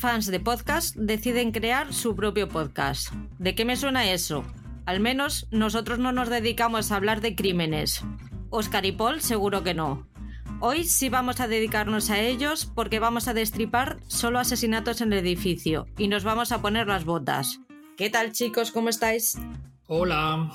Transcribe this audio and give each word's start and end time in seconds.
fans 0.00 0.26
de 0.26 0.40
podcast 0.40 0.96
deciden 0.96 1.52
crear 1.52 1.92
su 1.92 2.16
propio 2.16 2.48
podcast. 2.48 3.12
¿De 3.38 3.54
qué 3.54 3.66
me 3.66 3.76
suena 3.76 4.10
eso? 4.10 4.44
Al 4.86 4.98
menos 4.98 5.46
nosotros 5.50 5.98
no 5.98 6.10
nos 6.10 6.30
dedicamos 6.30 6.90
a 6.90 6.96
hablar 6.96 7.20
de 7.20 7.36
crímenes. 7.36 8.02
Oscar 8.48 8.86
y 8.86 8.92
Paul 8.92 9.20
seguro 9.20 9.62
que 9.62 9.74
no. 9.74 10.08
Hoy 10.60 10.84
sí 10.84 11.10
vamos 11.10 11.40
a 11.40 11.48
dedicarnos 11.48 12.08
a 12.08 12.18
ellos 12.18 12.64
porque 12.74 12.98
vamos 12.98 13.28
a 13.28 13.34
destripar 13.34 13.98
solo 14.06 14.38
asesinatos 14.38 15.02
en 15.02 15.12
el 15.12 15.18
edificio 15.18 15.86
y 15.98 16.08
nos 16.08 16.24
vamos 16.24 16.50
a 16.50 16.62
poner 16.62 16.86
las 16.86 17.04
botas. 17.04 17.60
¿Qué 17.98 18.08
tal 18.08 18.32
chicos? 18.32 18.72
¿Cómo 18.72 18.88
estáis? 18.88 19.38
Hola. 19.86 20.54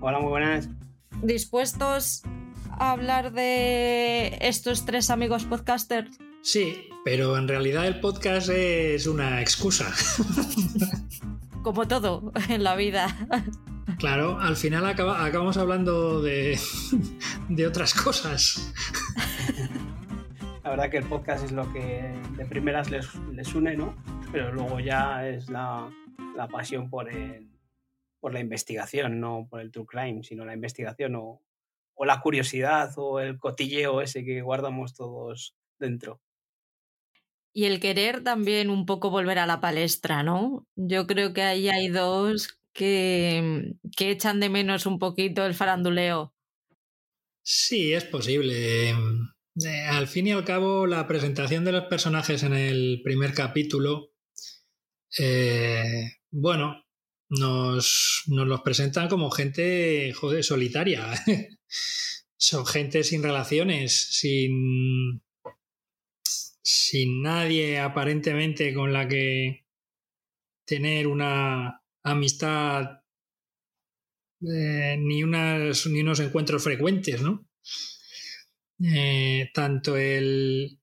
Hola, 0.00 0.18
muy 0.18 0.30
buenas. 0.30 0.70
¿Dispuestos 1.22 2.22
a 2.70 2.92
hablar 2.92 3.32
de 3.32 4.38
estos 4.40 4.86
tres 4.86 5.10
amigos 5.10 5.44
podcasters? 5.44 6.18
Sí, 6.42 6.88
pero 7.04 7.38
en 7.38 7.46
realidad 7.46 7.86
el 7.86 8.00
podcast 8.00 8.48
es 8.48 9.06
una 9.06 9.40
excusa. 9.40 9.92
Como 11.62 11.86
todo 11.86 12.32
en 12.48 12.64
la 12.64 12.74
vida. 12.74 13.06
Claro, 13.98 14.40
al 14.40 14.56
final 14.56 14.84
acabamos 14.84 15.56
hablando 15.56 16.20
de, 16.20 16.58
de 17.48 17.66
otras 17.66 17.94
cosas. 17.94 18.72
La 20.64 20.70
verdad 20.70 20.90
que 20.90 20.96
el 20.96 21.04
podcast 21.04 21.44
es 21.44 21.52
lo 21.52 21.72
que 21.72 22.12
de 22.36 22.44
primeras 22.46 22.90
les, 22.90 23.14
les 23.32 23.54
une, 23.54 23.76
¿no? 23.76 23.96
Pero 24.32 24.52
luego 24.52 24.80
ya 24.80 25.28
es 25.28 25.48
la, 25.48 25.88
la 26.34 26.48
pasión 26.48 26.90
por, 26.90 27.08
el, 27.08 27.48
por 28.18 28.32
la 28.32 28.40
investigación, 28.40 29.20
no 29.20 29.46
por 29.48 29.60
el 29.60 29.70
true 29.70 29.86
crime, 29.86 30.24
sino 30.24 30.44
la 30.44 30.54
investigación 30.54 31.14
o, 31.14 31.40
o 31.94 32.04
la 32.04 32.20
curiosidad 32.20 32.92
o 32.96 33.20
el 33.20 33.38
cotilleo 33.38 34.00
ese 34.00 34.24
que 34.24 34.42
guardamos 34.42 34.94
todos 34.94 35.54
dentro. 35.78 36.20
Y 37.52 37.64
el 37.64 37.80
querer 37.80 38.22
también 38.24 38.70
un 38.70 38.86
poco 38.86 39.10
volver 39.10 39.38
a 39.38 39.46
la 39.46 39.60
palestra, 39.60 40.22
¿no? 40.22 40.66
Yo 40.74 41.06
creo 41.06 41.32
que 41.32 41.42
ahí 41.42 41.68
hay 41.68 41.88
dos 41.88 42.58
que, 42.72 43.74
que 43.96 44.10
echan 44.10 44.40
de 44.40 44.48
menos 44.48 44.86
un 44.86 44.98
poquito 44.98 45.44
el 45.44 45.54
faranduleo. 45.54 46.34
Sí, 47.42 47.92
es 47.92 48.04
posible. 48.04 48.90
Eh, 48.90 48.94
al 49.88 50.06
fin 50.06 50.28
y 50.28 50.32
al 50.32 50.44
cabo, 50.44 50.86
la 50.86 51.06
presentación 51.06 51.64
de 51.64 51.72
los 51.72 51.84
personajes 51.84 52.42
en 52.42 52.54
el 52.54 53.02
primer 53.04 53.34
capítulo, 53.34 54.12
eh, 55.18 56.12
bueno, 56.30 56.84
nos, 57.28 58.22
nos, 58.26 58.46
los 58.46 58.60
presentan 58.62 59.08
como 59.08 59.30
gente, 59.30 60.12
joder, 60.14 60.44
solitaria. 60.44 61.12
Son 62.36 62.66
gente 62.66 63.04
sin 63.04 63.22
relaciones, 63.22 63.92
sin, 64.18 65.22
sin 66.62 67.22
nadie 67.22 67.78
aparentemente 67.80 68.72
con 68.72 68.92
la 68.92 69.08
que 69.08 69.66
tener 70.64 71.06
una 71.06 71.82
amistad 72.04 73.02
eh, 74.40 74.96
ni, 74.98 75.22
unas, 75.22 75.86
ni 75.86 76.00
unos 76.00 76.20
encuentros 76.20 76.62
frecuentes, 76.62 77.20
¿no? 77.20 77.48
Eh, 78.84 79.50
tanto 79.54 79.96
el 79.96 80.80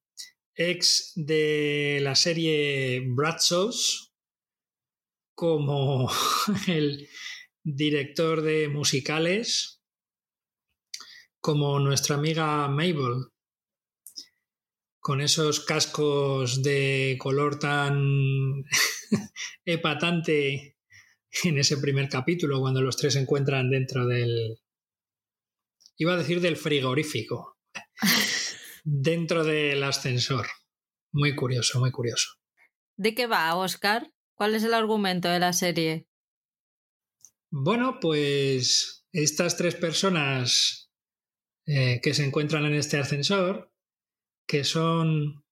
ex 0.55 1.13
de 1.15 1.99
la 2.01 2.15
serie 2.15 3.01
Bradshaws 3.05 4.13
como 5.33 6.09
el 6.67 7.07
director 7.63 8.41
de 8.41 8.67
musicales, 8.69 9.81
como 11.41 11.79
nuestra 11.79 12.15
amiga 12.15 12.67
Mabel, 12.67 13.28
con 15.09 15.21
esos 15.21 15.61
cascos 15.61 16.61
de 16.61 17.17
color 17.17 17.57
tan 17.57 18.63
epatante 19.65 20.77
en 21.45 21.57
ese 21.57 21.77
primer 21.77 22.09
capítulo, 22.09 22.59
cuando 22.59 22.79
los 22.83 22.95
tres 22.95 23.13
se 23.13 23.19
encuentran 23.19 23.71
dentro 23.71 24.05
del... 24.05 24.59
Iba 25.97 26.13
a 26.13 26.17
decir 26.17 26.41
del 26.41 26.57
frigorífico, 26.57 27.57
dentro 28.83 29.43
del 29.43 29.83
ascensor. 29.83 30.45
Muy 31.11 31.35
curioso, 31.35 31.79
muy 31.79 31.89
curioso. 31.89 32.29
¿De 32.95 33.15
qué 33.15 33.25
va, 33.25 33.55
Oscar? 33.55 34.13
¿Cuál 34.35 34.53
es 34.53 34.63
el 34.63 34.75
argumento 34.75 35.27
de 35.27 35.39
la 35.39 35.53
serie? 35.53 36.05
Bueno, 37.49 37.97
pues 37.99 39.07
estas 39.11 39.57
tres 39.57 39.73
personas 39.73 40.91
eh, 41.65 41.99
que 41.99 42.13
se 42.13 42.25
encuentran 42.25 42.65
en 42.65 42.75
este 42.75 42.99
ascensor 42.99 43.73
que 44.49 44.63
son 44.63 45.45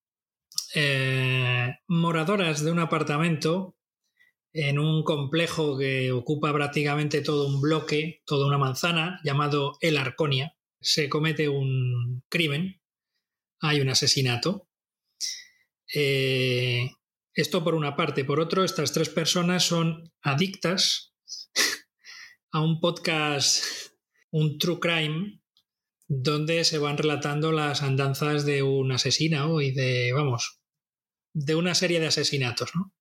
eh, 0.74 1.76
moradoras 1.88 2.64
de 2.64 2.72
un 2.72 2.80
apartamento 2.80 3.78
en 4.54 4.80
un 4.80 5.04
complejo 5.04 5.78
que 5.78 6.12
ocupa 6.12 6.52
prácticamente 6.52 7.22
todo 7.22 7.48
un 7.48 7.62
bloque, 7.62 8.24
toda 8.26 8.48
una 8.48 8.58
manzana, 8.58 9.20
llamado 9.24 9.78
El 9.82 9.98
Arconia. 9.98 10.58
Se 10.82 11.10
comete 11.10 11.48
un 11.48 12.24
crimen, 12.28 12.82
hay 13.60 13.82
un 13.82 13.90
asesinato. 13.90 14.68
Eh, 15.94 16.90
esto 17.36 17.64
por 17.64 17.76
una 17.76 17.96
parte. 17.96 18.26
Por 18.26 18.40
otro, 18.40 18.64
estas 18.64 18.94
tres 18.94 19.10
personas 19.10 19.64
son 19.64 20.12
adictas 20.24 21.14
a 22.52 22.62
un 22.62 22.80
podcast, 22.80 23.64
un 24.32 24.58
true 24.58 24.80
crime, 24.80 25.40
donde 26.08 26.64
se 26.64 26.78
van 26.78 26.98
relatando 26.98 27.52
las 27.52 27.84
andanzas 27.84 28.46
de 28.46 28.64
un 28.64 28.92
asesino 28.92 29.62
y 29.62 29.72
de, 29.72 30.14
vamos, 30.14 30.62
de 31.34 31.56
una 31.56 31.76
serie 31.76 32.00
de 32.00 32.08
asesinatos, 32.08 32.72
¿no? 32.76 32.94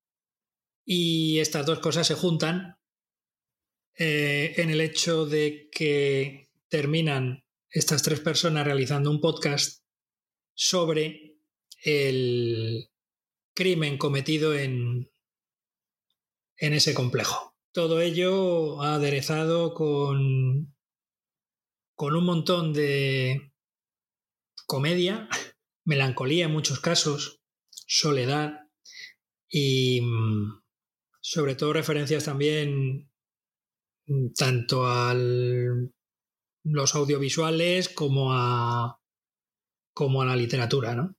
Y 0.85 1.39
estas 1.39 1.65
dos 1.65 1.79
cosas 1.79 2.07
se 2.07 2.15
juntan 2.15 2.77
eh, 3.97 4.53
en 4.57 4.69
el 4.69 4.81
hecho 4.81 5.25
de 5.25 5.69
que 5.71 6.49
terminan 6.69 7.43
estas 7.69 8.03
tres 8.03 8.19
personas 8.19 8.65
realizando 8.65 9.09
un 9.09 9.19
podcast 9.19 9.83
sobre 10.53 11.37
el 11.83 12.89
crimen 13.53 13.97
cometido 13.97 14.53
en, 14.53 15.09
en 16.57 16.73
ese 16.73 16.93
complejo. 16.93 17.55
Todo 17.71 18.01
ello 18.01 18.81
aderezado 18.81 19.73
con 19.73 20.76
con 21.97 22.15
un 22.15 22.25
montón 22.25 22.73
de 22.73 23.51
comedia, 24.67 25.27
melancolía 25.83 26.45
en 26.45 26.53
muchos 26.53 26.79
casos, 26.79 27.41
soledad 27.71 28.69
y 29.49 30.01
mm, 30.01 30.61
sobre 31.19 31.55
todo 31.55 31.73
referencias 31.73 32.25
también 32.25 33.09
mm, 34.05 34.33
tanto 34.37 34.85
a 34.85 35.15
los 35.15 36.95
audiovisuales 36.95 37.89
como 37.89 38.31
a, 38.31 39.01
como 39.93 40.21
a 40.21 40.25
la 40.25 40.35
literatura, 40.35 40.93
¿no? 40.93 41.15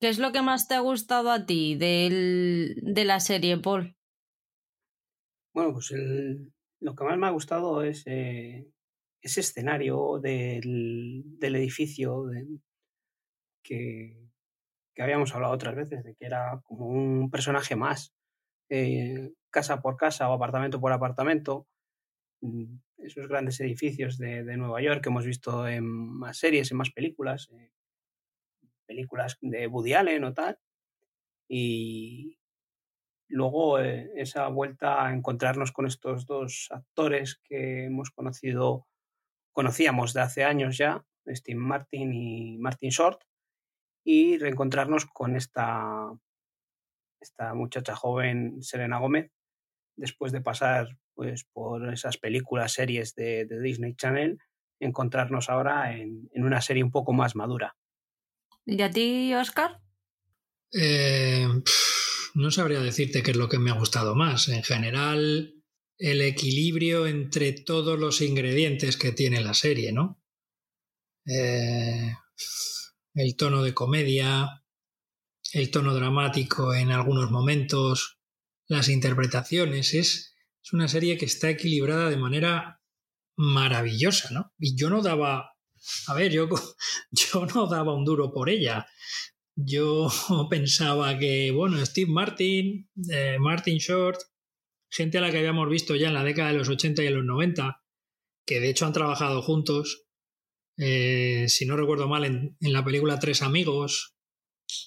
¿Qué 0.00 0.08
es 0.08 0.18
lo 0.18 0.32
que 0.32 0.42
más 0.42 0.66
te 0.66 0.74
ha 0.74 0.80
gustado 0.80 1.30
a 1.30 1.46
ti 1.46 1.76
de 1.76 3.04
la 3.04 3.20
serie, 3.20 3.58
Paul? 3.58 3.94
Bueno, 5.52 5.74
pues 5.74 5.92
lo 6.80 6.94
que 6.96 7.04
más 7.04 7.18
me 7.18 7.26
ha 7.26 7.30
gustado 7.30 7.82
es 7.82 8.02
eh, 8.06 8.66
ese 9.20 9.40
escenario 9.40 10.18
del, 10.20 11.22
del 11.38 11.56
edificio 11.56 12.24
que, 13.62 14.16
que, 14.94 15.02
habíamos 15.02 15.34
hablado 15.34 15.54
otras 15.54 15.74
veces, 15.74 16.04
de 16.04 16.14
que 16.14 16.26
era 16.26 16.60
como 16.64 16.86
un 16.86 17.30
personaje 17.30 17.76
más, 17.76 18.14
eh, 18.68 19.32
casa 19.50 19.80
por 19.80 19.96
casa 19.96 20.28
o 20.28 20.32
apartamento 20.32 20.80
por 20.80 20.92
apartamento, 20.92 21.66
mm, 22.40 22.76
esos 22.98 23.28
grandes 23.28 23.60
edificios 23.60 24.18
de, 24.18 24.44
de, 24.44 24.56
Nueva 24.56 24.80
York 24.82 25.02
que 25.02 25.08
hemos 25.08 25.26
visto 25.26 25.66
en 25.68 25.84
más 25.84 26.38
series, 26.38 26.70
en 26.70 26.78
más 26.78 26.90
películas, 26.90 27.48
eh, 27.52 27.72
películas 28.86 29.38
de 29.40 29.66
Woody 29.66 29.94
Allen 29.94 30.24
o 30.24 30.34
tal, 30.34 30.58
y 31.48 32.38
luego 33.28 33.80
eh, 33.80 34.10
esa 34.16 34.48
vuelta 34.48 35.04
a 35.04 35.12
encontrarnos 35.12 35.72
con 35.72 35.86
estos 35.86 36.26
dos 36.26 36.68
actores 36.70 37.40
que 37.44 37.86
hemos 37.86 38.10
conocido 38.10 38.86
conocíamos 39.52 40.12
de 40.12 40.20
hace 40.20 40.44
años 40.44 40.78
ya, 40.78 41.04
Steve 41.28 41.58
Martin 41.58 42.12
y 42.12 42.58
Martin 42.58 42.90
Short, 42.90 43.20
y 44.04 44.38
reencontrarnos 44.38 45.06
con 45.06 45.36
esta, 45.36 46.10
esta 47.20 47.54
muchacha 47.54 47.94
joven, 47.94 48.62
Selena 48.62 48.98
Gómez, 48.98 49.30
después 49.96 50.32
de 50.32 50.40
pasar 50.40 50.96
pues, 51.14 51.44
por 51.52 51.92
esas 51.92 52.16
películas, 52.16 52.72
series 52.72 53.14
de, 53.14 53.44
de 53.44 53.60
Disney 53.60 53.94
Channel, 53.94 54.38
encontrarnos 54.80 55.50
ahora 55.50 55.94
en, 55.94 56.28
en, 56.32 56.44
una 56.44 56.62
serie 56.62 56.82
un 56.82 56.90
poco 56.90 57.12
más 57.12 57.36
madura. 57.36 57.76
¿Y 58.64 58.80
a 58.80 58.90
ti, 58.90 59.34
Oscar? 59.34 59.80
Eh, 60.72 61.46
no 62.34 62.50
sabría 62.50 62.80
decirte 62.80 63.22
qué 63.22 63.32
es 63.32 63.36
lo 63.36 63.48
que 63.48 63.58
me 63.58 63.70
ha 63.70 63.74
gustado 63.78 64.14
más. 64.14 64.48
En 64.48 64.62
general, 64.62 65.59
el 66.00 66.22
equilibrio 66.22 67.06
entre 67.06 67.52
todos 67.52 67.98
los 67.98 68.22
ingredientes 68.22 68.96
que 68.96 69.12
tiene 69.12 69.42
la 69.42 69.52
serie, 69.52 69.92
¿no? 69.92 70.18
Eh, 71.26 72.14
el 73.14 73.36
tono 73.36 73.62
de 73.62 73.74
comedia, 73.74 74.64
el 75.52 75.70
tono 75.70 75.94
dramático 75.94 76.74
en 76.74 76.90
algunos 76.90 77.30
momentos, 77.30 78.18
las 78.66 78.88
interpretaciones. 78.88 79.94
Es, 79.94 80.26
una 80.72 80.88
serie 80.88 81.18
que 81.18 81.24
está 81.24 81.50
equilibrada 81.50 82.10
de 82.10 82.16
manera 82.16 82.80
maravillosa, 83.36 84.30
¿no? 84.30 84.54
Y 84.56 84.76
yo 84.76 84.88
no 84.88 85.02
daba, 85.02 85.56
a 86.06 86.14
ver, 86.14 86.30
yo, 86.30 86.48
yo 87.10 87.46
no 87.46 87.66
daba 87.66 87.94
un 87.94 88.04
duro 88.04 88.32
por 88.32 88.48
ella. 88.48 88.86
Yo 89.56 90.08
pensaba 90.50 91.18
que, 91.18 91.50
bueno, 91.50 91.84
Steve 91.84 92.10
Martin, 92.10 92.88
eh, 93.10 93.36
Martin 93.40 93.78
Short, 93.78 94.20
gente 94.90 95.18
a 95.18 95.20
la 95.20 95.30
que 95.30 95.38
habíamos 95.38 95.68
visto 95.68 95.94
ya 95.96 96.08
en 96.08 96.14
la 96.14 96.24
década 96.24 96.50
de 96.52 96.58
los 96.58 96.68
80 96.68 97.02
y 97.02 97.06
en 97.06 97.14
los 97.14 97.24
90, 97.24 97.82
que 98.46 98.60
de 98.60 98.68
hecho 98.68 98.86
han 98.86 98.92
trabajado 98.92 99.42
juntos, 99.42 100.06
eh, 100.76 101.46
si 101.48 101.66
no 101.66 101.76
recuerdo 101.76 102.08
mal, 102.08 102.24
en, 102.24 102.56
la 102.60 102.84
película 102.84 103.18
Tres 103.18 103.42
Amigos 103.42 104.16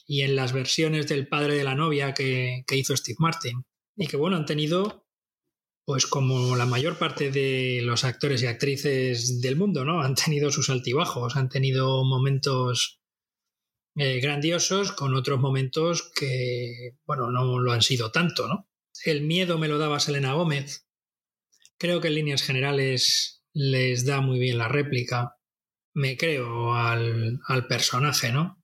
y 0.05 0.21
en 0.21 0.35
las 0.35 0.53
versiones 0.53 1.07
del 1.07 1.27
padre 1.27 1.55
de 1.55 1.63
la 1.63 1.75
novia 1.75 2.13
que, 2.13 2.63
hizo 2.71 2.95
Steve 2.95 3.17
Martin. 3.19 3.63
Y 3.95 4.07
que 4.07 4.17
bueno, 4.17 4.35
han 4.35 4.45
tenido, 4.45 5.05
pues 5.85 6.07
como 6.07 6.55
la 6.55 6.65
mayor 6.65 6.97
parte 6.97 7.31
de 7.31 7.81
los 7.83 8.03
actores 8.03 8.41
y 8.43 8.47
actrices 8.47 9.39
del 9.39 9.55
mundo, 9.55 9.85
¿no? 9.85 10.01
Han 10.01 10.15
tenido 10.15 10.51
sus 10.51 10.69
altibajos, 10.69 11.35
han 11.35 11.49
tenido 11.49 12.03
momentos 12.03 12.99
eh, 13.95 14.19
grandiosos 14.19 14.91
con 14.91 15.13
otros 15.15 15.39
momentos 15.39 16.11
que, 16.15 16.97
bueno, 17.05 17.29
no 17.29 17.59
lo 17.59 17.71
han 17.71 17.83
sido 17.83 18.11
tanto, 18.11 18.47
¿no? 18.47 18.67
El 19.05 19.21
miedo 19.21 19.57
me 19.57 19.67
lo 19.67 19.77
daba 19.77 19.99
Selena 19.99 20.33
Gómez. 20.33 20.85
Creo 21.77 22.01
que 22.01 22.07
en 22.07 22.15
líneas 22.15 22.43
generales 22.43 23.43
les 23.53 24.05
da 24.05 24.21
muy 24.21 24.39
bien 24.39 24.57
la 24.57 24.67
réplica. 24.67 25.35
Me 25.93 26.17
creo 26.17 26.73
al, 26.75 27.39
al 27.47 27.67
personaje, 27.67 28.31
¿no? 28.31 28.63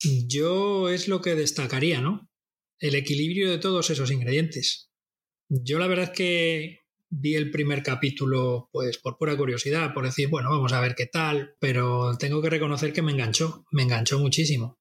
Yo 0.00 0.88
es 0.88 1.08
lo 1.08 1.20
que 1.20 1.34
destacaría, 1.34 2.00
¿no? 2.00 2.28
El 2.80 2.94
equilibrio 2.94 3.50
de 3.50 3.58
todos 3.58 3.90
esos 3.90 4.10
ingredientes. 4.10 4.90
Yo 5.48 5.78
la 5.78 5.86
verdad 5.86 6.06
es 6.06 6.10
que 6.10 6.78
vi 7.14 7.34
el 7.34 7.50
primer 7.50 7.82
capítulo 7.82 8.70
pues 8.72 8.96
por 8.96 9.18
pura 9.18 9.36
curiosidad, 9.36 9.92
por 9.92 10.04
decir, 10.04 10.28
bueno, 10.28 10.50
vamos 10.50 10.72
a 10.72 10.80
ver 10.80 10.94
qué 10.94 11.06
tal, 11.06 11.54
pero 11.60 12.16
tengo 12.16 12.40
que 12.40 12.48
reconocer 12.48 12.92
que 12.92 13.02
me 13.02 13.12
enganchó, 13.12 13.66
me 13.70 13.82
enganchó 13.82 14.18
muchísimo. 14.18 14.78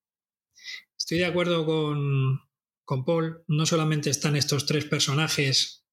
Estoy 0.97 1.19
de 1.19 1.25
acuerdo 1.25 1.65
con, 1.65 2.39
con 2.91 3.05
Paul, 3.05 3.45
no 3.47 3.65
solamente 3.65 4.09
están 4.09 4.35
estos 4.35 4.65
tres 4.65 4.83
personajes 4.83 5.85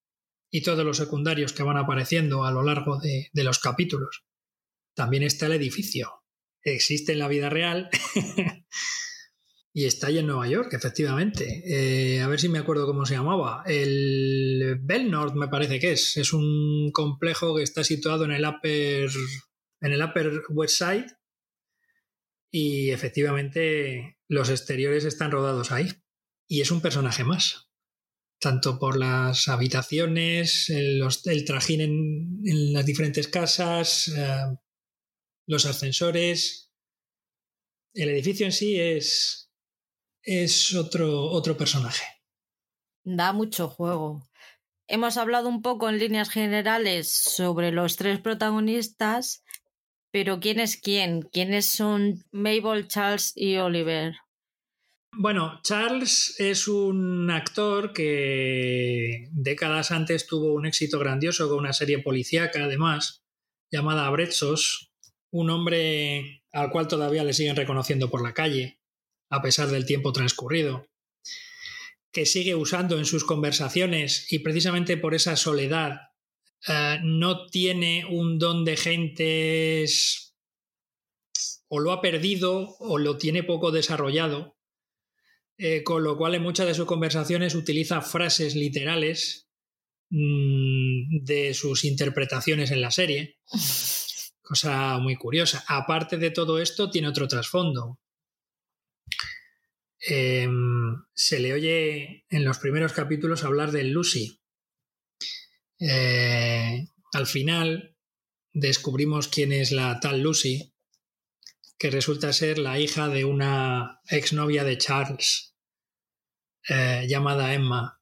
y 0.50 0.65
todos 0.65 0.85
los 0.85 0.97
secundarios 0.97 1.53
que 1.53 1.62
van 1.62 1.77
apareciendo 1.77 2.45
a 2.45 2.50
lo 2.50 2.65
largo 2.65 2.99
de, 2.99 3.31
los 3.35 3.61
capítulos, 3.61 4.25
también 4.97 5.23
está 5.23 5.47
el 5.47 5.53
edificio. 5.53 6.25
Existe 6.61 7.12
en 7.12 7.21
la 7.21 7.29
vida 7.29 7.50
real 7.50 7.89
Y 9.73 9.85
está 9.85 10.09
ahí 10.09 10.19
en 10.19 10.27
Nueva 10.27 10.49
York, 10.49 10.73
efectivamente. 10.73 11.62
Eh, 11.67 12.21
a 12.21 12.27
ver 12.27 12.41
si 12.41 12.49
me 12.49 12.59
acuerdo 12.59 12.85
cómo 12.85 13.06
se 13.06 13.15
llamaba. 13.15 13.62
El 13.65 14.81
Belnord 14.81 15.35
me 15.35 15.47
parece 15.47 15.79
que 15.79 15.93
es. 15.93 16.17
Es 16.17 16.33
un 16.33 16.91
complejo 16.91 17.55
que 17.55 17.62
está 17.62 17.85
situado 17.85 18.25
en 18.25 18.33
el 18.33 18.45
Upper, 18.45 19.09
en 19.83 19.93
el 19.93 20.03
upper 20.03 20.43
West 20.49 20.79
Side. 20.79 21.06
Y 22.50 22.91
efectivamente 22.91 24.19
los 24.27 24.50
exteriores 24.50 25.05
están 25.05 25.31
rodados 25.31 25.71
ahí. 25.71 25.93
Y 26.49 26.62
es 26.62 26.71
un 26.71 26.81
personaje 26.81 27.25
más. 27.25 27.69
Tanto 28.41 28.79
por 28.79 28.99
las 28.99 29.49
habitaciones, 29.49 30.71
el, 30.71 31.05
trajín 31.45 31.81
en, 31.81 32.73
las 32.73 32.87
diferentes 32.87 33.29
casas, 33.29 34.09
eh, 34.09 34.56
los 35.47 35.67
ascensores. 35.67 36.73
El 37.93 38.09
edificio 38.09 38.47
en 38.47 38.53
sí 38.53 38.81
es, 38.81 39.50
es 40.23 40.75
otro, 40.75 41.25
otro 41.31 41.56
personaje. 41.56 42.05
Da 43.05 43.33
mucho 43.33 43.69
juego. 43.69 44.29
Hemos 44.87 45.19
hablado 45.19 45.49
un 45.49 45.61
poco 45.61 45.89
en 45.89 45.99
líneas 45.99 46.31
generales 46.31 47.11
sobre 47.11 47.73
los 47.73 47.97
tres 47.97 48.21
protagonistas, 48.21 49.45
pero 50.11 50.41
¿quién 50.41 50.61
es 50.61 50.79
quién? 50.79 51.23
¿Quiénes 51.23 51.67
son 51.67 52.25
Mabel, 52.31 52.89
Charles 52.89 53.33
y 53.35 53.56
Oliver? 53.56 54.15
Bueno, 55.13 55.61
Charles 55.65 56.37
es 56.39 56.69
un 56.69 57.31
actor 57.31 57.93
que 57.93 59.29
décadas 59.33 59.91
antes 59.91 60.27
tuvo 60.27 60.55
un 60.55 60.67
éxito 60.67 60.99
grandioso 60.99 61.49
con 61.49 61.59
una 61.59 61.73
serie 61.73 61.99
policíaca, 61.99 62.65
además, 62.65 63.25
llamada 63.71 64.09
Brechos, 64.11 64.93
un 65.31 65.51
hombre 65.51 66.45
al 66.53 66.71
cual 66.71 66.89
todavía 66.89 67.25
le 67.25 67.33
siguen 67.33 67.57
reconociendo 67.57 68.11
por 68.11 68.23
la 68.23 68.35
calle 68.35 68.79
a 69.31 69.43
pesar 69.43 69.69
del 69.69 69.87
tiempo 69.87 70.13
transcurrido, 70.13 70.89
que 72.13 72.25
sigue 72.25 72.55
usando 72.55 72.99
en 72.99 73.05
sus 73.05 73.25
conversaciones 73.25 74.33
y 74.33 74.39
precisamente 74.39 74.97
por 74.97 75.15
esa 75.15 75.37
soledad 75.37 76.13
eh, 76.67 76.99
no 77.03 77.47
tiene 77.47 78.07
un 78.09 78.39
don 78.39 78.65
de 78.65 78.77
gentes 78.77 80.35
o 81.69 81.81
lo 81.81 81.93
ha 81.93 82.01
perdido 82.01 82.77
o 82.79 82.99
lo 82.99 83.19
tiene 83.19 83.43
poco 83.43 83.71
desarrollado, 83.71 84.58
eh, 85.59 85.83
con 85.83 86.05
lo 86.05 86.17
cual 86.17 86.37
en 86.37 86.43
muchas 86.43 86.67
de 86.67 86.75
sus 86.75 86.87
conversaciones 86.87 87.57
utiliza 87.57 88.01
frases 88.01 88.55
literales 88.55 89.49
mm, 90.11 91.25
de 91.25 91.53
sus 91.53 91.85
interpretaciones 91.85 92.71
en 92.71 92.81
la 92.81 92.93
serie. 92.93 93.39
Cosa 94.41 94.99
muy 94.99 95.17
curiosa. 95.17 95.65
Aparte 95.67 96.17
de 96.17 96.31
todo 96.31 96.61
esto, 96.61 96.91
tiene 96.91 97.09
otro 97.09 97.27
trasfondo. 97.27 97.99
Em, 100.01 101.05
se 101.13 101.41
le 101.41 101.53
oye 101.53 102.25
en 102.31 102.45
los 102.45 102.59
primeros 102.59 102.93
capítulos 102.93 103.43
hablar 103.43 103.73
de 103.73 103.85
Lucy. 103.85 104.41
Eh, 105.81 106.87
al 107.13 107.27
final 107.27 107.97
descubrimos 108.53 109.29
quién 109.29 109.53
es 109.53 109.73
la 109.73 109.99
tal 110.01 110.23
Lucy, 110.23 110.73
que 111.79 111.91
resulta 111.91 112.33
ser 112.33 112.59
la 112.59 112.79
hija 112.79 113.09
de 113.09 113.25
una 113.25 114.00
exnovia 114.09 114.65
de 114.65 114.79
Charles, 114.79 115.48
eh, 116.69 117.07
llamada 117.09 117.55
Emma, 117.55 118.01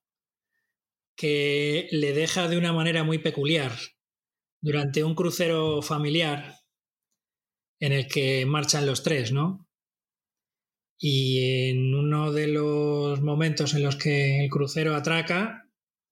que 1.17 1.89
le 1.91 2.13
deja 2.13 2.49
de 2.49 2.59
una 2.59 2.73
manera 2.73 3.05
muy 3.05 3.19
peculiar 3.19 3.73
durante 4.61 5.05
un 5.05 5.15
crucero 5.15 5.83
familiar 5.83 6.57
en 7.81 7.93
el 7.93 8.09
que 8.09 8.47
marchan 8.47 8.87
los 8.87 9.03
tres, 9.03 9.33
¿no? 9.33 9.69
Y 10.99 11.69
en 11.71 11.95
uno 11.95 12.33
de 12.33 12.49
los 12.49 13.21
momentos 13.21 13.75
en 13.75 13.83
los 13.83 13.97
que 13.97 14.45
el 14.45 14.51
crucero 14.51 14.95
atraca, 14.95 15.69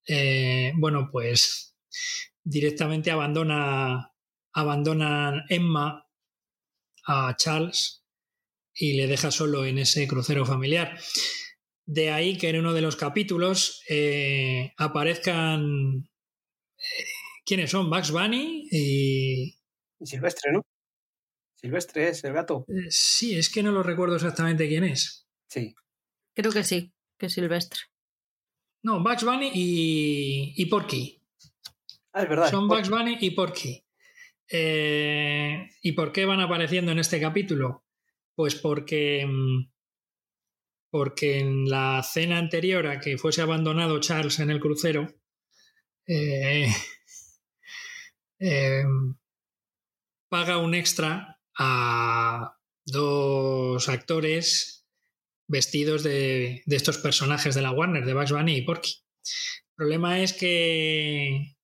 eh, 0.07 0.73
bueno, 0.77 1.09
pues 1.11 1.75
directamente 2.43 3.11
abandona, 3.11 4.13
abandona 4.53 5.45
Emma 5.49 6.07
a 7.07 7.35
Charles 7.37 8.05
y 8.75 8.95
le 8.95 9.07
deja 9.07 9.31
solo 9.31 9.65
en 9.65 9.79
ese 9.79 10.07
crucero 10.07 10.45
familiar. 10.45 10.99
De 11.87 12.11
ahí 12.11 12.39
que 12.39 12.49
en 12.49 12.61
uno 12.61 12.73
de 12.73 12.81
los 12.81 12.97
capítulos 12.97 13.83
eh, 13.89 14.73
aparezcan. 14.79 16.09
Eh, 16.79 17.05
¿Quiénes 17.45 17.71
son? 17.71 17.91
Bugs 17.91 18.11
Bunny 18.11 18.69
y. 18.71 19.59
Y 20.01 20.07
Silvestre, 20.07 20.53
¿no? 20.53 20.63
Silvestre 21.55 22.09
es 22.09 22.25
el 22.25 22.33
gato. 22.33 22.65
Eh, 22.69 22.91
sí, 22.91 23.39
es 23.39 23.51
que 23.51 23.63
no 23.63 23.73
lo 23.73 23.83
recuerdo 23.83 24.17
exactamente 24.17 24.69
quién 24.69 24.85
es. 24.85 25.27
Sí. 25.49 25.75
Creo 26.35 26.53
que 26.53 26.65
sí, 26.65 26.93
que 27.19 27.27
es 27.27 27.33
Silvestre. 27.33 27.81
No, 28.83 29.03
Bugs 29.03 29.25
Bunny 29.25 29.51
y, 29.55 30.55
y 30.57 30.67
Porky. 30.67 31.23
Ah, 32.13 32.23
es 32.23 32.29
verdad. 32.29 32.51
Son 32.51 32.69
Bugs 32.69 32.91
Bunny 32.91 33.17
y 33.21 33.31
Porky. 33.31 33.85
Eh, 34.49 35.71
¿Y 35.83 35.93
por 35.93 36.13
qué 36.13 36.27
van 36.27 36.41
apareciendo 36.41 36.93
en 36.93 36.99
este 36.99 37.21
capítulo? 37.21 37.85
Pues 38.35 38.55
porque, 38.57 39.27
mm, 39.27 39.71
porque 40.95 41.41
en 41.41 41.69
la 41.69 42.05
cena 42.05 42.39
anterior 42.39 42.87
a 42.87 43.01
que 43.01 43.19
fuese 43.19 43.43
abandonado 43.43 43.99
Charles 43.99 44.39
en 44.39 44.49
el 44.49 44.61
crucero, 44.61 45.13
eh, 46.07 46.69
paga 50.31 50.59
un 50.59 50.73
extra 50.73 51.41
a 51.59 52.57
dos 52.87 53.89
actores 53.89 54.87
vestidos 55.49 56.05
de, 56.05 56.63
estos 56.69 56.99
personajes 56.99 57.57
de 57.57 57.63
la 57.63 57.73
Warner, 57.73 58.05
de 58.05 58.15
Bugs 58.15 58.31
Bunny 58.31 58.59
y 58.59 58.63
Porky. 58.63 58.93
El 58.93 59.75
problema 59.75 60.21
es 60.21 60.33
que 60.33 61.57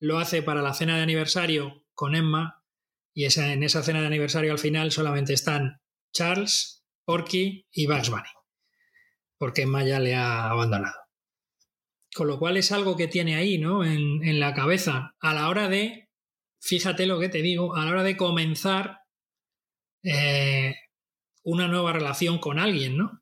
lo 0.00 0.18
hace 0.18 0.42
para 0.42 0.62
la 0.62 0.74
cena 0.74 0.96
de 0.96 1.04
aniversario 1.04 1.86
con 1.94 2.16
Emma 2.16 2.64
y 3.14 3.24
en 3.38 3.62
esa 3.62 3.84
cena 3.84 4.00
de 4.00 4.08
aniversario 4.08 4.50
al 4.50 4.58
final 4.58 4.90
solamente 4.90 5.32
están 5.32 5.80
Charles, 6.12 6.84
Porky 7.04 7.68
y 7.70 7.86
Bugs 7.86 8.10
Bunny, 8.10 8.30
porque 9.44 9.60
Emma 9.60 9.84
ya 9.84 10.00
le 10.00 10.14
ha 10.14 10.48
abandonado. 10.48 10.96
Con 12.14 12.28
lo 12.28 12.38
cual 12.38 12.56
es 12.56 12.72
algo 12.72 12.96
que 12.96 13.08
tiene 13.08 13.36
ahí, 13.36 13.58
¿no? 13.58 13.84
En, 13.84 14.40
la 14.40 14.54
cabeza. 14.54 15.14
A 15.20 15.34
la 15.34 15.50
hora 15.50 15.68
de, 15.68 16.08
fíjate 16.62 17.04
lo 17.04 17.20
que 17.20 17.28
te 17.28 17.42
digo, 17.42 17.76
a 17.76 17.84
la 17.84 17.90
hora 17.90 18.02
de 18.02 18.16
comenzar 18.16 19.00
eh, 20.02 20.74
una 21.42 21.68
nueva 21.68 21.92
relación 21.92 22.38
con 22.38 22.58
alguien, 22.58 22.96
¿no? 22.96 23.20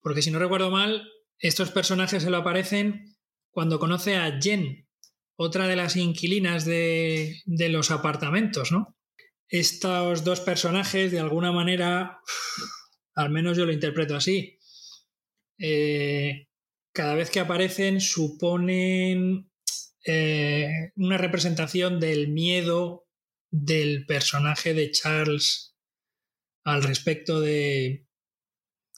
Porque 0.00 0.22
si 0.22 0.30
no 0.30 0.38
recuerdo 0.38 0.70
mal, 0.70 1.10
estos 1.40 1.72
personajes 1.72 2.22
se 2.22 2.30
lo 2.30 2.36
aparecen 2.36 3.16
cuando 3.50 3.80
conoce 3.80 4.14
a 4.14 4.38
Jen, 4.40 4.86
otra 5.34 5.66
de 5.66 5.74
las 5.74 5.96
inquilinas 5.96 6.64
de 6.64 7.42
los 7.68 7.90
apartamentos, 7.90 8.70
¿no? 8.70 8.96
Estos 9.48 10.22
dos 10.22 10.38
personajes, 10.38 11.10
de 11.10 11.18
alguna 11.18 11.50
manera, 11.50 12.20
al 13.16 13.30
menos 13.30 13.56
yo 13.56 13.66
lo 13.66 13.72
interpreto 13.72 14.14
así, 14.14 14.60
eh, 15.64 16.48
cada 16.92 17.14
vez 17.14 17.30
que 17.30 17.38
aparecen 17.38 18.00
suponen 18.00 19.48
eh, 20.04 20.90
una 20.96 21.16
representación 21.18 22.00
del 22.00 22.28
miedo 22.28 23.06
del 23.52 24.04
personaje 24.06 24.74
de 24.74 24.90
Charles 24.90 25.76
al 26.64 26.82
respecto 26.82 27.40
de 27.40 28.08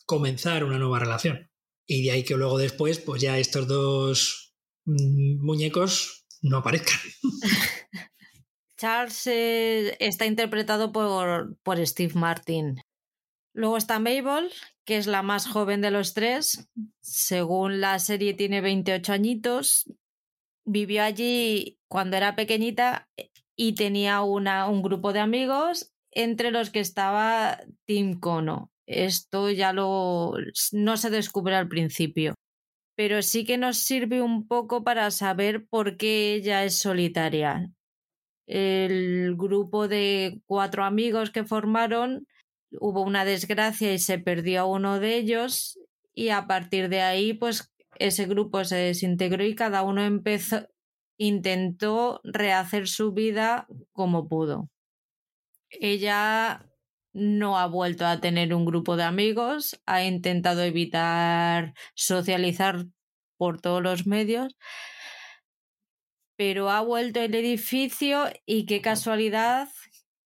comenzar 0.07 0.65
una 0.65 0.79
nueva 0.79 0.99
relación. 0.99 1.51
Y 1.87 2.05
de 2.05 2.13
ahí 2.13 2.25
que 2.25 2.37
luego 2.37 2.57
después, 2.57 2.99
pues 2.99 3.21
ya 3.21 3.39
estos 3.39 3.69
dos 3.69 4.55
mm, 4.87 5.45
muñecos 5.45 6.27
no 6.41 6.59
aparezcan. 6.59 7.01
Charles 8.79 9.27
eh, 9.27 9.97
está 10.01 10.25
interpretado 10.25 10.93
por, 10.93 11.59
por 11.63 11.87
Steve 11.87 12.15
Martin. 12.15 12.81
Luego 13.53 13.77
está 13.77 13.99
Mabel, 13.99 14.51
que 14.85 14.97
es 14.97 15.07
la 15.07 15.23
más 15.23 15.47
joven 15.47 15.81
de 15.81 15.91
los 15.91 16.15
tres. 16.15 16.69
Según 17.01 17.81
la 17.81 17.99
serie 17.99 18.35
tiene 18.35 18.61
28 18.61 19.13
añitos. 19.13 19.91
Vivió 20.65 21.03
allí 21.03 21.79
cuando 21.89 22.17
era 22.17 22.37
pequeñita 22.37 23.09
y 23.57 23.75
tenía 23.75 24.23
una, 24.23 24.69
un 24.69 24.83
grupo 24.83 25.13
de 25.13 25.21
amigos 25.21 25.93
entre 26.11 26.51
los 26.51 26.71
que 26.71 26.81
estaba 26.81 27.61
Tim 27.87 28.19
Kono. 28.19 28.71
Esto 28.87 29.51
ya 29.51 29.73
lo 29.73 30.35
no 30.73 30.97
se 30.97 31.11
descubre 31.11 31.55
al 31.55 31.69
principio, 31.69 32.35
pero 32.97 33.23
sí 33.23 33.45
que 33.45 33.57
nos 33.57 33.79
sirve 33.79 34.21
un 34.21 34.47
poco 34.47 34.85
para 34.85 35.11
saber 35.11 35.67
por 35.67 35.97
qué 35.97 36.35
ella 36.35 36.65
es 36.65 36.79
solitaria. 36.79 37.71
El 38.47 39.37
grupo 39.37 39.89
de 39.89 40.43
cuatro 40.47 40.85
amigos 40.85 41.31
que 41.31 41.45
formaron 41.45 42.27
hubo 42.81 43.03
una 43.03 43.25
desgracia 43.25 43.93
y 43.93 43.99
se 43.99 44.19
perdió 44.19 44.63
a 44.63 44.67
uno 44.67 45.01
de 45.01 45.17
ellos 45.17 45.79
y 46.15 46.31
a 46.31 46.47
partir 46.47 46.89
de 46.89 47.01
ahí 47.01 47.35
pues 47.35 47.73
ese 47.99 48.27
grupo 48.27 48.65
se 48.65 48.77
desintegró 48.77 49.45
y 49.45 49.55
cada 49.55 49.83
uno 49.83 50.03
empezó 50.03 50.67
intentó 51.17 52.21
rehacer 52.25 52.89
su 52.89 53.13
vida 53.13 53.67
como 53.93 54.29
pudo. 54.29 54.69
Ella 55.71 56.67
no 57.13 57.59
ha 57.59 57.67
vuelto 57.67 58.07
a 58.07 58.21
tener 58.21 58.55
un 58.55 58.65
grupo 58.65 58.97
de 58.97 59.05
amigos, 59.05 59.81
ha 59.87 60.05
intentado 60.05 60.63
evitar 60.63 61.75
socializar 61.95 62.87
por 63.37 63.61
todos 63.61 63.83
los 63.83 64.07
medios, 64.07 64.57
pero 66.37 66.71
ha 66.71 66.81
vuelto 66.81 67.21
al 67.21 67.35
edificio 67.35 68.25
y 68.45 68.67
qué 68.67 68.81
casualidad 68.81 69.69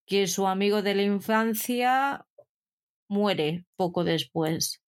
que 0.07 0.27
su 0.27 0.47
amigo 0.47 0.81
de 0.81 0.95
la 0.95 1.03
infancia 1.03 2.25
muere 3.09 3.65
poco 3.75 4.05
después. 4.05 4.81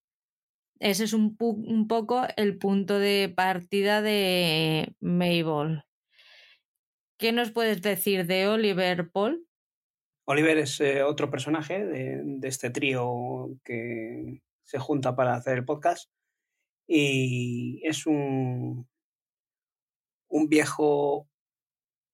Ese 0.80 1.04
es 1.04 1.14
un, 1.14 1.36
un 1.40 1.88
poco 1.88 2.24
el 2.38 2.58
punto 2.58 2.98
de 2.98 3.32
partida 3.36 4.02
de 4.02 4.96
Mabel. 5.00 5.84
¿Qué 7.18 7.32
nos 7.32 7.52
puedes 7.52 7.82
decir 7.82 8.26
de 8.26 8.48
Oliver 8.48 9.12
Paul? 9.12 9.46
Oliver 10.26 10.58
es 10.58 10.80
eh, 10.80 11.04
otro 11.04 11.30
personaje 11.30 11.86
de, 11.86 12.22
de, 12.24 12.48
este 12.48 12.70
trío 12.70 13.50
que 13.64 14.42
se 14.64 14.80
junta 14.80 15.16
para 15.16 15.36
hacer 15.36 15.58
el 15.58 15.66
podcast 15.66 16.10
y 16.88 17.82
es 17.84 18.06
un, 18.06 18.88
un 20.30 20.50
viejo 20.50 21.28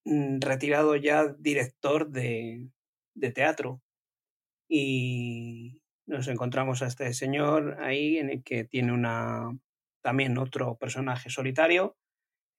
mm, 0.05 0.39
retirado 0.41 0.95
ya 0.95 1.27
director 1.39 2.09
de, 2.09 2.67
de 3.13 3.31
teatro 3.31 3.81
y 4.67 5.81
nos 6.07 6.27
encontramos 6.29 6.81
a 6.81 6.87
este 6.87 7.13
señor 7.13 7.77
ahí 7.81 8.17
en 8.17 8.29
el 8.29 8.43
que 8.43 8.63
tiene 8.63 8.93
una 8.93 9.57
también 10.01 10.37
otro 10.37 10.77
personaje 10.77 11.29
solitario 11.29 11.97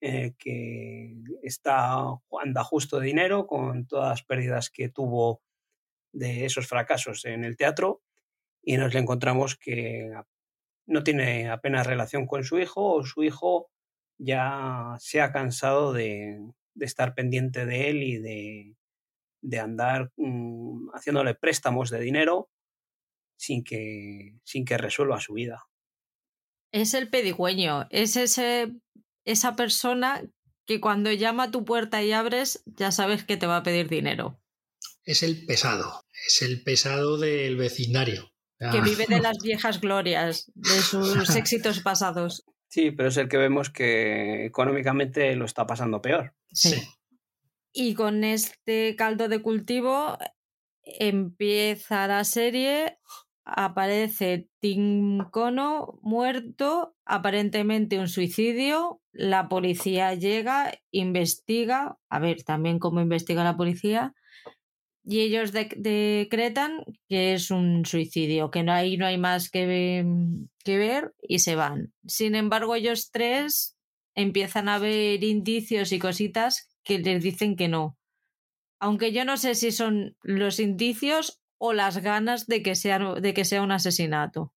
eh, 0.01 0.35
que 0.39 1.17
está 1.43 1.97
anda 2.43 2.63
justo 2.63 3.01
de 3.01 3.07
dinero 3.07 3.47
con 3.47 3.87
todas 3.87 4.11
las 4.11 4.23
pérdidas 4.23 4.71
que 4.71 4.91
tuvo 4.91 5.43
de 6.13 6.45
esos 6.45 6.69
fracasos 6.69 7.25
en 7.25 7.45
el 7.45 7.57
teatro 7.57 8.03
y 8.63 8.77
nos 8.77 8.93
le 8.93 9.01
encontramos 9.01 9.57
que 9.57 10.13
no 10.87 11.03
tiene 11.03 11.51
apenas 11.51 11.87
relación 11.87 12.27
con 12.27 12.45
su 12.45 12.59
hijo 12.59 12.95
o 12.95 13.05
su 13.05 13.25
hijo 13.25 13.71
ya 14.19 14.95
se 14.99 15.21
ha 15.21 15.33
cansado 15.33 15.93
de, 15.93 16.39
de 16.75 16.87
estar 16.87 17.15
pendiente 17.15 17.65
de 17.67 17.89
él 17.89 18.03
y 18.03 18.19
de, 18.19 18.77
de 19.41 19.59
andar 19.59 20.11
mmm, 20.17 20.91
haciéndole 20.95 21.35
préstamos 21.35 21.91
de 21.91 22.01
dinero 22.01 22.51
sin 23.39 23.65
que, 23.65 24.35
sin 24.45 24.67
que 24.67 24.77
resuelva 24.77 25.21
su 25.21 25.33
vida. 25.33 25.69
Es 26.71 26.93
el 26.93 27.09
pedigüeño, 27.09 27.87
es 27.91 28.17
ese, 28.17 28.75
esa 29.25 29.57
persona 29.57 30.23
que 30.67 30.81
cuando 30.81 31.11
llama 31.13 31.45
a 31.45 31.51
tu 31.51 31.65
puerta 31.65 32.03
y 32.03 32.13
abres 32.13 32.63
ya 32.67 32.93
sabes 32.93 33.25
que 33.25 33.39
te 33.39 33.47
va 33.47 33.59
a 33.59 33.63
pedir 33.63 33.89
dinero. 33.89 34.39
Es 35.05 35.23
el 35.23 35.47
pesado, 35.47 36.05
es 36.27 36.43
el 36.43 36.63
pesado 36.63 37.17
del 37.17 37.57
vecindario. 37.57 38.31
Que 38.59 38.81
vive 38.81 39.07
de 39.09 39.21
las 39.21 39.39
viejas 39.39 39.81
glorias, 39.81 40.51
de 40.55 40.83
sus 40.83 41.31
éxitos 41.37 41.81
pasados. 41.81 42.45
Sí, 42.69 42.91
pero 42.91 43.09
es 43.09 43.17
el 43.17 43.29
que 43.29 43.39
vemos 43.39 43.71
que 43.71 44.45
económicamente 44.45 45.35
lo 45.37 45.45
está 45.47 45.65
pasando 45.65 46.03
peor. 46.03 46.35
Sí. 46.53 46.71
sí. 46.71 46.89
Y 47.73 47.95
con 47.95 48.25
este 48.25 48.97
caldo 48.97 49.29
de 49.29 49.41
cultivo 49.41 50.19
empieza 50.83 52.07
la 52.07 52.25
serie 52.25 52.99
aparece 53.49 54.49
Tim 54.61 55.19
Kono 55.31 55.99
muerto, 56.03 56.95
aparentemente 57.05 57.99
un 57.99 58.09
suicidio. 58.09 59.01
La 59.13 59.49
policía 59.49 60.15
llega, 60.15 60.73
investiga, 60.91 61.99
a 62.09 62.19
ver 62.19 62.45
también 62.45 62.79
cómo 62.79 63.01
investiga 63.01 63.45
la 63.45 63.57
policía, 63.57 64.15
y 65.11 65.21
ellos 65.21 65.53
de 65.53 65.71
decretan 65.75 66.85
que 67.09 67.33
es 67.33 67.51
un 67.51 67.87
suicidio, 67.87 68.51
que 68.51 68.63
no 68.63 68.73
hay, 68.73 68.99
no 68.99 69.07
hay 69.07 69.17
más 69.17 69.51
que, 69.51 70.05
que 70.63 70.77
ver 70.77 71.15
y 71.23 71.39
se 71.39 71.55
van. 71.55 71.95
Sin 72.07 72.35
embargo, 72.35 72.75
ellos 72.75 73.11
tres 73.11 73.75
empiezan 74.15 74.69
a 74.69 74.79
ver 74.79 75.25
indicios 75.25 75.93
y 75.93 75.99
cositas 75.99 76.69
que 76.85 76.99
les 76.99 77.23
dicen 77.23 77.57
que 77.57 77.69
no. 77.69 77.97
Aunque 78.81 79.13
yo 79.13 79.25
no 79.25 79.39
sé 79.39 79.55
si 79.55 79.73
son 79.73 80.15
los 80.23 80.61
indicios 80.61 81.41
o 81.59 81.73
las 81.73 81.99
ganas 81.99 82.47
de 82.47 82.63
que 82.63 82.75
sea, 82.75 82.99
de 82.99 83.35
que 83.35 83.45
sea 83.45 83.63
un 83.63 83.73
asesinato. 83.73 84.53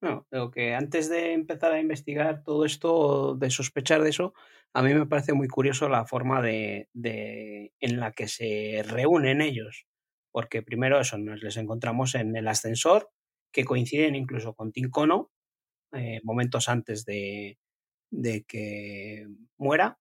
No, 0.00 0.26
pero 0.30 0.50
que 0.50 0.74
antes 0.74 1.08
de 1.08 1.32
empezar 1.32 1.72
a 1.72 1.80
investigar 1.80 2.44
todo 2.44 2.64
esto, 2.64 3.34
de 3.34 3.50
sospechar 3.50 4.02
de 4.02 4.10
eso, 4.10 4.32
a 4.72 4.82
mí 4.82 4.94
me 4.94 5.06
parece 5.06 5.32
muy 5.32 5.48
curioso 5.48 5.88
la 5.88 6.04
forma 6.06 6.40
de, 6.40 6.88
de 6.92 7.72
en 7.80 7.98
la 7.98 8.12
que 8.12 8.28
se 8.28 8.84
reúnen 8.86 9.40
ellos. 9.40 9.86
Porque 10.30 10.62
primero 10.62 11.00
eso, 11.00 11.18
nos 11.18 11.42
les 11.42 11.56
encontramos 11.56 12.14
en 12.14 12.36
el 12.36 12.46
ascensor, 12.46 13.10
que 13.52 13.64
coinciden 13.64 14.14
incluso 14.14 14.54
con 14.54 14.72
Tincono, 14.72 15.32
eh, 15.92 16.20
momentos 16.22 16.68
antes 16.68 17.04
de, 17.04 17.58
de, 18.10 18.44
que 18.44 19.26
muera. 19.56 19.98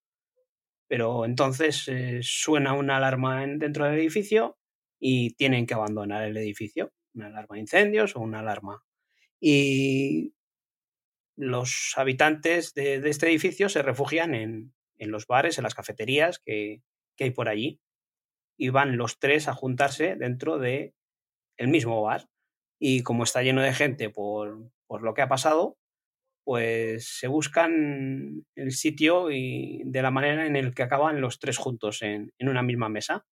Pero 0.87 1.25
entonces 1.25 1.87
eh, 1.87 2.19
suena 2.21 2.73
una 2.73 2.97
alarma 2.97 3.43
en, 3.43 3.57
dentro 3.57 3.85
del 3.85 3.99
edificio 3.99 4.56
y 4.99 5.31
tienen 5.35 5.65
que 5.65 5.73
abandonar 5.73 6.23
el 6.23 6.37
edificio, 6.37 6.91
una 7.13 7.27
alarma 7.27 7.55
de 7.55 7.61
incendios 7.61 8.15
o 8.15 8.19
una 8.21 8.39
alarma. 8.39 8.83
Y 9.39 10.33
los 11.35 11.93
habitantes 11.95 12.73
de, 12.73 12.99
de 12.99 13.09
este 13.09 13.27
edificio 13.27 13.69
se 13.69 13.83
refugian 13.83 14.33
en, 14.33 14.73
en, 14.97 15.11
los 15.11 15.27
bares, 15.27 15.57
en 15.57 15.63
las 15.63 15.75
cafeterías 15.75 16.39
que, 16.39 16.81
que, 17.15 17.25
hay 17.25 17.31
por 17.31 17.47
allí. 17.47 17.79
Y 18.57 18.69
van 18.69 18.97
los 18.97 19.19
tres 19.19 19.47
a 19.47 19.53
juntarse 19.53 20.15
dentro 20.15 20.57
de 20.57 20.95
el 21.57 21.67
mismo 21.67 22.01
bar. 22.01 22.27
Y 22.79 23.03
como 23.03 23.23
está 23.23 23.43
lleno 23.43 23.61
de 23.61 23.73
gente 23.73 24.09
por, 24.09 24.71
por 24.87 25.03
lo 25.03 25.13
que 25.13 25.21
ha 25.21 25.29
pasado, 25.29 25.77
pues 26.43 27.07
se 27.19 27.27
buscan 27.27 28.45
el 28.55 28.71
sitio 28.71 29.31
y 29.31 29.81
de 29.85 30.01
la 30.01 30.11
manera 30.11 30.45
en 30.45 30.55
el 30.55 30.73
que 30.73 30.83
acaban 30.83 31.21
los 31.21 31.39
tres 31.39 31.57
juntos 31.57 32.01
en, 32.01 32.31
en 32.39 32.49
una 32.49 32.63
misma 32.63 32.89
mesa, 32.89 33.25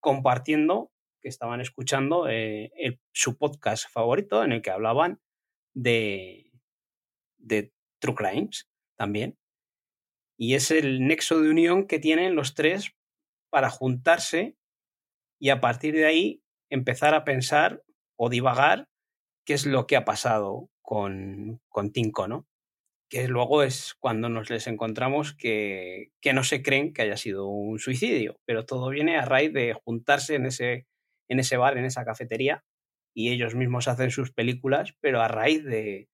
compartiendo 0.00 0.91
que 1.22 1.28
estaban 1.28 1.60
escuchando 1.60 2.28
eh, 2.28 2.70
su 3.12 3.38
podcast 3.38 3.88
favorito 3.88 4.44
en 4.44 4.52
el 4.52 4.62
que 4.62 4.70
hablaban 4.70 5.20
de, 5.74 6.50
de 7.38 7.72
True 8.00 8.14
Crimes 8.14 8.68
también. 8.96 9.38
Y 10.36 10.54
es 10.54 10.70
el 10.70 11.06
nexo 11.06 11.40
de 11.40 11.50
unión 11.50 11.86
que 11.86 11.98
tienen 11.98 12.34
los 12.34 12.54
tres 12.54 12.94
para 13.50 13.70
juntarse 13.70 14.56
y 15.38 15.50
a 15.50 15.60
partir 15.60 15.94
de 15.94 16.06
ahí 16.06 16.42
empezar 16.70 17.14
a 17.14 17.24
pensar 17.24 17.82
o 18.16 18.28
divagar 18.28 18.88
qué 19.44 19.54
es 19.54 19.66
lo 19.66 19.86
que 19.86 19.96
ha 19.96 20.04
pasado 20.04 20.70
con, 20.80 21.60
con 21.68 21.92
Tinko, 21.92 22.28
¿no? 22.28 22.46
Que 23.08 23.28
luego 23.28 23.62
es 23.62 23.94
cuando 23.98 24.28
nos 24.28 24.50
les 24.50 24.66
encontramos 24.66 25.34
que, 25.34 26.12
que 26.20 26.32
no 26.32 26.44
se 26.44 26.62
creen 26.62 26.92
que 26.92 27.02
haya 27.02 27.16
sido 27.16 27.46
un 27.46 27.78
suicidio, 27.78 28.40
pero 28.46 28.64
todo 28.64 28.88
viene 28.88 29.18
a 29.18 29.24
raíz 29.24 29.52
de 29.52 29.74
juntarse 29.74 30.36
en 30.36 30.46
ese, 30.46 30.86
en 31.32 31.40
ese 31.40 31.56
bar, 31.56 31.78
en 31.78 31.86
esa 31.86 32.04
cafetería, 32.04 32.62
y 33.14 33.30
ellos 33.30 33.54
mismos 33.54 33.88
hacen 33.88 34.10
sus 34.10 34.32
películas, 34.32 34.94
pero 35.00 35.20
a 35.22 35.28
raíz 35.28 35.64
de, 35.64 36.08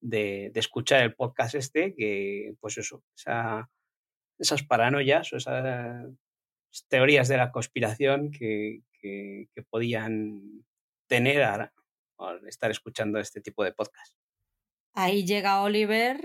de, 0.00 0.50
escuchar 0.54 1.02
el 1.02 1.14
podcast 1.14 1.54
este, 1.54 1.94
que 1.94 2.54
pues 2.60 2.78
eso, 2.78 3.04
esas 4.38 4.62
paranoias 4.64 5.32
o 5.32 5.36
esas 5.36 6.06
teorías 6.88 7.28
de 7.28 7.36
la 7.36 7.52
conspiración 7.52 8.30
que, 8.30 8.82
que, 9.00 9.48
podían 9.68 10.64
tener 11.06 11.42
al, 11.42 11.70
estar 12.46 12.70
escuchando 12.70 13.18
este 13.18 13.40
tipo 13.40 13.64
de 13.64 13.72
podcast. 13.72 14.16
Ahí 14.94 15.26
llega 15.26 15.62
Oliver, 15.62 16.20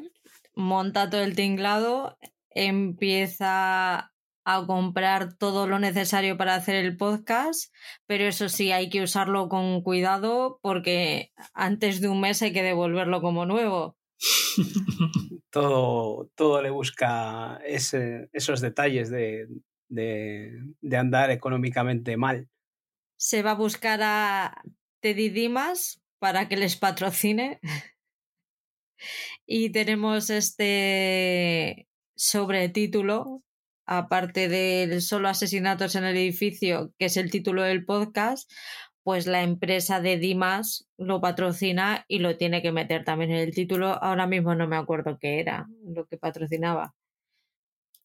monta 0.56 1.10
todo 1.10 1.22
el 1.22 1.36
tinglado, 1.36 2.18
empieza 2.50 4.14
a 4.50 4.66
comprar 4.66 5.34
todo 5.34 5.68
lo 5.68 5.78
necesario 5.78 6.38
para 6.38 6.56
hacer 6.56 6.76
el 6.76 6.96
podcast, 6.96 7.74
pero 8.06 8.24
eso 8.24 8.48
sí, 8.48 8.72
hay 8.72 8.90
que 8.90 9.02
usarlo 9.02 9.50
con 9.50 9.82
cuidado 9.82 10.60
porque 10.62 11.34
antes 11.54 12.00
de 12.00 12.08
un 12.08 12.22
mes 12.22 12.42
hay 12.42 12.54
que 12.54 12.64
devolverlo 12.64 13.22
como 13.22 13.46
nuevo. 13.46 13.98
todo, 15.50 16.32
todo 16.34 16.62
le 16.62 16.70
busca 16.70 17.60
esos 17.66 18.62
detalles 18.62 19.10
de, 19.10 19.50
andar 20.98 21.30
económicamente 21.30 22.16
mal. 22.16 22.48
Se 23.18 23.44
va 23.44 23.52
a 23.52 23.56
buscar 23.56 24.00
a 24.02 24.62
Teddy 25.02 25.28
Dimas 25.28 26.02
para 26.20 26.48
que 26.48 26.56
les 26.56 26.78
patrocine. 26.78 27.60
y 29.46 29.72
tenemos 29.72 30.30
este 30.30 31.90
sobretítulo 32.16 33.44
aparte 33.88 34.50
del 34.50 35.02
solo 35.02 35.30
asesinatos 35.30 35.96
en 35.96 36.04
el 36.04 36.18
edificio, 36.18 36.94
que 37.00 37.06
es 37.06 37.18
el 37.18 37.32
título 37.32 37.64
del 37.64 37.86
podcast, 37.86 38.52
pues 39.04 39.26
la 39.26 39.42
empresa 39.42 40.02
de 40.02 40.18
Dimas 40.18 40.86
lo 40.98 41.22
patrocina 41.22 42.04
y 42.10 42.20
lo 42.20 42.36
tiene 42.36 42.62
que 42.62 42.74
meter 42.74 43.06
también 43.06 43.32
en 43.32 43.38
el 43.38 43.54
título. 43.54 44.04
Ahora 44.04 44.28
mismo 44.28 44.54
no 44.54 44.68
me 44.68 44.76
acuerdo 44.76 45.18
qué 45.18 45.40
era 45.40 45.68
lo 45.86 46.06
que 46.06 46.18
patrocinaba. 46.18 46.94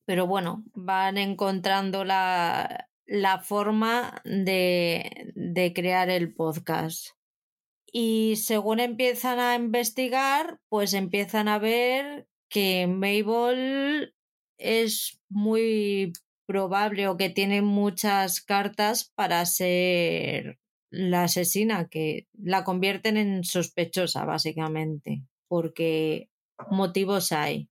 Pero 0.04 0.28
bueno, 0.28 0.62
van 0.74 1.18
encontrando 1.18 2.04
la, 2.04 2.88
la 3.04 3.40
forma 3.40 4.22
de, 4.24 5.32
de 5.34 5.72
crear 5.72 6.08
el 6.08 6.32
podcast. 6.34 7.08
Y 7.92 8.36
según 8.36 8.78
empiezan 8.78 9.40
a 9.40 9.56
investigar, 9.56 10.60
pues 10.68 10.94
empiezan 10.94 11.48
a 11.48 11.58
ver 11.58 12.28
que 12.48 12.86
Mabel 12.86 14.14
es 14.62 15.21
muy 15.28 16.12
probable 16.47 17.09
o 17.09 17.16
que 17.16 17.31
tiene 17.31 17.62
muchas 17.62 18.40
cartas 18.40 19.11
para 19.14 19.45
ser 19.47 20.59
la 20.90 21.25
asesina, 21.25 21.88
que 21.88 22.28
la 22.35 22.64
convierten 22.64 23.16
en 23.16 23.45
sospechosa, 23.45 24.25
básicamente, 24.25 25.25
porque 25.49 26.29
motivos 26.70 27.33
hay. 27.33 27.68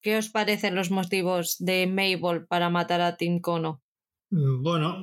¿Qué 0.00 0.16
os 0.16 0.30
parecen 0.30 0.74
los 0.74 0.90
motivos 0.90 1.56
de 1.58 1.86
Mabel 1.86 2.46
para 2.46 2.70
matar 2.70 3.02
a 3.02 3.16
Tim 3.16 3.40
Cono? 3.40 3.82
Mm, 4.30 4.62
bueno, 4.62 5.02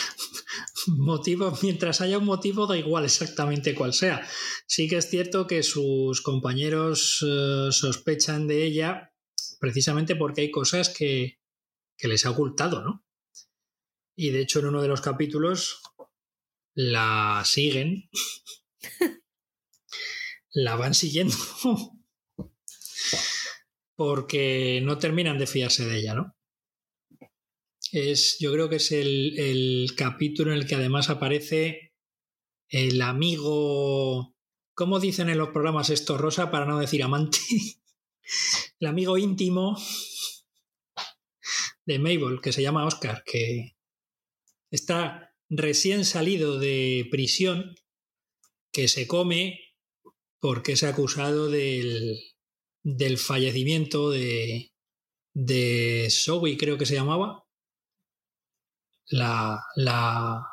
motivos, 0.88 1.62
mientras 1.62 2.00
haya 2.00 2.18
un 2.18 2.24
motivo, 2.24 2.66
da 2.66 2.76
igual 2.76 3.04
exactamente 3.04 3.74
cuál 3.74 3.92
sea. 3.92 4.26
Sí 4.66 4.88
que 4.88 4.96
es 4.96 5.08
cierto 5.08 5.46
que 5.46 5.62
sus 5.62 6.20
compañeros 6.20 7.24
eh, 7.26 7.68
sospechan 7.70 8.48
de 8.48 8.64
ella 8.64 9.12
precisamente 9.66 10.14
porque 10.14 10.42
hay 10.42 10.50
cosas 10.52 10.90
que, 10.90 11.40
les 11.98 12.24
ha 12.24 12.30
ocultado, 12.30 12.84
¿no? 12.84 13.04
Y 14.16 14.30
de 14.30 14.42
hecho 14.42 14.60
en 14.60 14.66
uno 14.66 14.80
de 14.80 14.86
los 14.86 15.00
capítulos 15.00 15.82
la 16.72 17.42
siguen, 17.44 18.08
la 20.52 20.76
van 20.76 20.94
siguiendo, 20.94 21.34
porque 23.96 24.80
no 24.84 24.98
terminan 24.98 25.36
de 25.36 25.48
fiarse 25.48 25.84
de 25.84 25.98
ella, 25.98 26.14
¿no? 26.14 26.36
Es, 27.90 28.38
yo 28.38 28.52
creo 28.52 28.68
que 28.68 28.76
es 28.76 28.92
el, 28.92 29.36
el 29.36 29.94
capítulo 29.96 30.52
en 30.52 30.58
el 30.58 30.66
que 30.68 30.76
además 30.76 31.10
aparece 31.10 31.92
el 32.68 33.02
amigo, 33.02 34.36
¿cómo 34.74 35.00
dicen 35.00 35.28
en 35.28 35.38
los 35.38 35.48
programas 35.48 35.90
esto, 35.90 36.16
Rosa, 36.16 36.52
para 36.52 36.66
no 36.66 36.78
decir 36.78 37.02
amante? 37.02 37.38
El 38.80 38.86
amigo 38.86 39.18
íntimo 39.18 39.76
de 41.84 41.98
Mabel, 41.98 42.40
que 42.42 42.52
se 42.52 42.62
llama 42.62 42.86
Oscar, 42.86 43.22
que 43.24 43.76
está 44.70 45.32
recién 45.48 46.04
salido 46.04 46.58
de 46.58 47.06
prisión, 47.10 47.74
que 48.72 48.88
se 48.88 49.06
come 49.06 49.60
porque 50.40 50.72
es 50.72 50.82
acusado 50.82 51.48
del, 51.48 52.18
del 52.82 53.18
fallecimiento 53.18 54.10
de, 54.10 54.72
de 55.34 56.08
Zoe, 56.10 56.56
creo 56.56 56.76
que 56.78 56.86
se 56.86 56.94
llamaba, 56.94 57.44
la, 59.08 59.62
la 59.76 60.46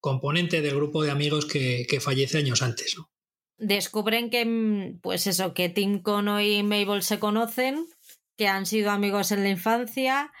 componente 0.00 0.62
del 0.62 0.74
grupo 0.74 1.02
de 1.02 1.10
amigos 1.10 1.46
que, 1.46 1.86
que 1.88 2.00
fallece 2.00 2.38
años 2.38 2.62
antes. 2.62 2.96
¿no? 2.96 3.10
Descubren 3.58 4.30
que, 4.30 4.44
mm, 4.44 5.00
pues 5.00 5.26
eso, 5.26 5.54
que 5.54 5.68
Tim 5.68 6.02
Cono 6.02 6.40
y 6.40 6.62
Mabel 6.62 7.02
se 7.02 7.18
conocen, 7.18 7.86
que 8.36 8.48
han 8.48 8.66
sido 8.66 8.90
amigos 8.90 9.32
en 9.32 9.42
la 9.42 9.50
infancia, 9.50 10.32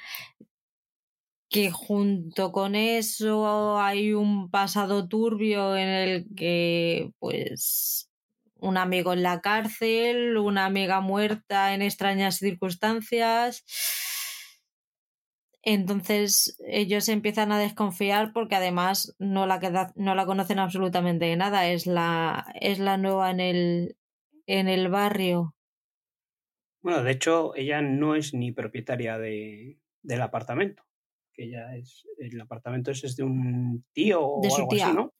que 1.50 1.70
junto 1.70 2.50
con 2.52 2.74
eso 2.74 3.78
hay 3.80 4.12
un 4.12 4.50
pasado 4.50 5.08
turbio 5.08 5.76
en 5.76 5.88
el 5.88 6.26
que, 6.36 7.10
pues, 7.20 8.10
un 8.56 8.76
amigo 8.76 9.12
en 9.12 9.22
la 9.22 9.40
cárcel, 9.40 10.36
una 10.38 10.64
amiga 10.66 11.00
muerta 11.00 11.74
en 11.74 11.82
extrañas 11.82 12.38
circunstancias 12.38 13.64
entonces 15.64 16.58
ellos 16.66 17.08
empiezan 17.08 17.50
a 17.50 17.58
desconfiar 17.58 18.32
porque 18.32 18.54
además 18.54 19.14
no 19.18 19.46
la, 19.46 19.92
no 19.96 20.14
la 20.14 20.26
conocen 20.26 20.58
absolutamente 20.58 21.24
de 21.24 21.36
nada, 21.36 21.68
es 21.68 21.86
la, 21.86 22.46
es 22.60 22.78
la 22.78 22.98
nueva 22.98 23.30
en 23.30 23.40
el, 23.40 23.96
en 24.46 24.68
el 24.68 24.88
barrio. 24.88 25.54
Bueno, 26.82 27.02
de 27.02 27.12
hecho, 27.12 27.54
ella 27.56 27.80
no 27.80 28.14
es 28.14 28.34
ni 28.34 28.52
propietaria 28.52 29.16
de, 29.16 29.78
del 30.02 30.20
apartamento. 30.20 30.84
Que 31.32 31.44
ella 31.44 31.74
es. 31.74 32.06
El 32.18 32.38
apartamento 32.40 32.90
es 32.90 33.16
de 33.16 33.22
un 33.22 33.86
tío 33.92 34.20
o 34.22 34.42
de 34.42 34.50
su 34.50 34.68
tía. 34.68 34.92
¿no? 34.92 35.14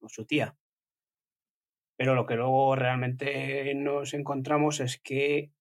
O 0.00 0.08
su 0.08 0.24
tía. 0.24 0.56
Pero 1.96 2.14
lo 2.14 2.26
que 2.26 2.36
luego 2.36 2.76
realmente 2.76 3.74
nos 3.74 4.14
encontramos 4.14 4.78
es 4.78 5.00
que 5.00 5.52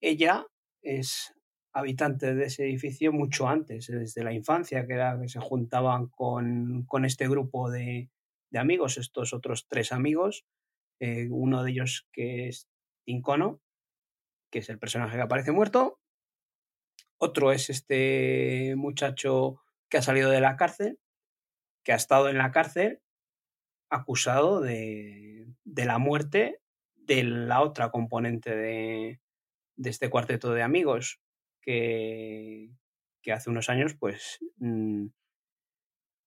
ella 0.00 0.46
es 0.82 1.34
habitantes 1.72 2.36
de 2.36 2.44
ese 2.44 2.64
edificio 2.64 3.12
mucho 3.12 3.48
antes, 3.48 3.86
desde 3.86 4.24
la 4.24 4.32
infancia, 4.32 4.86
que 4.86 4.94
era 4.94 5.18
que 5.20 5.28
se 5.28 5.40
juntaban 5.40 6.08
con, 6.08 6.84
con 6.86 7.04
este 7.04 7.28
grupo 7.28 7.70
de, 7.70 8.10
de, 8.50 8.58
amigos, 8.58 8.98
estos 8.98 9.32
otros 9.32 9.66
tres 9.68 9.92
amigos, 9.92 10.44
eh, 11.00 11.28
uno 11.30 11.62
de 11.62 11.70
ellos 11.70 12.06
que 12.12 12.48
es 12.48 12.68
Tincono, 13.04 13.60
que 14.50 14.58
es 14.58 14.68
el 14.68 14.78
personaje 14.78 15.16
que 15.16 15.22
aparece 15.22 15.52
muerto, 15.52 15.98
otro 17.18 17.52
es 17.52 17.70
este 17.70 18.74
muchacho 18.76 19.62
que 19.88 19.98
ha 19.98 20.02
salido 20.02 20.30
de 20.30 20.40
la 20.40 20.56
cárcel, 20.56 20.98
que 21.84 21.92
ha 21.92 21.96
estado 21.96 22.28
en 22.28 22.38
la 22.38 22.50
cárcel 22.50 23.00
acusado 23.90 24.60
de, 24.60 25.46
de 25.64 25.84
la 25.84 25.98
muerte 25.98 26.60
de 26.96 27.22
la 27.24 27.62
otra 27.62 27.90
componente 27.90 28.54
de, 28.54 29.20
de 29.76 29.90
este 29.90 30.10
cuarteto 30.10 30.52
de 30.52 30.62
amigos, 30.62 31.20
que, 31.62 32.70
hace 33.32 33.50
unos 33.50 33.70
años 33.70 33.94
pues 33.94 34.40
mm, 34.58 35.06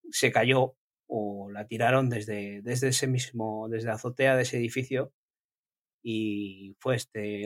se 0.10 0.32
cayó 0.32 0.76
o 1.08 1.52
la 1.52 1.68
tiraron 1.68 2.10
desde, 2.10 2.62
desde 2.62 2.88
ese 2.88 3.08
mismo, 3.08 3.68
desde 3.70 3.88
la 3.88 3.94
azotea 3.94 4.36
de 4.36 4.44
ese 4.44 4.58
edificio 4.58 5.14
y 6.02 6.76
fue 6.80 6.96
este, 6.96 7.44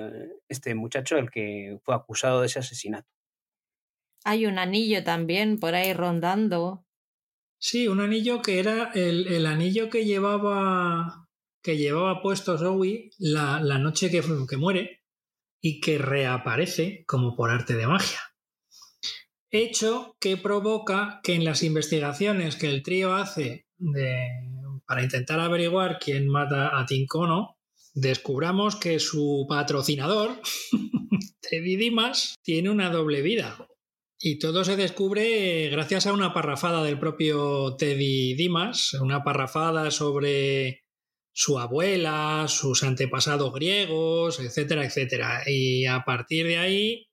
este 0.48 0.76
muchacho 0.76 1.18
el 1.18 1.30
que 1.30 1.80
fue 1.84 1.96
acusado 1.96 2.42
de 2.42 2.48
ese 2.48 2.60
asesinato. 2.60 3.10
Hay 4.24 4.46
un 4.46 4.60
anillo 4.60 5.04
también 5.04 5.60
por 5.60 5.76
ahí 5.76 5.94
rondando. 5.94 6.86
Sí, 7.58 7.88
un 7.88 8.02
anillo 8.02 8.42
que 8.42 8.60
era 8.60 8.92
el, 8.94 9.46
anillo 9.46 9.90
que 9.90 10.06
llevaba 10.06 11.28
que 11.62 11.78
llevaba 11.78 12.22
puesto 12.22 12.58
Zoe 12.58 13.10
la, 13.18 13.60
la 13.62 13.78
noche 13.78 14.10
que, 14.10 14.22
que 14.50 14.58
muere 14.58 14.99
y 15.62 15.82
que 15.82 15.98
reaparece 15.98 17.04
como 17.08 17.36
por 17.36 17.50
arte 17.50 17.76
de 17.76 17.88
magia. 17.88 18.20
Hecho 19.52 20.16
que 20.20 20.38
provoca 20.38 21.22
que 21.24 21.34
en 21.34 21.44
las 21.44 21.64
investigaciones 21.64 22.56
que 22.56 22.68
el 22.68 22.84
trío 22.84 23.16
hace 23.16 23.66
para 24.86 25.04
intentar 25.04 25.40
averiguar 25.40 26.00
quién 26.00 26.28
mata 26.28 26.80
a 26.80 26.86
Tincono, 26.86 27.58
descubramos 27.94 28.76
que 28.76 29.00
su 29.00 29.46
patrocinador, 29.48 30.40
Teddy 31.42 31.76
Dimas, 31.76 32.36
tiene 32.44 32.70
una 32.70 32.90
doble 32.90 33.22
vida. 33.22 33.68
Y 34.22 34.38
todo 34.38 34.66
se 34.66 34.76
descubre 34.76 35.70
gracias 35.70 36.06
a 36.06 36.14
una 36.14 36.34
parrafada 36.34 36.84
del 36.84 37.00
propio 37.00 37.76
Teddy 37.78 38.34
Dimas, 38.34 38.94
una 38.96 39.24
parrafada 39.24 39.92
sobre 39.92 40.84
su 41.32 41.60
abuela, 41.60 42.46
sus 42.48 42.84
antepasados 42.84 43.54
griegos, 43.54 44.40
etcétera, 44.40 44.86
etcétera. 44.86 45.44
Y 45.46 45.86
a 45.86 46.04
partir 46.06 46.48
de 46.48 46.58
ahí, 46.58 47.10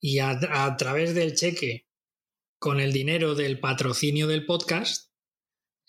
y 0.00 0.18
a, 0.20 0.76
través 0.76 1.14
del 1.14 1.34
cheque, 1.34 1.86
con 2.58 2.80
el 2.80 2.92
dinero 2.92 3.34
del 3.34 3.60
patrocinio 3.60 4.26
del 4.26 4.46
podcast, 4.46 5.12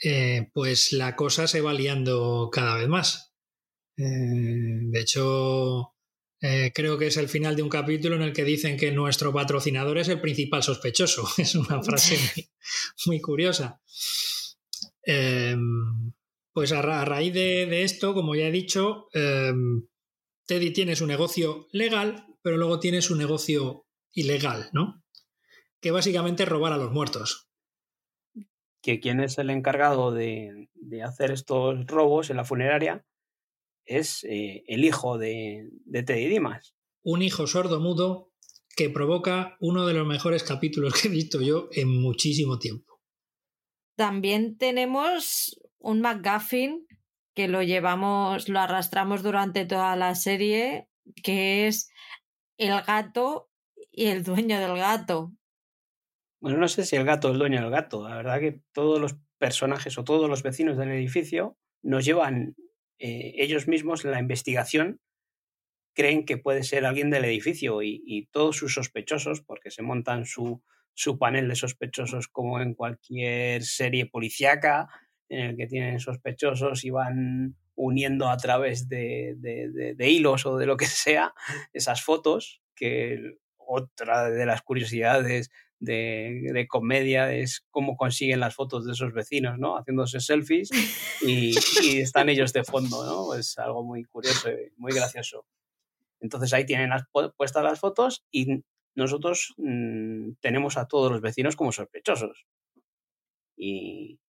eh, 0.04 0.50
pues 0.54 0.94
la 0.94 1.16
cosa 1.16 1.48
se 1.48 1.62
va 1.62 1.74
liando 1.74 2.50
cada 2.52 2.76
vez 2.76 2.88
más. 2.88 3.34
Eh, 3.98 4.04
de 4.06 5.02
hecho, 5.02 5.94
eh, 6.42 6.72
creo 6.74 6.98
que 6.98 7.08
es 7.08 7.18
el 7.18 7.28
final 7.28 7.56
de 7.56 7.64
un 7.64 7.70
capítulo 7.70 8.16
en 8.16 8.22
el 8.22 8.34
que 8.34 8.46
dicen 8.46 8.78
que 8.78 8.92
nuestro 8.92 9.34
patrocinador 9.34 9.98
es 9.98 10.08
el 10.08 10.22
principal 10.22 10.64
sospechoso. 10.64 11.28
Es 11.38 11.56
una 11.56 11.82
frase 11.84 12.18
muy, 13.06 13.20
curiosa. 13.20 13.82
Pues 16.54 16.72
a, 16.72 16.82
raíz 16.82 17.34
de, 17.34 17.84
esto, 17.84 18.14
como 18.14 18.36
ya 18.36 18.48
he 18.48 18.52
dicho, 18.52 19.08
Teddy 20.46 20.72
tiene 20.72 20.96
su 20.96 21.06
negocio 21.08 21.68
legal, 21.72 22.26
pero 22.42 22.58
luego 22.58 22.80
tiene 22.80 23.02
su 23.02 23.16
negocio 23.16 23.86
ilegal, 24.12 24.70
¿no? 24.74 25.04
Que 25.80 25.92
básicamente 25.92 26.44
es 26.44 26.50
robar 26.50 26.74
a 26.74 26.78
los 26.78 26.92
muertos 26.92 27.50
que 28.82 29.00
quien 29.00 29.20
es 29.20 29.38
el 29.38 29.50
encargado 29.50 30.12
de, 30.12 30.70
hacer 31.04 31.32
estos 31.32 31.86
robos 31.86 32.30
en 32.30 32.38
la 32.38 32.46
funeraria 32.46 33.06
es 33.86 34.24
eh, 34.24 34.64
el 34.68 34.86
hijo 34.86 35.18
de, 35.18 35.70
de 35.86 36.04
Teddy 36.04 36.28
Dimas. 36.28 36.76
Un 37.04 37.22
hijo 37.22 37.48
sordo-mudo 37.48 38.32
que 38.76 38.90
provoca 38.90 39.58
uno 39.60 39.86
de 39.86 39.94
los 39.94 40.08
mejores 40.08 40.44
capítulos 40.44 40.94
que 40.94 41.08
he 41.08 41.12
visto 41.12 41.42
yo 41.42 41.70
en 41.72 42.02
muchísimo 42.02 42.60
tiempo. 42.60 43.00
También 43.96 44.58
tenemos 44.58 45.60
un 45.80 46.02
McGuffin 46.02 46.88
que 47.36 47.48
lo 47.48 47.64
llevamos, 47.64 48.50
lo 48.50 48.60
arrastramos 48.60 49.24
durante 49.24 49.66
toda 49.66 49.96
la 49.96 50.16
serie, 50.16 50.88
que 51.24 51.68
es 51.68 51.92
el 52.58 52.82
gato 52.82 53.50
y 53.92 54.08
el 54.08 54.24
dueño 54.24 54.60
del 54.60 54.78
gato. 54.78 55.32
Bueno, 56.42 56.58
no 56.58 56.68
sé 56.68 56.86
si 56.86 56.96
el 56.96 57.06
gato 57.06 57.30
es 57.30 57.34
el 57.34 57.40
dueño 57.40 57.62
del 57.62 57.70
gato. 57.70 58.08
La 58.08 58.16
verdad 58.16 58.40
que 58.40 58.62
todos 58.72 59.00
los 59.00 59.18
personajes 59.38 59.98
o 59.98 60.04
todos 60.04 60.30
los 60.30 60.44
vecinos 60.44 60.78
del 60.78 60.92
edificio 60.92 61.58
nos 61.82 62.06
llevan 62.06 62.56
eh, 63.00 63.36
ellos 63.38 63.68
mismos 63.68 64.04
la 64.04 64.20
investigación, 64.20 65.00
creen 65.94 66.26
que 66.26 66.38
puede 66.38 66.64
ser 66.64 66.86
alguien 66.86 67.10
del 67.10 67.26
edificio 67.26 67.82
y, 67.82 68.28
todos 68.32 68.58
sus 68.58 68.74
sospechosos, 68.74 69.42
porque 69.42 69.72
se 69.72 69.82
montan 69.82 70.26
su, 70.26 70.62
su, 70.94 71.18
panel 71.18 71.48
de 71.48 71.56
sospechosos 71.56 72.28
como 72.28 72.62
en 72.62 72.74
cualquier 72.74 73.64
serie 73.64 74.06
policíaca, 74.06 74.88
en 75.30 75.40
el 75.42 75.58
que 75.58 75.68
tienen 75.68 76.00
sospechosos 76.00 76.84
y 76.84 76.90
van 76.90 77.56
uniendo 77.76 78.30
a 78.30 78.38
través 78.38 78.90
de, 78.90 79.36
de, 79.38 79.94
de 79.96 80.10
hilos 80.10 80.46
o 80.46 80.58
de 80.58 80.66
lo 80.66 80.76
que 80.76 80.86
sea 80.86 81.34
esas 81.74 82.04
fotos, 82.04 82.62
que 82.76 83.38
otra 83.58 84.30
de 84.30 84.46
las 84.46 84.62
curiosidades 84.64 85.50
de, 85.80 86.66
comedia 86.70 87.34
es 87.34 87.66
cómo 87.72 87.96
consiguen 87.96 88.40
las 88.40 88.56
fotos 88.56 88.86
de 88.86 88.94
esos 88.94 89.14
vecinos, 89.14 89.58
¿no? 89.58 89.78
Haciéndose 89.78 90.20
selfies 90.20 90.70
y, 91.22 91.56
están 92.00 92.30
ellos 92.30 92.54
de 92.54 92.64
fondo, 92.64 93.06
¿no? 93.06 93.34
Es 93.34 93.58
algo 93.58 93.84
muy 93.84 94.04
curioso 94.06 94.50
y 94.50 94.72
muy 94.78 94.92
gracioso. 94.92 95.46
Entonces 96.20 96.54
ahí 96.54 96.66
tienen 96.66 96.90
las, 96.90 97.04
puestas 97.38 97.64
las 97.64 97.80
fotos 97.80 98.26
y 98.32 98.64
nosotros 98.96 99.54
mm, 99.58 100.32
tenemos 100.42 100.78
a 100.78 100.88
todos 100.88 101.12
los 101.12 101.22
vecinos 101.22 101.56
como 101.56 101.72
sospechosos. 101.72 102.46
Y, 103.56 104.20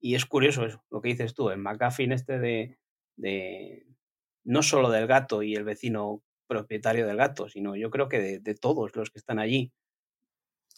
es 0.00 0.26
curioso 0.26 0.64
eso, 0.64 0.84
lo 0.90 1.00
que 1.00 1.08
dices 1.08 1.34
tú, 1.34 1.50
el 1.50 1.58
McGuffin 1.58 2.12
este 2.12 2.38
de, 2.38 2.78
de, 3.16 3.86
no 4.44 4.62
solo 4.62 4.90
del 4.90 5.06
gato 5.06 5.42
y 5.42 5.54
el 5.54 5.64
vecino 5.64 6.22
propietario 6.46 7.06
del 7.06 7.16
gato, 7.16 7.48
sino 7.48 7.76
yo 7.76 7.90
creo 7.90 8.08
que 8.08 8.38
de 8.38 8.54
todos 8.54 8.94
los 8.94 9.10
que 9.10 9.18
están 9.18 9.38
allí 9.38 9.72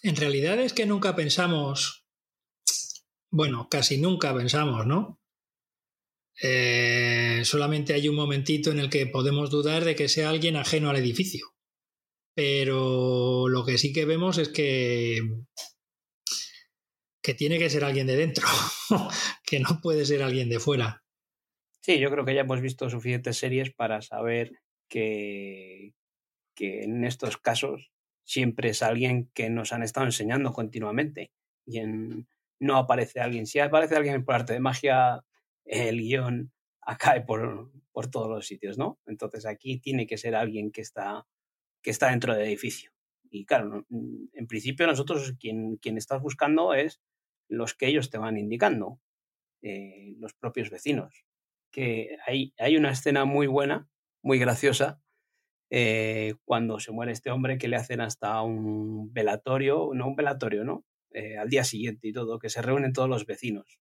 en 0.02 0.16
realidad 0.16 0.58
es 0.58 0.72
que 0.72 0.86
nunca 0.86 1.14
pensamos, 1.14 2.06
bueno, 3.30 3.68
casi 3.70 3.98
nunca 3.98 4.34
pensamos, 4.34 4.86
¿no? 4.86 5.20
Eh, 6.42 7.42
solamente 7.44 7.92
hay 7.92 8.08
un 8.08 8.16
momentito 8.16 8.70
en 8.70 8.78
el 8.78 8.88
que 8.88 9.06
podemos 9.06 9.50
dudar 9.50 9.84
de 9.84 9.94
que 9.94 10.08
sea 10.08 10.30
alguien 10.30 10.56
ajeno 10.56 10.88
al 10.88 10.96
edificio. 10.96 11.54
Pero 12.34 13.48
lo 13.48 13.64
que 13.66 13.76
sí 13.76 13.92
que 13.92 14.06
vemos 14.06 14.38
es 14.38 14.48
que, 14.48 15.20
que 17.22 17.34
tiene 17.34 17.58
que 17.58 17.70
ser 17.70 17.84
alguien 17.84 18.06
de 18.06 18.16
dentro, 18.16 18.46
que 19.44 19.60
no 19.60 19.80
puede 19.82 20.04
ser 20.04 20.22
alguien 20.22 20.48
de 20.48 20.60
fuera. 20.60 21.04
Sí, 21.80 21.98
yo 21.98 22.10
creo 22.10 22.24
que 22.24 22.34
ya 22.34 22.42
hemos 22.42 22.60
visto 22.60 22.90
suficientes 22.90 23.38
series 23.38 23.72
para 23.72 24.02
saber 24.02 24.52
que, 24.88 25.94
que 26.54 26.82
en 26.82 27.04
estos 27.04 27.36
casos 27.38 27.90
siempre 28.24 28.70
es 28.70 28.82
alguien 28.82 29.30
que 29.34 29.50
nos 29.50 29.72
han 29.72 29.82
estado 29.82 30.06
enseñando 30.06 30.52
continuamente. 30.52 31.32
Y 31.66 31.80
no 32.60 32.76
aparece 32.76 33.20
alguien. 33.20 33.46
Si 33.46 33.58
aparece 33.58 33.96
alguien 33.96 34.24
por 34.24 34.34
arte 34.34 34.52
de 34.52 34.60
magia, 34.60 35.24
el 35.64 35.98
guion 35.98 36.52
cae 36.98 37.22
por, 37.22 37.70
por 37.92 38.10
todos 38.10 38.28
los 38.28 38.46
sitios, 38.46 38.78
¿no? 38.78 38.98
Entonces 39.06 39.46
aquí 39.46 39.78
tiene 39.80 40.06
que 40.06 40.18
ser 40.18 40.34
alguien 40.34 40.70
que 40.70 40.80
está, 40.80 41.26
que 41.82 41.90
está 41.90 42.10
dentro 42.10 42.34
del 42.34 42.46
edificio. 42.46 42.92
Y 43.30 43.44
claro, 43.46 43.86
en 43.90 44.46
principio 44.48 44.86
nosotros 44.86 45.34
quien, 45.38 45.76
quien 45.76 45.96
estás 45.96 46.20
buscando 46.20 46.74
es 46.74 47.00
los 47.50 47.74
que 47.74 47.88
ellos 47.88 48.08
te 48.08 48.18
van 48.18 48.38
indicando, 48.38 49.00
eh, 49.62 50.14
los 50.18 50.32
propios 50.32 50.70
vecinos. 50.70 51.26
Que 51.70 52.16
hay, 52.26 52.54
hay 52.58 52.76
una 52.76 52.90
escena 52.90 53.26
muy 53.26 53.46
buena, 53.46 53.88
muy 54.22 54.38
graciosa, 54.38 55.02
eh, 55.72 56.34
cuando 56.44 56.80
se 56.80 56.90
muere 56.90 57.12
este 57.12 57.30
hombre 57.30 57.56
que 57.56 57.68
le 57.68 57.76
hacen 57.76 58.00
hasta 58.00 58.42
un 58.42 59.12
velatorio, 59.12 59.90
no 59.94 60.08
un 60.08 60.16
velatorio, 60.16 60.64
¿no? 60.64 60.84
Eh, 61.12 61.38
al 61.38 61.48
día 61.48 61.64
siguiente 61.64 62.08
y 62.08 62.12
todo, 62.12 62.38
que 62.38 62.50
se 62.50 62.62
reúnen 62.62 62.92
todos 62.92 63.08
los 63.08 63.26
vecinos 63.26 63.78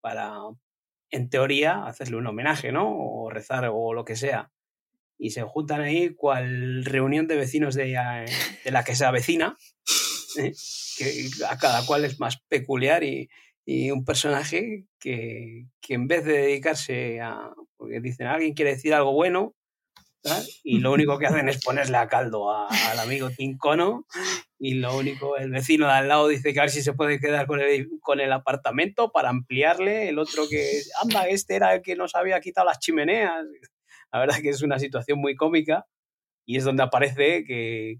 para, 0.00 0.34
en 1.10 1.30
teoría, 1.30 1.86
hacerle 1.86 2.16
un 2.16 2.26
homenaje, 2.26 2.72
¿no? 2.72 2.94
O 2.94 3.30
rezar 3.30 3.70
o 3.72 3.94
lo 3.94 4.04
que 4.04 4.16
sea. 4.16 4.52
Y 5.16 5.30
se 5.30 5.42
juntan 5.42 5.80
ahí 5.80 6.14
cual 6.14 6.84
reunión 6.84 7.28
de 7.28 7.36
vecinos 7.36 7.74
de, 7.74 7.92
la 8.64 8.84
que 8.84 8.96
se 8.96 9.04
avecina, 9.04 9.56
que 10.96 11.28
a 11.48 11.58
cada 11.58 11.84
cual 11.86 12.04
es 12.04 12.20
más 12.20 12.38
peculiar 12.48 13.04
y, 13.04 13.28
y 13.64 13.90
un 13.90 14.04
personaje 14.04 14.84
que, 14.98 15.66
que, 15.80 15.94
en 15.94 16.06
vez 16.06 16.24
de 16.24 16.38
dedicarse 16.38 17.20
a, 17.20 17.52
porque 17.76 18.00
dicen, 18.00 18.26
alguien 18.26 18.54
quiere 18.54 18.72
decir 18.72 18.94
algo 18.94 19.12
bueno, 19.12 19.54
y 20.62 20.78
lo 20.78 20.92
único 20.92 21.18
que 21.18 21.26
hacen 21.26 21.48
es 21.48 21.62
ponerle 21.62 21.98
a 21.98 22.08
caldo 22.08 22.50
al 22.50 22.98
amigo 22.98 23.28
Tincono 23.30 24.06
y 24.58 24.74
lo 24.74 24.96
único, 24.96 25.36
el 25.36 25.50
vecino 25.50 25.86
de 25.86 25.92
al 25.92 26.08
lado 26.08 26.28
dice 26.28 26.54
que 26.54 26.60
a 26.60 26.62
ver 26.62 26.70
si 26.70 26.82
se 26.82 26.94
puede 26.94 27.20
quedar 27.20 27.46
con 27.46 27.60
el, 27.60 27.90
con 28.00 28.20
el 28.20 28.32
apartamento 28.32 29.12
para 29.12 29.28
ampliarle, 29.28 30.08
el 30.08 30.18
otro 30.18 30.48
que, 30.48 30.80
anda, 31.02 31.28
este 31.28 31.56
era 31.56 31.74
el 31.74 31.82
que 31.82 31.96
nos 31.96 32.14
había 32.14 32.40
quitado 32.40 32.66
las 32.66 32.78
chimeneas. 32.78 33.44
La 34.10 34.20
verdad 34.20 34.40
que 34.40 34.48
es 34.48 34.62
una 34.62 34.78
situación 34.78 35.18
muy 35.18 35.34
cómica 35.34 35.86
y 36.46 36.56
es 36.56 36.64
donde 36.64 36.84
aparece 36.84 37.44
que, 37.44 37.98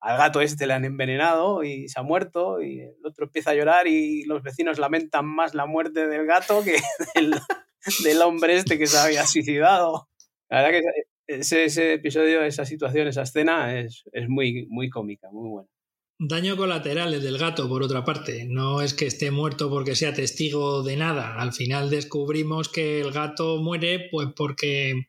al, 0.00 0.18
gato 0.18 0.40
este 0.40 0.66
le 0.66 0.74
han 0.74 0.84
envenenado 0.84 1.64
y 1.64 1.88
se 1.88 2.00
ha 2.00 2.02
muerto 2.02 2.60
y 2.62 2.80
el 2.80 3.04
otro 3.04 3.26
empieza 3.26 3.50
a 3.50 3.54
llorar 3.54 3.86
y 3.86 4.24
los 4.24 4.42
vecinos 4.42 4.78
lamentan 4.78 5.26
más 5.26 5.54
la 5.54 5.66
muerte 5.66 6.06
del 6.06 6.26
gato 6.26 6.62
que 6.62 6.76
del, 8.04 8.22
hombre 8.22 8.56
este 8.56 8.78
que 8.78 8.86
se 8.86 8.98
había 8.98 9.26
suicidado. 9.26 10.08
La 10.48 10.62
verdad 10.62 10.80
que 10.80 11.36
ese, 11.38 11.64
ese 11.64 11.94
episodio, 11.94 12.42
esa 12.42 12.64
situación, 12.64 13.08
esa 13.08 13.22
escena 13.22 13.78
es, 13.78 14.04
es 14.12 14.28
muy, 14.28 14.66
muy 14.68 14.88
cómica, 14.90 15.28
muy 15.32 15.48
buena. 15.48 15.68
Daño 16.18 16.56
colateral 16.56 17.12
el 17.12 17.22
del 17.22 17.36
gato, 17.36 17.68
por 17.68 17.82
otra 17.82 18.02
parte. 18.02 18.46
No 18.46 18.80
es 18.80 18.94
que 18.94 19.04
esté 19.06 19.30
muerto 19.30 19.68
porque 19.68 19.94
sea 19.94 20.14
testigo 20.14 20.82
de 20.82 20.96
nada. 20.96 21.38
Al 21.38 21.52
final 21.52 21.90
descubrimos 21.90 22.70
que 22.70 23.02
el 23.02 23.12
gato 23.12 23.58
muere 23.58 24.08
pues 24.10 24.28
porque, 24.34 25.08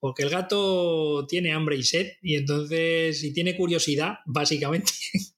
porque 0.00 0.22
el 0.22 0.30
gato 0.30 1.26
tiene 1.26 1.52
hambre 1.52 1.76
y 1.76 1.82
sed 1.82 2.12
y 2.22 2.36
entonces 2.36 3.22
y 3.22 3.32
tiene 3.32 3.56
curiosidad, 3.56 4.18
básicamente. 4.26 4.92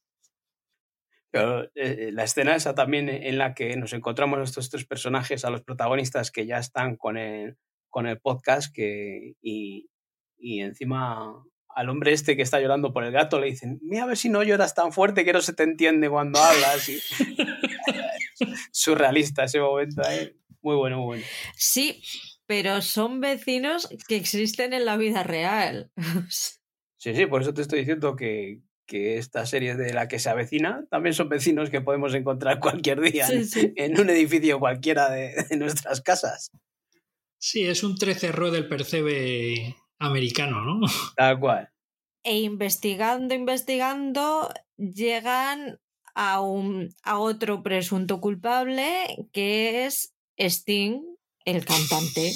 Pero, 1.31 1.71
eh, 1.75 2.11
la 2.13 2.25
escena 2.25 2.55
esa 2.55 2.75
también 2.75 3.09
en 3.09 3.39
la 3.39 3.55
que 3.55 3.77
nos 3.77 3.93
encontramos 3.93 4.39
estos 4.41 4.69
tres 4.71 4.85
personajes, 4.85 5.45
a 5.45 5.51
los 5.51 5.63
protagonistas 5.63 6.31
que 6.31 6.47
ya 6.47 6.59
están 6.59 6.97
con 6.97 7.17
el, 7.17 7.57
con 7.89 8.07
el 8.07 8.21
podcast 8.21 8.73
que, 8.75 9.35
y, 9.41 9.89
y 10.39 10.61
encima 10.61 11.43
al 11.75 11.89
hombre 11.89 12.13
este 12.13 12.37
que 12.37 12.43
está 12.43 12.61
llorando 12.61 12.93
por 12.93 13.05
el 13.05 13.13
gato 13.13 13.41
le 13.41 13.47
dicen, 13.47 13.79
mira 13.83 14.05
a 14.05 14.07
ver 14.07 14.19
si 14.19 14.29
no 14.29 14.43
lloras 14.43 14.75
tan 14.75 14.93
fuerte 14.93 15.25
que 15.25 15.33
no 15.33 15.41
se 15.41 15.55
te 15.55 15.63
entiende 15.63 16.11
cuando 16.11 16.39
hablas. 16.39 16.89
Y... 16.91 17.01
surrealista 18.73 19.45
ese 19.45 19.61
momento. 19.61 20.03
¿eh? 20.09 20.37
Muy 20.63 20.77
bueno, 20.77 20.99
muy 20.99 21.07
bueno. 21.07 21.25
Sí, 21.55 22.03
pero 22.53 22.83
son 22.83 23.23
vecinos 23.23 23.89
que 24.07 24.17
existen 24.17 24.75
en 24.75 24.85
la 24.85 24.99
vida 24.99 25.23
real. 25.23 25.91
Sí, 26.99 27.17
sí, 27.17 27.27
por 27.27 27.43
eso 27.43 27.53
te 27.53 27.63
estoy 27.63 27.81
diciendo 27.81 28.15
que, 28.15 28.61
que 28.87 29.19
esta 29.19 29.45
serie 29.45 29.75
de 29.75 29.93
la 29.93 30.07
que 30.07 30.21
se 30.21 30.31
avecina 30.31 30.87
también 30.89 31.15
son 31.15 31.29
vecinos 31.29 31.69
que 31.69 31.81
podemos 31.81 32.15
encontrar 32.15 32.61
cualquier 32.61 33.01
día 33.01 33.27
en, 33.29 33.99
un 33.99 34.09
edificio 34.09 34.61
cualquiera 34.61 35.11
de, 35.11 35.35
nuestras 35.57 36.01
casas. 36.01 36.53
Sí, 37.39 37.67
es 37.67 37.83
un 37.83 37.97
13 37.97 38.31
del 38.53 38.69
percebe 38.69 39.75
americano, 39.99 40.65
¿no? 40.65 40.87
Tal 41.17 41.41
cual. 41.41 41.71
E 42.23 42.39
investigando, 42.39 43.35
investigando, 43.35 44.55
llegan 44.77 45.81
a, 46.15 46.41
un, 46.41 46.95
a 47.03 47.19
otro 47.19 47.65
presunto 47.65 48.21
culpable 48.21 49.27
que 49.33 49.87
es 49.87 50.15
Sting, 50.39 51.12
el 51.45 51.65
cantante. 51.65 52.33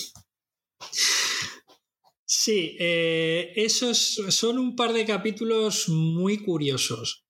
Sí, 2.25 2.77
eh, 2.79 3.53
esos 3.57 3.99
son 4.29 4.59
un 4.59 4.77
par 4.77 4.92
de 4.92 5.05
capítulos 5.05 5.88
muy 5.88 6.38
curiosos. 6.42 7.27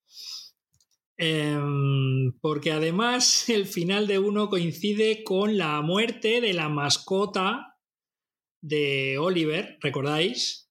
Em, 1.18 2.32
porque 2.40 2.72
además 2.72 3.48
el 3.48 3.66
final 3.66 4.06
de 4.06 4.18
uno 4.18 4.48
coincide 4.48 5.24
con 5.24 5.56
la 5.56 5.80
muerte 5.80 6.40
de 6.40 6.52
la 6.52 6.68
mascota 6.68 7.78
de 8.62 9.18
Oliver, 9.18 9.78
¿recordáis? 9.80 10.70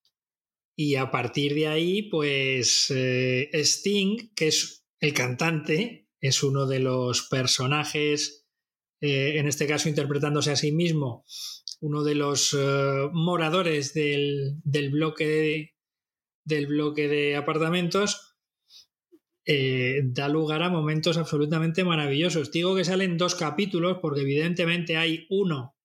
Y 0.78 0.96
a 0.96 1.10
partir 1.10 1.56
de 1.56 1.68
ahí, 1.68 2.04
pues 2.10 2.92
eh, 2.94 3.50
Sting, 3.54 4.34
que 4.36 4.48
es 4.48 4.86
el 5.00 5.14
cantante, 5.14 6.10
es 6.20 6.44
uno 6.44 6.66
de 6.66 6.80
los 6.80 7.28
personajes, 7.28 8.45
eh, 9.02 9.38
en 9.38 9.48
este 9.48 9.68
caso 9.68 9.90
interpretándose 9.90 10.52
a 10.52 10.56
sí 10.56 10.72
mismo, 10.72 11.26
uno 11.82 12.04
de 12.04 12.16
los 12.16 12.54
eh, 12.58 13.10
moradores 13.14 13.94
del, 13.94 14.62
bloque 14.92 15.28
de, 15.28 15.76
del 16.44 16.68
bloque 16.68 17.08
de 17.08 17.36
apartamentos, 17.36 18.36
eh, 19.46 20.02
da 20.06 20.28
lugar 20.28 20.64
a 20.64 20.70
momentos 20.70 21.18
absolutamente 21.18 21.84
maravillosos. 21.84 22.52
Digo 22.52 22.76
que 22.76 22.84
salen 22.84 23.18
dos 23.18 23.36
capítulos 23.36 24.00
porque 24.02 24.22
evidentemente 24.22 24.98
hay 24.98 25.28
uno, 25.30 25.76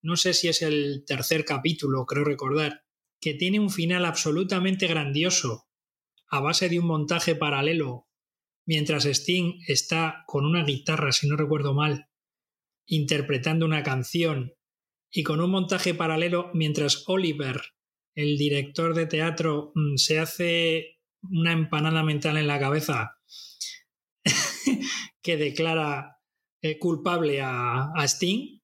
no 0.00 0.16
sé 0.16 0.32
si 0.32 0.48
es 0.48 0.62
el 0.62 1.04
tercer 1.04 1.44
capítulo, 1.44 2.06
creo 2.06 2.24
recordar, 2.24 2.84
que 3.20 3.34
tiene 3.34 3.58
un 3.58 3.70
final 3.70 4.04
absolutamente 4.04 4.86
grandioso 4.86 5.66
a 6.30 6.40
base 6.40 6.68
de 6.68 6.78
un 6.78 6.86
montaje 6.86 7.34
paralelo, 7.34 8.06
mientras 8.64 9.06
Sting 9.06 9.60
está 9.66 10.24
con 10.26 10.44
una 10.44 10.62
guitarra, 10.62 11.10
si 11.10 11.26
no 11.26 11.36
recuerdo 11.36 11.74
mal, 11.74 12.08
interpretando 12.88 13.66
una 13.66 13.82
canción 13.82 14.54
y 15.10 15.22
con 15.22 15.40
un 15.40 15.50
montaje 15.50 15.94
paralelo 15.94 16.50
mientras 16.54 17.04
Oliver, 17.06 17.60
el 18.14 18.36
director 18.36 18.94
de 18.94 19.06
teatro, 19.06 19.72
mm, 19.74 19.96
se 19.96 20.18
hace 20.18 20.98
una 21.22 21.52
empanada 21.52 22.02
mental 22.02 22.36
en 22.36 22.46
la 22.46 22.58
cabeza 22.58 23.18
que 25.22 25.36
declara 25.36 26.18
eh, 26.62 26.78
culpable 26.78 27.40
a, 27.42 27.92
Sting. 28.04 28.58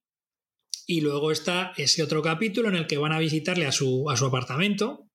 Y 0.87 1.01
luego 1.01 1.31
está 1.31 1.73
ese 1.79 2.03
otro 2.03 2.21
capítulo 2.21 2.69
en 2.69 2.77
el 2.77 2.87
que 2.87 2.99
van 2.99 3.13
a 3.13 3.19
visitarle 3.19 3.67
a 3.67 3.73
su, 3.73 4.11
a 4.11 4.19
su 4.19 4.27
apartamento, 4.27 5.09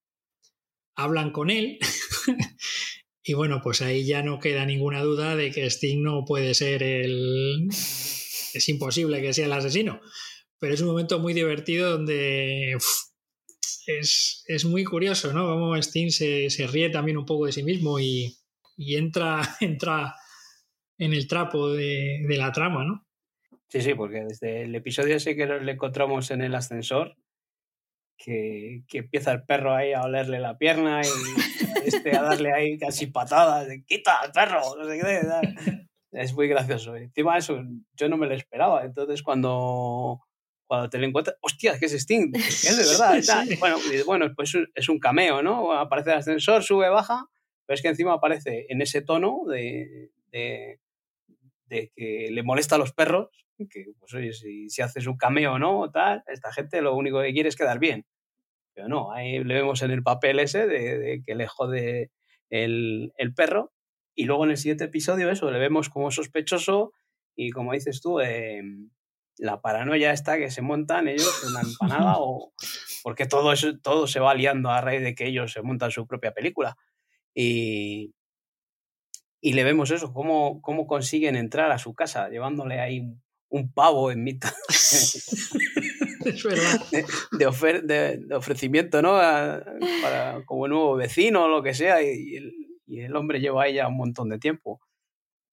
hablan 0.96 1.32
con 1.32 1.52
él. 1.52 1.78
y 3.24 3.34
bueno, 3.34 3.62
pues 3.62 3.84
ahí 3.84 4.04
ya 4.04 4.24
no 4.24 4.40
queda 4.40 4.66
ninguna 4.66 5.02
duda 5.02 5.36
de 5.36 5.52
que 5.52 5.70
Sting 5.70 6.02
no 6.02 6.26
puede 6.26 6.56
ser 6.56 6.82
el... 6.82 7.68
Es 8.54 8.70
imposible 8.70 9.22
que 9.22 9.34
sea 9.34 9.46
el 9.46 9.54
asesino 9.54 10.02
pero 10.60 10.74
es 10.74 10.82
un 10.82 10.88
momento 10.90 11.20
muy 11.20 11.34
divertido 11.34 11.92
donde 11.92 12.78
es, 13.88 14.66
muy 14.66 14.84
curioso, 14.84 15.34
¿no? 15.34 15.48
Como 15.48 15.82
Steam 15.82 16.10
se, 16.10 16.50
ríe 16.68 16.90
también 16.90 17.18
un 17.18 17.26
poco 17.26 17.46
de 17.46 17.54
sí 17.54 17.64
mismo 17.64 18.00
y, 18.00 18.38
entra, 18.78 19.42
entra 19.62 20.16
en 20.98 21.14
el 21.14 21.28
trapo 21.28 21.72
de, 21.72 22.26
la 22.28 22.52
trama, 22.52 22.84
¿no? 22.84 23.06
Sí, 23.70 23.82
sí, 23.82 23.94
porque 23.94 24.26
desde 24.28 24.64
el 24.64 24.76
episodio 24.76 25.16
ese 25.16 25.36
que 25.36 25.46
le 25.46 25.72
encontramos 25.72 26.30
en 26.32 26.42
el 26.42 26.56
ascensor, 26.56 27.16
que, 28.18 28.84
empieza 28.92 29.32
el 29.32 29.44
perro 29.44 29.76
ahí 29.76 29.94
a 29.94 30.02
olerle 30.02 30.40
la 30.40 30.58
pierna 30.58 31.02
y 31.02 31.08
este 31.86 32.18
a 32.18 32.24
darle 32.24 32.52
ahí 32.52 32.78
casi 32.78 33.08
patadas, 33.08 33.68
de, 33.68 33.84
quita 33.86 34.20
al 34.20 34.32
perro, 34.32 34.76
no 34.78 34.86
sé 34.86 35.00
qué. 35.00 35.86
Es 36.12 36.34
muy 36.34 36.48
gracioso. 36.48 36.96
Encima 36.96 37.38
eso, 37.38 37.62
yo 37.94 38.10
no 38.10 38.18
me 38.18 38.28
lo 38.28 38.34
esperaba. 38.34 38.84
Entonces 38.84 39.22
cuando 39.24 40.20
cuando 40.70 40.88
te 40.88 41.00
lo 41.00 41.08
encuentras, 41.08 41.36
hostia, 41.42 41.80
que 41.80 41.88
es 41.88 41.94
Sting, 41.94 42.32
es 42.36 42.78
de 42.78 42.86
verdad. 42.86 43.46
Bueno, 43.60 43.78
bueno, 44.06 44.34
pues 44.36 44.56
es 44.76 44.88
un 44.88 45.00
cameo, 45.00 45.42
¿no? 45.42 45.74
Aparece 45.74 46.12
el 46.12 46.18
ascensor, 46.18 46.64
sube, 46.64 46.90
baja, 46.90 47.26
pero 47.66 47.76
es 47.76 47.82
que 47.82 47.88
encima 47.88 48.14
aparece 48.14 48.68
en 48.70 48.82
ese 48.84 49.02
tono 49.02 49.42
de, 49.48 50.12
de, 50.32 50.80
que 51.96 52.30
le 52.32 52.44
molesta 52.44 52.76
a 52.76 52.78
los 52.78 52.94
perros, 52.94 53.30
que 53.58 53.86
pues 54.00 54.14
oye, 54.14 54.32
si, 54.32 54.70
si 54.70 54.84
haces 54.84 55.08
un 55.08 55.18
cameo 55.18 55.58
no, 55.58 55.90
tal, 55.92 56.24
esta 56.28 56.54
gente 56.54 56.84
lo 56.84 56.96
único 56.96 57.20
que 57.20 57.34
quiere 57.34 57.50
es 57.50 57.56
quedar 57.56 57.80
bien. 57.80 58.06
Pero 58.76 58.88
no, 58.88 59.12
ahí 59.12 59.44
le 59.44 59.54
vemos 59.56 59.82
en 59.82 59.90
el 59.90 60.04
papel 60.04 60.38
ese 60.38 60.68
de, 60.68 61.24
que 61.26 61.34
le 61.34 61.48
jode 61.48 62.12
el, 62.52 63.12
el, 63.18 63.34
perro. 63.34 63.74
Y 64.16 64.26
luego 64.26 64.46
en 64.46 64.52
el 64.52 64.58
siguiente 64.58 64.86
episodio, 64.86 65.30
eso, 65.30 65.50
le 65.52 65.60
vemos 65.60 65.90
como 65.90 66.12
sospechoso 66.12 66.94
y 67.36 67.52
como 67.52 67.74
dices 67.74 68.02
tú, 68.02 68.20
eh, 68.20 68.62
la 69.38 69.62
paranoia 69.62 70.12
está 70.12 70.38
que 70.38 70.52
se 70.52 70.62
montan 70.62 71.08
ellos 71.08 71.44
en 71.48 71.54
la 71.54 71.62
empanada 71.62 72.16
o 72.18 72.54
porque 73.04 73.26
todo 73.26 73.54
eso 73.54 73.80
todo 73.80 74.08
se 74.08 74.20
va 74.20 74.36
liando 74.36 74.70
a 74.70 74.82
raíz 74.82 75.02
de 75.02 75.16
que 75.16 75.28
ellos 75.28 75.54
se 75.54 75.62
montan 75.62 75.92
su 75.92 76.06
propia 76.06 76.34
película. 76.34 76.78
Y, 77.34 78.14
y 79.42 79.54
le 79.54 79.64
vemos 79.64 79.92
eso 79.92 80.12
cómo, 80.14 80.62
cómo 80.62 80.86
consiguen 80.86 81.36
entrar 81.36 81.72
a 81.72 81.78
su 81.78 81.94
casa 81.94 82.28
llevándole 82.30 82.80
ahí 82.82 83.08
un, 83.50 83.72
pavo 83.72 84.12
en 84.12 84.24
mitad 84.24 84.54
de, 87.32 88.18
de, 88.18 88.36
ofrecimiento 88.36 89.02
no 89.02 89.14
para 90.02 90.44
como 90.46 90.68
nuevo 90.68 90.96
vecino 90.96 91.46
o 91.46 91.48
lo 91.48 91.64
que 91.64 91.74
sea 91.74 92.04
y, 92.04 92.59
el, 92.98 93.16
hombre 93.16 93.40
lleva 93.40 93.64
ahí 93.64 93.76
ya 93.76 93.88
un 93.88 93.98
montón 93.98 94.30
de 94.30 94.40
tiempo 94.40 94.82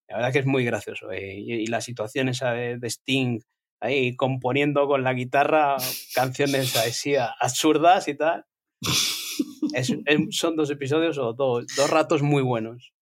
la 0.09 0.17
verdad 0.17 0.33
que 0.33 0.39
es 0.39 0.47
muy 0.47 0.65
gracioso 0.65 1.11
eh, 1.13 1.35
y, 1.37 1.67
la 1.67 1.81
situación 1.81 2.29
esa 2.29 2.53
de, 2.53 2.79
de 2.79 2.91
Sting 2.91 3.41
ahí 3.81 4.17
componiendo 4.17 4.87
con 4.87 5.03
la 5.03 5.15
guitarra 5.15 5.77
canciones 6.15 6.77
así 6.77 7.15
absurdas 7.17 8.09
y 8.09 8.15
tal. 8.15 8.45
son 10.31 10.57
dos 10.57 10.71
episodios 10.71 11.19
o 11.19 11.33
dos, 11.33 11.67
dos 11.77 11.91
ratos 11.91 12.23
muy 12.23 12.43
buenos. 12.43 12.93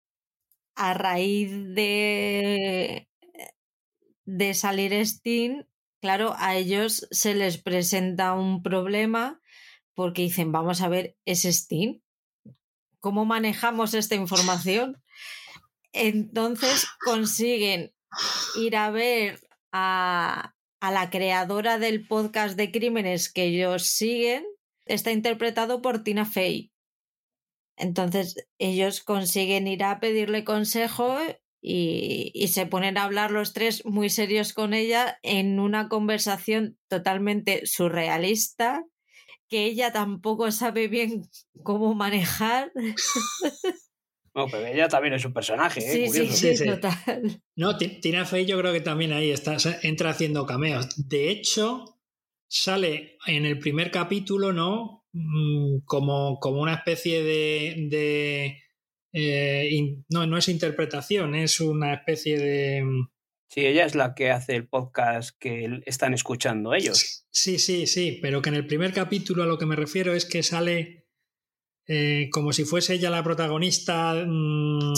A 0.77 0.95
raíz 0.95 1.51
de, 1.75 3.09
de 4.25 4.55
salir 4.55 5.07
Steam, 5.07 5.67
claro, 6.01 6.35
a 6.39 6.57
ellos 6.57 7.07
se 7.11 7.35
les 7.35 7.59
presenta 7.59 8.35
un 8.35 8.63
problema 8.63 9.41
porque 9.95 10.23
dicen, 10.23 10.51
vamos 10.51 10.81
a 10.81 10.89
ver, 10.89 11.17
¿es 11.25 11.43
Steam? 11.43 12.01
¿Cómo 13.05 13.27
manejamos 13.27 13.93
esta 13.93 14.15
información? 14.15 14.97
Entonces 15.93 16.87
consiguen 17.05 17.93
ir 18.57 18.77
a 18.77 18.91
ver 18.91 19.47
a, 19.73 20.55
a 20.81 20.91
la 20.91 21.11
creadora 21.11 21.79
del 21.79 22.07
podcast 22.07 22.57
de 22.57 22.73
crímenes 22.73 23.31
que 23.31 23.45
ellos 23.45 23.83
siguen, 23.83 24.47
está 24.87 25.13
interpretado 25.13 25.83
por 25.83 26.03
Tina 26.03 26.25
Fey. 26.25 26.73
Entonces 27.77 28.49
ellos 28.57 29.03
consiguen 29.03 29.69
ir 29.69 29.85
a 29.85 30.01
pedirle 30.01 30.43
consejo 30.43 31.15
y, 31.61 32.31
y, 32.33 32.49
se 32.49 32.65
ponen 32.65 32.97
a 32.97 33.03
hablar 33.03 33.33
los 33.33 33.53
tres 33.53 33.85
muy 33.85 34.09
serios 34.09 34.55
con 34.55 34.73
ella 34.73 35.19
en 35.23 35.61
una 35.61 35.91
conversación 35.91 36.79
totalmente 36.89 37.67
surrealista 37.67 38.83
que 39.55 39.67
ella 39.67 39.93
tampoco 39.93 40.51
sabe 40.51 40.89
bien 40.89 41.29
cómo 41.63 41.95
manejar. 41.95 42.73
No, 44.37 44.49
pero 44.51 44.67
ella 44.67 44.89
también 44.89 45.15
es 45.15 45.25
un 45.25 45.33
personaje, 45.33 45.79
¿eh? 45.79 46.09
Sí, 46.11 46.27
sí, 46.27 46.57
sí, 46.57 46.65
total. 46.67 47.41
No, 47.55 47.77
Tina 47.77 48.25
Fey 48.25 48.47
yo 48.47 48.59
creo 48.59 48.73
que 48.73 48.81
también 48.81 49.13
ahí 49.13 49.31
está, 49.31 49.57
entra 49.83 50.11
haciendo 50.11 50.45
cameos. 50.45 50.89
De 51.09 51.31
hecho, 51.31 52.01
sale 52.49 53.17
en 53.29 53.47
el 53.47 53.61
primer 53.61 53.93
capítulo, 53.93 54.53
¿no? 54.53 55.07
Mm, 55.13 55.85
como, 55.85 56.41
como 56.41 56.61
una 56.61 56.75
especie 56.75 57.23
de... 57.23 58.61
Eh, 59.13 60.03
no, 60.09 60.27
no 60.27 60.37
es 60.37 60.49
interpretación, 60.49 61.37
es 61.37 61.61
una 61.61 61.95
especie 61.95 62.37
de... 62.37 62.83
Sí, 63.55 63.67
ella 63.67 63.85
es 63.85 63.95
la 63.95 64.17
que 64.17 64.33
hace 64.33 64.57
el 64.57 64.67
podcast 64.67 65.39
que 65.39 65.81
están 65.87 66.13
escuchando 66.13 66.75
ellos. 66.75 67.25
Sí, 67.31 67.61
sí, 67.61 67.87
sí, 67.87 68.19
pero 68.21 68.43
que 68.43 68.49
en 68.49 68.57
el 68.57 68.67
primer 68.67 68.93
capítulo 68.93 69.45
a 69.45 69.47
lo 69.47 69.59
que 69.59 69.67
me 69.67 69.77
refiero 69.77 70.13
es 70.13 70.25
que 70.25 70.43
sale 70.43 71.07
eh, 71.87 72.31
como 72.33 72.53
si 72.53 72.65
fuese 72.65 72.95
ella 72.95 73.11
la 73.11 73.23
protagonista, 73.23 74.13
mm, 74.27 74.95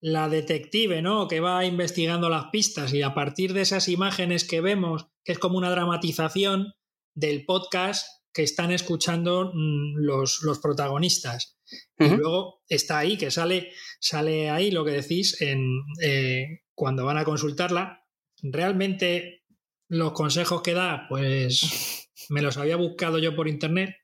la 0.00 0.28
detective, 0.28 1.00
¿no? 1.00 1.28
Que 1.28 1.38
va 1.38 1.64
investigando 1.64 2.28
las 2.28 2.46
pistas 2.50 2.92
y 2.92 3.02
a 3.02 3.14
partir 3.14 3.52
de 3.52 3.60
esas 3.60 3.88
imágenes 3.88 4.42
que 4.42 4.60
vemos, 4.60 5.06
que 5.22 5.30
es 5.30 5.38
como 5.38 5.58
una 5.58 5.70
dramatización 5.70 6.72
del 7.14 7.44
podcast 7.44 8.04
que 8.34 8.42
están 8.42 8.72
escuchando 8.72 9.52
mm, 9.54 9.98
los, 9.98 10.40
los 10.42 10.58
protagonistas. 10.58 11.56
Y 11.98 12.08
luego 12.08 12.62
está 12.66 12.98
ahí, 12.98 13.16
que 13.16 13.30
sale, 13.30 13.70
sale 14.00 14.50
ahí 14.50 14.72
lo 14.72 14.84
que 14.84 14.90
decís 14.90 15.40
en, 15.40 15.84
eh, 16.02 16.62
cuando 16.82 17.04
van 17.04 17.16
a 17.16 17.24
consultarla. 17.24 18.08
Realmente 18.42 19.44
los 19.86 20.14
consejos 20.14 20.62
que 20.62 20.74
da, 20.74 21.06
pues 21.08 22.10
me 22.28 22.42
los 22.42 22.56
había 22.56 22.74
buscado 22.74 23.20
yo 23.20 23.36
por 23.36 23.46
internet. 23.46 23.94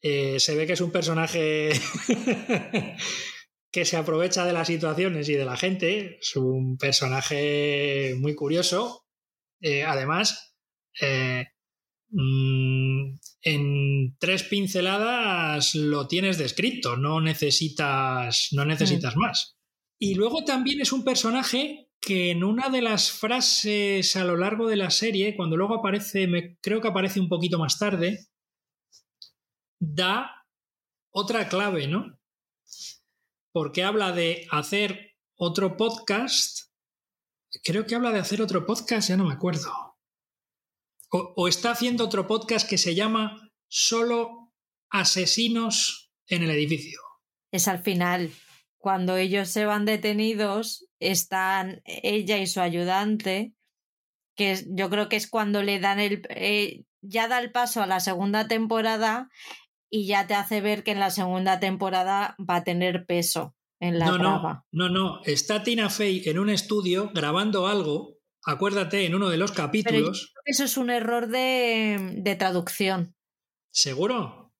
Eh, 0.00 0.38
se 0.38 0.54
ve 0.54 0.64
que 0.64 0.74
es 0.74 0.80
un 0.80 0.92
personaje 0.92 1.72
que 3.72 3.84
se 3.84 3.96
aprovecha 3.96 4.46
de 4.46 4.52
las 4.52 4.68
situaciones 4.68 5.28
y 5.28 5.34
de 5.34 5.44
la 5.44 5.56
gente. 5.56 6.20
Es 6.20 6.36
un 6.36 6.78
personaje 6.78 8.14
muy 8.20 8.36
curioso. 8.36 9.04
Eh, 9.60 9.82
además, 9.82 10.54
eh, 11.00 11.46
mm, 12.10 13.18
en 13.42 14.16
tres 14.20 14.44
pinceladas 14.44 15.74
lo 15.74 16.06
tienes 16.06 16.38
descrito, 16.38 16.96
no 16.96 17.20
necesitas, 17.20 18.50
no 18.52 18.64
necesitas 18.64 19.16
mm. 19.16 19.18
más. 19.18 19.58
Y 19.98 20.14
luego 20.14 20.44
también 20.44 20.80
es 20.80 20.92
un 20.92 21.02
personaje 21.02 21.87
que 22.00 22.30
en 22.30 22.44
una 22.44 22.68
de 22.68 22.82
las 22.82 23.10
frases 23.10 24.16
a 24.16 24.24
lo 24.24 24.36
largo 24.36 24.68
de 24.68 24.76
la 24.76 24.90
serie, 24.90 25.36
cuando 25.36 25.56
luego 25.56 25.74
aparece, 25.74 26.26
me, 26.26 26.56
creo 26.58 26.80
que 26.80 26.88
aparece 26.88 27.20
un 27.20 27.28
poquito 27.28 27.58
más 27.58 27.78
tarde, 27.78 28.28
da 29.80 30.44
otra 31.10 31.48
clave, 31.48 31.88
¿no? 31.88 32.18
porque 33.52 33.82
habla 33.82 34.12
de 34.12 34.46
hacer 34.50 35.16
otro 35.36 35.76
podcast. 35.76 36.70
Creo 37.64 37.86
que 37.86 37.94
habla 37.94 38.12
de 38.12 38.20
hacer 38.20 38.42
otro 38.42 38.66
podcast, 38.66 39.08
ya 39.08 39.16
no 39.16 39.24
me 39.24 39.34
acuerdo. 39.34 39.96
O, 41.10 41.48
está 41.48 41.70
haciendo 41.70 42.04
otro 42.04 42.26
podcast 42.26 42.68
que 42.68 42.78
se 42.78 42.94
llama 42.94 43.50
Solo 43.68 44.52
Asesinos 44.90 46.12
en 46.28 46.42
el 46.42 46.50
edificio. 46.50 47.00
Es 47.50 47.66
al 47.66 47.82
final. 47.82 48.30
Cuando 48.76 49.16
ellos 49.16 49.48
se 49.48 49.64
van 49.64 49.86
detenidos, 49.86 50.87
están 51.00 51.82
ella 51.84 52.38
y 52.38 52.46
su 52.46 52.60
ayudante, 52.60 53.54
que 54.36 54.64
yo 54.68 54.90
creo 54.90 55.08
que 55.08 55.16
es 55.16 55.28
cuando 55.28 55.62
le 55.62 55.80
dan 55.80 56.00
el... 56.00 56.22
Eh, 56.30 56.84
ya 57.00 57.28
da 57.28 57.38
el 57.38 57.52
paso 57.52 57.80
a 57.80 57.86
la 57.86 58.00
segunda 58.00 58.48
temporada 58.48 59.28
y 59.90 60.06
ya 60.06 60.26
te 60.26 60.34
hace 60.34 60.60
ver 60.60 60.82
que 60.82 60.90
en 60.90 61.00
la 61.00 61.10
segunda 61.10 61.60
temporada 61.60 62.36
va 62.38 62.56
a 62.56 62.64
tener 62.64 63.06
peso 63.06 63.54
en 63.80 63.98
la 63.98 64.06
no, 64.06 64.18
No, 64.18 64.64
no, 64.72 64.88
no. 64.88 65.20
Está 65.24 65.62
Tina 65.62 65.90
Fey 65.90 66.22
en 66.26 66.38
un 66.38 66.50
estudio 66.50 67.10
grabando 67.14 67.66
algo. 67.66 68.18
Acuérdate, 68.44 69.06
en 69.06 69.14
uno 69.14 69.28
de 69.28 69.36
los 69.36 69.52
capítulos. 69.52 70.32
eso 70.44 70.64
es 70.64 70.76
un 70.76 70.90
error 70.90 71.28
de, 71.28 72.14
de 72.16 72.34
traducción. 72.36 73.14
¿Seguro? 73.70 74.52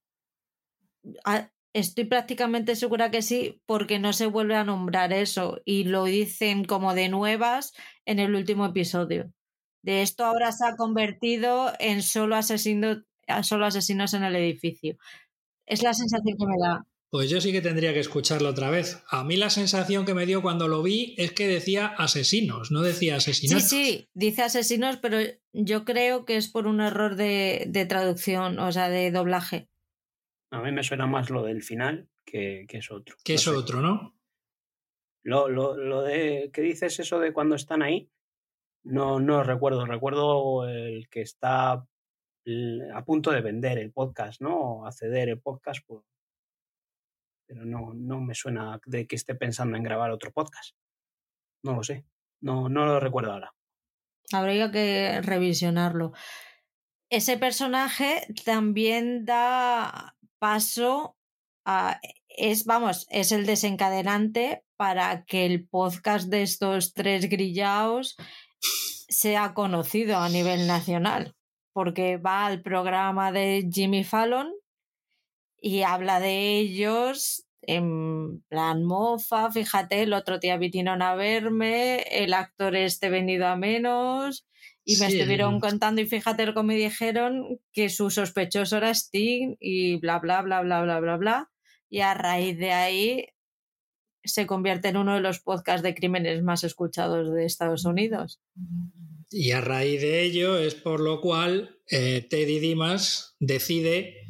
Estoy 1.74 2.04
prácticamente 2.04 2.76
segura 2.76 3.10
que 3.10 3.22
sí, 3.22 3.62
porque 3.66 3.98
no 3.98 4.12
se 4.12 4.26
vuelve 4.26 4.56
a 4.56 4.64
nombrar 4.64 5.12
eso 5.12 5.60
y 5.64 5.84
lo 5.84 6.04
dicen 6.04 6.64
como 6.64 6.94
de 6.94 7.08
nuevas 7.08 7.72
en 8.06 8.18
el 8.18 8.34
último 8.34 8.66
episodio. 8.66 9.32
De 9.82 10.02
esto 10.02 10.24
ahora 10.24 10.52
se 10.52 10.66
ha 10.66 10.76
convertido 10.76 11.72
en 11.78 12.02
solo 12.02 12.36
asesino 12.36 13.02
solo 13.42 13.66
asesinos 13.66 14.14
en 14.14 14.24
el 14.24 14.36
edificio. 14.36 14.96
Es 15.66 15.82
la 15.82 15.94
sensación 15.94 16.36
que 16.38 16.46
me 16.46 16.56
da. 16.60 16.86
Pues 17.10 17.30
yo 17.30 17.40
sí 17.40 17.52
que 17.52 17.62
tendría 17.62 17.94
que 17.94 18.00
escucharlo 18.00 18.50
otra 18.50 18.70
vez. 18.70 19.02
A 19.10 19.24
mí 19.24 19.36
la 19.36 19.48
sensación 19.48 20.04
que 20.04 20.12
me 20.12 20.26
dio 20.26 20.42
cuando 20.42 20.68
lo 20.68 20.82
vi 20.82 21.14
es 21.16 21.32
que 21.32 21.46
decía 21.46 21.86
asesinos, 21.86 22.70
no 22.70 22.82
decía 22.82 23.16
asesinos. 23.16 23.62
Sí, 23.62 23.68
sí, 23.68 24.08
dice 24.12 24.42
asesinos, 24.42 24.98
pero 24.98 25.18
yo 25.54 25.86
creo 25.86 26.26
que 26.26 26.36
es 26.36 26.48
por 26.48 26.66
un 26.66 26.82
error 26.82 27.16
de, 27.16 27.86
traducción, 27.88 28.58
o 28.58 28.72
sea, 28.72 28.90
de 28.90 29.10
doblaje. 29.10 29.68
A 30.50 30.60
mí 30.60 30.72
me 30.72 30.82
suena 30.82 31.06
más 31.06 31.30
lo 31.30 31.42
del 31.42 31.62
final 31.62 32.08
que, 32.24 32.66
es 32.68 32.90
otro. 32.90 33.16
Que 33.24 33.34
es 33.34 33.48
otro, 33.48 33.80
¿no? 33.80 34.14
Lo, 35.24 35.48
lo, 35.48 35.76
lo 35.76 36.02
de 36.02 36.50
que 36.52 36.62
dices 36.62 36.98
eso 37.00 37.18
de 37.18 37.32
cuando 37.32 37.54
están 37.54 37.82
ahí, 37.82 38.10
no, 38.84 39.20
no 39.20 39.42
recuerdo. 39.42 39.84
Recuerdo 39.84 40.68
el 40.68 41.08
que 41.08 41.20
está 41.20 41.72
a 41.72 43.04
punto 43.04 43.30
de 43.30 43.42
vender 43.42 43.78
el 43.78 43.92
podcast, 43.92 44.40
¿no? 44.40 44.86
A 44.86 44.92
ceder 44.92 45.28
el 45.28 45.40
podcast, 45.40 45.80
pues, 45.86 46.02
pero 47.46 47.64
no, 47.64 47.92
no 47.94 48.20
me 48.20 48.34
suena 48.34 48.80
de 48.86 49.06
que 49.06 49.16
esté 49.16 49.34
pensando 49.34 49.76
en 49.76 49.82
grabar 49.82 50.10
otro 50.10 50.32
podcast. 50.32 50.76
No 51.62 51.74
lo 51.74 51.82
sé, 51.82 52.06
no, 52.40 52.68
no 52.68 52.86
lo 52.86 53.00
recuerdo 53.00 53.32
ahora. 53.32 53.54
Habría 54.32 54.70
que 54.70 55.20
revisionarlo. 55.22 56.12
Ese 57.10 57.38
personaje 57.38 58.26
también 58.44 59.24
da 59.24 60.17
paso 60.38 61.16
a. 61.64 62.00
Es, 62.28 62.64
vamos, 62.64 63.06
es 63.10 63.32
el 63.32 63.46
desencadenante 63.46 64.64
para 64.76 65.24
que 65.24 65.44
el 65.44 65.66
podcast 65.66 66.28
de 66.28 66.42
estos 66.42 66.94
tres 66.94 67.28
grillaos 67.28 68.16
sea 69.08 69.54
conocido 69.54 70.18
a 70.18 70.28
nivel 70.28 70.66
nacional 70.66 71.34
porque 71.78 72.16
va 72.16 72.46
al 72.46 72.60
programa 72.60 73.30
de 73.30 73.68
Jimmy 73.72 74.02
Fallon 74.02 74.52
y 75.60 75.82
habla 75.82 76.18
de 76.18 76.58
ellos 76.58 77.46
en 77.62 78.42
plan 78.48 78.82
mofa, 78.82 79.52
fíjate, 79.52 80.02
el 80.02 80.12
otro 80.12 80.40
día 80.40 80.56
vinieron 80.56 81.02
a 81.02 81.14
verme, 81.14 82.02
el 82.10 82.34
actor 82.34 82.74
este 82.74 83.10
venido 83.10 83.46
a 83.46 83.54
menos 83.54 84.44
y 84.88 84.96
me 84.96 85.08
estuvieron 85.08 85.60
contando 85.60 86.00
y 86.00 86.06
fíjate 86.06 86.54
que 86.54 86.62
me 86.62 86.74
dijeron 86.74 87.60
que 87.72 87.90
su 87.90 88.08
sospechoso 88.08 88.78
era 88.78 88.90
Sting 88.90 89.56
y 89.60 89.96
bla 89.96 90.18
bla 90.18 90.40
bla 90.40 90.62
bla 90.62 90.82
bla 90.82 90.98
bla 90.98 91.16
bla 91.18 91.50
y 91.90 92.00
a 92.00 92.14
raíz 92.14 92.56
de 92.56 92.72
ahí 92.72 93.26
se 94.24 94.46
convierte 94.46 94.88
en 94.88 94.96
uno 94.96 95.14
de 95.14 95.20
los 95.20 95.40
podcasts 95.40 95.82
de 95.82 95.94
crímenes 95.94 96.42
más 96.42 96.64
escuchados 96.64 97.34
de 97.34 97.44
Estados 97.44 97.84
Unidos. 97.84 98.40
Y 99.30 99.50
a 99.50 99.60
raíz 99.60 100.00
de 100.00 100.22
ello 100.22 100.56
es 100.56 100.74
por 100.74 101.00
lo 101.00 101.20
cual 101.20 101.78
eh, 101.90 102.26
Teddy 102.28 102.58
Dimas 102.58 103.36
decide 103.40 104.26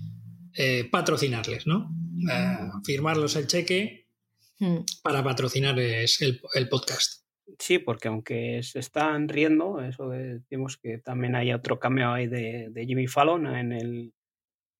eh, 0.54 0.88
patrocinarles, 0.90 1.68
¿no? 1.68 1.88
Eh, 2.32 2.56
firmarlos 2.84 3.36
el 3.36 3.46
cheque 3.46 4.08
hmm. 4.58 4.78
para 5.04 5.22
patrocinarles 5.22 6.20
el, 6.20 6.40
el, 6.54 6.68
podcast. 6.68 7.27
Sí, 7.58 7.78
porque 7.78 8.08
aunque 8.08 8.62
se 8.62 8.78
están 8.78 9.28
riendo, 9.28 9.80
eso 9.80 10.10
decimos 10.10 10.76
que 10.76 10.98
también 10.98 11.34
hay 11.34 11.52
otro 11.52 11.78
cameo 11.78 12.12
ahí 12.12 12.26
de, 12.26 12.68
de 12.70 12.86
Jimmy 12.86 13.06
Fallon 13.06 13.46
en 13.46 13.72
el 13.72 14.14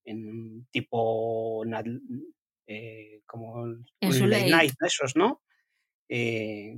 en 0.05 0.67
tipo 0.71 1.65
como 3.27 3.67
en 4.01 4.13
su 4.13 4.27
night 4.27 4.75
esos, 4.85 5.17
¿no? 5.17 5.43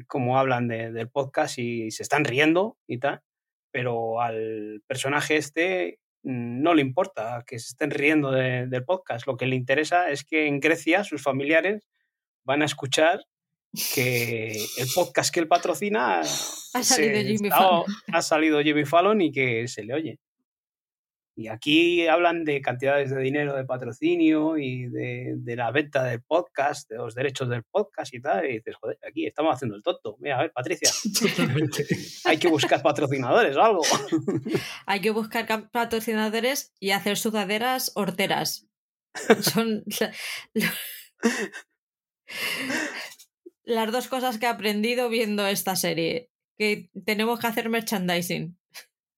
como 0.08 0.38
hablan 0.38 0.66
del 0.66 1.08
podcast 1.08 1.58
y 1.58 1.90
se 1.92 2.02
están 2.02 2.24
riendo 2.24 2.76
y 2.88 2.98
tal 2.98 3.22
pero 3.70 4.20
al 4.20 4.82
personaje 4.86 5.36
este 5.36 6.00
no 6.22 6.74
le 6.74 6.82
importa 6.82 7.44
que 7.46 7.58
se 7.58 7.68
estén 7.68 7.90
riendo 7.90 8.30
del 8.30 8.84
podcast. 8.84 9.26
Lo 9.26 9.38
que 9.38 9.46
le 9.46 9.56
interesa 9.56 10.10
es 10.10 10.22
que 10.24 10.46
en 10.46 10.60
Grecia 10.60 11.02
sus 11.02 11.22
familiares 11.22 11.88
van 12.44 12.60
a 12.60 12.66
escuchar 12.66 13.24
que 13.94 14.52
el 14.78 14.88
podcast 14.94 15.32
que 15.32 15.40
él 15.40 15.48
patrocina 15.48 16.20
ha 16.20 16.82
salido, 16.82 17.20
Jimmy 17.22 17.50
Fallon. 17.50 17.84
ha 18.12 18.22
salido 18.22 18.60
Jimmy 18.62 18.84
Fallon 18.84 19.20
y 19.20 19.32
que 19.32 19.68
se 19.68 19.84
le 19.84 19.94
oye. 19.94 20.18
Y 21.40 21.48
aquí 21.48 22.06
hablan 22.06 22.44
de 22.44 22.60
cantidades 22.60 23.08
de 23.08 23.18
dinero 23.22 23.56
de 23.56 23.64
patrocinio 23.64 24.58
y 24.58 24.88
de, 24.88 25.56
la 25.56 25.70
venta 25.70 26.04
del 26.04 26.20
podcast, 26.20 26.90
de 26.90 26.96
los 26.98 27.14
derechos 27.14 27.48
del 27.48 27.62
podcast 27.62 28.12
y 28.12 28.20
tal. 28.20 28.44
Y 28.44 28.58
dices, 28.58 28.76
joder, 28.78 28.98
aquí 29.08 29.26
estamos 29.26 29.54
haciendo 29.54 29.74
el 29.74 29.82
tonto. 29.82 30.18
Mira, 30.20 30.38
a 30.38 30.42
ver, 30.42 30.52
Patricia. 30.52 30.90
Hay 32.26 32.36
que 32.36 32.48
buscar 32.48 32.82
patrocinadores 32.82 33.56
o 33.56 33.62
algo. 33.62 33.80
Hay 34.86 35.00
que 35.00 35.12
buscar 35.12 35.70
patrocinadores 35.70 36.74
y 36.78 36.90
hacer 36.90 37.16
sudaderas 37.16 37.92
horteras. 37.94 38.68
Son 39.40 39.82
las 43.64 43.92
dos 43.92 44.08
cosas 44.08 44.38
que 44.38 44.46
he 44.46 44.48
aprendido 44.48 45.08
viendo 45.08 45.46
esta 45.46 45.76
serie. 45.76 46.30
Que 46.58 46.90
tenemos 47.04 47.40
que 47.40 47.46
hacer 47.46 47.68
merchandising. 47.68 48.58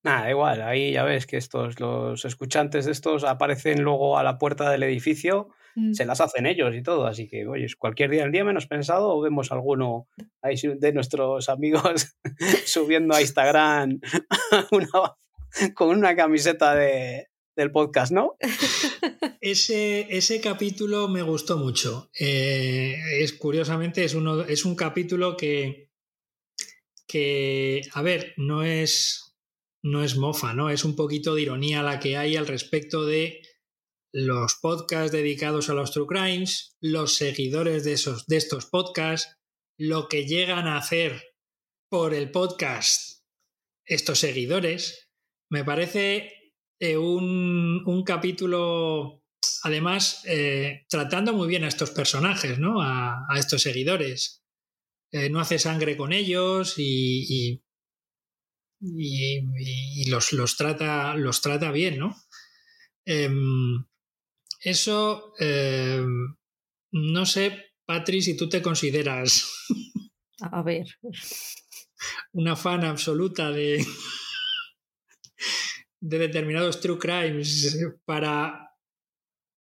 Nada, 0.03 0.29
igual, 0.29 0.61
ahí 0.61 0.91
ya 0.91 1.03
ves 1.03 1.25
que 1.25 1.37
estos, 1.37 1.79
los 1.79 2.25
escuchantes 2.25 2.85
de 2.85 2.91
estos 2.91 3.23
aparecen 3.23 3.83
luego 3.83 4.17
a 4.17 4.23
la 4.23 4.37
puerta 4.37 4.69
del 4.69 4.83
edificio, 4.83 5.49
mm. 5.75 5.93
se 5.93 6.05
las 6.05 6.19
hacen 6.19 6.45
ellos 6.45 6.75
y 6.75 6.83
todo, 6.83 7.07
así 7.07 7.29
que, 7.29 7.47
oye, 7.47 7.67
cualquier 7.79 8.09
día 8.09 8.25
el 8.25 8.33
día 8.33 8.43
menos 8.43 8.67
pensado 8.67 9.21
vemos 9.21 9.53
alguno 9.53 10.09
ahí 10.41 10.55
de 10.61 10.91
nuestros 10.91 11.47
amigos 11.47 12.17
subiendo 12.65 13.15
a 13.15 13.21
Instagram 13.21 14.01
con 15.73 15.89
una 15.89 16.17
camiseta 16.17 16.75
de, 16.75 17.29
del 17.55 17.71
podcast, 17.71 18.11
¿no? 18.11 18.37
Ese, 19.41 20.07
ese 20.09 20.39
capítulo 20.39 21.09
me 21.09 21.21
gustó 21.21 21.57
mucho. 21.57 22.09
Eh, 22.17 22.95
es 23.19 23.33
curiosamente, 23.33 24.05
es, 24.05 24.13
uno, 24.13 24.43
es 24.43 24.63
un 24.63 24.73
capítulo 24.73 25.35
que, 25.35 25.91
que, 27.05 27.81
a 27.91 28.01
ver, 28.01 28.33
no 28.37 28.63
es, 28.63 29.35
no 29.83 30.01
es 30.01 30.15
mofa, 30.15 30.53
¿no? 30.53 30.69
Es 30.69 30.85
un 30.85 30.95
poquito 30.95 31.35
de 31.35 31.41
ironía 31.41 31.83
la 31.83 31.99
que 31.99 32.15
hay 32.15 32.37
al 32.37 32.47
respecto 32.47 33.05
de 33.05 33.41
los 34.13 34.55
podcasts 34.61 35.11
dedicados 35.11 35.69
a 35.69 35.73
los 35.73 35.91
true 35.91 36.07
crimes, 36.07 36.77
los 36.79 37.15
seguidores 37.15 37.83
de, 37.83 37.93
esos, 37.93 38.25
de 38.27 38.37
estos 38.37 38.67
podcasts, 38.67 39.35
lo 39.77 40.07
que 40.07 40.25
llegan 40.25 40.67
a 40.67 40.77
hacer 40.77 41.21
por 41.89 42.13
el 42.13 42.31
podcast 42.31 43.23
estos 43.85 44.19
seguidores. 44.19 45.09
Me 45.49 45.65
parece 45.65 46.42
eh, 46.83 46.97
un, 46.97 47.81
un, 47.85 48.03
capítulo, 48.03 49.23
además, 49.63 50.21
eh, 50.25 50.85
tratando 50.89 51.31
muy 51.31 51.47
bien 51.47 51.63
a 51.63 51.69
estos 51.69 51.91
personajes, 51.91 52.59
¿no? 52.59 52.81
A, 52.81 53.25
a 53.29 53.39
estos 53.39 53.61
seguidores. 53.61 54.43
Eh, 55.09 55.29
no 55.29 55.39
hace 55.39 55.59
sangre 55.59 55.95
con 55.95 56.11
ellos 56.11 56.73
y, 56.77 57.23
y, 57.29 57.63
y, 58.81 60.01
y 60.01 60.09
los, 60.09 60.33
los, 60.33 60.57
trata, 60.57 61.15
los 61.15 61.39
trata 61.39 61.71
bien, 61.71 61.99
¿no? 61.99 62.17
Em, 63.05 63.85
eso, 64.59 65.35
em, 65.39 66.35
no 66.91 67.25
sé, 67.25 67.75
Patri, 67.85 68.21
si 68.21 68.35
tú 68.35 68.49
te 68.49 68.61
consideras... 68.61 69.47
A 70.51 70.61
ver. 70.61 70.87
Una 72.33 72.57
fan 72.57 72.83
absoluta 72.83 73.51
de, 73.51 73.85
de 76.03 76.19
determinados 76.19 76.81
true 76.81 76.99
crimes 76.99 77.79
para, 78.03 78.75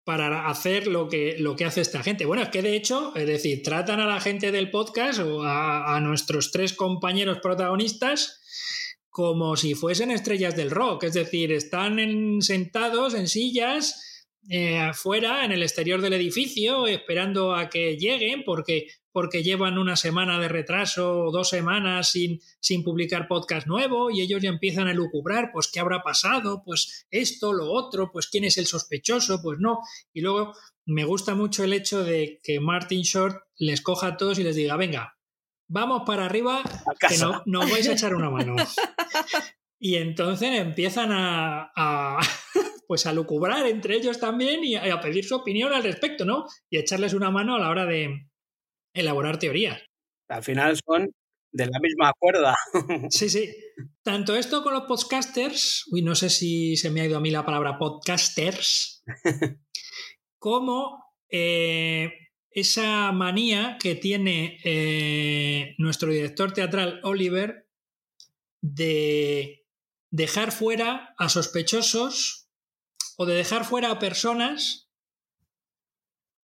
para 0.04 0.48
hacer 0.48 0.88
lo 0.88 1.08
que, 1.08 1.36
lo 1.38 1.54
que 1.54 1.64
hace 1.64 1.80
esta 1.80 2.02
gente. 2.02 2.26
Bueno, 2.26 2.42
es 2.42 2.48
que 2.48 2.62
de 2.62 2.74
hecho, 2.74 3.14
es 3.14 3.28
decir, 3.28 3.62
tratan 3.62 4.00
a 4.00 4.06
la 4.06 4.20
gente 4.20 4.50
del 4.50 4.68
podcast 4.68 5.20
o 5.20 5.44
a, 5.44 5.94
a 5.94 6.00
nuestros 6.00 6.50
tres 6.50 6.72
compañeros 6.72 7.38
protagonistas 7.40 8.40
como 9.08 9.56
si 9.56 9.74
fuesen 9.74 10.10
estrellas 10.10 10.56
del 10.56 10.72
rock, 10.72 11.04
es 11.04 11.12
decir, 11.12 11.52
están 11.52 12.00
en, 12.00 12.42
sentados 12.42 13.14
en 13.14 13.28
sillas 13.28 14.11
eh, 14.48 14.78
afuera, 14.78 15.44
en 15.44 15.52
el 15.52 15.62
exterior 15.62 16.00
del 16.00 16.14
edificio, 16.14 16.86
esperando 16.86 17.54
a 17.54 17.68
que 17.68 17.96
lleguen, 17.96 18.42
porque, 18.44 18.88
porque 19.12 19.42
llevan 19.42 19.78
una 19.78 19.94
semana 19.94 20.40
de 20.40 20.48
retraso 20.48 21.26
o 21.26 21.30
dos 21.30 21.48
semanas 21.48 22.10
sin, 22.10 22.40
sin 22.58 22.82
publicar 22.82 23.28
podcast 23.28 23.66
nuevo, 23.68 24.10
y 24.10 24.20
ellos 24.20 24.42
ya 24.42 24.48
empiezan 24.48 24.88
a 24.88 24.94
lucubrar, 24.94 25.50
pues 25.52 25.70
qué 25.72 25.78
habrá 25.78 26.02
pasado, 26.02 26.62
pues 26.64 27.06
esto, 27.10 27.52
lo 27.52 27.70
otro, 27.70 28.10
pues 28.12 28.26
quién 28.26 28.44
es 28.44 28.58
el 28.58 28.66
sospechoso, 28.66 29.40
pues 29.42 29.58
no. 29.60 29.78
Y 30.12 30.22
luego 30.22 30.54
me 30.86 31.04
gusta 31.04 31.34
mucho 31.34 31.62
el 31.62 31.72
hecho 31.72 32.02
de 32.02 32.40
que 32.42 32.58
Martin 32.58 33.02
Short 33.02 33.44
les 33.56 33.80
coja 33.80 34.08
a 34.08 34.16
todos 34.16 34.40
y 34.40 34.42
les 34.42 34.56
diga, 34.56 34.76
venga, 34.76 35.16
vamos 35.68 36.02
para 36.04 36.26
arriba, 36.26 36.62
que 37.08 37.16
no, 37.18 37.42
no 37.46 37.60
vais 37.60 37.88
a 37.88 37.92
echar 37.92 38.14
una 38.14 38.30
mano. 38.30 38.56
Y 39.84 39.96
entonces 39.96 40.60
empiezan 40.60 41.10
a, 41.10 41.72
a 41.74 42.20
pues 42.86 43.06
a 43.06 43.12
lucubrar 43.12 43.66
entre 43.66 43.96
ellos 43.96 44.18
también 44.18 44.64
y 44.64 44.76
a, 44.76 45.00
pedir 45.00 45.24
su 45.24 45.36
opinión 45.36 45.72
al 45.72 45.82
respecto, 45.82 46.24
¿no? 46.24 46.46
Y 46.70 46.78
echarles 46.78 47.14
una 47.14 47.30
mano 47.30 47.54
a 47.54 47.58
la 47.58 47.70
hora 47.70 47.86
de 47.86 48.28
elaborar 48.94 49.38
teorías. 49.38 49.82
Al 50.28 50.42
final 50.42 50.78
son 50.86 51.10
de 51.52 51.66
la 51.66 51.78
misma 51.80 52.12
cuerda. 52.18 52.56
Sí, 53.10 53.28
sí. 53.28 53.54
Tanto 54.02 54.34
esto 54.34 54.62
con 54.62 54.74
los 54.74 54.84
podcasters, 54.84 55.86
uy, 55.90 56.02
no 56.02 56.14
sé 56.14 56.30
si 56.30 56.76
se 56.76 56.90
me 56.90 57.00
ha 57.00 57.06
ido 57.06 57.16
a 57.16 57.20
mí 57.20 57.30
la 57.30 57.44
palabra 57.44 57.78
podcasters, 57.78 59.04
como 60.38 61.04
eh, 61.30 62.10
esa 62.50 63.12
manía 63.12 63.78
que 63.80 63.94
tiene 63.94 64.58
eh, 64.64 65.74
nuestro 65.78 66.10
director 66.10 66.52
teatral 66.52 67.00
Oliver 67.04 67.68
de 68.60 69.66
dejar 70.10 70.52
fuera 70.52 71.14
a 71.16 71.28
sospechosos 71.28 72.41
o 73.16 73.26
de 73.26 73.34
dejar 73.34 73.64
fuera 73.64 73.90
a 73.90 73.98
personas 73.98 74.90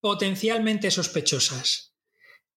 potencialmente 0.01 0.91
sospechosas. 0.91 1.95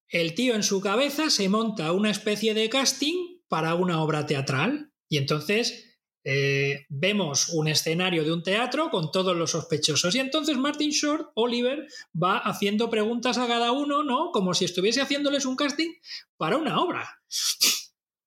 El 0.07 0.36
tío 0.36 0.55
en 0.55 0.64
su 0.64 0.82
cabeza 0.82 1.30
se 1.30 1.49
monta 1.49 1.91
una 1.91 2.12
especie 2.12 2.53
de 2.53 2.70
casting 2.70 3.39
para 3.47 3.76
una 3.76 4.01
obra 4.03 4.26
teatral 4.26 4.91
y 5.07 5.18
entonces 5.18 5.91
eh, 6.24 6.86
vemos 6.89 7.49
un 7.49 7.68
escenario 7.68 8.24
de 8.24 8.32
un 8.32 8.43
teatro 8.43 8.91
con 8.91 9.12
todos 9.12 9.36
los 9.36 9.51
sospechosos 9.51 10.14
y 10.14 10.20
entonces 10.20 10.57
Martin 10.57 10.91
Short, 10.91 11.32
Oliver, 11.34 11.88
va 12.22 12.38
haciendo 12.38 12.89
preguntas 12.89 13.38
a 13.38 13.47
cada 13.47 13.72
uno, 13.72 14.03
¿no? 14.03 14.32
Como 14.32 14.53
si 14.53 14.66
estuviese 14.66 15.01
haciéndoles 15.01 15.45
un 15.45 15.55
casting 15.55 15.93
para 16.38 16.57
una 16.57 16.80
obra. 16.80 17.22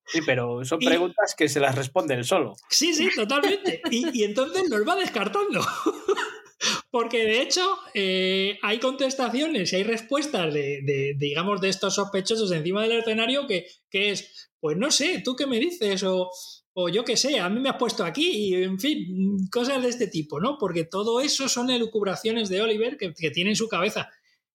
Sí, 0.06 0.20
pero 0.24 0.64
son 0.64 0.78
preguntas 0.78 1.34
que 1.36 1.48
se 1.48 1.60
las 1.60 1.74
responde 1.74 2.14
él 2.14 2.24
solo. 2.24 2.56
Sí, 2.68 2.92
sí, 2.94 3.08
totalmente. 3.14 3.80
Y, 3.90 4.20
y 4.20 4.24
entonces 4.24 4.68
nos 4.68 4.86
va 4.86 4.96
descartando. 4.96 5.60
Porque 6.90 7.24
de 7.24 7.42
hecho 7.42 7.78
eh, 7.94 8.58
hay 8.62 8.78
contestaciones 8.78 9.72
y 9.72 9.76
hay 9.76 9.82
respuestas 9.82 10.52
de, 10.52 10.80
de, 10.82 11.14
digamos, 11.18 11.60
de 11.60 11.68
estos 11.68 11.94
sospechosos 11.94 12.52
encima 12.52 12.82
del 12.82 12.98
escenario 12.98 13.46
que, 13.46 13.66
que, 13.90 14.10
es, 14.10 14.50
pues 14.60 14.76
no 14.76 14.90
sé, 14.90 15.20
¿tú 15.24 15.36
qué 15.36 15.46
me 15.46 15.58
dices? 15.58 16.02
O, 16.04 16.30
o 16.74 16.88
yo 16.88 17.04
qué 17.04 17.16
sé, 17.16 17.38
a 17.38 17.48
mí 17.48 17.60
me 17.60 17.68
has 17.68 17.76
puesto 17.76 18.04
aquí, 18.04 18.30
y 18.30 18.54
en 18.62 18.78
fin, 18.78 19.48
cosas 19.50 19.82
de 19.82 19.88
este 19.88 20.08
tipo, 20.08 20.40
¿no? 20.40 20.58
Porque 20.58 20.84
todo 20.84 21.20
eso 21.20 21.48
son 21.48 21.70
elucubraciones 21.70 22.48
de 22.48 22.62
Oliver 22.62 22.96
que, 22.96 23.14
que 23.14 23.30
tiene 23.30 23.50
en 23.50 23.56
su 23.56 23.68
cabeza, 23.68 24.10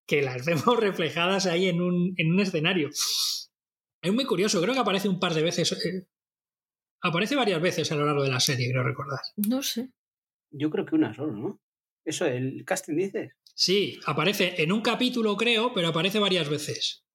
que 0.06 0.22
las 0.22 0.45
vemos 0.45 0.78
reflejadas 0.78 1.45
ahí 1.45 1.68
en 1.68 1.82
un, 1.82 2.14
en 2.18 2.32
un 2.32 2.39
escenario. 2.39 2.89
Es 4.02 4.14
muy 4.14 4.26
curioso, 4.26 4.62
creo 4.62 4.74
que 4.74 4.80
aparece 4.80 5.10
un 5.10 5.20
par 5.20 5.34
de 5.34 5.43
veces. 5.43 5.72
Eh, 5.72 6.08
aparece 7.02 7.36
varias 7.36 7.62
veces 7.62 7.91
a 7.91 7.95
lo 7.95 8.06
largo 8.06 8.24
de 8.24 8.30
la 8.30 8.39
serie, 8.39 8.70
creo 8.72 8.84
recordar. 8.84 9.20
No 9.36 9.62
sé. 9.62 9.91
Yo 10.52 10.70
creo 10.70 10.86
que 10.86 10.95
una 10.95 11.14
solo, 11.14 11.34
¿no? 11.34 11.62
Eso, 12.06 12.26
el 12.26 12.64
casting 12.66 12.95
dices. 12.95 13.34
Sí, 13.54 14.00
aparece 14.06 14.62
en 14.64 14.72
un 14.72 14.82
capítulo, 14.82 15.36
creo, 15.36 15.74
pero 15.74 15.89
aparece 15.89 16.20
varias 16.20 16.50
veces. 16.50 17.06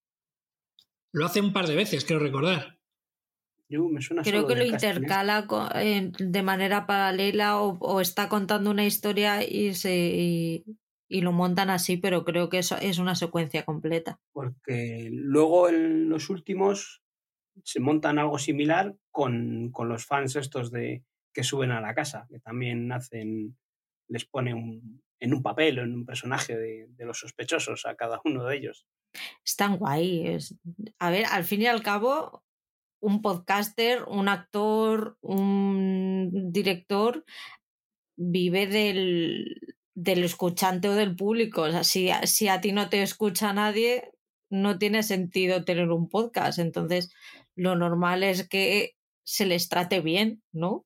Lo 1.12 1.24
hace 1.24 1.41
un 1.41 1.53
par 1.53 1.66
de 1.66 1.74
veces, 1.74 2.05
creo 2.05 2.18
recordar. 2.18 2.78
Yo, 3.68 3.89
me 3.89 4.03
suena 4.03 4.22
creo 4.22 4.47
que 4.47 4.55
lo 4.55 4.62
¿eh? 4.62 4.68
intercala 4.68 5.47
con, 5.47 5.68
eh, 5.74 6.12
de 6.18 6.43
manera 6.43 6.87
paralela 6.87 7.61
o, 7.61 7.78
o, 7.78 8.01
está 8.01 8.28
contando 8.28 8.70
una 8.70 8.85
historia 8.85 9.43
y 9.43 9.72
se, 9.74 9.97
y, 9.97 10.64
y 11.09 11.21
lo 11.21 11.33
montan 11.33 11.71
así, 11.71 11.97
pero 11.97 12.25
creo 12.25 12.49
que 12.49 12.59
eso 12.59 12.77
es 12.81 12.99
una 12.99 13.15
secuencia 13.15 13.65
completa. 13.65 14.21
Porque 14.33 15.09
luego 15.11 15.69
en 15.69 16.09
los 16.09 16.31
últimos 16.31 17.03
se 17.63 17.81
montan 17.81 18.19
algo 18.19 18.39
similar 18.39 18.97
con, 19.11 19.71
con 19.71 19.89
los 19.89 20.07
fans 20.07 20.37
estos 20.37 20.71
de 20.71 21.05
que 21.33 21.45
suben 21.45 21.71
a 21.73 21.81
la 21.81 21.95
casa, 21.95 22.27
que 22.31 22.41
también 22.41 22.91
hacen, 22.93 23.57
les 24.09 24.25
ponen 24.25 24.57
un, 24.57 25.03
en 25.21 25.35
un 25.35 25.43
papel 25.43 25.79
o 25.79 25.83
en 25.83 25.95
un 25.95 26.07
personaje 26.07 26.57
de, 26.57 26.87
de, 26.89 27.05
los 27.05 27.19
sospechosos 27.19 27.87
a 27.87 27.97
cada 27.97 28.21
uno 28.25 28.45
de 28.45 28.57
ellos. 28.57 28.87
Están 29.45 29.77
guay. 29.77 30.29
Es, 30.29 30.57
a 30.99 31.11
ver, 31.11 31.27
al 31.27 31.45
fin 31.45 31.63
y 31.63 31.67
al 31.67 31.83
cabo, 31.83 32.45
un 33.01 33.21
podcaster, 33.21 34.05
un 34.05 34.29
actor, 34.29 35.19
un 35.21 36.51
director 36.53 37.25
vive 38.17 38.67
del, 38.67 39.74
del 39.95 40.24
escuchante 40.24 40.88
o 40.88 40.95
del 40.95 41.16
público. 41.16 41.62
O 41.62 41.70
sea, 41.70 41.84
si, 41.84 42.11
si 42.24 42.49
a 42.49 42.61
ti 42.61 42.72
no 42.72 42.88
te 42.88 43.03
escucha 43.03 43.53
nadie, 43.53 44.12
no 44.51 44.78
tiene 44.78 45.03
sentido 45.03 45.64
tener 45.64 45.90
un 45.90 46.09
podcast. 46.09 46.59
Entonces, 46.59 47.12
lo 47.55 47.76
normal 47.76 48.22
es 48.22 48.49
que 48.49 48.97
se 49.24 49.47
les 49.47 49.68
trate 49.68 50.01
bien, 50.01 50.42
¿no? 50.53 50.84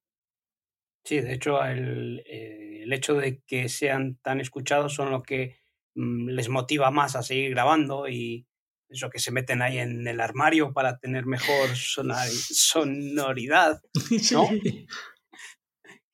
Sí, 1.04 1.20
de 1.20 1.32
hecho, 1.32 1.64
el, 1.64 2.22
el 2.26 2.92
hecho 2.92 3.14
de 3.14 3.40
que 3.46 3.68
sean 3.68 4.18
tan 4.22 4.40
escuchados 4.40 4.94
son 4.94 5.10
lo 5.10 5.22
que 5.22 5.56
mm, 5.94 6.28
les 6.28 6.48
motiva 6.48 6.90
más 6.90 7.16
a 7.16 7.22
seguir 7.22 7.50
grabando 7.50 8.08
y 8.08 8.46
eso 8.90 9.10
que 9.10 9.18
se 9.18 9.32
meten 9.32 9.62
ahí 9.62 9.78
en 9.78 10.06
el 10.06 10.20
armario 10.20 10.72
para 10.72 10.98
tener 10.98 11.26
mejor 11.26 11.68
sonoridad, 11.76 13.80
¿no? 14.32 14.46
Sí 14.46 14.86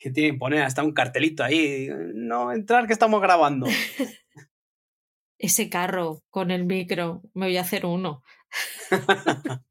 que 0.05 0.11
tienen 0.11 0.35
que 0.35 0.39
poner 0.39 0.63
hasta 0.63 0.83
un 0.83 0.93
cartelito 0.93 1.43
ahí. 1.43 1.89
No, 2.13 2.53
entrar 2.53 2.87
que 2.87 2.93
estamos 2.93 3.23
grabando. 3.23 3.67
Ese 5.39 5.71
carro 5.71 6.23
con 6.29 6.51
el 6.51 6.67
micro, 6.67 7.23
me 7.33 7.47
voy 7.47 7.57
a 7.57 7.63
hacer 7.63 7.87
uno. 7.87 8.23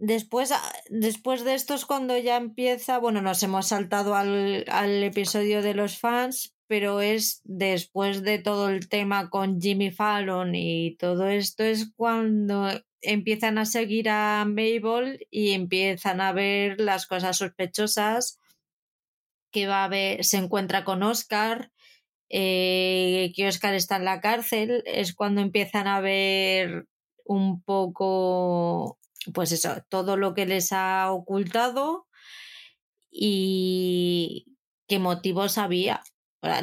después, 0.00 0.52
después 0.90 1.44
de 1.44 1.54
esto 1.54 1.72
es 1.72 1.86
cuando 1.86 2.18
ya 2.18 2.36
empieza, 2.36 2.98
bueno, 2.98 3.22
nos 3.22 3.42
hemos 3.42 3.68
saltado 3.68 4.14
al, 4.16 4.66
al 4.68 5.02
episodio 5.02 5.62
de 5.62 5.72
los 5.72 5.98
fans, 5.98 6.54
pero 6.66 7.00
es 7.00 7.40
después 7.44 8.22
de 8.22 8.38
todo 8.38 8.68
el 8.68 8.90
tema 8.90 9.30
con 9.30 9.62
Jimmy 9.62 9.90
Fallon 9.90 10.54
y 10.54 10.94
todo 10.96 11.28
esto 11.28 11.64
es 11.64 11.90
cuando 11.96 12.68
empiezan 13.00 13.56
a 13.56 13.64
seguir 13.64 14.10
a 14.10 14.44
Mabel 14.46 15.26
y 15.30 15.52
empiezan 15.52 16.20
a 16.20 16.32
ver 16.32 16.78
las 16.82 17.06
cosas 17.06 17.38
sospechosas 17.38 18.38
que 19.54 19.68
va 19.68 19.84
a 19.84 19.88
ver, 19.88 20.24
se 20.24 20.36
encuentra 20.38 20.84
con 20.84 21.04
Oscar, 21.04 21.70
eh, 22.28 23.32
que 23.36 23.46
Oscar 23.46 23.72
está 23.74 23.96
en 23.96 24.04
la 24.04 24.20
cárcel, 24.20 24.82
es 24.84 25.14
cuando 25.14 25.40
empiezan 25.42 25.86
a 25.86 26.00
ver 26.00 26.88
un 27.24 27.62
poco, 27.62 28.98
pues 29.32 29.52
eso, 29.52 29.76
todo 29.88 30.16
lo 30.16 30.34
que 30.34 30.44
les 30.44 30.72
ha 30.72 31.12
ocultado 31.12 32.08
y 33.12 34.56
qué 34.88 34.98
motivos 34.98 35.56
había. 35.56 36.02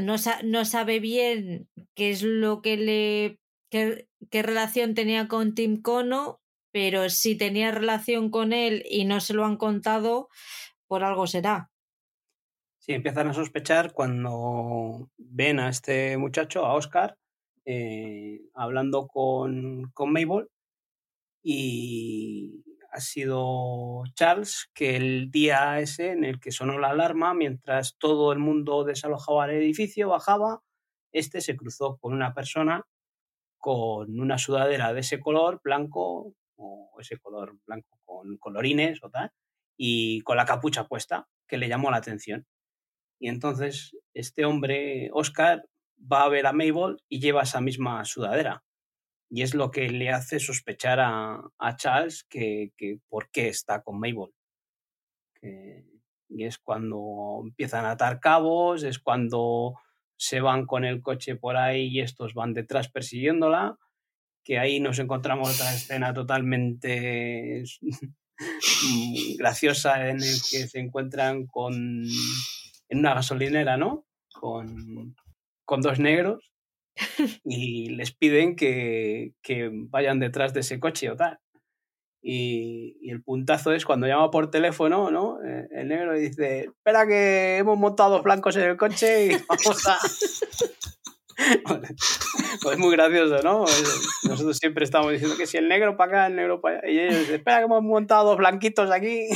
No, 0.02 0.18
no 0.44 0.66
sabe 0.66 1.00
bien 1.00 1.70
qué 1.96 2.12
es 2.12 2.24
lo 2.24 2.62
que 2.62 2.76
le. 2.76 3.40
Qué, 3.72 4.10
qué 4.30 4.44
relación 4.44 4.96
tenía 4.96 5.30
con 5.30 5.56
Tim 5.56 5.82
Cono, 5.82 6.42
pero 6.74 7.10
si 7.10 7.38
tenía 7.38 7.72
relación 7.72 8.30
con 8.32 8.52
él 8.52 8.84
y 8.90 9.06
no 9.06 9.22
se 9.22 9.34
lo 9.34 9.46
han 9.46 9.56
contado, 9.56 10.28
por 10.88 11.06
algo 11.06 11.26
será. 11.26 11.71
Empiezan 12.94 13.28
a 13.28 13.34
sospechar 13.34 13.94
cuando 13.94 15.10
ven 15.18 15.60
a 15.60 15.70
este 15.70 16.18
muchacho, 16.18 16.66
a 16.66 16.74
Oscar, 16.74 17.18
eh, 17.66 18.42
hablando 18.54 19.08
con, 19.08 19.92
con 19.94 20.12
Mabel 20.12 20.48
y 21.44 22.64
ha 22.92 23.00
sido 23.00 24.04
Charles 24.16 24.70
que 24.74 24.96
el 24.98 25.32
día 25.32 25.80
ese 25.80 26.12
en 26.12 26.24
el 26.24 26.40
que 26.40 26.52
sonó 26.52 26.78
la 26.80 26.90
alarma, 26.90 27.34
mientras 27.34 27.96
todo 27.98 28.34
el 28.34 28.40
mundo 28.40 28.84
desalojaba 28.84 29.46
el 29.46 29.52
edificio, 29.52 30.10
bajaba, 30.10 30.62
este 31.12 31.42
se 31.42 31.56
cruzó 31.56 31.98
con 31.98 32.14
una 32.14 32.34
persona 32.34 32.86
con 33.58 34.20
una 34.20 34.38
sudadera 34.38 34.92
de 34.92 35.02
ese 35.02 35.20
color 35.20 35.62
blanco 35.64 36.34
o 36.56 36.92
ese 37.00 37.18
color 37.18 37.58
blanco 37.66 38.00
con 38.04 38.38
colorines 38.38 39.04
o 39.04 39.10
tal 39.10 39.32
y 39.78 40.22
con 40.22 40.38
la 40.38 40.46
capucha 40.46 40.88
puesta 40.88 41.28
que 41.48 41.58
le 41.58 41.70
llamó 41.70 41.92
la 41.92 41.98
atención. 41.98 42.46
Y 43.22 43.30
entonces 43.30 43.96
este 44.14 44.46
hombre, 44.46 45.10
Oscar, 45.14 45.64
va 46.12 46.24
a 46.24 46.30
ver 46.30 46.48
a 46.48 46.54
Mabel 46.54 46.98
y 47.08 47.20
lleva 47.20 47.44
esa 47.44 47.62
misma 47.62 48.04
sudadera 48.04 48.64
y 49.32 49.44
es 49.44 49.56
lo 49.56 49.72
que 49.72 49.90
le 49.90 50.10
hace 50.10 50.40
sospechar 50.40 51.00
a, 51.00 51.42
Charles 51.78 52.26
que, 52.30 52.74
por 53.08 53.32
qué 53.32 53.48
está 53.48 53.82
con 53.82 53.98
Mabel. 53.98 54.30
y 56.28 56.44
es 56.44 56.58
cuando 56.58 57.40
empiezan 57.42 57.86
a 57.86 57.92
atar 57.92 58.20
cabos, 58.20 58.84
es 58.84 59.00
cuando 59.00 59.76
se 60.18 60.42
van 60.42 60.66
con 60.66 60.84
el 60.84 61.02
coche 61.02 61.38
por 61.38 61.56
ahí 61.56 61.88
y 61.88 62.02
estos 62.02 62.34
van 62.34 62.54
detrás 62.54 62.90
persiguiéndola, 62.90 63.78
que 64.44 64.60
ahí 64.60 64.82
nos 64.82 65.00
encontramos 65.00 65.56
otra 65.56 65.74
escena 65.74 66.14
totalmente 66.14 67.64
graciosa 69.38 70.10
en 70.10 70.18
el 70.18 70.42
que 70.52 70.68
se 70.68 70.80
encuentran 70.80 71.48
con 71.48 72.04
en 72.92 73.00
una 73.00 73.16
gasolinera, 73.16 73.78
¿no? 73.78 74.06
Con, 74.34 75.16
con 75.66 75.82
dos 75.82 76.00
negros 76.00 76.52
y 77.44 77.90
les 77.90 78.14
piden 78.14 78.56
que, 78.56 79.34
vayan 79.90 80.20
detrás 80.20 80.54
de 80.54 80.60
ese 80.60 80.80
coche 80.80 81.10
o 81.10 81.16
tal. 81.16 81.40
Y, 82.22 83.10
el 83.10 83.24
puntazo 83.24 83.72
es 83.72 83.86
cuando 83.86 84.08
llama 84.08 84.30
por 84.30 84.52
teléfono, 84.52 85.10
¿no? 85.10 85.44
Eh, 85.44 85.68
el 85.72 85.88
negro 85.88 86.14
dice, 86.14 86.66
espera 86.66 87.08
que 87.08 87.58
hemos 87.58 87.80
montado 87.80 88.12
dos 88.12 88.24
blancos 88.24 88.56
en 88.58 88.64
el 88.64 88.78
coche 88.78 89.26
y 89.28 89.30
vamos 89.48 89.88
a... 89.88 89.98
pues 92.62 92.74
es 92.74 92.78
muy 92.78 92.92
gracioso, 92.92 93.42
¿no? 93.42 93.66
Nosotros 94.28 94.58
siempre 94.58 94.84
estamos 94.84 95.12
diciendo 95.12 95.38
que 95.38 95.48
si 95.48 95.58
el 95.58 95.70
negro 95.70 95.98
para 95.98 96.12
acá, 96.12 96.28
el 96.28 96.36
negro 96.36 96.62
para 96.62 96.80
allá. 96.80 96.90
Y 96.90 97.00
ellos 97.00 97.20
dicen, 97.20 97.36
espera 97.36 97.60
que 97.60 97.66
hemos 97.66 97.82
montado 97.82 98.26
dos 98.26 98.38
blanquitos 98.38 98.92
aquí 98.92 99.30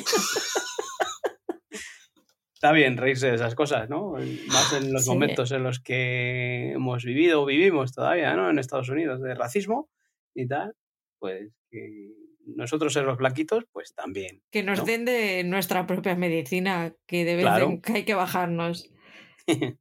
está 2.66 2.74
bien 2.74 2.98
reírse 2.98 3.28
de 3.28 3.36
esas 3.36 3.54
cosas, 3.54 3.90
¿no? 3.90 4.14
Más 4.48 4.74
en 4.74 4.92
los 4.92 5.06
momentos 5.06 5.52
en 5.52 5.62
los 5.62 5.80
que 5.80 6.72
hemos 6.72 7.04
vivido 7.04 7.44
o 7.44 7.46
vivimos 7.46 7.94
todavía, 7.94 8.34
¿no? 8.34 8.50
En 8.50 8.58
Estados 8.58 8.90
Unidos, 8.90 9.22
de 9.22 9.36
racismo 9.36 9.88
y 10.34 10.48
tal, 10.48 10.74
pues 11.20 11.52
que 11.70 12.10
nosotros 12.48 12.92
ser 12.92 13.06
los 13.06 13.20
blanquitos, 13.20 13.66
pues 13.72 13.94
también. 13.94 14.42
Que 14.50 14.64
nos 14.64 14.84
den 14.84 15.06
de 15.06 15.44
nuestra 15.44 15.86
propia 15.86 16.16
medicina, 16.16 16.96
que 17.06 17.24
de 17.24 17.36
vez 17.36 17.46
en 17.62 17.82
que 17.84 17.94
hay 17.94 18.04
que 18.04 18.16
bajarnos. 18.16 18.92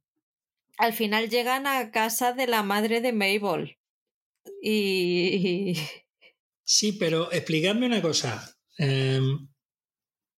Al 0.77 0.93
final 0.93 1.29
llegan 1.29 1.65
a 1.65 1.89
casa 1.89 2.33
de 2.33 2.45
la 2.45 2.61
madre 2.61 3.01
de 3.01 3.13
Mabel. 3.13 3.79
Y. 4.61 5.73
Sí, 6.63 6.93
pero 6.99 7.31
explicadme 7.31 7.87
una 7.87 8.03
cosa. 8.03 8.55
Em, 8.77 9.47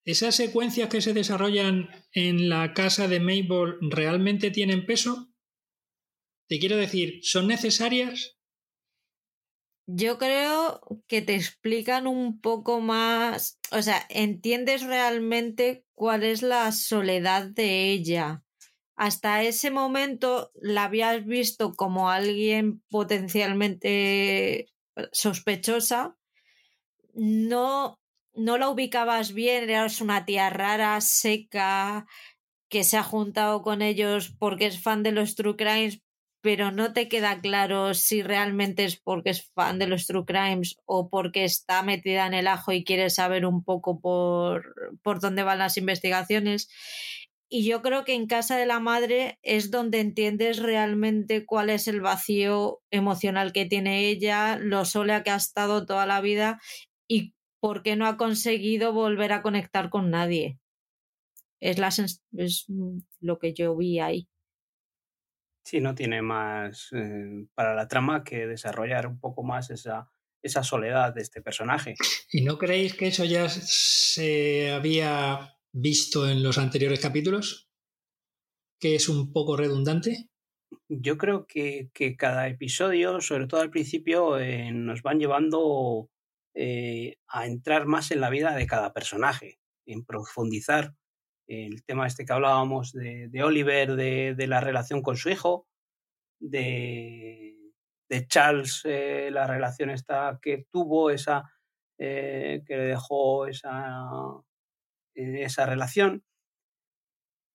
¿Esas 0.07 0.37
secuencias 0.37 0.89
que 0.89 1.01
se 1.01 1.13
desarrollan 1.15 1.91
en 2.13 2.49
la 2.49 2.75
casa 2.75 3.09
de 3.09 3.19
Mabel 3.19 3.75
realmente 3.81 4.53
tienen 4.53 4.87
peso? 4.87 5.33
Te 6.49 6.61
quiero 6.61 6.77
decir, 6.77 7.19
¿son 7.23 7.49
necesarias? 7.49 8.39
Yo 9.89 10.17
creo 10.17 10.81
que 11.09 11.23
te 11.23 11.35
explican 11.35 12.07
un 12.07 12.41
poco 12.41 12.81
más, 12.81 13.59
o 13.73 13.83
sea, 13.83 14.07
entiendes 14.09 14.83
realmente 14.83 15.85
cuál 15.93 16.23
es 16.23 16.43
la 16.43 16.71
soledad 16.71 17.47
de 17.47 17.91
ella. 17.91 18.45
Hasta 18.95 19.43
ese 19.43 19.73
momento 19.73 20.53
la 20.55 20.85
habías 20.85 21.27
visto 21.27 21.75
como 21.75 22.11
alguien 22.11 22.81
potencialmente 22.91 24.69
sospechosa. 25.11 26.17
No 27.13 27.99
no 28.37 28.59
la 28.59 28.69
ubicabas 28.69 29.33
bien, 29.33 29.71
eras 29.71 30.01
una 30.01 30.25
tía 30.25 30.51
rara, 30.51 31.01
seca, 31.01 32.07
que 32.69 32.85
se 32.85 32.97
ha 32.97 33.03
juntado 33.03 33.63
con 33.63 33.83
ellos 33.83 34.35
porque 34.39 34.67
es 34.67 34.83
fan 34.83 35.03
de 35.03 35.13
los 35.13 35.35
True 35.35 35.57
Crimes, 35.57 36.01
pero 36.43 36.71
no 36.71 36.93
te 36.93 37.09
queda 37.09 37.41
claro 37.41 37.95
si 37.95 38.23
realmente 38.23 38.85
es 38.85 38.97
porque 38.97 39.31
es 39.31 39.51
fan 39.55 39.79
de 39.79 39.87
los 39.87 40.07
True 40.07 40.25
Crimes 40.25 40.77
o 40.85 41.09
porque 41.09 41.45
está 41.45 41.83
metida 41.83 42.27
en 42.27 42.35
el 42.35 42.47
ajo 42.47 42.73
y 42.73 42.85
quiere 42.85 43.11
saber 43.11 43.47
un 43.47 43.65
poco 43.65 44.01
por, 44.01 44.75
por 45.03 45.21
dónde 45.21 45.43
van 45.43 45.59
las 45.59 45.77
investigaciones. 45.77 46.69
Y 47.49 47.65
yo 47.65 47.81
creo 47.81 48.05
que 48.05 48.15
en 48.15 48.27
casa 48.27 48.57
de 48.57 48.67
la 48.67 48.81
madre 48.81 49.39
es 49.43 49.71
donde 49.71 50.01
entiendes 50.01 50.59
realmente 50.59 51.47
cuál 51.47 51.71
es 51.71 51.87
el 51.87 52.01
vacío 52.01 52.81
emocional 52.91 53.53
que 53.53 53.67
tiene 53.67 54.09
ella, 54.09 54.59
lo 54.61 54.85
sola 54.85 55.23
que 55.23 55.31
ha 55.31 55.37
estado 55.37 55.87
toda 55.87 56.07
la 56.07 56.21
vida 56.21 56.61
y 57.09 57.36
porque 57.67 57.97
no 57.97 58.07
ha 58.07 58.17
conseguido 58.17 58.93
volver 58.93 59.33
a 59.33 59.43
conectar 59.43 59.91
con 59.91 60.09
nadie. 60.09 60.61
Es, 61.59 61.79
la 61.79 61.89
es 61.89 62.67
lo 63.19 63.41
que 63.41 63.55
yo 63.55 63.77
vi 63.77 63.99
ahí. 63.99 64.29
Sí, 65.65 65.81
no 65.81 65.97
tiene 65.97 66.23
más 66.23 66.91
eh, 66.93 67.45
para 67.57 67.75
la 67.75 67.89
trama 67.89 68.23
que 68.23 68.47
desarrollar 68.47 69.09
un 69.09 69.19
poco 69.19 69.43
más 69.43 69.71
esa, 69.71 70.09
esa 70.43 70.63
soledad 70.63 71.13
de 71.13 71.23
este 71.23 71.43
personaje. 71.43 71.97
¿Y 72.31 72.43
no 72.43 72.57
creéis 72.57 72.95
que 72.95 73.09
eso 73.09 73.25
ya 73.25 73.49
se 73.49 74.71
había 74.71 75.59
visto 75.73 76.29
en 76.29 76.45
los 76.45 76.59
anteriores 76.59 77.01
capítulos? 77.01 77.69
¿Que 78.79 78.95
es 78.95 79.09
un 79.09 79.33
poco 79.33 79.57
redundante? 79.57 80.29
Yo 80.89 81.19
creo 81.19 81.49
que, 81.49 81.91
cada 82.17 82.47
episodio, 82.47 83.21
sobre 83.21 83.49
todo 83.49 83.61
al 83.61 83.71
principio, 83.71 84.39
eh, 84.39 84.71
nos 84.71 85.03
van 85.03 85.19
llevando 85.19 86.11
eh, 86.59 87.19
a 87.29 87.45
entrar 87.45 87.85
más 87.85 88.11
en 88.11 88.23
la 88.23 88.31
vida 88.31 88.55
de 88.55 88.67
cada 88.67 88.95
personaje, 88.95 89.59
en 89.85 90.07
profundizar 90.07 90.95
el 91.47 91.85
tema 91.85 92.07
este 92.07 92.25
que 92.25 92.33
hablábamos 92.33 92.93
de, 92.93 93.31
Oliver, 93.45 93.95
de, 93.95 94.47
la 94.47 94.63
relación 94.63 95.03
con 95.03 95.19
su 95.19 95.29
hijo, 95.29 95.69
de, 96.41 97.59
Charles, 98.29 98.81
eh, 98.85 99.29
la 99.31 99.47
relación 99.47 99.91
esta 99.91 100.39
que 100.41 100.65
tuvo, 100.71 101.11
esa 101.11 101.45
eh, 101.99 102.63
que 102.67 102.77
le 102.77 102.85
dejó 102.85 103.47
esa, 103.47 104.09
esa 105.15 105.67
relación. 105.67 106.25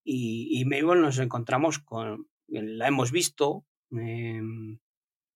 Y, 0.06 0.62
y 0.62 0.66
Mabel 0.66 1.02
nos 1.02 1.18
encontramos 1.18 1.80
con, 1.80 2.30
la 2.48 2.88
hemos 2.88 3.12
visto, 3.12 3.66
em, 3.90 4.78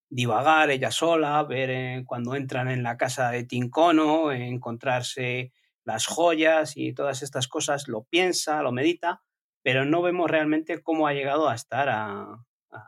divagar 0.10 0.70
ella 0.70 0.92
sola, 0.92 1.44
ver 1.44 1.70
eh, 1.70 2.04
cuando 2.06 2.36
entran 2.36 2.70
en 2.70 2.84
la 2.84 2.98
casa 2.98 3.32
de 3.32 3.44
Tincono, 3.44 4.32
encontrarse 4.32 5.52
las 5.84 6.08
joyas 6.08 6.76
y 6.76 6.94
todas 6.94 7.22
estas 7.22 7.48
cosas, 7.48 7.88
lo 7.88 8.04
piensa, 8.04 8.62
lo 8.62 8.72
medita, 8.72 9.22
pero 9.64 9.86
no 9.86 10.02
vemos 10.02 10.30
realmente 10.30 10.82
cómo 10.82 11.08
ha 11.08 11.14
llegado 11.14 11.50
a 11.50 11.56
estar 11.56 11.90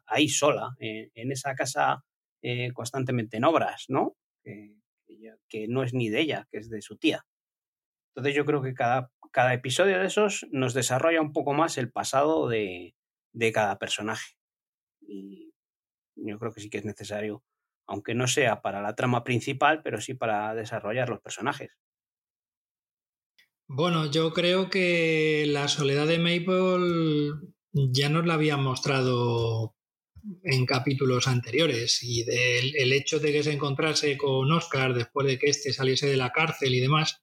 ahí 0.05 0.29
sola, 0.29 0.75
eh, 0.79 1.11
en 1.13 1.31
esa 1.31 1.55
casa 1.55 2.03
eh, 2.41 2.71
constantemente 2.73 3.37
en 3.37 3.45
obras, 3.45 3.85
¿no? 3.87 4.15
Que, 4.43 4.75
no 5.69 5.83
es 5.83 5.93
ni 5.93 6.09
de 6.09 6.19
ella, 6.21 6.47
que 6.51 6.57
es 6.57 6.69
de 6.69 6.81
su 6.81 6.97
tía. 6.97 7.25
Entonces 8.11 8.35
yo 8.35 8.45
creo 8.45 8.61
que 8.61 8.73
cada, 8.73 9.11
cada 9.31 9.53
episodio 9.53 9.99
de 9.99 10.05
esos 10.05 10.45
nos 10.51 10.73
desarrolla 10.73 11.21
un 11.21 11.33
poco 11.33 11.53
más 11.53 11.77
el 11.77 11.91
pasado 11.91 12.47
de, 12.47 12.95
de 13.33 13.51
cada 13.51 13.77
personaje. 13.79 14.35
Y 15.01 15.46
yo 16.17 16.39
creo 16.39 16.51
que 16.53 16.61
sí 16.61 16.69
que 16.69 16.79
es 16.79 16.85
necesario, 16.85 17.43
aunque 17.87 18.15
no 18.15 18.27
sea 18.27 18.61
para 18.61 18.81
la 18.81 18.95
trama 18.95 19.23
principal, 19.23 19.81
pero 19.83 20.01
sí 20.01 20.13
para 20.13 20.53
desarrollar 20.55 21.09
los 21.09 21.21
personajes. 21.21 21.71
Bueno, 23.69 24.09
yo 24.09 24.31
creo 24.31 24.69
que 24.69 25.45
la 25.47 25.67
soledad 25.67 26.07
de 26.07 26.19
Maple 26.19 27.33
ya 27.73 28.09
nos 28.09 28.25
la 28.25 28.35
habían 28.35 28.63
mostrado 28.63 29.75
en 30.43 30.65
capítulos 30.65 31.27
anteriores 31.27 32.01
y 32.01 32.23
del 32.23 32.75
el 32.75 32.93
hecho 32.93 33.19
de 33.19 33.31
que 33.31 33.43
se 33.43 33.53
encontrase 33.53 34.17
con 34.17 34.51
Oscar 34.51 34.93
después 34.93 35.27
de 35.27 35.37
que 35.37 35.49
éste 35.49 35.73
saliese 35.73 36.07
de 36.07 36.17
la 36.17 36.31
cárcel 36.31 36.73
y 36.75 36.79
demás, 36.79 37.21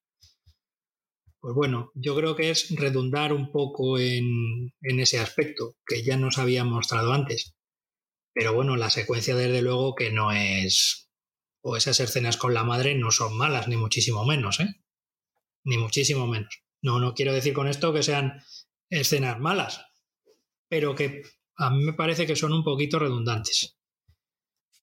pues 1.40 1.54
bueno, 1.54 1.90
yo 1.94 2.14
creo 2.16 2.36
que 2.36 2.50
es 2.50 2.74
redundar 2.76 3.32
un 3.32 3.50
poco 3.52 3.98
en, 3.98 4.72
en 4.82 5.00
ese 5.00 5.18
aspecto 5.18 5.76
que 5.86 6.02
ya 6.02 6.16
nos 6.16 6.38
habían 6.38 6.68
mostrado 6.68 7.12
antes. 7.12 7.53
Pero 8.34 8.52
bueno, 8.52 8.76
la 8.76 8.90
secuencia 8.90 9.36
desde 9.36 9.62
luego 9.62 9.94
que 9.94 10.10
no 10.10 10.32
es... 10.32 11.08
o 11.62 11.76
esas 11.76 12.00
escenas 12.00 12.36
con 12.36 12.52
la 12.52 12.64
madre 12.64 12.94
no 12.96 13.10
son 13.10 13.36
malas, 13.36 13.68
ni 13.68 13.76
muchísimo 13.76 14.24
menos, 14.26 14.60
¿eh? 14.60 14.74
Ni 15.64 15.78
muchísimo 15.78 16.26
menos. 16.26 16.62
No, 16.82 16.98
no 16.98 17.14
quiero 17.14 17.32
decir 17.32 17.54
con 17.54 17.68
esto 17.68 17.94
que 17.94 18.02
sean 18.02 18.42
escenas 18.90 19.38
malas, 19.40 19.86
pero 20.68 20.94
que 20.94 21.22
a 21.56 21.70
mí 21.70 21.82
me 21.84 21.94
parece 21.94 22.26
que 22.26 22.36
son 22.36 22.52
un 22.52 22.64
poquito 22.64 22.98
redundantes. 22.98 23.78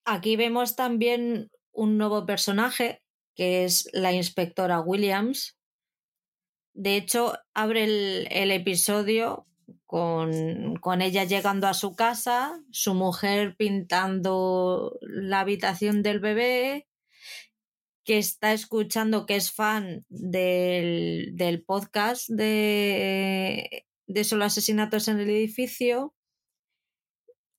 Aquí 0.05 0.35
vemos 0.35 0.75
también 0.75 1.51
un 1.71 1.97
nuevo 1.97 2.25
personaje, 2.25 3.03
que 3.35 3.65
es 3.65 3.89
la 3.93 4.13
inspectora 4.13 4.79
Williams. 4.79 5.57
De 6.73 6.95
hecho, 6.95 7.37
abre 7.53 7.83
el, 7.83 8.27
el 8.31 8.51
episodio 8.51 9.45
con, 9.85 10.75
con, 10.77 11.01
ella 11.01 11.23
llegando 11.23 11.67
a 11.67 11.73
su 11.73 11.95
casa, 11.95 12.63
su 12.71 12.93
mujer 12.93 13.55
pintando 13.57 14.97
la 15.01 15.41
habitación 15.41 16.03
del 16.03 16.19
bebé, 16.19 16.87
que 18.03 18.17
está 18.17 18.53
escuchando, 18.53 19.25
que 19.25 19.35
es 19.35 19.51
fan 19.51 20.05
del, 20.09 21.31
del 21.33 21.63
podcast 21.63 22.27
de, 22.29 23.85
de 24.07 24.23
solo 24.23 24.45
asesinatos 24.45 25.07
en 25.07 25.19
el 25.19 25.29
edificio 25.29 26.15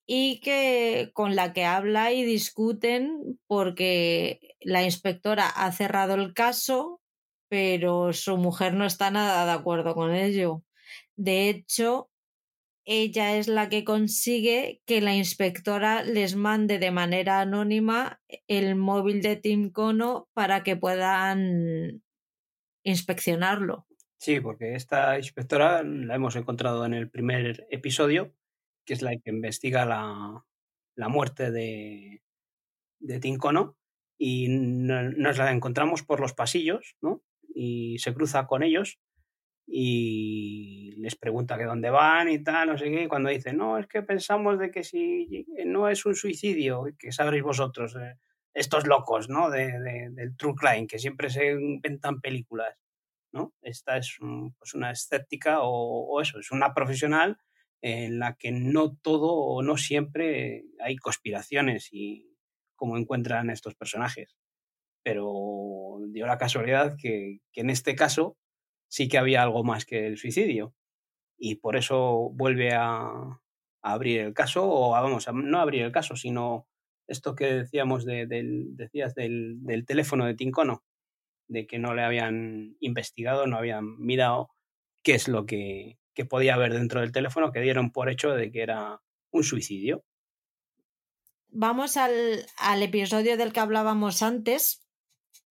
y 0.06 0.40
que 0.40 1.10
con 1.14 1.36
la 1.36 1.52
que 1.52 1.64
habla 1.64 2.12
y 2.12 2.24
discuten 2.24 3.38
porque 3.46 4.56
la 4.60 4.82
inspectora 4.82 5.48
ha 5.48 5.72
cerrado 5.72 6.14
el 6.14 6.34
caso, 6.34 7.00
pero 7.48 8.12
su 8.12 8.36
mujer 8.36 8.74
no 8.74 8.84
está 8.84 9.10
nada 9.10 9.46
de 9.46 9.52
acuerdo 9.52 9.94
con 9.94 10.14
ello. 10.14 10.64
De 11.16 11.48
hecho, 11.48 12.10
ella 12.84 13.36
es 13.36 13.48
la 13.48 13.68
que 13.68 13.84
consigue 13.84 14.82
que 14.86 15.00
la 15.00 15.14
inspectora 15.14 16.02
les 16.02 16.34
mande 16.34 16.78
de 16.78 16.90
manera 16.90 17.40
anónima 17.40 18.20
el 18.48 18.74
móvil 18.76 19.22
de 19.22 19.36
Tim 19.36 19.70
Cono 19.70 20.28
para 20.34 20.62
que 20.62 20.76
puedan 20.76 22.02
inspeccionarlo. 22.84 23.86
Sí, 24.18 24.40
porque 24.40 24.74
esta 24.74 25.16
inspectora 25.18 25.82
la 25.82 26.14
hemos 26.14 26.36
encontrado 26.36 26.84
en 26.86 26.94
el 26.94 27.10
primer 27.10 27.66
episodio 27.70 28.34
que 28.84 28.94
es 28.94 29.02
la 29.02 29.12
que 29.12 29.30
investiga 29.30 29.84
la, 29.84 30.44
la 30.96 31.08
muerte 31.08 31.50
de, 31.50 32.22
de 33.00 33.20
Tincono, 33.20 33.76
y 34.18 34.48
nos 34.48 35.38
la 35.38 35.50
encontramos 35.50 36.02
por 36.02 36.20
los 36.20 36.32
pasillos, 36.32 36.96
¿no? 37.00 37.22
Y 37.54 37.98
se 37.98 38.14
cruza 38.14 38.46
con 38.46 38.62
ellos 38.62 39.00
y 39.66 40.94
les 40.98 41.16
pregunta 41.16 41.56
que 41.56 41.64
dónde 41.64 41.90
van 41.90 42.28
y 42.28 42.42
tal, 42.42 42.68
no 42.68 42.78
sé 42.78 42.90
qué, 42.90 43.08
cuando 43.08 43.30
dice, 43.30 43.52
no, 43.52 43.78
es 43.78 43.86
que 43.86 44.02
pensamos 44.02 44.58
de 44.58 44.70
que 44.70 44.84
si 44.84 45.46
no 45.64 45.88
es 45.88 46.04
un 46.04 46.14
suicidio, 46.14 46.84
que 46.98 47.12
sabréis 47.12 47.42
vosotros, 47.42 47.96
eh, 47.96 48.16
estos 48.54 48.86
locos, 48.86 49.28
¿no? 49.28 49.50
De, 49.50 49.72
del 50.10 50.36
true 50.36 50.54
crime, 50.54 50.86
que 50.86 50.98
siempre 50.98 51.30
se 51.30 51.52
inventan 51.52 52.20
películas, 52.20 52.76
¿no? 53.32 53.54
Esta 53.62 53.96
es 53.96 54.18
pues 54.58 54.74
una 54.74 54.90
escéptica 54.90 55.62
o, 55.62 56.06
o, 56.06 56.20
eso, 56.20 56.38
es 56.38 56.50
una 56.50 56.74
profesional 56.74 57.38
en 57.80 58.18
la 58.18 58.36
que 58.36 58.52
no 58.52 58.94
todo 58.94 59.32
o 59.32 59.62
no 59.62 59.76
siempre 59.76 60.64
hay 60.80 60.96
conspiraciones 60.96 61.88
y 61.92 62.36
como 62.76 62.96
encuentran 62.96 63.50
estos 63.50 63.74
personajes. 63.74 64.36
Pero 65.02 65.98
dio 66.10 66.26
la 66.26 66.38
casualidad 66.38 66.96
que, 66.96 67.40
que, 67.52 67.62
en 67.62 67.70
este 67.70 67.96
caso 67.96 68.36
sí 68.92 69.08
que 69.08 69.16
había 69.16 69.42
algo 69.42 69.64
más 69.64 69.86
que 69.86 70.06
el 70.06 70.18
suicidio. 70.18 70.74
Y 71.38 71.56
por 71.56 71.76
eso 71.76 72.30
vuelve 72.34 72.74
a, 72.74 73.40
abrir 73.80 74.20
el 74.20 74.34
caso, 74.34 74.70
o 74.70 74.90
vamos, 74.90 75.26
a 75.28 75.32
no 75.32 75.60
abrir 75.60 75.82
el 75.82 75.92
caso, 75.92 76.14
sino 76.14 76.68
esto 77.08 77.34
que 77.34 77.46
decíamos 77.46 78.04
de, 78.04 78.26
del, 78.26 78.76
decías 78.76 79.14
del, 79.14 79.56
del 79.64 79.86
teléfono 79.86 80.26
de 80.26 80.34
Tincono, 80.34 80.84
de 81.48 81.66
que 81.66 81.78
no 81.78 81.94
le 81.94 82.02
habían 82.02 82.76
investigado, 82.80 83.46
no 83.46 83.56
habían 83.56 83.98
mirado 83.98 84.50
qué 85.02 85.14
es 85.14 85.26
lo 85.26 85.46
que, 85.46 85.98
que 86.14 86.26
podía 86.26 86.54
haber 86.54 86.74
dentro 86.74 87.00
del 87.00 87.12
teléfono 87.12 87.50
que 87.50 87.60
dieron 87.60 87.92
por 87.92 88.10
hecho 88.10 88.34
de 88.34 88.52
que 88.52 88.60
era 88.60 89.00
un 89.30 89.42
suicidio. 89.42 90.04
Vamos 91.48 91.96
al, 91.96 92.44
al 92.58 92.82
episodio 92.82 93.38
del 93.38 93.54
que 93.54 93.60
hablábamos 93.60 94.22
antes, 94.22 94.81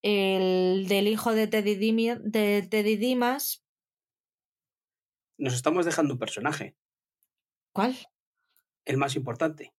el 0.04 0.88
del 0.88 1.08
hijo 1.08 1.34
de 1.34 1.48
Teddy, 1.48 1.76
Dimi, 1.76 2.10
de 2.20 2.68
Teddy 2.70 2.96
Dimas. 2.96 3.64
Nos 5.38 5.54
estamos 5.54 5.86
dejando 5.86 6.14
un 6.14 6.20
personaje. 6.20 6.76
¿Cuál? 7.74 7.96
El 8.86 8.98
más 8.98 9.16
importante. 9.16 9.74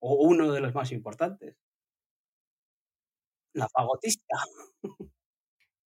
O 0.00 0.14
uno 0.26 0.52
de 0.52 0.60
los 0.60 0.74
más 0.74 0.92
importantes. 0.92 1.56
La 3.54 3.68
fagotista. 3.68 4.36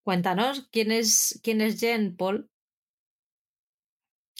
Cuéntanos, 0.05 0.69
¿quién 0.73 0.91
es, 0.91 1.39
quién 1.43 1.61
es 1.61 1.79
Jen, 1.79 2.17
Paul? 2.17 2.51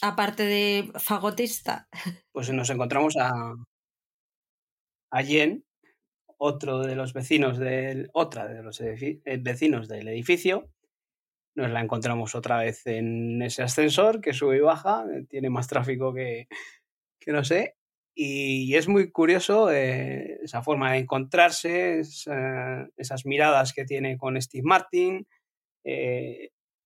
Aparte 0.01 0.43
de 0.43 0.91
fagotista. 0.99 1.87
Pues 2.31 2.49
nos 2.51 2.69
encontramos 2.69 3.15
a, 3.17 3.29
a 5.11 5.23
Jen, 5.23 5.65
otro 6.39 6.79
de 6.79 6.95
los 6.95 7.13
vecinos 7.13 7.59
del, 7.59 8.09
otra 8.13 8.47
de 8.47 8.63
los 8.63 8.79
eh, 8.81 9.21
vecinos 9.41 9.87
del 9.87 10.07
edificio. 10.07 10.69
Nos 11.55 11.69
la 11.69 11.81
encontramos 11.81 12.33
otra 12.33 12.59
vez 12.59 12.87
en 12.87 13.41
ese 13.41 13.61
ascensor 13.61 14.21
que 14.21 14.33
sube 14.33 14.57
y 14.57 14.61
baja, 14.61 15.05
eh, 15.13 15.25
tiene 15.29 15.49
más 15.49 15.67
tráfico 15.67 16.13
que, 16.13 16.47
que 17.19 17.31
no 17.31 17.43
sé. 17.43 17.75
Y 18.15 18.75
es 18.75 18.87
muy 18.87 19.11
curioso 19.11 19.71
eh, 19.71 20.39
esa 20.43 20.61
forma 20.61 20.93
de 20.93 20.99
encontrarse, 20.99 21.99
esa, 21.99 22.87
esas 22.97 23.25
miradas 23.25 23.73
que 23.73 23.85
tiene 23.85 24.17
con 24.17 24.41
Steve 24.41 24.63
Martin, 24.63 25.27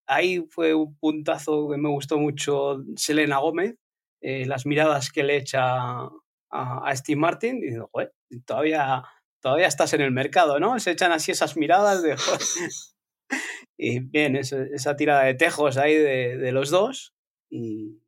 ahí 0.08 0.46
fue 0.50 0.74
un 0.74 0.96
puntazo 0.98 1.70
que 1.70 1.78
me 1.78 1.90
gustó 1.90 2.18
mucho 2.20 2.84
Selena 2.96 3.40
Gómez, 3.40 3.76
las 4.22 4.66
miradas 4.66 5.12
que 5.12 5.24
le 5.24 5.38
echa 5.38 6.08
a, 6.54 6.96
Steve 6.96 7.20
Martin, 7.20 7.60
digo, 7.60 7.90
joder, 7.92 8.14
todavía, 8.46 9.04
todavía 9.44 9.68
estás 9.68 9.94
en 9.94 10.02
el 10.02 10.12
mercado, 10.12 10.60
¿no? 10.60 10.80
Se 10.80 10.92
echan 10.92 11.12
así 11.12 11.32
esas 11.32 11.56
miradas 11.56 12.02
de... 12.02 12.16
y 13.78 14.00
bien, 14.00 14.36
esa, 14.36 14.96
tirada 14.96 15.26
de 15.26 15.36
tejos 15.36 15.78
ahí 15.78 15.96
de, 15.96 16.52
los 16.52 16.72
dos 16.72 17.14
y 17.52 18.00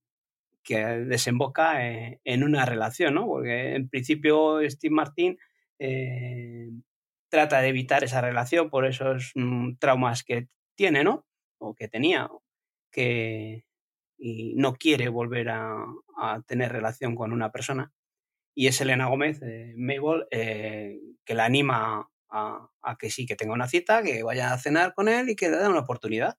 que 0.63 0.77
desemboca 0.77 1.87
en, 1.87 2.19
en, 2.23 2.43
una 2.43 2.65
relación, 2.65 3.13
¿no? 3.13 3.27
Porque 3.27 3.75
en 3.75 3.87
principio 3.87 4.59
Steve 4.67 4.95
Martin 4.95 5.37
eh, 5.77 6.71
trata 7.29 7.61
de 7.61 7.67
evitar 7.67 8.03
esa 8.03 8.21
relación 8.21 8.71
por 8.71 8.87
esos 8.87 9.31
mm, 9.35 9.75
traumas 9.77 10.23
que 10.23 10.47
tiene, 10.75 11.03
¿no? 11.03 11.25
o 11.57 11.75
que 11.75 11.87
tenía, 11.87 12.29
que 12.91 13.65
y 14.17 14.55
no 14.55 14.75
quiere 14.75 15.09
volver 15.09 15.49
a, 15.49 15.85
tener 16.47 16.71
relación 16.71 17.15
con 17.15 17.33
una 17.33 17.51
persona. 17.51 17.91
Y 18.55 18.67
es 18.67 18.79
Elena 18.81 19.07
Gómez, 19.07 19.41
eh, 19.43 19.73
Mabel, 19.77 20.25
eh, 20.31 20.99
que 21.25 21.35
la 21.35 21.45
anima 21.45 22.09
a, 22.29 22.69
que 22.99 23.09
sí, 23.09 23.25
que 23.25 23.35
tenga 23.35 23.53
una 23.53 23.67
cita, 23.67 24.01
que 24.03 24.23
vaya 24.23 24.53
a 24.53 24.57
cenar 24.57 24.93
con 24.93 25.09
él 25.09 25.29
y 25.29 25.35
que 25.35 25.49
le 25.49 25.57
dé 25.57 25.67
una 25.67 25.79
oportunidad. 25.79 26.37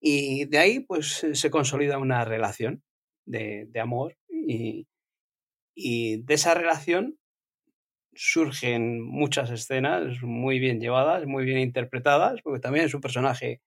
Y 0.00 0.46
de 0.46 0.58
ahí, 0.58 0.80
pues, 0.80 1.26
se 1.32 1.50
consolida 1.50 1.98
una 1.98 2.24
relación 2.24 2.82
de, 3.26 3.68
amor 3.80 4.16
y, 4.28 4.86
y 5.74 6.22
de 6.22 6.34
esa 6.34 6.54
relación 6.54 7.18
surgen 8.14 9.00
muchas 9.00 9.50
escenas 9.50 10.22
muy 10.22 10.58
bien 10.58 10.80
llevadas, 10.80 11.24
muy 11.26 11.44
bien 11.44 11.58
interpretadas, 11.58 12.42
porque 12.42 12.60
también 12.60 12.86
es 12.86 12.94
un 12.94 13.00
personaje 13.00 13.60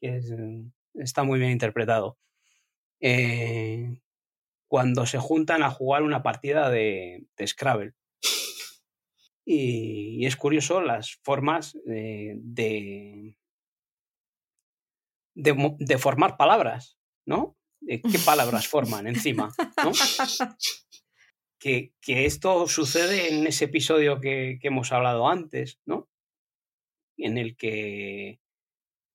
que 0.00 0.16
es, 0.16 0.34
está 0.94 1.22
muy 1.22 1.38
bien 1.38 1.50
interpretado. 1.50 2.18
Eh, 3.00 3.98
cuando 4.70 5.04
se 5.04 5.18
juntan 5.18 5.64
a 5.64 5.70
jugar 5.72 6.04
una 6.04 6.22
partida 6.22 6.70
de, 6.70 7.26
Scrabble. 7.44 7.94
Y, 9.44 10.24
es 10.24 10.36
curioso 10.36 10.80
las 10.80 11.16
formas 11.24 11.76
de, 11.84 12.36
de, 12.38 13.36
de, 15.34 15.98
formar 15.98 16.36
palabras, 16.36 16.96
¿no? 17.26 17.56
¿Qué 17.84 18.18
palabras 18.24 18.68
forman 18.68 19.08
encima? 19.08 19.52
¿no? 19.84 19.90
Que, 21.58 21.92
que, 22.00 22.24
esto 22.24 22.66
sucede 22.68 23.34
en 23.34 23.46
ese 23.46 23.64
episodio 23.66 24.20
que, 24.20 24.58
que, 24.62 24.68
hemos 24.68 24.92
hablado 24.92 25.28
antes, 25.28 25.80
¿no? 25.84 26.08
En 27.18 27.36
el 27.36 27.56
que 27.56 28.40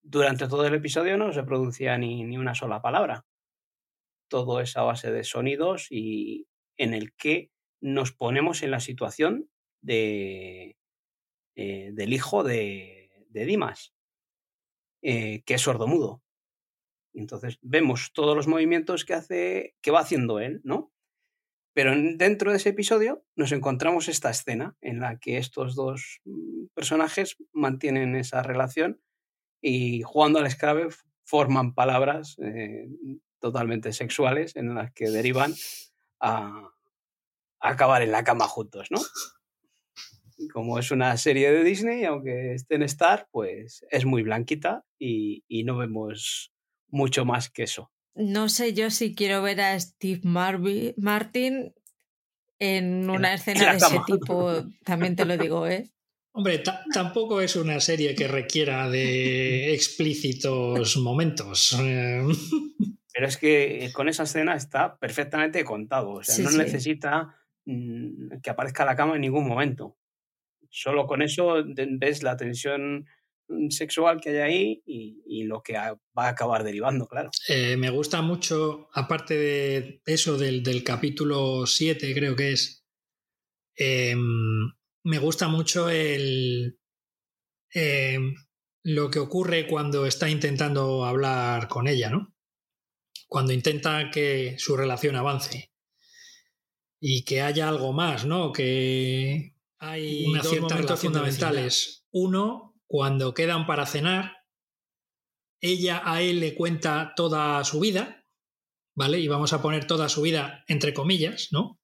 durante 0.03 0.47
todo 0.47 0.67
el 0.67 0.75
episodio 0.75 1.17
no 1.17 1.33
se 1.33 1.43
pronuncia 1.43 1.97
ni, 1.97 2.23
ni 2.23 2.37
una 2.37 2.53
sola 2.53 2.81
palabra. 2.81 3.25
Todo 4.27 4.61
es 4.61 4.75
a 4.77 4.83
base 4.83 5.11
de 5.11 5.23
sonidos 5.23 5.87
y 5.89 6.47
en 6.77 6.93
el 6.93 7.13
que 7.13 7.51
nos 7.81 8.11
ponemos 8.11 8.63
en 8.63 8.71
la 8.71 8.79
situación 8.79 9.49
de, 9.81 10.77
eh, 11.55 11.91
del 11.93 12.13
hijo 12.13 12.43
de, 12.43 13.25
de 13.29 13.45
Dimas, 13.45 13.93
eh, 15.01 15.43
que 15.45 15.55
es 15.55 15.61
sordomudo. 15.61 16.23
Entonces 17.13 17.59
vemos 17.61 18.11
todos 18.13 18.35
los 18.35 18.47
movimientos 18.47 19.05
que 19.05 19.13
hace, 19.13 19.75
que 19.81 19.91
va 19.91 20.01
haciendo 20.01 20.39
él, 20.39 20.61
¿no? 20.63 20.91
Pero 21.73 21.93
dentro 22.15 22.51
de 22.51 22.57
ese 22.57 22.69
episodio 22.69 23.25
nos 23.35 23.51
encontramos 23.51 24.07
esta 24.07 24.29
escena 24.29 24.77
en 24.81 25.01
la 25.01 25.19
que 25.19 25.37
estos 25.37 25.75
dos 25.75 26.21
mm, 26.23 26.67
personajes 26.73 27.37
mantienen 27.51 28.15
esa 28.15 28.41
relación 28.43 29.01
y 29.61 30.01
jugando 30.03 30.39
al 30.39 30.49
Scrabble 30.49 30.95
forman 31.25 31.73
palabras 31.73 32.37
eh, 32.39 32.87
totalmente 33.39 33.93
sexuales 33.93 34.55
en 34.55 34.75
las 34.75 34.91
que 34.93 35.09
derivan 35.09 35.53
a, 36.19 36.71
a 37.59 37.69
acabar 37.69 38.01
en 38.01 38.11
la 38.11 38.23
cama 38.23 38.47
juntos, 38.47 38.87
¿no? 38.91 38.99
como 40.53 40.79
es 40.79 40.91
una 40.91 41.15
serie 41.17 41.51
de 41.51 41.63
Disney, 41.63 42.03
aunque 42.05 42.53
esté 42.53 42.75
en 42.75 42.83
Star, 42.83 43.27
pues 43.31 43.85
es 43.89 44.05
muy 44.05 44.23
blanquita 44.23 44.83
y, 44.99 45.43
y, 45.47 45.63
no 45.63 45.77
vemos 45.77 46.51
mucho 46.89 47.25
más 47.25 47.49
que 47.49 47.63
eso. 47.63 47.91
No 48.15 48.49
sé 48.49 48.73
yo 48.73 48.89
si 48.89 49.15
quiero 49.15 49.41
ver 49.41 49.61
a 49.61 49.79
Steve 49.79 50.21
Marby, 50.23 50.93
Martin 50.97 51.73
en 52.59 53.09
una 53.09 53.29
en, 53.29 53.35
escena 53.35 53.73
en 53.73 53.79
de 53.79 53.85
ese 53.85 53.99
tipo, 54.05 54.63
también 54.83 55.15
te 55.15 55.25
lo 55.25 55.37
digo, 55.37 55.67
¿eh? 55.67 55.89
Hombre, 56.37 56.61
tampoco 56.93 57.39
es 57.39 57.55
una 57.55 57.79
serie 57.79 58.13
que 58.13 58.27
requiera 58.27 58.89
de 58.89 59.73
explícitos 59.73 60.97
momentos. 60.97 61.77
Pero 63.15 63.27
es 63.27 63.37
que 63.37 63.89
con 63.93 64.09
esa 64.09 64.23
escena 64.23 64.55
está 64.55 64.97
perfectamente 64.97 65.63
contado. 65.63 66.11
O 66.11 66.23
sea, 66.23 66.35
sí, 66.35 66.43
no 66.43 66.49
sí. 66.49 66.57
necesita 66.57 67.33
mm, 67.63 68.41
que 68.43 68.49
aparezca 68.49 68.83
la 68.83 68.97
cama 68.97 69.15
en 69.15 69.21
ningún 69.21 69.47
momento. 69.47 69.97
Solo 70.69 71.07
con 71.07 71.21
eso 71.21 71.63
ves 71.65 72.23
la 72.23 72.35
tensión 72.35 73.05
mm, 73.47 73.69
sexual 73.69 74.19
que 74.19 74.31
hay 74.31 74.37
ahí 74.37 74.83
y, 74.85 75.23
y 75.25 75.43
lo 75.45 75.63
que 75.63 75.75
va 75.75 76.25
a 76.25 76.27
acabar 76.27 76.65
derivando, 76.65 77.07
claro. 77.07 77.29
Eh, 77.47 77.77
me 77.77 77.89
gusta 77.89 78.21
mucho, 78.21 78.89
aparte 78.93 79.37
de 79.37 80.01
eso 80.05 80.37
del, 80.37 80.61
del 80.61 80.83
capítulo 80.83 81.65
7, 81.65 82.13
creo 82.13 82.35
que 82.35 82.51
es, 82.51 82.85
eh, 83.77 84.13
me 85.05 85.19
gusta 85.19 85.47
mucho 85.47 85.89
el, 85.89 86.77
eh, 87.73 88.19
lo 88.83 89.09
que 89.09 89.19
ocurre 89.19 89.67
cuando 89.67 90.05
está 90.05 90.27
intentando 90.27 91.05
hablar 91.05 91.69
con 91.69 91.87
ella, 91.87 92.09
¿no? 92.09 92.34
Cuando 93.27 93.53
intenta 93.53 94.09
que 94.11 94.55
su 94.57 94.77
relación 94.77 95.15
avance 95.15 95.71
y 96.99 97.23
que 97.23 97.41
haya 97.41 97.67
algo 97.67 97.93
más, 97.93 98.25
¿no? 98.25 98.51
Que 98.51 99.55
hay 99.77 100.25
ciertas 100.41 100.61
momentos 100.61 100.99
fundamentales. 100.99 102.05
Uno, 102.11 102.75
cuando 102.87 103.33
quedan 103.33 103.67
para 103.67 103.85
cenar, 103.85 104.37
ella 105.61 106.01
a 106.03 106.21
él 106.21 106.39
le 106.39 106.55
cuenta 106.55 107.13
toda 107.15 107.63
su 107.63 107.79
vida, 107.79 108.25
¿vale? 108.93 109.19
Y 109.19 109.27
vamos 109.27 109.53
a 109.53 109.61
poner 109.61 109.85
toda 109.85 110.09
su 110.09 110.21
vida 110.21 110.63
entre 110.67 110.93
comillas, 110.93 111.49
¿no? 111.51 111.79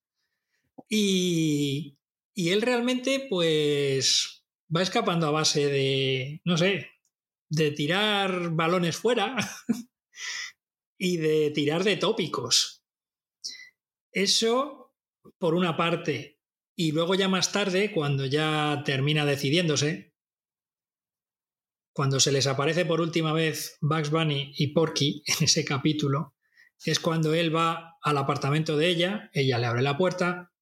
Y, 0.90 1.98
y 2.34 2.50
él 2.50 2.62
realmente, 2.62 3.28
pues, 3.30 4.46
va 4.76 4.82
escapando 4.82 5.28
a 5.28 5.32
base 5.32 5.68
de, 5.68 6.42
no 6.46 6.58
sé, 6.58 6.90
de 7.50 7.72
tirar 7.72 8.52
balones 8.52 8.96
fuera 8.96 9.36
y 11.04 11.18
de 11.18 11.50
tirar 11.50 11.84
de 11.84 11.98
tópicos. 11.98 12.86
Eso, 14.12 14.94
por 15.40 15.56
una 15.56 15.76
parte. 15.76 16.40
Y 16.76 16.92
luego 16.92 17.16
ya 17.16 17.28
más 17.28 17.52
tarde, 17.52 17.92
cuando 17.92 18.28
ya 18.28 18.84
termina 18.86 19.26
decidiéndose, 19.26 20.14
cuando 21.92 22.20
se 22.20 22.32
les 22.32 22.46
aparece 22.46 22.86
por 22.86 23.02
última 23.02 23.34
vez 23.34 23.80
Bugs 23.82 24.12
Bunny 24.12 24.54
y 24.56 24.68
Porky 24.74 25.24
en 25.26 25.46
ese 25.46 25.66
capítulo, 25.66 26.36
es 26.86 27.00
cuando 27.00 27.34
él 27.34 27.54
va 27.54 27.98
al 28.04 28.18
apartamento 28.20 28.78
de 28.78 28.90
ella, 28.90 29.32
ella 29.34 29.58
le 29.58 29.66
abre 29.66 29.82
la 29.82 29.98
puerta 29.98 30.54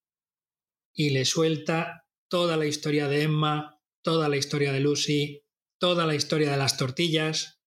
y 0.94 1.10
le 1.10 1.26
suelta 1.26 2.06
toda 2.30 2.56
la 2.56 2.66
historia 2.66 3.10
de 3.10 3.24
Emma, 3.24 3.82
toda 4.02 4.30
la 4.30 4.38
historia 4.38 4.72
de 4.72 4.80
Lucy, 4.80 5.44
toda 5.80 6.06
la 6.06 6.16
historia 6.16 6.52
de 6.52 6.58
las 6.58 6.78
tortillas, 6.78 7.59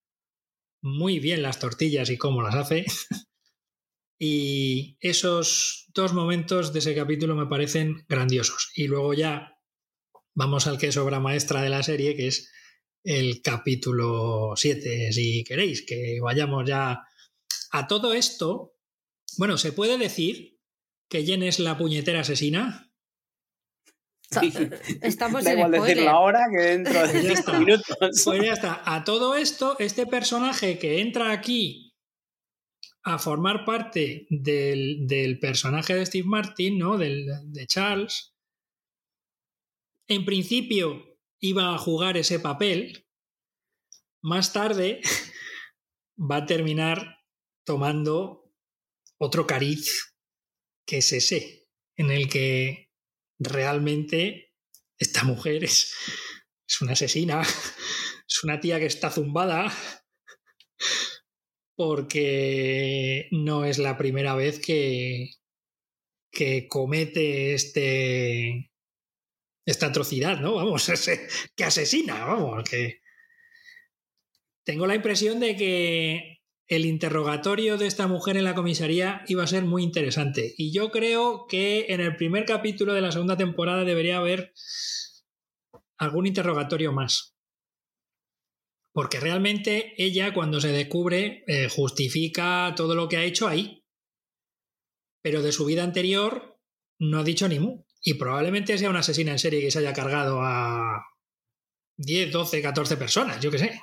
muy 0.83 1.21
bien 1.21 1.43
las 1.43 1.59
tortillas 1.59 2.11
y 2.11 2.19
cómo 2.19 2.43
las 2.43 2.55
hace. 2.55 2.85
Y 4.25 4.99
esos 5.01 5.91
dos 5.95 6.13
momentos 6.13 6.73
de 6.73 6.79
ese 6.79 6.95
capítulo 6.95 7.35
me 7.35 7.47
parecen 7.47 8.05
grandiosos. 8.09 8.71
Y 8.77 8.87
luego 8.87 9.15
ya 9.15 9.59
vamos 10.33 10.69
al 10.69 10.79
que 10.79 10.87
es 10.87 10.97
obra 10.97 11.19
maestra 11.19 11.61
de 11.61 11.71
la 11.71 11.83
serie, 11.83 12.15
que 12.15 12.29
es 12.29 12.49
el 13.03 13.43
capítulo 13.43 14.53
7, 14.55 15.13
si 15.13 15.43
queréis, 15.43 15.85
que 15.85 16.21
vayamos 16.23 16.69
ya 16.69 17.03
a 17.73 17.87
todo 17.89 18.15
esto. 18.15 18.77
Bueno, 19.39 19.59
¿se 19.59 19.73
puede 19.73 19.99
decir 19.99 20.61
que 21.09 21.25
Jen 21.25 21.43
es 21.43 21.59
la 21.59 21.77
puñetera 21.77 22.21
asesina? 22.21 22.92
Estamos 25.03 25.45
da 25.45 25.53
en 25.53 25.59
igual 25.59 25.73
decirlo 25.73 26.11
ahora 26.11 26.41
que 26.51 26.63
dentro 26.63 27.07
de 27.07 27.23
Ya 27.23 27.33
está. 27.33 27.59
minutos. 27.59 27.97
Pues 27.99 28.43
ya 28.43 28.53
está. 28.53 28.83
A 28.85 29.05
todo 29.05 29.35
esto, 29.35 29.77
este 29.79 30.07
personaje 30.07 30.79
que 30.79 31.01
entra 31.01 31.33
aquí 31.33 31.95
a 33.05 33.19
formar 33.19 33.65
parte 33.65 34.27
del, 34.31 35.07
del 35.07 35.39
personaje 35.39 35.95
de 35.95 36.07
Steve 36.07 36.27
Martin, 36.27 36.79
¿no? 36.79 36.99
Del, 36.99 37.27
de 37.53 37.67
Charles, 37.67 38.35
en 40.09 40.25
principio 40.25 41.19
iba 41.41 41.75
a 41.75 41.79
jugar 41.79 42.17
ese 42.17 42.39
papel. 42.39 43.07
Más 44.23 44.53
tarde 44.53 45.01
va 46.17 46.37
a 46.37 46.47
terminar 46.47 47.19
tomando 47.65 48.53
otro 49.19 49.47
cariz 49.47 50.15
que 50.87 50.99
es 50.99 51.13
ese, 51.13 51.69
en 51.97 52.11
el 52.11 52.29
que 52.29 52.92
realmente 53.45 54.53
esta 54.99 55.25
mujer 55.25 55.65
es, 55.65 55.95
es 56.67 56.81
una 56.81 56.93
asesina, 56.93 57.43
es 58.29 58.45
una 58.45 58.61
tía 58.61 58.79
que 58.79 58.87
está 58.87 59.11
zumbada, 59.11 59.73
porque 61.77 63.29
no 63.31 63.65
es 63.65 63.79
la 63.79 63.97
primera 63.97 64.35
vez 64.35 64.61
que, 64.61 65.31
que 66.31 66.69
comete 66.69 67.55
este 67.55 68.73
esta 69.65 69.87
atrocidad, 69.87 70.41
¿no? 70.41 70.55
Vamos, 70.55 70.89
ese, 70.89 71.29
que 71.57 71.65
asesina, 71.65 72.25
vamos, 72.25 72.69
que 72.69 73.01
tengo 74.65 74.87
la 74.87 74.95
impresión 74.95 75.41
de 75.41 75.57
que 75.57 76.32
el 76.75 76.87
interrogatorio 76.87 77.77
de 77.77 77.87
esta 77.87 78.07
mujer 78.07 78.39
en 78.39 78.45
la 78.45 78.55
comisaría 78.55 79.25
iba 79.29 79.45
a 79.45 79.47
ser 79.47 79.65
muy 79.65 79.83
interesante. 79.83 80.55
Y 80.57 80.73
yo 80.73 80.91
creo 80.91 81.47
que 81.47 81.85
en 81.91 82.01
el 82.01 82.17
primer 82.17 82.47
capítulo 82.47 82.95
de 82.95 83.03
la 83.03 83.13
segunda 83.13 83.37
temporada 83.37 83.85
debería 83.85 84.17
haber 84.17 84.55
algún 85.99 86.27
interrogatorio 86.27 86.91
más. 86.91 87.37
Porque 88.95 89.21
realmente 89.21 89.93
ella, 89.99 90.33
cuando 90.33 90.63
se 90.63 90.69
descubre, 90.69 91.45
eh, 91.47 91.69
justifica 91.69 92.73
todo 92.75 92.95
lo 92.95 93.07
que 93.07 93.19
ha 93.19 93.25
hecho 93.25 93.49
ahí. 93.49 93.85
Pero 95.23 95.43
de 95.43 95.53
su 95.53 95.67
vida 95.67 95.85
anterior 95.85 96.59
no 96.99 97.19
ha 97.19 97.25
dicho 97.25 97.49
ni 97.49 97.61
mu. 97.61 97.85
Y 98.01 98.15
probablemente 98.15 98.79
sea 98.79 98.89
una 98.89 99.01
asesina 99.01 99.33
en 99.33 99.39
serie 99.39 99.61
que 99.61 99.71
se 99.71 99.81
haya 99.81 99.93
cargado 99.93 100.41
a 100.41 101.05
10, 101.99 102.33
12, 102.33 102.63
14 102.63 102.97
personas, 102.97 103.41
yo 103.41 103.51
qué 103.51 103.59
sé. 103.59 103.81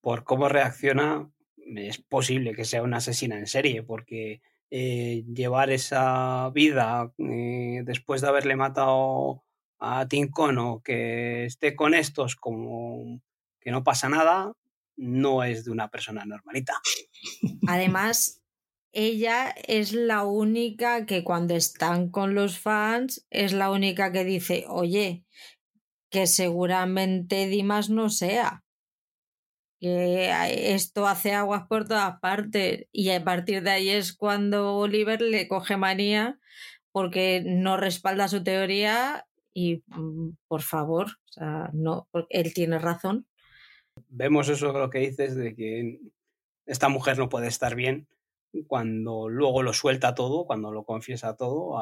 Por 0.00 0.24
cómo 0.24 0.48
reacciona, 0.48 1.32
es 1.76 1.98
posible 1.98 2.54
que 2.54 2.64
sea 2.64 2.82
una 2.82 2.98
asesina 2.98 3.38
en 3.38 3.46
serie, 3.46 3.82
porque 3.82 4.40
eh, 4.70 5.24
llevar 5.32 5.70
esa 5.70 6.50
vida 6.50 7.12
eh, 7.18 7.82
después 7.84 8.20
de 8.20 8.28
haberle 8.28 8.56
matado 8.56 9.44
a 9.78 10.06
Tincono, 10.08 10.80
que 10.84 11.44
esté 11.44 11.74
con 11.74 11.94
estos 11.94 12.36
como 12.36 13.20
que 13.60 13.70
no 13.70 13.84
pasa 13.84 14.08
nada, 14.08 14.52
no 14.96 15.44
es 15.44 15.64
de 15.64 15.70
una 15.70 15.88
persona 15.88 16.24
normalita. 16.24 16.74
Además, 17.66 18.42
ella 18.92 19.54
es 19.66 19.92
la 19.92 20.24
única 20.24 21.06
que 21.06 21.24
cuando 21.24 21.54
están 21.54 22.10
con 22.10 22.34
los 22.34 22.58
fans 22.58 23.26
es 23.30 23.52
la 23.52 23.70
única 23.70 24.12
que 24.12 24.24
dice, 24.24 24.64
oye, 24.68 25.24
que 26.10 26.26
seguramente 26.26 27.46
Dimas 27.46 27.88
no 27.88 28.10
sea. 28.10 28.62
Que 29.82 30.30
esto 30.72 31.08
hace 31.08 31.32
aguas 31.32 31.66
por 31.68 31.88
todas 31.88 32.20
partes. 32.20 32.86
Y 32.92 33.10
a 33.10 33.24
partir 33.24 33.64
de 33.64 33.70
ahí 33.70 33.90
es 33.90 34.12
cuando 34.12 34.76
Oliver 34.76 35.20
le 35.20 35.48
coge 35.48 35.76
manía 35.76 36.38
porque 36.92 37.42
no 37.44 37.76
respalda 37.76 38.28
su 38.28 38.44
teoría 38.44 39.26
y 39.52 39.82
mm, 39.88 40.36
por 40.46 40.62
favor, 40.62 41.06
o 41.08 41.32
sea, 41.32 41.70
no, 41.72 42.08
él 42.28 42.54
tiene 42.54 42.78
razón. 42.78 43.26
Vemos 44.08 44.48
eso 44.48 44.72
lo 44.72 44.88
que 44.88 45.00
dices 45.00 45.34
de 45.34 45.56
que 45.56 45.98
esta 46.64 46.88
mujer 46.88 47.18
no 47.18 47.28
puede 47.28 47.48
estar 47.48 47.74
bien 47.74 48.06
cuando 48.66 49.28
luego 49.28 49.62
lo 49.62 49.72
suelta 49.72 50.14
todo, 50.14 50.44
cuando 50.44 50.70
lo 50.70 50.84
confiesa 50.84 51.36
todo 51.36 51.78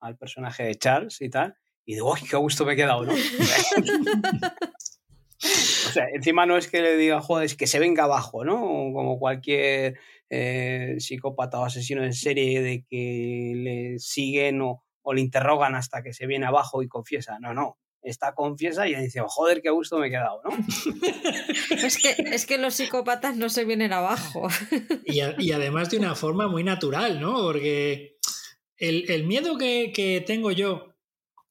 al 0.00 0.16
personaje 0.16 0.64
de 0.64 0.74
Charles 0.74 1.20
y 1.20 1.28
tal. 1.28 1.54
Y 1.84 1.94
digo, 1.94 2.14
¡ay, 2.14 2.22
qué 2.28 2.36
gusto 2.36 2.64
me 2.64 2.72
he 2.72 2.76
quedado, 2.76 3.04
¿no? 3.04 3.12
o 5.44 5.92
sea, 5.92 6.06
encima 6.12 6.46
no 6.46 6.56
es 6.56 6.68
que 6.68 6.82
le 6.82 6.96
diga, 6.96 7.20
joder, 7.20 7.46
es 7.46 7.56
que 7.56 7.66
se 7.66 7.78
venga 7.78 8.04
abajo, 8.04 8.44
¿no? 8.44 8.58
Como 8.58 9.18
cualquier 9.18 9.98
eh, 10.30 10.96
psicópata 10.98 11.58
o 11.60 11.64
asesino 11.64 12.04
en 12.04 12.14
serie 12.14 12.62
de 12.62 12.84
que 12.88 13.52
le 13.54 13.98
siguen 13.98 14.62
o, 14.62 14.82
o, 15.02 15.12
le 15.12 15.20
interrogan 15.20 15.74
hasta 15.74 16.02
que 16.02 16.12
se 16.12 16.26
viene 16.26 16.46
abajo 16.46 16.82
y 16.82 16.88
confiesa. 16.88 17.38
No, 17.40 17.54
no 17.54 17.78
está 18.04 18.34
confiesa 18.34 18.86
y 18.86 18.94
dice, 18.94 19.20
joder, 19.26 19.62
qué 19.62 19.70
gusto 19.70 19.98
me 19.98 20.08
he 20.08 20.10
quedado, 20.10 20.42
¿no? 20.44 20.50
es, 21.70 21.96
que, 21.96 22.14
es 22.18 22.46
que 22.46 22.58
los 22.58 22.74
psicópatas 22.74 23.36
no 23.36 23.48
se 23.48 23.64
vienen 23.64 23.92
abajo. 23.92 24.48
y, 25.06 25.20
y, 25.38 25.52
además 25.52 25.90
de 25.90 25.98
una 25.98 26.14
forma 26.14 26.46
muy 26.46 26.62
natural, 26.62 27.20
¿no? 27.20 27.34
Porque 27.40 28.18
el, 28.76 29.10
el 29.10 29.24
miedo 29.24 29.56
que, 29.56 29.92
que, 29.94 30.22
tengo 30.24 30.52
yo 30.52 30.93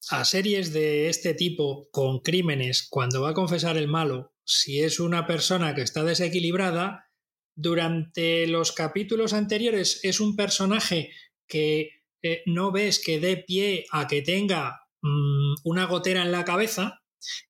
a 0.10 0.26
series 0.26 0.74
de 0.74 1.10
este 1.10 1.34
tipo 1.34 1.90
con 1.92 2.20
crímenes 2.20 2.88
cuando 2.90 3.22
va 3.22 3.30
a 3.30 3.34
confesar 3.34 3.78
el 3.78 3.88
malo, 3.88 4.34
si 4.46 4.82
es 4.82 5.00
una 5.00 5.26
persona 5.26 5.74
que 5.74 5.82
está 5.82 6.04
desequilibrada, 6.04 7.10
durante 7.56 8.48
los 8.48 8.72
capítulos 8.72 9.34
anteriores 9.34 10.00
es 10.04 10.20
un 10.20 10.36
personaje 10.36 11.12
que 11.48 12.02
eh, 12.24 12.42
no 12.46 12.72
ves 12.72 13.00
que 13.00 13.20
dé 13.20 13.38
pie 13.38 13.86
a 13.92 14.08
que 14.08 14.22
tenga 14.22 14.84
Mm, 15.04 15.56
una 15.66 15.86
gotera 15.86 16.22
en 16.22 16.32
la 16.32 16.46
cabeza 16.46 17.02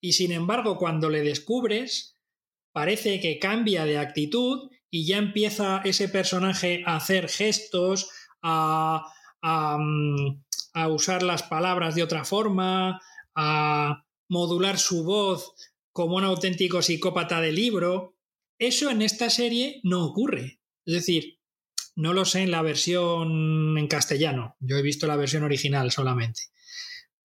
y 0.01 0.13
sin 0.13 0.31
embargo 0.31 0.77
cuando 0.77 1.11
le 1.11 1.21
descubres 1.21 2.17
parece 2.71 3.19
que 3.19 3.37
cambia 3.37 3.85
de 3.85 3.99
actitud 3.99 4.71
y 4.89 5.05
ya 5.05 5.17
empieza 5.17 5.81
ese 5.85 6.09
personaje 6.09 6.83
a 6.87 6.95
hacer 6.95 7.29
gestos, 7.29 8.09
a, 8.41 9.05
a, 9.43 9.77
mm, 9.79 10.43
a 10.74 10.88
usar 10.88 11.24
las 11.24 11.43
palabras 11.43 11.95
de 11.95 12.03
otra 12.03 12.26
forma, 12.26 12.99
a 13.36 14.05
modular 14.30 14.78
su 14.80 15.03
voz 15.03 15.53
como 15.91 16.15
un 16.17 16.24
auténtico 16.24 16.82
psicópata 16.82 17.41
de 17.41 17.51
libro. 17.51 18.15
Eso 18.57 18.89
en 18.89 19.01
esta 19.01 19.30
serie 19.30 19.80
no 19.84 20.05
ocurre. 20.05 20.59
Es 20.86 20.93
decir, 20.93 21.39
no 21.95 22.13
lo 22.13 22.26
sé 22.26 22.41
en 22.41 22.51
la 22.51 22.61
versión 22.61 23.78
en 23.78 23.88
castellano. 23.88 24.55
Yo 24.59 24.78
he 24.78 24.82
visto 24.82 25.07
la 25.07 25.15
versión 25.15 25.43
original 25.43 25.91
solamente 25.91 26.53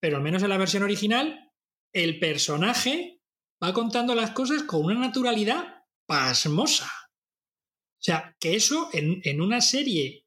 pero 0.00 0.16
al 0.16 0.22
menos 0.22 0.42
en 0.42 0.50
la 0.50 0.58
versión 0.58 0.82
original, 0.82 1.52
el 1.92 2.18
personaje 2.18 3.20
va 3.62 3.72
contando 3.72 4.14
las 4.14 4.30
cosas 4.30 4.62
con 4.62 4.84
una 4.84 4.98
naturalidad 4.98 5.84
pasmosa. 6.06 6.90
O 6.90 8.02
sea, 8.02 8.36
que 8.38 8.54
eso 8.54 8.90
en, 8.92 9.20
en 9.24 9.40
una 9.40 9.60
serie 9.60 10.26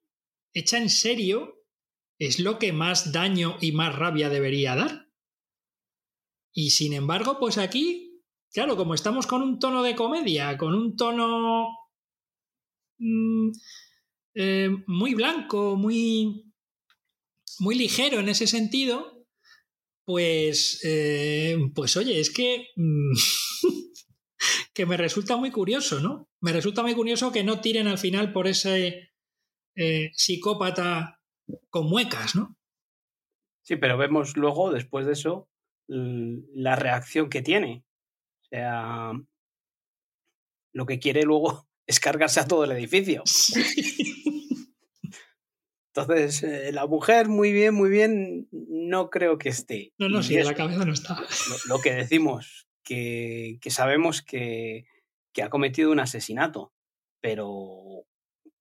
hecha 0.53 0.78
en 0.78 0.89
serio 0.89 1.61
es 2.22 2.39
lo 2.39 2.59
que 2.59 2.72
más 2.72 3.11
daño 3.11 3.57
y 3.61 3.72
más 3.72 3.95
rabia 3.95 4.30
debería 4.30 4.76
dar. 4.76 5.07
Y 6.53 6.69
sin 6.69 6.93
embargo, 6.93 7.39
pues 7.39 7.57
aquí, 7.57 8.22
claro, 8.53 8.78
como 8.78 8.93
estamos 8.93 9.26
con 9.26 9.41
un 9.41 9.57
tono 9.57 9.82
de 9.82 9.95
comedia, 9.95 10.55
con 10.55 10.76
un 10.76 10.95
tono 10.95 11.69
mmm, 12.99 13.49
eh, 14.36 14.69
muy 14.86 15.15
blanco, 15.15 15.76
muy, 15.76 16.53
muy 17.57 17.74
ligero 17.74 18.19
en 18.19 18.30
ese 18.30 18.45
sentido, 18.45 19.26
pues, 20.05 20.80
eh, 20.84 21.57
pues 21.74 21.97
oye, 21.97 22.19
es 22.19 22.30
que, 22.30 22.67
mm, 22.76 23.13
que 24.76 24.86
me 24.86 24.95
resulta 24.95 25.38
muy 25.38 25.49
curioso, 25.49 25.99
¿no? 25.99 26.30
Me 26.39 26.53
resulta 26.53 26.84
muy 26.84 26.93
curioso 26.93 27.32
que 27.32 27.43
no 27.43 27.61
tiren 27.61 27.88
al 27.88 27.97
final 27.97 28.32
por 28.32 28.47
ese 28.47 29.09
eh, 29.76 30.11
psicópata 30.13 31.17
con 31.69 31.87
muecas, 31.87 32.35
¿no? 32.35 32.55
Sí, 33.63 33.75
pero 33.75 33.97
vemos 33.97 34.37
luego, 34.37 34.71
después 34.71 35.05
de 35.05 35.13
eso, 35.13 35.49
la 35.87 36.75
reacción 36.75 37.29
que 37.29 37.41
tiene. 37.41 37.83
O 38.41 38.45
sea, 38.49 39.11
lo 40.73 40.85
que 40.85 40.99
quiere 40.99 41.23
luego 41.23 41.67
es 41.87 41.99
cargarse 41.99 42.39
a 42.39 42.47
todo 42.47 42.63
el 42.63 42.71
edificio. 42.71 43.23
Entonces, 45.93 46.43
eh, 46.43 46.71
la 46.71 46.87
mujer, 46.87 47.27
muy 47.27 47.51
bien, 47.51 47.73
muy 47.73 47.89
bien, 47.89 48.47
no 48.51 49.09
creo 49.09 49.37
que 49.37 49.49
esté. 49.49 49.93
No, 49.97 50.07
no, 50.07 50.23
sí, 50.23 50.37
de 50.37 50.45
la 50.45 50.55
cabeza 50.55 50.85
no 50.85 50.93
está. 50.93 51.21
Lo, 51.67 51.81
que 51.81 51.93
decimos, 51.93 52.69
que, 52.81 53.57
que 53.61 53.71
sabemos 53.71 54.21
que, 54.21 54.85
que, 55.33 55.43
ha 55.43 55.49
cometido 55.49 55.91
un 55.91 55.99
asesinato, 55.99 56.71
pero 57.19 58.05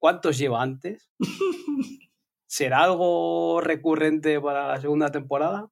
¿cuántos 0.00 0.38
lleva 0.38 0.60
antes? 0.60 1.08
¿Será 2.50 2.82
algo 2.82 3.60
recurrente 3.60 4.40
para 4.40 4.66
la 4.66 4.80
segunda 4.80 5.12
temporada? 5.12 5.68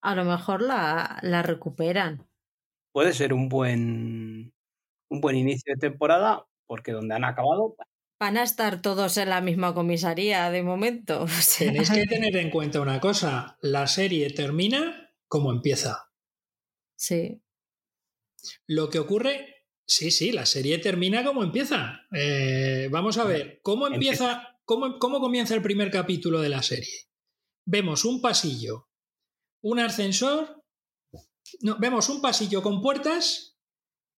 A 0.00 0.14
lo 0.14 0.24
mejor 0.24 0.62
la, 0.62 1.18
la 1.22 1.42
recuperan. 1.42 2.24
Puede 2.92 3.12
ser 3.12 3.32
un 3.32 3.48
buen, 3.48 4.54
un 5.10 5.20
buen 5.20 5.34
inicio 5.36 5.74
de 5.74 5.80
temporada, 5.80 6.46
porque 6.68 6.92
donde 6.92 7.16
han 7.16 7.24
acabado, 7.24 7.74
Van 8.20 8.36
a 8.36 8.44
estar 8.44 8.80
todos 8.80 9.16
en 9.16 9.28
la 9.28 9.40
misma 9.40 9.74
comisaría 9.74 10.48
de 10.52 10.62
momento. 10.62 11.26
Tenéis 11.58 11.90
que 11.90 12.04
tener 12.04 12.36
en 12.36 12.50
cuenta 12.50 12.80
una 12.80 13.00
cosa, 13.00 13.58
la 13.60 13.88
serie 13.88 14.30
termina 14.30 15.12
como 15.26 15.50
empieza. 15.50 16.12
Sí. 16.96 17.42
Lo 18.68 18.88
que 18.88 19.00
ocurre, 19.00 19.66
sí, 19.84 20.12
sí, 20.12 20.30
la 20.30 20.46
serie 20.46 20.78
termina 20.78 21.24
como 21.24 21.42
empieza. 21.42 22.02
Eh, 22.12 22.88
vamos 22.88 23.18
a 23.18 23.24
ver, 23.24 23.58
¿cómo 23.62 23.88
empieza, 23.88 24.53
cómo, 24.64 24.98
cómo 24.98 25.20
comienza 25.20 25.54
el 25.54 25.62
primer 25.62 25.90
capítulo 25.90 26.40
de 26.40 26.48
la 26.48 26.62
serie? 26.62 27.08
Vemos 27.66 28.04
un 28.04 28.20
pasillo, 28.20 28.88
un 29.62 29.80
ascensor, 29.80 30.62
no, 31.60 31.78
vemos 31.78 32.08
un 32.08 32.20
pasillo 32.20 32.62
con 32.62 32.80
puertas 32.80 33.56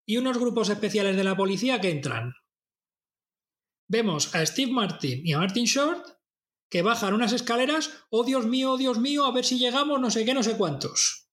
y 0.06 0.16
unos 0.16 0.38
grupos 0.38 0.68
especiales 0.68 1.16
de 1.16 1.24
la 1.24 1.36
policía 1.36 1.80
que 1.80 1.90
entran 1.90 2.32
vemos 3.88 4.34
a 4.34 4.44
Steve 4.44 4.72
Martin 4.72 5.22
y 5.24 5.32
a 5.32 5.38
Martin 5.38 5.64
Short 5.64 6.06
que 6.68 6.82
bajan 6.82 7.14
unas 7.14 7.32
escaleras, 7.32 7.90
oh 8.10 8.24
Dios 8.24 8.46
mío, 8.46 8.72
oh 8.72 8.76
Dios 8.76 8.98
mío, 8.98 9.24
a 9.24 9.32
ver 9.32 9.44
si 9.44 9.58
llegamos, 9.58 10.00
no 10.00 10.10
sé 10.10 10.24
qué, 10.24 10.34
no 10.34 10.42
sé 10.42 10.56
cuántos. 10.56 11.28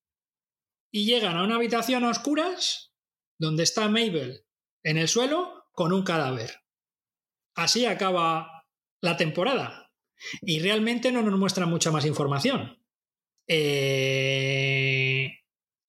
Y 0.92 1.06
llegan 1.06 1.38
a 1.38 1.44
una 1.44 1.56
habitación 1.56 2.04
a 2.04 2.12
oscuras 2.12 2.94
donde 3.40 3.64
está 3.64 3.88
Mabel 3.88 4.46
en 4.84 4.98
el 4.98 5.08
suelo 5.08 5.66
con 5.72 5.92
un 5.92 6.04
cadáver. 6.04 6.62
Así 7.56 7.88
acaba 7.88 8.48
la 9.04 9.18
temporada. 9.18 9.92
Y 10.42 10.60
realmente 10.60 11.12
no 11.12 11.22
nos 11.22 11.38
muestra 11.38 11.66
mucha 11.66 11.92
más 11.92 12.06
información. 12.06 12.80
Eh, 13.48 15.40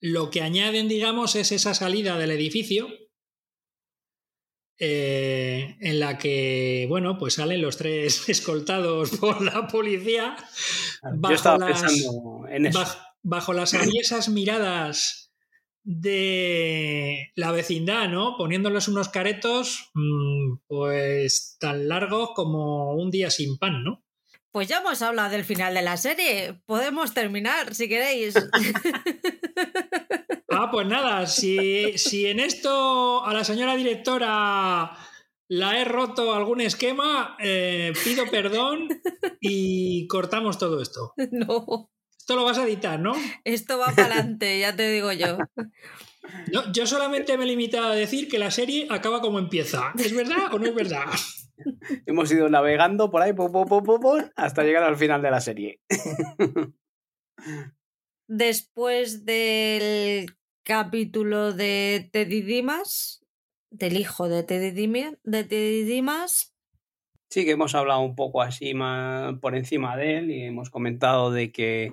lo 0.00 0.30
que 0.30 0.42
añaden, 0.42 0.88
digamos, 0.88 1.36
es 1.36 1.52
esa 1.52 1.74
salida 1.74 2.18
del 2.18 2.32
edificio 2.32 2.88
eh, 4.80 5.76
en 5.80 6.00
la 6.00 6.18
que, 6.18 6.86
bueno, 6.88 7.16
pues 7.16 7.34
salen 7.34 7.62
los 7.62 7.76
tres 7.76 8.28
escoltados 8.28 9.10
por 9.12 9.40
la 9.40 9.68
policía 9.68 10.36
bajo, 11.14 11.58
las, 11.58 12.98
bajo, 13.22 13.52
las 13.52 13.74
aviesas 13.74 14.28
miradas 14.28 15.23
de 15.84 17.30
la 17.36 17.52
vecindad, 17.52 18.08
¿no? 18.08 18.36
Poniéndoles 18.36 18.88
unos 18.88 19.10
caretos, 19.10 19.90
mm, 19.94 20.56
pues 20.66 21.56
tan 21.60 21.88
largos 21.88 22.30
como 22.34 22.94
un 22.94 23.10
día 23.10 23.30
sin 23.30 23.58
pan, 23.58 23.84
¿no? 23.84 24.02
Pues 24.50 24.68
ya 24.68 24.78
hemos 24.78 25.02
hablado 25.02 25.30
del 25.30 25.44
final 25.44 25.74
de 25.74 25.82
la 25.82 25.96
serie. 25.96 26.62
Podemos 26.64 27.12
terminar, 27.12 27.74
si 27.74 27.88
queréis. 27.88 28.34
Ah, 30.56 30.70
pues 30.70 30.86
nada, 30.86 31.26
si, 31.26 31.98
si 31.98 32.26
en 32.26 32.38
esto 32.38 33.24
a 33.24 33.34
la 33.34 33.42
señora 33.42 33.74
directora 33.74 34.96
la 35.48 35.80
he 35.80 35.84
roto 35.84 36.32
algún 36.32 36.60
esquema, 36.60 37.36
eh, 37.40 37.92
pido 38.04 38.24
perdón 38.30 38.88
y 39.40 40.06
cortamos 40.06 40.56
todo 40.58 40.80
esto. 40.80 41.12
No. 41.32 41.90
Esto 42.24 42.36
lo 42.36 42.44
vas 42.44 42.56
a 42.56 42.64
editar, 42.64 42.98
¿no? 42.98 43.12
Esto 43.44 43.76
va 43.76 43.92
para 43.94 44.06
adelante, 44.06 44.58
ya 44.58 44.74
te 44.74 44.90
digo 44.90 45.12
yo. 45.12 45.36
yo 46.72 46.86
solamente 46.86 47.36
me 47.36 47.44
he 47.44 47.48
limitado 47.48 47.88
a 47.88 47.94
decir 47.94 48.28
que 48.28 48.38
la 48.38 48.50
serie 48.50 48.86
acaba 48.88 49.20
como 49.20 49.38
empieza. 49.38 49.92
¿Es 49.98 50.16
verdad 50.16 50.50
o 50.50 50.58
no 50.58 50.64
es 50.64 50.74
verdad? 50.74 51.04
Hemos 52.06 52.32
ido 52.32 52.48
navegando 52.48 53.10
por 53.10 53.20
ahí 53.20 53.34
hasta 54.36 54.62
llegar 54.62 54.84
al 54.84 54.96
final 54.96 55.20
de 55.20 55.30
la 55.30 55.42
serie. 55.42 55.82
Después 58.26 59.26
del 59.26 60.34
capítulo 60.62 61.52
de 61.52 62.08
Teddy 62.10 62.40
Dimas, 62.40 63.22
del 63.70 63.98
hijo 63.98 64.30
de 64.30 64.44
Teddy, 64.44 65.84
Dimas. 65.84 66.56
Sí, 67.28 67.44
que 67.44 67.50
hemos 67.50 67.74
hablado 67.74 68.00
un 68.00 68.16
poco 68.16 68.40
así 68.40 68.72
más 68.72 69.38
por 69.40 69.54
encima 69.54 69.94
de 69.98 70.16
él 70.16 70.30
y 70.30 70.44
hemos 70.44 70.70
comentado 70.70 71.30
de 71.30 71.52
que, 71.52 71.92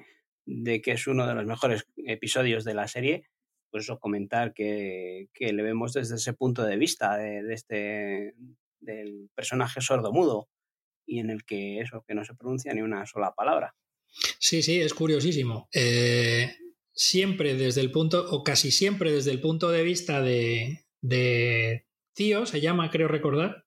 de 0.59 0.81
que 0.81 0.91
es 0.91 1.07
uno 1.07 1.27
de 1.27 1.35
los 1.35 1.45
mejores 1.45 1.85
episodios 1.97 2.63
de 2.63 2.73
la 2.73 2.87
serie. 2.87 3.27
pues 3.69 3.85
eso, 3.85 3.99
comentar 3.99 4.53
que, 4.53 5.29
que, 5.33 5.53
le 5.53 5.63
vemos 5.63 5.93
desde 5.93 6.15
ese 6.15 6.33
punto 6.33 6.63
de 6.63 6.77
vista 6.77 7.17
de, 7.17 7.53
este 7.53 8.35
del 8.81 9.29
personaje 9.35 9.79
sordo-mudo 9.79 10.49
y 11.05 11.19
en 11.19 11.29
el 11.29 11.45
que 11.45 11.79
eso, 11.79 12.03
que 12.07 12.15
no 12.15 12.25
se 12.25 12.35
pronuncia 12.35 12.73
ni 12.73 12.81
una 12.81 13.05
sola 13.05 13.33
palabra. 13.33 13.75
Sí, 14.39 14.61
sí, 14.61 14.81
es 14.81 14.93
curiosísimo. 14.93 15.69
Eh, 15.73 16.53
siempre 16.93 17.55
desde 17.55 17.81
el 17.81 17.91
punto, 17.91 18.25
o 18.31 18.43
casi 18.43 18.71
siempre 18.71 19.11
desde 19.11 19.31
el 19.31 19.39
punto 19.39 19.69
de 19.69 19.83
vista 19.83 20.21
de, 20.21 20.85
de 21.01 21.85
Tío, 22.13 22.45
se 22.45 22.59
llama, 22.59 22.91
creo 22.91 23.07
recordar, 23.07 23.65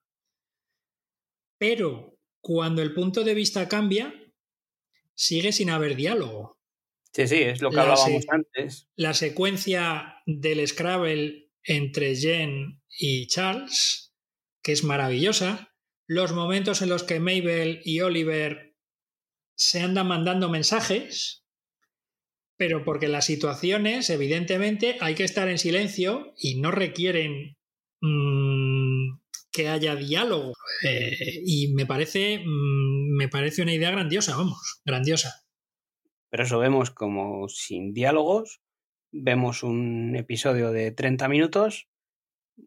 pero 1.57 2.17
cuando 2.41 2.81
el 2.81 2.93
punto 2.93 3.23
de 3.23 3.33
vista 3.33 3.67
cambia, 3.67 4.13
sigue 5.15 5.51
sin 5.51 5.71
haber 5.71 5.95
diálogo. 5.95 6.54
Sí, 7.15 7.29
sí, 7.29 7.37
es 7.37 7.61
lo 7.61 7.71
que 7.71 7.79
hablábamos 7.79 8.25
antes. 8.27 8.89
La 8.97 9.13
secuencia 9.13 10.21
del 10.25 10.67
Scrabble 10.67 11.49
entre 11.63 12.13
Jen 12.13 12.81
y 12.89 13.27
Charles, 13.27 14.13
que 14.61 14.73
es 14.73 14.83
maravillosa. 14.83 15.73
Los 16.07 16.33
momentos 16.33 16.81
en 16.81 16.89
los 16.89 17.03
que 17.03 17.21
Mabel 17.21 17.79
y 17.85 18.01
Oliver 18.01 18.75
se 19.55 19.79
andan 19.79 20.09
mandando 20.09 20.49
mensajes, 20.49 21.45
pero 22.57 22.83
porque 22.83 23.07
las 23.07 23.23
situaciones, 23.23 24.09
evidentemente, 24.09 24.97
hay 24.99 25.15
que 25.15 25.23
estar 25.23 25.47
en 25.47 25.57
silencio 25.57 26.33
y 26.37 26.59
no 26.59 26.71
requieren 26.71 27.55
mmm, 28.01 29.19
que 29.53 29.69
haya 29.69 29.95
diálogo. 29.95 30.51
Eh, 30.83 31.41
y 31.45 31.73
me 31.75 31.85
parece, 31.85 32.39
mmm, 32.39 33.15
me 33.15 33.29
parece 33.29 33.61
una 33.61 33.73
idea 33.73 33.91
grandiosa, 33.91 34.35
vamos, 34.35 34.81
grandiosa. 34.83 35.44
Pero 36.35 36.43
eso 36.43 36.59
vemos 36.59 36.91
como 36.91 37.47
sin 37.47 37.93
diálogos, 37.93 38.59
vemos 39.09 39.63
un 39.63 40.17
episodio 40.17 40.71
de 40.71 40.91
30 40.91 41.29
minutos 41.29 41.87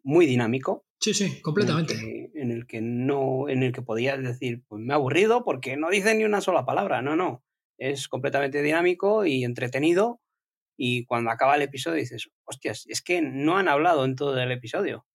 muy 0.01 0.25
dinámico. 0.25 0.87
Sí, 0.99 1.13
sí, 1.13 1.39
completamente. 1.43 1.93
En 1.93 1.99
el 1.99 2.07
que, 2.07 2.41
en 2.41 2.51
el 2.51 2.65
que 2.65 2.81
no, 2.81 3.47
en 3.47 3.61
el 3.61 3.71
que 3.71 3.83
podías 3.83 4.19
decir, 4.23 4.63
pues 4.67 4.81
me 4.81 4.91
ha 4.91 4.95
aburrido 4.95 5.43
porque 5.43 5.77
no 5.77 5.91
dice 5.91 6.15
ni 6.15 6.23
una 6.23 6.41
sola 6.41 6.65
palabra. 6.65 7.03
No, 7.03 7.15
no. 7.15 7.43
Es 7.77 8.07
completamente 8.07 8.63
dinámico 8.63 9.27
y 9.27 9.43
entretenido. 9.43 10.19
Y 10.75 11.05
cuando 11.05 11.29
acaba 11.29 11.55
el 11.55 11.61
episodio 11.61 11.97
dices, 11.97 12.27
hostias, 12.45 12.87
es 12.87 13.03
que 13.03 13.21
no 13.21 13.59
han 13.59 13.67
hablado 13.67 14.03
en 14.03 14.15
todo 14.15 14.35
el 14.41 14.51
episodio. 14.51 15.05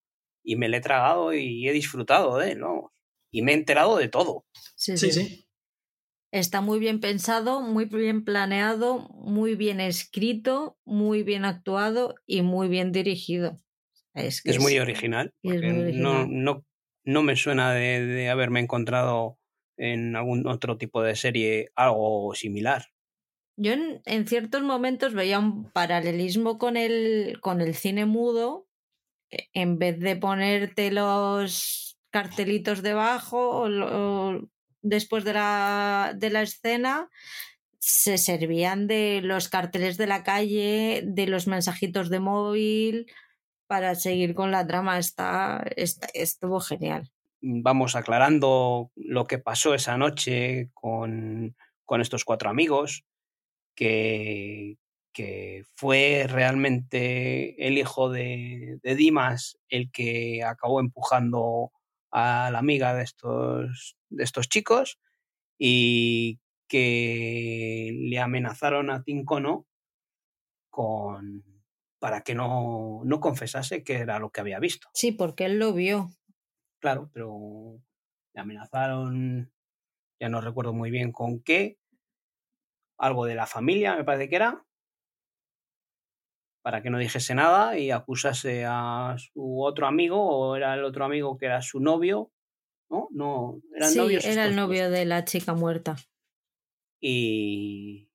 Y 0.45 0.55
me 0.55 0.69
lo 0.69 0.77
he 0.77 0.81
tragado 0.81 1.35
y 1.35 1.69
he 1.69 1.73
disfrutado 1.73 2.39
de 2.39 2.53
él, 2.53 2.61
¿no? 2.61 2.95
Y 3.33 3.43
me 3.43 3.51
he 3.51 3.57
enterado 3.57 3.97
de 3.97 4.07
todo. 4.07 4.47
Sí, 4.77 4.97
sí. 4.97 5.11
sí. 5.11 5.25
sí. 5.25 5.44
Está 6.35 6.61
muy 6.61 6.81
bien 6.81 6.99
pensado, 6.99 7.61
muy 7.61 7.85
bien 7.85 8.25
planeado, 8.25 9.09
muy 9.11 9.55
bien 9.55 9.79
escrito, 9.79 10.77
muy 10.85 11.23
bien 11.23 11.45
actuado 11.45 12.17
y 12.27 12.43
muy 12.43 12.67
bien 12.67 12.91
dirigido. 12.91 13.63
Es, 14.15 14.43
que 14.43 14.51
es, 14.51 14.57
es 14.57 14.63
muy 14.63 14.77
original. 14.81 15.33
Es 15.45 15.63
muy 15.63 15.83
original. 15.83 16.03
No, 16.03 16.27
no, 16.27 16.67
no, 17.05 17.23
me 17.23 17.37
suena 17.37 17.73
de, 17.73 18.05
de, 18.05 18.31
haberme 18.31 18.59
encontrado 18.59 19.39
en 19.77 20.17
algún 20.17 20.49
otro 20.49 20.77
tipo 20.77 21.05
de 21.05 21.15
serie 21.15 21.71
algo 21.77 22.35
similar. 22.35 22.87
Yo 23.57 23.71
en, 23.71 24.03
en, 24.05 24.27
ciertos 24.27 24.65
momentos 24.65 25.15
veía 25.15 25.39
un 25.39 25.71
paralelismo 25.71 26.59
con 26.59 26.77
el, 26.77 27.39
con 27.43 27.61
el 27.61 27.77
cine 27.77 28.07
mudo. 28.07 28.67
En 29.53 29.79
vez 29.79 30.01
de 30.01 30.17
ponerte 30.17 30.91
los 30.91 31.97
cartelitos 32.11 32.83
debajo 32.83 33.51
o, 33.51 33.69
o 33.69 34.49
después 34.85 35.25
de 35.25 35.33
la, 35.33 36.13
de 36.15 36.31
la 36.31 36.43
escena, 36.43 37.09
se 37.79 38.19
servían 38.19 38.87
de 38.87 39.21
los 39.23 39.49
carteles 39.49 39.97
de 39.97 40.07
la 40.07 40.23
calle, 40.23 41.03
de 41.05 41.27
los 41.27 41.47
mensajitos 41.49 42.11
de 42.11 42.21
móvil, 42.21 43.07
para 43.67 43.95
seguir 43.95 44.35
con 44.35 44.51
la 44.53 44.67
trama. 44.67 44.99
Está, 44.99 45.65
está, 45.77 46.09
estuvo 46.15 46.61
genial. 46.61 47.11
Vamos 47.41 47.97
aclarando 47.97 48.91
lo 48.95 49.27
que 49.27 49.39
pasó 49.39 49.75
esa 49.75 49.99
noche 49.99 50.71
con, 50.73 51.57
con 51.85 52.01
estos 52.01 52.25
cuatro 52.25 52.49
amigos, 52.49 53.05
que, 53.75 54.77
que, 55.13 55.65
fue 55.75 56.27
realmente 56.29 57.67
el 57.67 57.77
hijo 57.77 58.11
de, 58.11 58.79
de, 58.83 58.95
Dimas 58.95 59.59
el 59.69 59.91
que 59.91 60.43
acabó 60.43 60.81
empujando 60.81 61.73
a 62.15 62.49
la 62.53 62.61
amiga 62.61 62.95
de 62.95 63.03
estos, 63.03 63.97
de 64.09 64.23
estos 64.23 64.49
chicos 64.49 65.01
y 65.59 66.41
que 66.69 67.91
le 67.93 68.21
amenazaron 68.21 68.91
a 68.91 69.03
Tincono 69.03 69.67
con 70.71 71.43
para 71.99 72.21
que 72.21 72.35
no, 72.35 73.01
no 73.05 73.19
confesase 73.19 73.83
que 73.83 73.95
era 73.95 74.19
lo 74.19 74.31
que 74.31 74.43
había 74.43 74.59
visto. 74.59 74.89
Sí, 74.93 75.11
porque 75.11 75.47
él 75.47 75.59
lo 75.59 75.73
vio. 75.73 76.11
Claro, 76.79 77.11
pero 77.13 77.81
le 78.35 78.41
amenazaron, 78.41 79.51
ya 80.21 80.29
no 80.29 80.43
recuerdo 80.43 80.75
muy 80.75 80.91
bien 80.91 81.13
con 81.13 81.41
qué, 81.41 81.79
algo 82.99 83.25
de 83.25 83.35
la 83.35 83.47
familia, 83.47 83.97
me 83.97 84.05
parece 84.05 84.29
que 84.29 84.37
era, 84.37 84.67
para 86.65 86.83
que 86.83 86.89
no 86.89 86.97
dijese 86.97 87.35
nada 87.35 87.79
y 87.79 87.91
acusase 87.91 88.65
a 88.67 89.17
su 89.19 89.63
otro 89.63 89.87
amigo, 89.87 90.19
o 90.19 90.57
era 90.57 90.73
el 90.73 90.83
otro 90.83 91.05
amigo 91.05 91.37
que 91.37 91.45
era 91.45 91.61
su 91.61 91.79
novio, 91.79 92.33
¿no? 92.89 93.09
No, 93.11 93.61
eran 93.77 93.91
sí, 93.91 93.99
novios. 93.99 94.25
Era 94.25 94.47
el 94.47 94.57
novio 94.57 94.89
de 94.89 95.05
la 95.05 95.27
chica 95.27 95.53
muerta. 95.53 95.97
Y, 97.03 98.09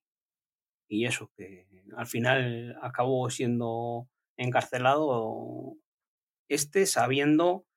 y 0.88 1.04
eso, 1.04 1.30
que 1.36 1.68
al 1.96 2.08
final 2.08 2.76
acabó 2.82 3.30
siendo 3.30 4.08
encarcelado 4.36 5.76
este 6.48 6.86
sabiendo 6.86 7.68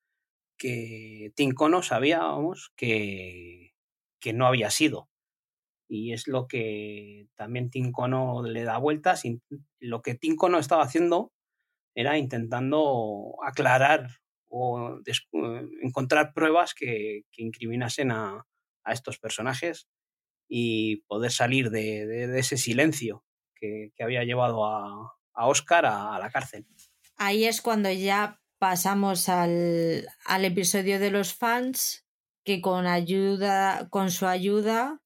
que 0.58 1.34
Tincono 1.36 1.84
sabía, 1.84 2.18
vamos, 2.18 2.74
que, 2.76 3.76
que 4.20 4.34
no 4.34 4.48
había 4.48 4.72
sido. 4.72 5.08
Y 5.94 6.12
es 6.12 6.28
lo 6.28 6.48
que 6.48 7.28
también 7.36 7.70
Tincono 7.70 8.42
le 8.42 8.64
da 8.64 8.80
vueltas. 8.80 9.22
Lo 9.80 10.02
que 10.02 10.16
Tincono 10.16 10.58
estaba 10.58 10.82
haciendo 10.82 11.32
era 11.94 12.18
intentando 12.18 13.36
aclarar 13.46 14.10
o 14.48 15.00
encontrar 15.84 16.34
pruebas 16.34 16.74
que, 16.74 17.26
que 17.32 17.44
incriminasen 17.44 18.10
a, 18.10 18.44
a, 18.84 18.92
estos 18.92 19.20
personajes 19.20 19.88
y 20.50 21.04
poder 21.08 21.32
salir 21.32 21.70
de, 21.70 22.08
de, 22.08 22.40
ese 22.40 22.58
silencio 22.58 23.24
que, 23.54 23.92
que 23.96 24.04
había 24.04 24.24
llevado 24.24 24.66
a, 24.66 25.14
a 25.36 25.48
Oscar 25.48 25.86
a, 25.86 26.16
a, 26.16 26.18
la 26.18 26.32
cárcel. 26.32 26.66
Ahí 27.18 27.46
es 27.46 27.62
cuando 27.62 27.92
ya 27.92 28.42
pasamos 28.58 29.30
al, 29.30 30.08
al, 30.26 30.46
episodio 30.46 31.00
de 31.00 31.12
los 31.12 31.36
fans, 31.36 32.08
que 32.44 32.62
con 32.62 32.88
ayuda, 32.88 33.90
con 33.92 34.10
su 34.10 34.26
ayuda, 34.26 35.03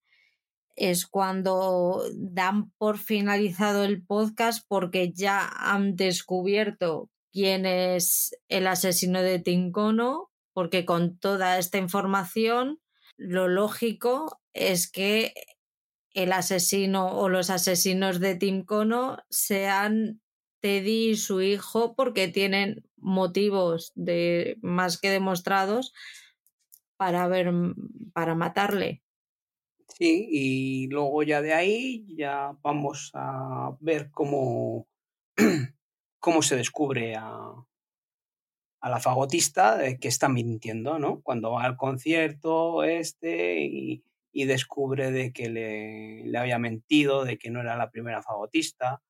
es 0.78 1.08
cuando 1.08 2.04
dan 2.14 2.72
por 2.78 3.00
finalizado 3.00 3.84
el 3.84 4.06
podcast 4.06 4.64
porque 4.68 5.12
ya 5.12 5.48
han 5.48 5.96
descubierto 5.96 7.10
quién 7.34 7.66
es 7.66 8.38
el 8.48 8.68
asesino 8.68 9.22
de 9.22 9.40
Tincono, 9.40 10.32
porque 10.54 10.86
con 10.86 11.18
toda 11.18 11.58
esta 11.58 11.80
información, 11.80 12.80
lo 13.18 13.48
lógico 13.48 14.40
es 14.54 14.90
que 14.90 15.34
el 16.14 16.32
asesino 16.32 17.10
o 17.10 17.28
los 17.28 17.50
asesinos 17.50 18.20
de 18.20 18.36
Tim 18.36 18.64
Kono 18.64 19.18
sean 19.30 20.22
Teddy 20.62 21.12
y 21.12 21.16
su 21.16 21.42
hijo 21.42 21.96
porque 21.96 22.28
tienen 22.28 22.84
motivos 22.98 23.92
de 23.96 24.58
más 24.62 25.00
que 25.00 25.10
demostrados 25.10 25.94
para 26.98 27.28
ver 27.28 27.52
para 28.14 28.36
matarle. 28.36 29.04
Sí, 30.00 30.28
y 30.30 30.88
luego 30.90 31.24
ya 31.24 31.42
de 31.42 31.54
ahí 31.56 32.06
ya 32.16 32.56
vamos 32.62 33.10
a 33.16 33.76
ver 33.80 34.12
cómo, 34.12 34.88
cómo 36.20 36.44
se 36.44 36.56
descubre 36.56 37.16
a, 37.16 37.52
a 38.82 38.90
la 38.90 39.00
fagotista 39.00 39.80
que 40.00 40.08
está 40.08 40.30
mintiendo, 40.30 41.00
¿no? 41.00 41.22
Cuando 41.22 41.52
va 41.54 41.64
al 41.64 41.78
concierto 41.78 42.84
este 42.84 43.66
y, 43.66 44.04
y 44.32 44.46
descubre 44.46 45.10
de 45.12 45.34
que 45.34 45.50
le, 45.50 46.26
le, 46.26 46.38
había 46.38 46.60
mentido, 46.60 47.26
de 47.26 47.40
que 47.40 47.50
no 47.50 47.62
era 47.62 47.76
la 47.76 47.90
primera 47.90 48.22
fagotista 48.22 49.02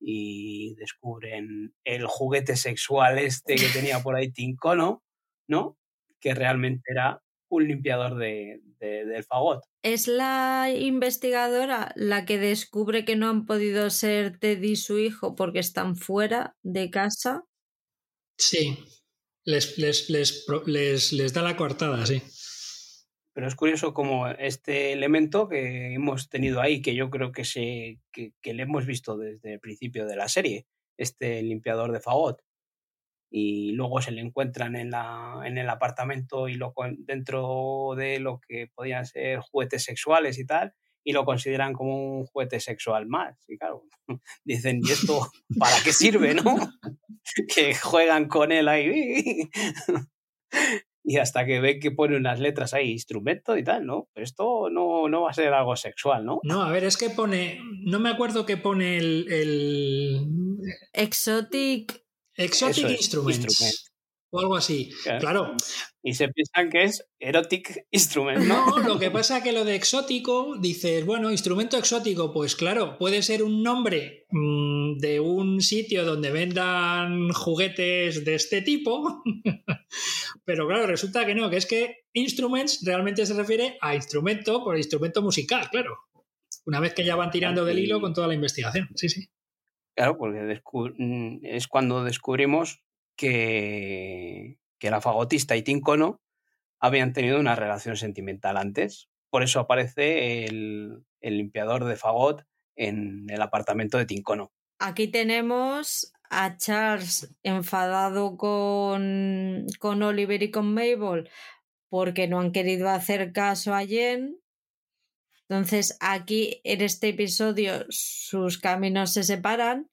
y 0.00 0.74
descubren 0.76 1.74
el 1.84 2.06
juguete 2.06 2.56
sexual 2.56 3.18
este 3.18 3.56
que 3.56 3.68
tenía 3.72 4.00
por 4.02 4.14
ahí 4.16 4.30
Tincono, 4.30 5.02
¿no? 5.48 5.78
Que 6.20 6.34
realmente 6.34 6.82
era 6.92 7.22
un 7.50 7.68
limpiador 7.68 8.16
de, 8.16 8.60
de, 8.80 9.04
del 9.04 9.24
fagot. 9.24 9.64
¿Es 9.82 10.08
la 10.08 10.70
investigadora 10.74 11.92
la 11.96 12.24
que 12.24 12.38
descubre 12.38 13.04
que 13.04 13.16
no 13.16 13.28
han 13.28 13.46
podido 13.46 13.90
ser 13.90 14.38
Teddy 14.38 14.72
y 14.72 14.76
su 14.76 14.98
hijo 14.98 15.34
porque 15.34 15.58
están 15.58 15.96
fuera 15.96 16.56
de 16.62 16.90
casa? 16.90 17.44
Sí, 18.38 18.78
les, 19.44 19.78
les, 19.78 20.10
les, 20.10 20.46
les, 20.66 21.12
les 21.12 21.32
da 21.32 21.42
la 21.42 21.56
coartada, 21.56 22.04
sí. 22.06 22.22
Pero 23.34 23.46
es 23.46 23.54
curioso 23.54 23.94
como 23.94 24.26
este 24.28 24.92
elemento 24.92 25.48
que 25.48 25.94
hemos 25.94 26.28
tenido 26.28 26.60
ahí, 26.60 26.82
que 26.82 26.94
yo 26.94 27.08
creo 27.08 27.30
que, 27.30 27.44
se, 27.44 28.00
que, 28.12 28.32
que 28.42 28.52
le 28.52 28.64
hemos 28.64 28.84
visto 28.84 29.16
desde 29.16 29.54
el 29.54 29.60
principio 29.60 30.06
de 30.06 30.16
la 30.16 30.28
serie, 30.28 30.66
este 30.96 31.40
limpiador 31.42 31.92
de 31.92 32.00
fagot. 32.00 32.40
Y 33.30 33.72
luego 33.72 34.00
se 34.00 34.10
le 34.10 34.22
encuentran 34.22 34.74
en, 34.76 34.90
la, 34.90 35.42
en 35.44 35.58
el 35.58 35.68
apartamento 35.68 36.48
y 36.48 36.54
lo, 36.54 36.72
dentro 36.98 37.94
de 37.96 38.20
lo 38.20 38.40
que 38.40 38.68
podían 38.74 39.04
ser 39.04 39.40
juguetes 39.40 39.84
sexuales 39.84 40.38
y 40.38 40.46
tal, 40.46 40.72
y 41.04 41.12
lo 41.12 41.24
consideran 41.24 41.72
como 41.72 42.18
un 42.18 42.26
juguete 42.26 42.60
sexual 42.60 43.06
más. 43.06 43.36
Y 43.48 43.56
claro, 43.56 43.84
dicen, 44.44 44.80
¿y 44.82 44.90
esto 44.90 45.30
para 45.58 45.76
qué 45.82 45.92
sirve, 45.92 46.34
no? 46.34 46.56
que 47.54 47.74
juegan 47.74 48.28
con 48.28 48.52
él 48.52 48.68
ahí. 48.68 49.48
y 51.04 51.16
hasta 51.16 51.46
que 51.46 51.60
ve 51.60 51.78
que 51.78 51.90
pone 51.90 52.16
unas 52.16 52.40
letras 52.40 52.74
ahí, 52.74 52.90
instrumento 52.90 53.56
y 53.56 53.64
tal, 53.64 53.86
¿no? 53.86 54.08
Pero 54.12 54.24
esto 54.24 54.68
no, 54.70 55.08
no 55.08 55.22
va 55.22 55.30
a 55.30 55.34
ser 55.34 55.54
algo 55.54 55.76
sexual, 55.76 56.24
¿no? 56.26 56.40
No, 56.42 56.62
a 56.62 56.70
ver, 56.70 56.84
es 56.84 56.96
que 56.96 57.08
pone, 57.08 57.60
no 57.84 58.00
me 58.00 58.10
acuerdo 58.10 58.44
que 58.44 58.56
pone 58.56 58.98
el... 58.98 59.32
el... 59.32 60.26
Exotic... 60.92 62.07
Exotic 62.38 62.88
Instruments 62.88 63.88
o 64.30 64.40
algo 64.40 64.56
así. 64.56 64.90
Claro. 65.20 65.54
Y 66.02 66.14
se 66.14 66.28
piensan 66.28 66.70
que 66.70 66.84
es 66.84 67.04
erotic 67.18 67.86
instrument, 67.90 68.44
¿no? 68.44 68.66
No, 68.66 68.78
lo 68.78 68.98
que 68.98 69.10
pasa 69.10 69.38
es 69.38 69.44
que 69.44 69.52
lo 69.52 69.64
de 69.64 69.74
exótico, 69.74 70.56
dices, 70.58 71.04
bueno, 71.04 71.30
instrumento 71.30 71.76
exótico, 71.76 72.32
pues 72.32 72.56
claro, 72.56 72.98
puede 72.98 73.22
ser 73.22 73.42
un 73.42 73.62
nombre 73.62 74.26
mm, 74.30 74.98
de 74.98 75.20
un 75.20 75.60
sitio 75.60 76.04
donde 76.04 76.30
vendan 76.30 77.30
juguetes 77.32 78.24
de 78.24 78.34
este 78.34 78.62
tipo, 78.62 79.22
pero 80.44 80.66
claro, 80.66 80.86
resulta 80.86 81.26
que 81.26 81.34
no, 81.34 81.50
que 81.50 81.56
es 81.56 81.66
que 81.66 81.96
instruments 82.12 82.80
realmente 82.84 83.24
se 83.26 83.34
refiere 83.34 83.78
a 83.80 83.94
instrumento 83.94 84.62
por 84.62 84.76
instrumento 84.76 85.22
musical, 85.22 85.68
claro. 85.70 85.96
Una 86.66 86.80
vez 86.80 86.92
que 86.92 87.04
ya 87.04 87.16
van 87.16 87.30
tirando 87.30 87.64
del 87.64 87.78
hilo 87.78 87.98
con 87.98 88.12
toda 88.12 88.26
la 88.26 88.34
investigación, 88.34 88.88
sí, 88.94 89.08
sí. 89.08 89.30
Claro, 89.98 90.16
porque 90.16 90.62
mm, 90.96 91.38
es 91.42 91.66
cuando 91.66 92.04
descubrimos 92.04 92.84
que, 93.16 94.56
que 94.78 94.90
la 94.92 95.00
fagotista 95.00 95.56
y 95.56 95.62
Tincono 95.62 96.20
habían 96.78 97.12
tenido 97.12 97.40
una 97.40 97.56
relación 97.56 97.96
sentimental 97.96 98.58
antes. 98.58 99.08
Por 99.28 99.42
eso 99.42 99.58
aparece 99.58 100.44
el, 100.44 101.04
limpiador 101.20 101.84
de 101.84 101.96
fagot 101.96 102.44
en 102.76 103.28
el 103.28 103.42
apartamento 103.42 103.98
de 103.98 104.06
Tincono. 104.06 104.52
Aquí 104.78 105.08
tenemos 105.08 106.12
a 106.30 106.56
Charles 106.56 107.34
enfadado 107.42 108.36
con, 108.36 109.66
con 109.80 110.00
Oliver 110.04 110.44
y 110.44 110.52
con 110.52 110.74
Mabel 110.74 111.28
porque 111.88 112.28
no 112.28 112.38
han 112.38 112.52
querido 112.52 112.88
hacer 112.88 113.32
caso 113.32 113.74
a 113.74 113.84
Jen. 113.84 114.38
Entonces 115.48 115.96
aquí 116.00 116.60
en 116.64 116.82
este 116.82 117.08
episodio 117.08 117.86
sus 117.88 118.58
caminos 118.58 119.12
se 119.12 119.22
separan 119.22 119.88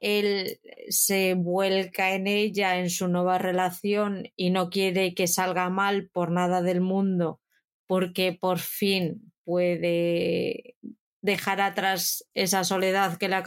él 0.00 0.60
se 0.88 1.34
vuelca 1.34 2.14
en 2.14 2.26
ella, 2.26 2.78
en 2.78 2.90
su 2.90 3.08
nueva 3.08 3.38
relación 3.38 4.30
y 4.36 4.50
no 4.50 4.70
quiere 4.70 5.14
que 5.14 5.26
salga 5.26 5.70
mal 5.70 6.08
por 6.08 6.30
nada 6.30 6.62
del 6.62 6.80
mundo, 6.80 7.40
porque 7.86 8.36
por 8.38 8.58
fin 8.58 9.32
puede 9.44 10.76
dejar 11.20 11.60
atrás 11.60 12.28
esa 12.34 12.64
soledad 12.64 13.16
que 13.18 13.28
le 13.28 13.36
ha, 13.36 13.44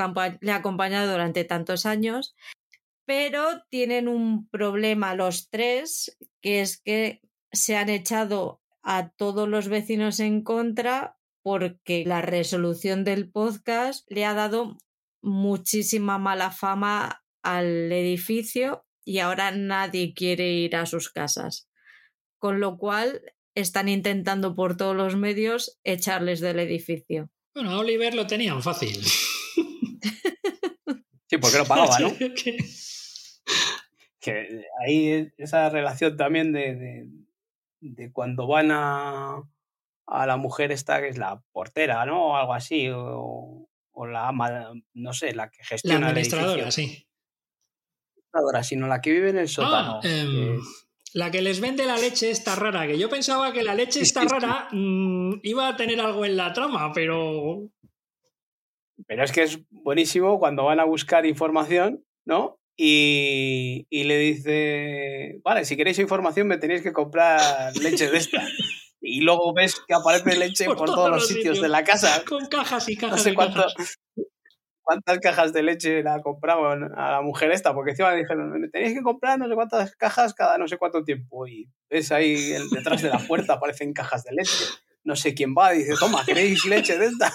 acompañado 0.56 1.12
durante 1.12 1.44
tantos 1.44 1.86
años. 1.86 2.36
Pero 3.06 3.64
tienen 3.70 4.08
un 4.08 4.48
problema 4.48 5.16
los 5.16 5.50
tres, 5.50 6.18
que 6.42 6.62
es 6.62 6.78
que 6.78 7.22
se 7.52 7.76
han 7.76 7.90
echado 7.90 8.62
a 8.84 9.10
todos 9.10 9.48
los 9.48 9.68
vecinos 9.68 10.20
en 10.20 10.44
contra 10.44 11.18
porque 11.44 12.04
la 12.06 12.22
resolución 12.22 13.04
del 13.04 13.32
podcast 13.32 14.10
le 14.12 14.26
ha 14.26 14.34
dado 14.34 14.78
muchísima 15.22 16.18
mala 16.18 16.52
fama 16.52 17.24
al 17.44 17.92
edificio 17.92 18.86
y 19.04 19.20
ahora 19.20 19.52
nadie 19.52 20.14
quiere 20.14 20.52
ir 20.52 20.76
a 20.76 20.86
sus 20.86 21.10
casas. 21.10 21.68
Con 22.38 22.60
lo 22.60 22.78
cual 22.78 23.22
están 23.56 23.90
intentando 23.90 24.56
por 24.56 24.78
todos 24.78 24.96
los 24.96 25.16
medios 25.16 25.80
echarles 25.84 26.40
del 26.40 26.60
edificio. 26.60 27.30
Bueno, 27.54 27.72
a 27.72 27.80
Oliver 27.80 28.14
lo 28.14 28.28
tenían 28.28 28.62
fácil. 28.62 28.98
Sí, 31.32 31.38
porque 31.38 31.60
lo 31.60 31.66
pagaba, 31.66 31.98
¿no? 31.98 32.14
que 34.20 34.66
ahí 34.86 35.32
esa 35.38 35.70
relación 35.70 36.18
también 36.18 36.52
de, 36.52 37.08
de, 37.80 38.12
cuando 38.12 38.48
van 38.48 38.72
a, 38.72 39.42
a, 40.08 40.26
la 40.26 40.38
mujer 40.38 40.72
esta 40.72 41.02
que 41.02 41.10
es 41.10 41.18
la 41.18 41.42
portera, 41.52 42.06
¿no? 42.06 42.28
O 42.28 42.36
algo 42.36 42.54
así, 42.54 42.90
o, 42.90 43.68
o 43.94 44.06
la 44.06 44.28
ama, 44.28 44.72
no 44.94 45.14
sé, 45.14 45.34
la 45.34 45.50
que 45.50 45.64
gestiona 45.64 46.00
la 46.00 46.08
administradora, 46.10 46.66
el 46.66 46.72
sí. 46.72 47.08
Administradora, 48.16 48.64
sino 48.64 48.88
la 48.88 49.02
que 49.02 49.12
vive 49.12 49.30
en 49.30 49.38
el 49.38 49.48
sótano. 49.48 50.00
Ah, 50.04 50.08
em, 50.08 50.60
la 51.14 51.30
que 51.30 51.42
les 51.42 51.60
vende 51.60 51.86
la 51.86 51.98
leche 51.98 52.30
esta 52.30 52.56
rara, 52.56 52.88
que 52.88 52.98
yo 52.98 53.10
pensaba 53.10 53.52
que 53.52 53.64
la 53.64 53.76
leche 53.76 54.02
esta 54.02 54.24
rara 54.26 54.70
mm, 54.72 55.42
iba 55.44 55.68
a 55.68 55.76
tener 55.76 56.00
algo 56.00 56.26
en 56.26 56.38
la 56.38 56.54
trama, 56.54 56.92
pero... 56.94 57.70
Pero 59.08 59.24
es 59.24 59.32
que 59.32 59.44
es 59.44 59.60
buenísimo 59.70 60.40
cuando 60.40 60.66
van 60.66 60.80
a 60.80 60.86
buscar 60.86 61.26
información, 61.26 62.06
¿no? 62.26 62.60
Y, 62.78 63.88
y, 63.90 64.04
le 64.06 64.18
dice, 64.18 65.42
vale, 65.44 65.66
si 65.66 65.76
queréis 65.76 66.00
información 66.00 66.48
me 66.48 66.58
tenéis 66.58 66.82
que 66.82 66.94
comprar 66.94 67.76
leche 67.78 68.10
de 68.10 68.18
esta 68.18 68.42
y 69.02 69.22
luego 69.22 69.54
ves 69.54 69.82
que 69.88 69.94
aparece 69.94 70.36
leche 70.38 70.66
por, 70.66 70.86
todos, 70.86 71.10
los 71.10 71.28
sitios, 71.28 71.60
de 71.60 71.68
la 71.68 71.84
casa. 71.84 72.24
Con 72.28 72.46
cajas 72.46 72.88
y 72.88 72.96
cajas. 72.96 73.18
No 73.18 73.24
sé 73.24 73.34
cuántas 74.84 75.20
cajas 75.20 75.54
de 75.54 75.64
leche 75.64 76.04
la 76.04 76.22
compraban 76.22 76.92
a 76.96 77.12
la 77.12 77.22
mujer 77.22 77.52
esta, 77.52 77.74
porque 77.74 77.92
encima 77.92 78.14
dijeron, 78.14 78.70
tenéis 78.72 78.94
que 78.94 79.02
comprar 79.02 79.40
no 79.40 79.48
sé 79.48 79.56
cuántas 79.56 79.96
cajas 79.96 80.34
cada 80.34 80.58
no 80.58 80.68
sé 80.68 80.78
cuánto 80.78 81.04
tiempo. 81.04 81.48
Y 81.48 81.70
ves 81.90 82.12
ahí 82.12 82.54
detrás 82.72 83.02
de 83.02 83.10
la 83.10 83.20
puerta 83.20 83.54
aparecen 83.54 83.94
cajas 83.94 84.24
de 84.24 84.34
leche. 84.34 84.66
No 85.04 85.16
sé 85.16 85.34
quién 85.34 85.56
va, 85.58 85.72
dice, 85.72 85.94
toma, 86.00 86.24
¿queréis 86.24 86.66
leche 86.66 86.98
de 86.98 87.08
esta? 87.08 87.34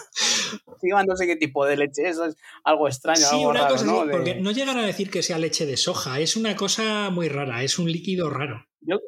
Encima 0.73 1.03
no 1.03 1.17
sé 1.17 1.27
qué 1.27 1.35
tipo 1.35 1.67
de 1.67 1.77
leche, 1.77 2.09
eso 2.09 2.27
es 2.27 2.37
algo 2.62 2.87
extraño. 2.87 3.27
Sí, 3.27 3.45
una 3.45 3.67
cosa 3.67 3.85
¿no? 3.87 4.07
porque 4.09 4.37
no 4.37 4.53
llegan 4.53 4.79
a 4.79 4.87
decir 4.87 5.11
que 5.11 5.23
sea 5.23 5.39
leche 5.39 5.67
de 5.67 5.77
soja, 5.77 6.21
es 6.21 6.37
una 6.37 6.55
cosa 6.55 7.11
muy 7.11 7.29
rara, 7.29 7.64
es 7.64 7.81
un 7.81 7.91
líquido 7.91 8.31
raro. 8.31 8.69
Yo, 8.83 9.01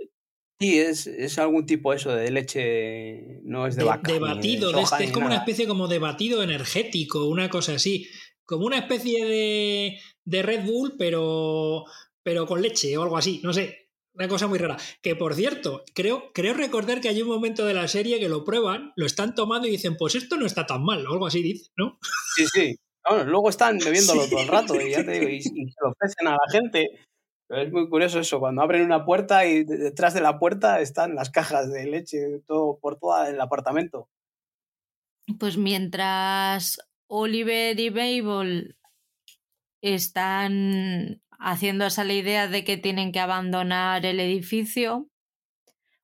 Sí, 0.61 0.79
es, 0.81 1.07
es, 1.07 1.39
algún 1.39 1.67
tipo 1.67 1.93
eso 1.93 2.11
de 2.11 2.33
leche, 2.33 3.41
no 3.45 3.69
es 3.69 3.77
de, 3.77 3.85
vaca. 3.85 4.13
De 4.13 4.19
batido, 4.19 4.77
este, 4.77 5.05
es 5.05 5.13
como 5.13 5.27
una 5.27 5.37
especie 5.37 5.69
como 5.69 5.87
de 5.87 6.01
batido 6.01 6.43
energético, 6.43 7.27
una 7.27 7.49
cosa 7.49 7.75
así. 7.75 8.09
Como 8.45 8.67
una 8.67 8.79
especie 8.79 9.25
de, 9.25 10.01
de 10.25 10.43
Red 10.43 10.65
Bull, 10.65 10.97
pero, 10.99 11.85
pero 12.25 12.45
con 12.47 12.61
leche 12.61 12.97
o 12.97 13.05
algo 13.05 13.17
así, 13.17 13.41
no 13.45 13.53
sé. 13.53 13.91
Una 14.15 14.27
cosa 14.27 14.49
muy 14.49 14.59
rara. 14.59 14.77
Que 15.01 15.15
por 15.15 15.37
cierto, 15.37 15.85
creo, 15.95 16.33
creo 16.35 16.55
recordar 16.55 17.01
que 17.01 17.09
hay 17.09 17.23
un 17.23 17.29
momento 17.29 17.65
de 17.65 17.75
la 17.75 17.87
serie 17.87 18.19
que 18.19 18.29
lo 18.29 18.43
prueban, 18.43 18.93
lo 18.97 19.07
están 19.07 19.37
tomando 19.37 19.69
y 19.69 19.73
dicen, 19.73 19.97
pues 19.97 20.17
esto 20.17 20.37
no 20.37 20.47
está 20.47 20.67
tan 20.67 20.83
mal, 20.83 21.07
o 21.07 21.13
algo 21.13 21.29
así 21.29 21.41
dice, 21.41 21.71
¿no? 21.77 22.01
Sí, 22.35 22.47
sí. 22.53 22.77
Bueno, 23.09 23.31
luego 23.31 23.49
están 23.49 23.79
bebiéndolo 23.79 24.27
todo 24.29 24.41
el 24.41 24.49
rato 24.49 24.75
y 24.81 24.91
ya 24.91 25.05
te 25.05 25.13
digo, 25.13 25.29
y, 25.29 25.37
y 25.37 25.41
se 25.43 25.53
lo 25.81 25.91
ofrecen 25.91 26.27
a 26.27 26.33
la 26.33 26.51
gente 26.51 26.89
es 27.49 27.73
muy 27.73 27.89
curioso 27.89 28.21
eso, 28.21 28.41
cuando 28.41 28.63
abren 28.63 28.85
una 28.85 29.05
puerta 29.05 29.47
y 29.47 29.65
detrás 29.65 30.15
de 30.15 30.21
la 30.21 30.39
puerta 30.39 30.81
están 30.81 31.15
las 31.15 31.31
cajas 31.31 31.73
de 31.73 31.87
leche 31.87 32.41
todo, 32.47 32.79
por 32.79 32.99
todo 32.99 33.25
el 33.25 33.41
apartamento. 33.41 34.09
Pues 35.39 35.57
mientras 35.57 36.79
Oliver 37.07 37.79
y 37.79 37.91
Mabel 37.91 38.77
están 39.81 41.23
haciendo 41.39 41.87
esa 41.87 42.05
la 42.05 42.15
idea 42.15 42.49
de 42.49 42.65
que 42.65 42.77
tienen 42.77 43.13
que 43.13 43.21
abandonar 43.21 44.05
el 44.05 44.21
edificio, 44.21 45.09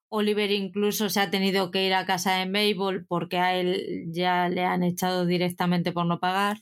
Oliver 0.09 0.51
incluso 0.51 1.09
se 1.11 1.21
ha 1.21 1.31
tenido 1.31 1.71
que 1.71 1.87
ir 1.87 1.95
a 1.95 2.07
casa 2.07 2.37
de 2.37 2.47
Mabel 2.47 3.05
porque 3.07 3.39
a 3.39 3.57
él 3.57 4.05
ya 4.13 4.49
le 4.49 4.65
han 4.65 4.83
echado 4.83 5.27
directamente 5.27 5.93
por 5.93 6.07
no 6.07 6.21
pagar. 6.21 6.59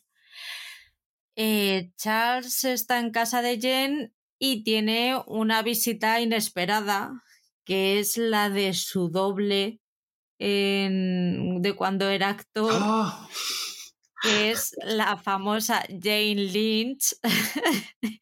Eh, 1.37 1.91
Charles 1.97 2.65
está 2.65 2.99
en 2.99 3.11
casa 3.11 3.43
de 3.43 3.59
Jen 3.59 4.13
y 4.45 4.65
tiene 4.65 5.23
una 5.29 5.63
visita 5.63 6.21
inesperada 6.21 7.13
que 7.65 8.01
es 8.01 8.17
la 8.17 8.51
de 8.51 8.75
su 8.75 9.09
doble 9.09 9.79
de 10.41 11.75
cuando 11.77 12.09
era 12.09 12.31
actor, 12.31 12.73
ah. 12.75 13.29
que 14.21 14.51
es 14.51 14.75
la 14.83 15.17
famosa 15.17 15.85
Jane 15.89 16.35
Lynch 16.35 17.15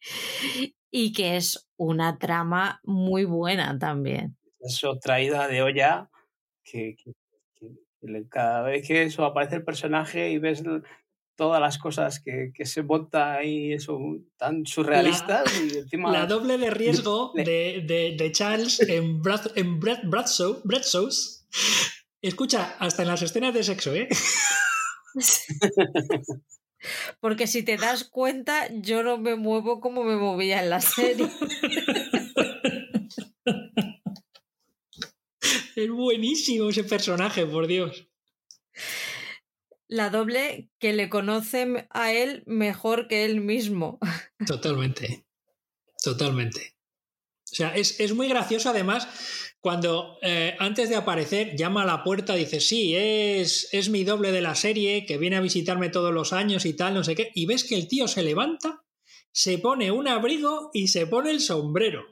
y 0.91 1.11
que 1.11 1.37
es 1.37 1.67
una 1.75 2.19
trama 2.19 2.79
muy 2.83 3.25
buena 3.25 3.79
también. 3.79 4.37
Eso 4.59 4.99
traída 4.99 5.47
de 5.47 5.63
olla 5.63 6.07
que, 6.63 6.97
cada 8.29 8.61
vez 8.61 8.87
que 8.87 9.01
eso 9.01 9.25
aparece 9.25 9.55
el 9.55 9.63
personaje 9.63 10.29
y 10.29 10.37
ves 10.37 10.61
todas 11.41 11.59
las 11.59 11.79
cosas 11.79 12.19
que, 12.19 12.51
que 12.53 12.67
se 12.67 12.83
monta 12.83 13.33
ahí 13.33 13.73
eso, 13.73 13.99
tan 14.37 14.63
surrealistas. 14.67 15.51
La, 15.51 15.63
y 15.63 15.77
encima, 15.79 16.11
la 16.11 16.27
doble 16.27 16.59
de 16.59 16.69
riesgo 16.69 17.31
de, 17.33 17.83
de, 17.83 18.15
de, 18.15 18.31
Charles 18.31 18.79
en, 18.81 19.23
Brad, 19.23 19.47
en 19.55 19.79
Brad, 19.79 20.01
Bradshaw, 20.03 20.61
Escucha, 22.21 22.75
hasta 22.77 23.01
en 23.01 23.07
las 23.07 23.23
escenas 23.23 23.55
de 23.55 23.63
sexo, 23.63 23.91
¿eh? 23.95 24.07
Porque 27.19 27.47
si 27.47 27.63
te 27.63 27.75
das 27.75 28.03
cuenta, 28.03 28.67
yo 28.71 29.01
no 29.01 29.17
me 29.17 29.35
muevo 29.35 29.81
como 29.81 30.03
me 30.03 30.17
movía 30.17 30.61
en 30.61 30.69
la 30.69 30.79
serie. 30.79 31.27
Es 35.73 35.89
buenísimo 35.89 36.69
ese 36.69 36.83
personaje, 36.83 37.47
por 37.47 37.65
Dios. 37.65 38.07
La 39.91 40.09
doble 40.09 40.69
que 40.79 40.93
le 40.93 41.09
conocen 41.09 41.85
a 41.89 42.13
él 42.13 42.43
mejor 42.45 43.09
que 43.09 43.25
él 43.25 43.41
mismo. 43.41 43.99
Totalmente. 44.47 45.25
Totalmente. 46.01 46.77
O 47.51 47.55
sea, 47.55 47.75
es, 47.75 47.99
es 47.99 48.13
muy 48.13 48.29
gracioso 48.29 48.69
además 48.69 49.09
cuando 49.59 50.17
eh, 50.21 50.55
antes 50.59 50.87
de 50.87 50.95
aparecer 50.95 51.57
llama 51.57 51.83
a 51.83 51.85
la 51.85 52.05
puerta, 52.05 52.35
dice, 52.35 52.61
sí, 52.61 52.95
es, 52.95 53.67
es 53.73 53.89
mi 53.89 54.05
doble 54.05 54.31
de 54.31 54.39
la 54.39 54.55
serie, 54.55 55.05
que 55.05 55.17
viene 55.17 55.35
a 55.35 55.41
visitarme 55.41 55.89
todos 55.89 56.13
los 56.13 56.31
años 56.31 56.65
y 56.65 56.73
tal, 56.73 56.93
no 56.93 57.03
sé 57.03 57.13
qué, 57.13 57.29
y 57.35 57.45
ves 57.45 57.65
que 57.65 57.75
el 57.75 57.89
tío 57.89 58.07
se 58.07 58.23
levanta, 58.23 58.85
se 59.33 59.57
pone 59.57 59.91
un 59.91 60.07
abrigo 60.07 60.71
y 60.73 60.87
se 60.87 61.05
pone 61.05 61.31
el 61.31 61.41
sombrero. 61.41 62.10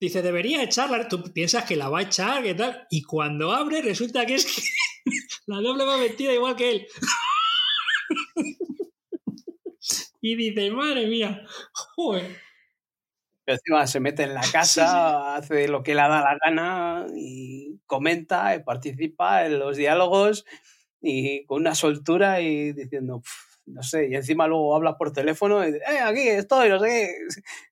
Dice, 0.00 0.22
debería 0.22 0.62
echarla, 0.62 1.08
tú 1.08 1.22
piensas 1.32 1.64
que 1.64 1.76
la 1.76 1.88
va 1.88 2.00
a 2.00 2.02
echar, 2.02 2.42
que 2.42 2.54
tal, 2.54 2.86
y 2.90 3.02
cuando 3.02 3.52
abre 3.52 3.82
resulta 3.82 4.24
que 4.26 4.36
es 4.36 4.46
que 4.46 4.62
la 5.46 5.60
doble 5.60 5.84
va 5.84 5.96
vestida 5.96 6.32
igual 6.32 6.56
que 6.56 6.70
él. 6.70 6.86
y 10.20 10.36
dice, 10.36 10.70
madre 10.70 11.06
mía, 11.06 11.44
joder 11.96 12.48
encima 13.52 13.86
se 13.86 14.00
mete 14.00 14.22
en 14.24 14.34
la 14.34 14.42
casa, 14.52 15.36
hace 15.36 15.68
lo 15.68 15.82
que 15.82 15.94
le 15.94 16.02
da 16.02 16.08
la 16.08 16.38
gana 16.44 17.06
y 17.14 17.80
comenta 17.86 18.54
y 18.54 18.62
participa 18.62 19.46
en 19.46 19.58
los 19.58 19.76
diálogos 19.76 20.44
y 21.00 21.44
con 21.46 21.60
una 21.60 21.74
soltura 21.74 22.40
y 22.40 22.72
diciendo, 22.72 23.22
no 23.66 23.82
sé, 23.82 24.08
y 24.08 24.14
encima 24.14 24.46
luego 24.46 24.74
habla 24.74 24.96
por 24.96 25.12
teléfono 25.12 25.62
y 25.62 25.72
dice, 25.72 25.84
eh, 25.90 26.00
aquí 26.00 26.28
estoy, 26.28 26.68
no 26.68 26.80
sé 26.80 26.86
qué. 26.86 27.10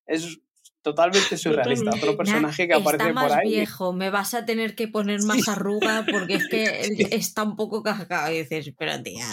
Es 0.07 0.39
totalmente 0.86 1.36
surrealista. 1.36 1.90
Otro 1.96 2.16
personaje 2.16 2.68
que 2.68 2.74
aparece 2.74 3.12
más 3.12 3.24
por 3.24 3.38
ahí. 3.40 3.48
viejo, 3.48 3.92
me 3.92 4.08
vas 4.10 4.34
a 4.34 4.44
tener 4.44 4.76
que 4.76 4.86
poner 4.86 5.20
más 5.24 5.48
arruga 5.48 6.06
porque 6.08 6.34
es 6.34 6.48
que 6.48 7.08
está 7.10 7.42
un 7.42 7.56
poco 7.56 7.82
cascado 7.82 8.32
y 8.32 8.38
dices, 8.38 8.72
pero 8.78 9.02
tía. 9.02 9.26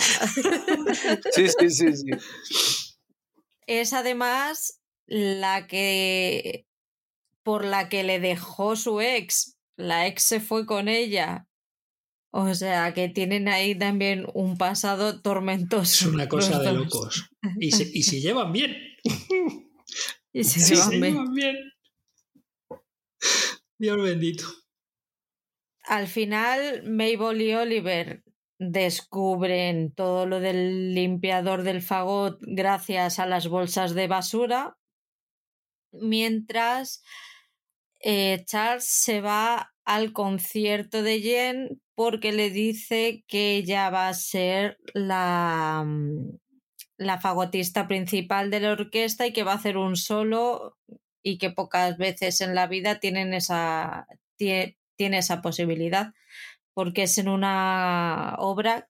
Sí, 1.31 1.47
sí, 1.47 1.69
sí, 1.69 1.95
sí. 1.95 2.09
Es 3.67 3.93
además 3.93 4.81
la 5.05 5.67
que 5.67 6.65
por 7.43 7.65
la 7.65 7.87
que 7.87 8.03
le 8.03 8.19
dejó 8.19 8.75
su 8.75 8.99
ex, 8.99 9.59
la 9.77 10.07
ex 10.07 10.23
se 10.23 10.39
fue 10.39 10.65
con 10.65 10.87
ella. 10.87 11.47
O 12.31 12.55
sea, 12.55 12.95
que 12.95 13.09
tienen 13.09 13.47
ahí 13.47 13.75
también 13.75 14.25
un 14.33 14.57
pasado 14.57 15.21
tormentoso. 15.21 16.07
Es 16.07 16.13
una 16.13 16.27
cosa 16.27 16.59
de 16.59 16.73
locos. 16.73 17.29
Y 17.59 17.73
se, 17.73 17.87
y 17.93 18.01
se 18.01 18.21
llevan 18.21 18.51
bien. 18.51 18.75
y 20.33 20.43
se, 20.43 20.59
Sí, 20.59 20.75
llevan 20.75 20.89
se 20.89 20.97
bien. 20.99 21.11
llevan 21.13 21.33
bien. 21.33 21.55
Dios 23.77 24.01
bendito. 24.01 24.45
Al 25.85 26.07
final, 26.07 26.83
Mabel 26.83 27.41
y 27.41 27.53
Oliver 27.53 28.23
descubren 28.57 29.93
todo 29.93 30.25
lo 30.25 30.39
del 30.39 30.93
limpiador 30.93 31.63
del 31.63 31.81
fagot 31.81 32.37
gracias 32.41 33.19
a 33.19 33.25
las 33.25 33.47
bolsas 33.47 33.93
de 33.93 34.07
basura, 34.07 34.77
mientras 35.91 37.03
eh, 38.01 38.43
Charles 38.45 38.85
se 38.85 39.21
va 39.21 39.71
al 39.85 40.13
concierto 40.13 41.03
de 41.03 41.19
Jen 41.21 41.81
porque 41.95 42.31
le 42.31 42.49
dice 42.49 43.23
que 43.27 43.57
ella 43.57 43.89
va 43.89 44.07
a 44.07 44.13
ser 44.13 44.77
la, 44.93 45.83
mm, 45.85 46.37
la 47.07 47.19
fagotista 47.19 47.87
principal 47.87 48.49
de 48.51 48.59
la 48.61 48.71
orquesta 48.73 49.27
y 49.27 49.33
que 49.33 49.43
va 49.43 49.53
a 49.53 49.55
hacer 49.55 49.77
un 49.77 49.95
solo 49.95 50.77
y 51.23 51.37
que 51.37 51.51
pocas 51.51 51.97
veces 51.97 52.41
en 52.41 52.55
la 52.55 52.67
vida 52.67 52.99
tienen 52.99 53.33
esa, 53.33 54.07
tie- 54.39 54.77
tiene 54.97 55.19
esa 55.19 55.41
posibilidad 55.41 56.13
porque 56.73 57.03
es 57.03 57.17
en 57.19 57.29
una 57.29 58.35
obra 58.39 58.89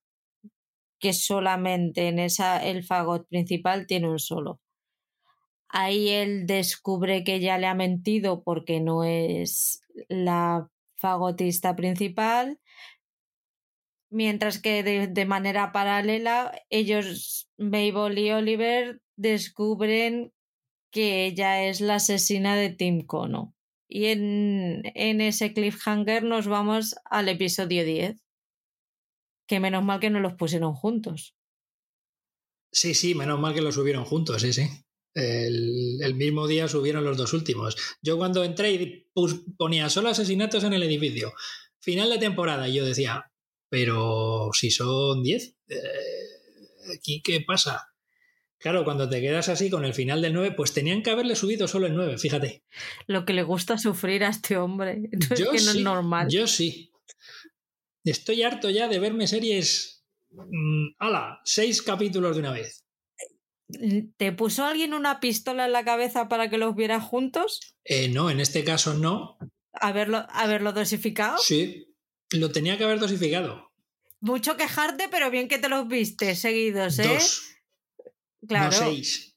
que 0.99 1.14
solamente 1.14 2.07
en 2.07 2.18
esa 2.18 2.57
el 2.65 2.84
fagot 2.84 3.27
principal 3.27 3.85
tiene 3.85 4.10
un 4.10 4.18
solo. 4.18 4.60
Ahí 5.69 6.10
él 6.10 6.45
descubre 6.45 7.23
que 7.23 7.35
ella 7.35 7.57
le 7.57 7.68
ha 7.68 7.73
mentido 7.73 8.44
porque 8.44 8.80
no 8.80 9.03
es 9.03 9.81
la 10.07 10.69
fagotista 10.98 11.76
principal, 11.76 12.60
mientras 14.14 14.61
que 14.61 14.84
de, 14.84 15.07
de 15.07 15.26
manera 15.26 15.72
paralela 15.72 16.53
ellos, 16.69 17.49
Mabel 17.57 18.18
y 18.18 18.31
Oliver, 18.31 19.02
descubren 19.18 20.31
que 20.91 21.26
ella 21.26 21.65
es 21.65 21.81
la 21.81 21.95
asesina 21.95 22.56
de 22.56 22.69
Tim 22.69 23.06
Kono. 23.06 23.56
Y 23.90 24.06
en, 24.06 24.84
en 24.95 25.22
ese 25.22 25.53
cliffhanger 25.53 26.23
nos 26.23 26.48
vamos 26.48 26.95
al 27.06 27.27
episodio 27.30 27.84
10. 27.84 28.22
Que 29.48 29.60
menos 29.60 29.84
mal 29.84 29.99
que 29.99 30.10
no 30.10 30.19
los 30.19 30.34
pusieron 30.34 30.73
juntos. 30.73 31.35
Sí, 32.72 32.94
sí, 32.94 33.15
menos 33.15 33.40
mal 33.40 33.53
que 33.53 33.61
lo 33.61 33.72
subieron 33.72 34.06
juntos, 34.06 34.41
sí, 34.41 34.53
sí. 34.53 34.68
El, 35.15 35.99
el 36.02 36.15
mismo 36.15 36.48
día 36.48 36.68
subieron 36.68 37.03
los 37.03 37.18
dos 37.18 37.34
últimos. 37.34 37.76
Yo 38.02 38.18
cuando 38.18 38.44
entré 38.44 38.72
y 38.72 39.07
ponía 39.57 39.90
solo 39.90 40.10
asesinatos 40.10 40.64
en 40.64 40.73
el 40.73 40.84
edificio, 40.84 41.34
final 41.80 42.10
de 42.10 42.18
temporada, 42.18 42.68
y 42.68 42.76
yo 42.76 42.85
decía, 42.85 43.31
pero 43.74 44.52
si 44.54 44.70
son 44.70 45.24
10, 45.24 45.56
eh, 45.70 45.78
¿aquí 46.95 47.24
qué 47.24 47.41
pasa? 47.41 47.88
Claro, 48.60 48.84
cuando 48.84 49.10
te 49.10 49.20
quedas 49.20 49.50
así 49.50 49.72
con 49.72 49.84
el 49.84 49.95
final 49.95 50.22
del 50.22 50.32
9, 50.32 50.52
pues 50.52 50.74
tenían 50.74 51.02
que 51.02 51.10
haberle 51.10 51.36
subido 51.36 51.68
solo 51.68 51.88
el 51.88 51.95
9, 51.95 52.20
fíjate. 52.20 52.64
Lo 53.08 53.26
que 53.26 53.34
le 53.34 53.41
gusta 53.41 53.80
sufrir 53.80 54.26
a 54.26 54.30
este 54.30 54.58
hombre. 54.58 55.10
No 55.12 55.36
Yo 55.36 55.52
es 55.52 55.62
que 55.62 55.66
no 55.66 55.72
sí, 55.72 55.78
es 55.80 55.84
normal. 55.84 56.28
Yo 56.30 56.45
sí. 56.45 56.91
Estoy 58.04 58.44
harto 58.44 58.70
ya 58.70 58.88
de 58.88 59.00
verme 59.00 59.26
series. 59.26 60.06
mm, 60.30 60.90
¡Hala! 61.00 61.41
Seis 61.44 61.82
capítulos 61.82 62.36
de 62.36 62.41
una 62.41 62.52
vez. 62.52 62.86
¿Te 64.18 64.32
puso 64.34 64.66
alguien 64.66 64.94
una 64.94 65.20
pistola 65.20 65.66
en 65.66 65.72
la 65.72 65.84
cabeza 65.84 66.30
para 66.30 66.48
que 66.48 66.60
los 66.60 66.76
vieras 66.76 67.04
juntos? 67.04 67.76
Eh, 67.86 68.08
no, 68.08 68.30
en 68.30 68.40
este 68.40 68.64
caso 68.64 68.94
no. 68.94 69.40
¿Haberlo, 69.74 70.28
haberlo 70.30 70.74
dosificado? 70.74 71.40
Sí, 71.40 71.93
lo 72.34 72.51
tenía 72.51 72.77
que 72.77 72.84
haber 72.84 72.99
dosificado. 72.99 73.72
Mucho 74.19 74.55
quejarte, 74.57 75.10
pero 75.10 75.30
bien 75.30 75.47
que 75.47 75.60
te 75.60 75.69
los 75.69 75.88
viste 75.88 76.35
seguidos, 76.35 76.99
¿eh? 76.99 77.07
Dos, 77.07 77.43
claro. 78.47 78.72
no 78.72 78.72
seis. 78.72 79.35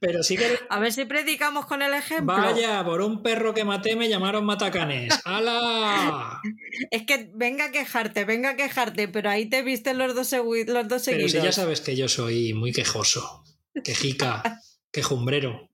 Pero 0.00 0.22
sí 0.22 0.36
que. 0.36 0.58
A 0.68 0.78
ver 0.78 0.92
si 0.92 1.04
predicamos 1.06 1.66
con 1.66 1.80
el 1.82 1.94
ejemplo. 1.94 2.34
Vaya, 2.34 2.84
por 2.84 3.00
un 3.00 3.22
perro 3.22 3.54
que 3.54 3.64
maté 3.64 3.96
me 3.96 4.08
llamaron 4.08 4.44
matacanes. 4.44 5.14
¡Hala! 5.24 6.40
Es 6.90 7.04
que 7.04 7.30
venga 7.34 7.66
a 7.66 7.70
quejarte, 7.70 8.24
venga 8.24 8.50
a 8.50 8.56
quejarte, 8.56 9.08
pero 9.08 9.30
ahí 9.30 9.46
te 9.48 9.62
viste 9.62 9.94
los 9.94 10.14
dos, 10.14 10.30
los 10.32 10.66
dos 10.66 10.66
Pero 10.66 10.98
seguidos. 10.98 11.32
si 11.32 11.38
ya 11.38 11.52
sabes 11.52 11.80
que 11.80 11.96
yo 11.96 12.08
soy 12.08 12.52
muy 12.52 12.72
quejoso, 12.72 13.44
quejica, 13.82 14.60
quejumbrero. 14.90 15.70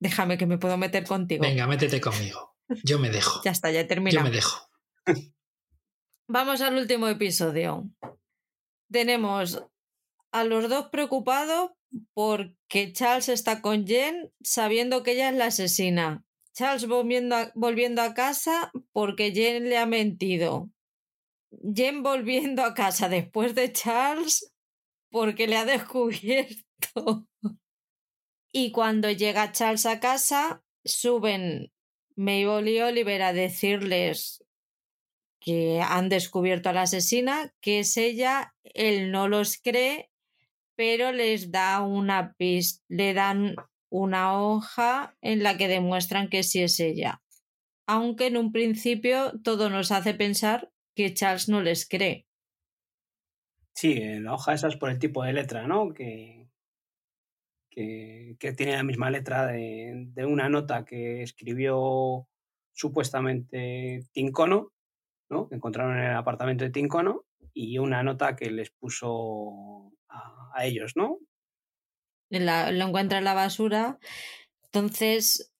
Déjame 0.00 0.38
que 0.38 0.46
me 0.46 0.58
puedo 0.58 0.76
meter 0.76 1.04
contigo. 1.06 1.42
Venga, 1.42 1.66
métete 1.66 2.00
conmigo. 2.00 2.56
Yo 2.84 2.98
me 2.98 3.10
dejo. 3.10 3.40
Ya 3.44 3.50
está, 3.50 3.70
ya 3.70 3.80
he 3.80 3.84
Yo 3.84 3.88
terminado. 3.88 4.24
me 4.24 4.30
dejo. 4.30 4.68
Vamos 6.28 6.60
al 6.60 6.76
último 6.76 7.08
episodio. 7.08 7.88
Tenemos 8.90 9.62
a 10.32 10.44
los 10.44 10.68
dos 10.68 10.88
preocupados 10.90 11.70
porque 12.14 12.92
Charles 12.92 13.28
está 13.30 13.62
con 13.62 13.86
Jen 13.86 14.30
sabiendo 14.42 15.02
que 15.02 15.12
ella 15.12 15.30
es 15.30 15.36
la 15.36 15.46
asesina. 15.46 16.24
Charles 16.54 16.86
volviendo 16.86 17.36
a, 17.36 17.50
volviendo 17.54 18.02
a 18.02 18.14
casa 18.14 18.70
porque 18.92 19.32
Jen 19.32 19.68
le 19.68 19.78
ha 19.78 19.86
mentido. 19.86 20.70
Jen 21.74 22.02
volviendo 22.02 22.62
a 22.62 22.74
casa 22.74 23.08
después 23.08 23.54
de 23.54 23.72
Charles 23.72 24.52
porque 25.10 25.46
le 25.46 25.56
ha 25.56 25.64
descubierto. 25.64 27.26
Y 28.52 28.72
cuando 28.72 29.10
llega 29.10 29.52
Charles 29.52 29.86
a 29.86 30.00
casa, 30.00 30.62
suben 30.84 31.70
Mabel 32.16 32.68
y 32.68 32.80
Oliver 32.80 33.22
a 33.22 33.32
decirles 33.32 34.44
que 35.40 35.80
han 35.80 36.08
descubierto 36.08 36.68
a 36.68 36.72
la 36.72 36.82
asesina, 36.82 37.54
que 37.60 37.80
es 37.80 37.96
ella, 37.96 38.54
él 38.64 39.12
no 39.12 39.28
los 39.28 39.58
cree, 39.58 40.10
pero 40.74 41.12
les 41.12 41.50
da 41.50 41.82
una 41.82 42.34
pista, 42.34 42.84
le 42.88 43.14
dan 43.14 43.54
una 43.90 44.40
hoja 44.40 45.16
en 45.20 45.42
la 45.42 45.56
que 45.56 45.68
demuestran 45.68 46.28
que 46.28 46.42
sí 46.42 46.62
es 46.62 46.80
ella. 46.80 47.22
Aunque 47.86 48.26
en 48.26 48.36
un 48.36 48.52
principio 48.52 49.32
todo 49.42 49.70
nos 49.70 49.92
hace 49.92 50.14
pensar 50.14 50.70
que 50.94 51.14
Charles 51.14 51.48
no 51.48 51.62
les 51.62 51.88
cree. 51.88 52.26
Sí, 53.74 53.94
la 54.20 54.34
hoja 54.34 54.54
esa 54.54 54.68
es 54.68 54.76
por 54.76 54.90
el 54.90 54.98
tipo 54.98 55.22
de 55.22 55.32
letra, 55.32 55.66
¿no? 55.66 55.94
Que, 55.94 56.48
que, 58.38 58.52
tiene 58.52 58.72
la 58.72 58.82
misma 58.82 59.10
letra 59.10 59.46
de, 59.46 60.10
una 60.26 60.48
nota 60.48 60.84
que 60.84 61.22
escribió 61.22 62.26
supuestamente 62.72 64.04
Tincono 64.12 64.72
¿no? 65.30 65.48
que 65.48 65.56
encontraron 65.56 65.98
en 65.98 66.06
el 66.06 66.16
apartamento 66.16 66.64
de 66.64 66.70
Tincono 66.70 67.24
y 67.52 67.78
una 67.78 68.02
nota 68.02 68.34
que 68.34 68.50
les 68.50 68.70
puso 68.70 69.92
a, 70.08 70.64
ellos, 70.64 70.96
¿no? 70.96 71.18
La- 72.30 72.72
lo 72.72 72.86
encuentra 72.86 73.18
en 73.18 73.24
la 73.24 73.34
basura. 73.34 73.98
Entonces, 74.64 75.52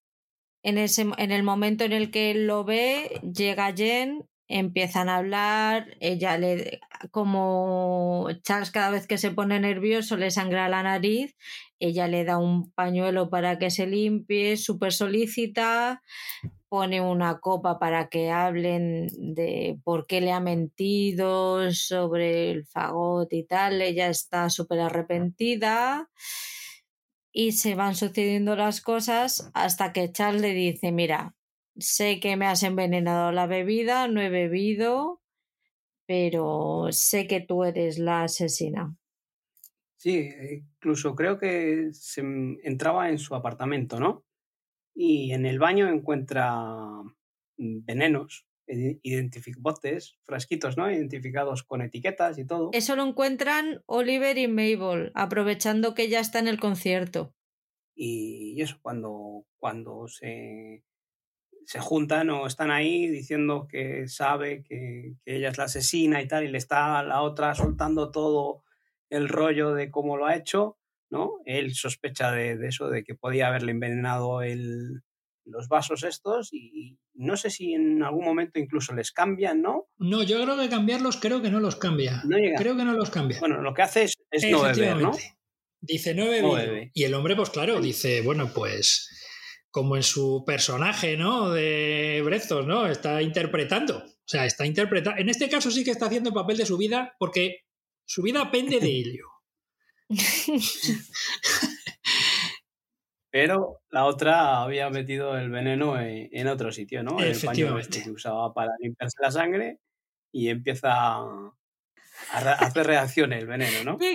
en, 0.65 0.79
ese, 0.79 1.07
en 1.19 1.31
el 1.31 1.43
momento 1.45 1.85
en 1.85 1.93
el 1.93 2.11
que 2.11 2.35
lo 2.35 2.65
ve, 2.65 3.21
llega 3.23 3.73
Jen, 3.73 4.29
empiezan 4.49 5.09
a 5.09 5.17
hablar, 5.17 5.97
ella 6.01 6.39
le, 6.39 6.81
como 7.11 8.29
Charles 8.43 8.71
cada 8.71 8.91
vez 8.91 9.07
que 9.07 9.19
se 9.19 9.31
pone 9.31 9.61
nervioso 9.61 10.17
le 10.17 10.31
sangra 10.31 10.69
la 10.69 10.83
nariz, 10.83 11.37
ella 11.79 12.09
le 12.09 12.25
da 12.25 12.39
un 12.39 12.73
pañuelo 12.73 13.29
para 13.29 13.59
que 13.59 13.71
se 13.71 13.87
limpie, 13.87 14.57
súper 14.57 14.93
solícita, 14.93 16.03
pone 16.69 17.01
una 17.01 17.41
copa 17.41 17.79
para 17.79 18.09
que 18.09 18.31
hablen 18.31 19.09
de 19.19 19.79
por 19.85 20.07
qué 20.07 20.21
le 20.21 20.33
ha 20.33 20.41
mentido 20.41 21.71
sobre 21.73 22.51
el 22.51 22.67
fagot 22.67 23.33
y 23.33 23.45
tal, 23.45 23.81
ella 23.83 24.09
está 24.09 24.51
súper 24.51 24.81
arrepentida 24.81 26.09
y 27.33 27.53
se 27.53 27.75
van 27.75 27.95
sucediendo 27.95 28.57
las 28.57 28.81
cosas 28.81 29.51
hasta 29.55 29.93
que 29.93 30.11
Charles 30.11 30.43
le 30.43 30.55
dice, 30.55 30.91
mira, 30.93 31.35
sé 31.79 32.21
que 32.21 32.37
me 32.37 32.47
has 32.47 32.63
envenenado 32.63 33.33
la 33.33 33.47
bebida, 33.47 34.09
no 34.09 34.21
he 34.21 34.29
bebido, 34.29 35.23
pero 36.07 36.89
sé 36.91 37.27
que 37.27 37.41
tú 37.41 37.65
eres 37.65 37.99
la 37.99 38.25
asesina. 38.25 38.97
Sí, 39.97 40.31
incluso 40.51 41.15
creo 41.15 41.39
que 41.39 41.89
se 41.93 42.21
entraba 42.63 43.11
en 43.11 43.19
su 43.19 43.35
apartamento, 43.35 43.99
¿no? 43.99 44.25
Y 44.95 45.33
en 45.33 45.45
el 45.45 45.59
baño 45.59 45.89
encuentra 45.89 46.53
mm, 47.57 47.85
venenos, 47.85 48.47
botes, 49.59 50.17
frasquitos, 50.23 50.77
¿no? 50.77 50.91
Identificados 50.91 51.63
con 51.63 51.83
etiquetas 51.83 52.39
y 52.39 52.47
todo. 52.47 52.71
Eso 52.73 52.97
lo 52.97 53.07
encuentran 53.07 53.83
Oliver 53.87 54.39
y 54.39 54.49
Mabel, 54.49 55.11
aprovechando 55.15 55.95
que 55.95 56.09
ya 56.09 56.21
está 56.21 56.39
en 56.39 56.49
el 56.49 56.61
concierto. 56.61 57.35
Y 57.95 58.61
eso, 58.63 58.79
cuando, 58.81 59.47
cuando 59.59 60.07
se, 60.07 60.85
se 61.69 61.81
juntan 61.81 62.31
o 62.31 62.47
están 62.47 62.71
ahí 62.71 63.09
diciendo 63.09 63.69
que 63.71 64.09
sabe 64.09 64.63
que, 64.63 65.17
que 65.23 65.37
ella 65.37 65.51
es 65.51 65.59
la 65.59 65.65
asesina 65.65 66.23
y 66.23 66.27
tal, 66.27 66.45
y 66.45 66.49
le 66.49 66.57
está 66.57 66.99
a 66.99 67.03
la 67.03 67.21
otra 67.21 67.55
soltando 67.55 68.11
todo 68.11 68.65
el 69.11 69.29
rollo 69.29 69.75
de 69.75 69.91
cómo 69.91 70.17
lo 70.17 70.25
ha 70.25 70.35
hecho, 70.35 70.79
¿no? 71.11 71.35
Él 71.45 71.75
sospecha 71.75 72.33
de, 72.33 72.57
de 72.57 72.69
eso, 72.69 72.89
de 72.89 73.05
que 73.05 73.15
podía 73.15 73.49
haberle 73.49 73.73
envenenado 73.73 74.41
el, 74.41 75.03
los 75.45 75.69
vasos 75.69 76.05
estos 76.05 76.55
y 76.55 76.97
no 77.13 77.37
sé 77.37 77.51
si 77.51 77.75
en 77.75 78.03
algún 78.03 78.25
momento 78.25 78.59
incluso 78.59 78.95
les 78.95 79.13
cambian, 79.13 79.61
¿no? 79.61 79.89
No, 79.99 80.23
yo 80.23 80.43
creo 80.43 80.57
que 80.57 80.71
cambiarlos 80.71 81.19
creo 81.19 81.43
que 81.43 81.51
no 81.51 81.61
los 81.61 81.77
cambia. 81.77 82.23
No 82.25 82.39
llega. 82.39 82.57
Creo 82.57 82.79
que 82.79 82.85
no 82.87 82.95
los 82.95 83.11
cambia. 83.11 83.41
Bueno, 83.41 83.61
lo 83.61 83.75
que 83.75 83.83
hace 83.83 84.05
es, 84.05 84.15
es 84.31 84.51
no 84.51 84.63
beber, 84.63 84.97
¿no? 84.97 85.13
Dice, 85.83 86.15
no 86.15 86.25
bebido. 86.25 86.49
No 86.49 86.55
bebe. 86.55 86.91
Y 86.95 87.05
el 87.05 87.13
hombre, 87.13 87.37
pues 87.37 87.51
claro, 87.51 87.79
dice, 87.79 88.23
bueno, 88.23 88.51
pues 88.55 89.11
como 89.71 89.97
en 89.97 90.03
su 90.03 90.45
personaje, 90.47 91.17
¿no? 91.17 91.51
De 91.51 92.23
Brezos, 92.25 92.67
¿no? 92.67 92.87
Está 92.87 93.23
interpretando. 93.23 93.99
O 93.99 94.29
sea, 94.31 94.47
está 94.47 94.67
interpretando. 94.67 95.21
En 95.21 95.29
este 95.29 95.49
caso 95.49 95.71
sí 95.71 95.85
que 95.85 95.91
está 95.91 96.07
haciendo 96.07 96.31
el 96.31 96.35
papel 96.35 96.57
de 96.57 96.67
su 96.67 96.77
vida 96.79 97.15
porque 97.19 97.63
su 98.05 98.23
vida 98.23 98.51
pende 98.51 98.81
de 98.81 98.89
ello. 98.89 99.27
Pero 103.31 103.81
la 103.91 104.07
otra 104.07 104.63
había 104.63 104.89
metido 104.91 105.37
el 105.37 105.51
veneno 105.51 106.01
en, 106.01 106.29
en 106.33 106.47
otro 106.49 106.73
sitio, 106.73 107.03
¿no? 107.03 107.23
En 107.23 107.33
el 107.33 107.41
pañuelo 107.43 107.79
Efectivamente. 107.79 107.99
este 107.99 108.03
que 108.05 108.11
usaba 108.11 108.55
para 108.55 108.73
limpiarse 108.81 109.17
la 109.21 109.31
sangre 109.31 109.79
y 110.33 110.49
empieza 110.49 110.91
a, 110.93 111.53
a 112.31 112.39
hacer 112.55 112.87
reacción 112.87 113.33
el 113.33 113.47
veneno, 113.47 113.85
¿no? 113.85 113.99
¡Qué 113.99 114.15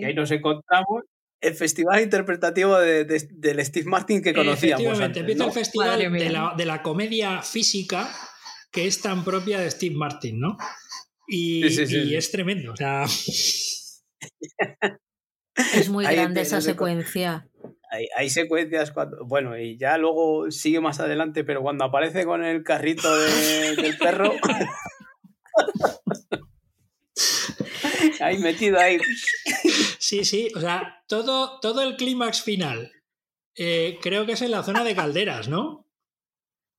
Y 0.00 0.04
ahí 0.04 0.12
grande! 0.12 0.14
nos 0.14 0.30
encontramos 0.30 1.04
el 1.44 1.54
festival 1.54 2.02
interpretativo 2.02 2.78
de- 2.78 3.04
de- 3.04 3.28
del 3.32 3.64
Steve 3.64 3.88
Martin 3.88 4.22
que 4.22 4.32
conocíamos 4.34 4.82
Efectivamente, 4.82 5.04
antes, 5.04 5.20
empieza 5.20 5.38
¿no? 5.44 5.48
el 5.48 5.52
festival 5.52 6.12
de 6.12 6.30
la, 6.30 6.54
de 6.56 6.66
la 6.66 6.82
comedia 6.82 7.42
física 7.42 8.10
que 8.72 8.86
es 8.86 9.00
tan 9.00 9.24
propia 9.24 9.60
de 9.60 9.70
Steve 9.70 9.94
Martin, 9.94 10.40
¿no? 10.40 10.56
Y, 11.28 11.62
Sí, 11.64 11.70
sí, 11.70 11.86
sí, 11.86 11.96
y 11.98 12.08
sí. 12.08 12.16
es 12.16 12.30
tremendo. 12.30 12.72
O 12.72 12.76
sea, 12.76 13.04
Es 15.74 15.88
muy 15.88 16.04
Ahí 16.06 16.16
grande 16.16 16.40
esa 16.40 16.60
secuencia. 16.60 17.48
Hay, 17.90 18.08
hay 18.16 18.28
secuencias 18.28 18.90
cuando, 18.90 19.24
bueno, 19.24 19.56
y 19.56 19.78
ya 19.78 19.96
luego 19.98 20.50
sigue 20.50 20.80
más 20.80 20.98
adelante, 20.98 21.44
pero 21.44 21.62
cuando 21.62 21.84
aparece 21.84 22.24
con 22.24 22.44
el 22.44 22.64
carrito 22.64 23.14
de- 23.16 23.76
del 23.76 23.96
perro, 23.96 24.32
ahí 28.20 28.38
metido 28.38 28.78
ahí, 28.78 28.98
sí, 29.98 30.24
sí. 30.24 30.50
O 30.56 30.60
sea, 30.60 31.02
todo, 31.08 31.60
todo 31.60 31.82
el 31.82 31.96
clímax 31.96 32.42
final 32.42 32.92
eh, 33.56 33.98
creo 34.02 34.26
que 34.26 34.32
es 34.32 34.42
en 34.42 34.50
la 34.50 34.62
zona 34.62 34.84
de 34.84 34.94
calderas, 34.94 35.48
¿no? 35.48 35.86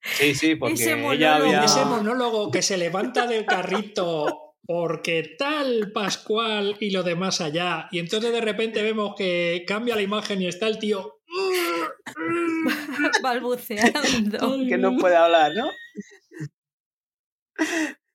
sí, 0.02 0.36
sí, 0.36 0.56
porque 0.56 0.74
Ese 0.74 0.92
ella 0.92 1.02
monólogo. 1.02 1.46
había, 1.46 1.64
Ese 1.64 1.86
monólogo 1.86 2.52
que 2.52 2.62
se 2.62 2.78
levanta 2.78 3.28
del 3.28 3.46
carrito 3.46 4.46
porque 4.68 5.36
tal 5.38 5.92
Pascual 5.92 6.76
y 6.80 6.92
lo 6.92 7.04
demás 7.04 7.40
allá. 7.42 7.88
Y 7.92 8.00
entonces 8.00 8.32
de 8.32 8.42
repente 8.42 8.82
vemos 8.82 9.16
que 9.16 9.64
cambia 9.68 9.96
la 9.96 10.02
imagen 10.02 10.42
y 10.42 10.48
está 10.48 10.68
el 10.68 10.80
tío. 10.80 11.20
Balbuceando. 13.24 14.66
que 14.68 14.78
no 14.78 14.98
puede 14.98 15.16
hablar, 15.16 15.54
¿no? 15.56 15.70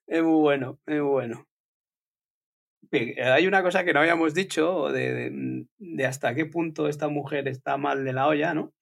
Es 0.06 0.22
muy 0.22 0.40
bueno, 0.40 0.78
es 0.86 1.00
muy 1.00 1.10
bueno. 1.10 1.49
Hay 2.92 3.46
una 3.46 3.62
cosa 3.62 3.84
que 3.84 3.92
no 3.92 4.00
habíamos 4.00 4.34
dicho 4.34 4.88
de, 4.90 5.12
de- 5.14 5.66
de 5.78 6.06
hasta 6.06 6.34
qué 6.34 6.46
punto 6.46 6.88
esta 6.88 7.08
mujer 7.08 7.46
está 7.48 7.76
mal 7.76 8.04
de 8.04 8.12
la 8.12 8.26
olla, 8.26 8.52
¿no? 8.54 8.72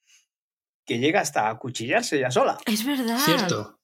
Que 0.87 0.99
llega 0.99 1.21
hasta 1.21 1.49
a 1.51 1.59
cuchillarse 1.59 2.19
ya 2.19 2.31
sola. 2.31 2.57
Es 2.67 2.87
verdad. 2.87 3.19
Cierto. 3.19 3.79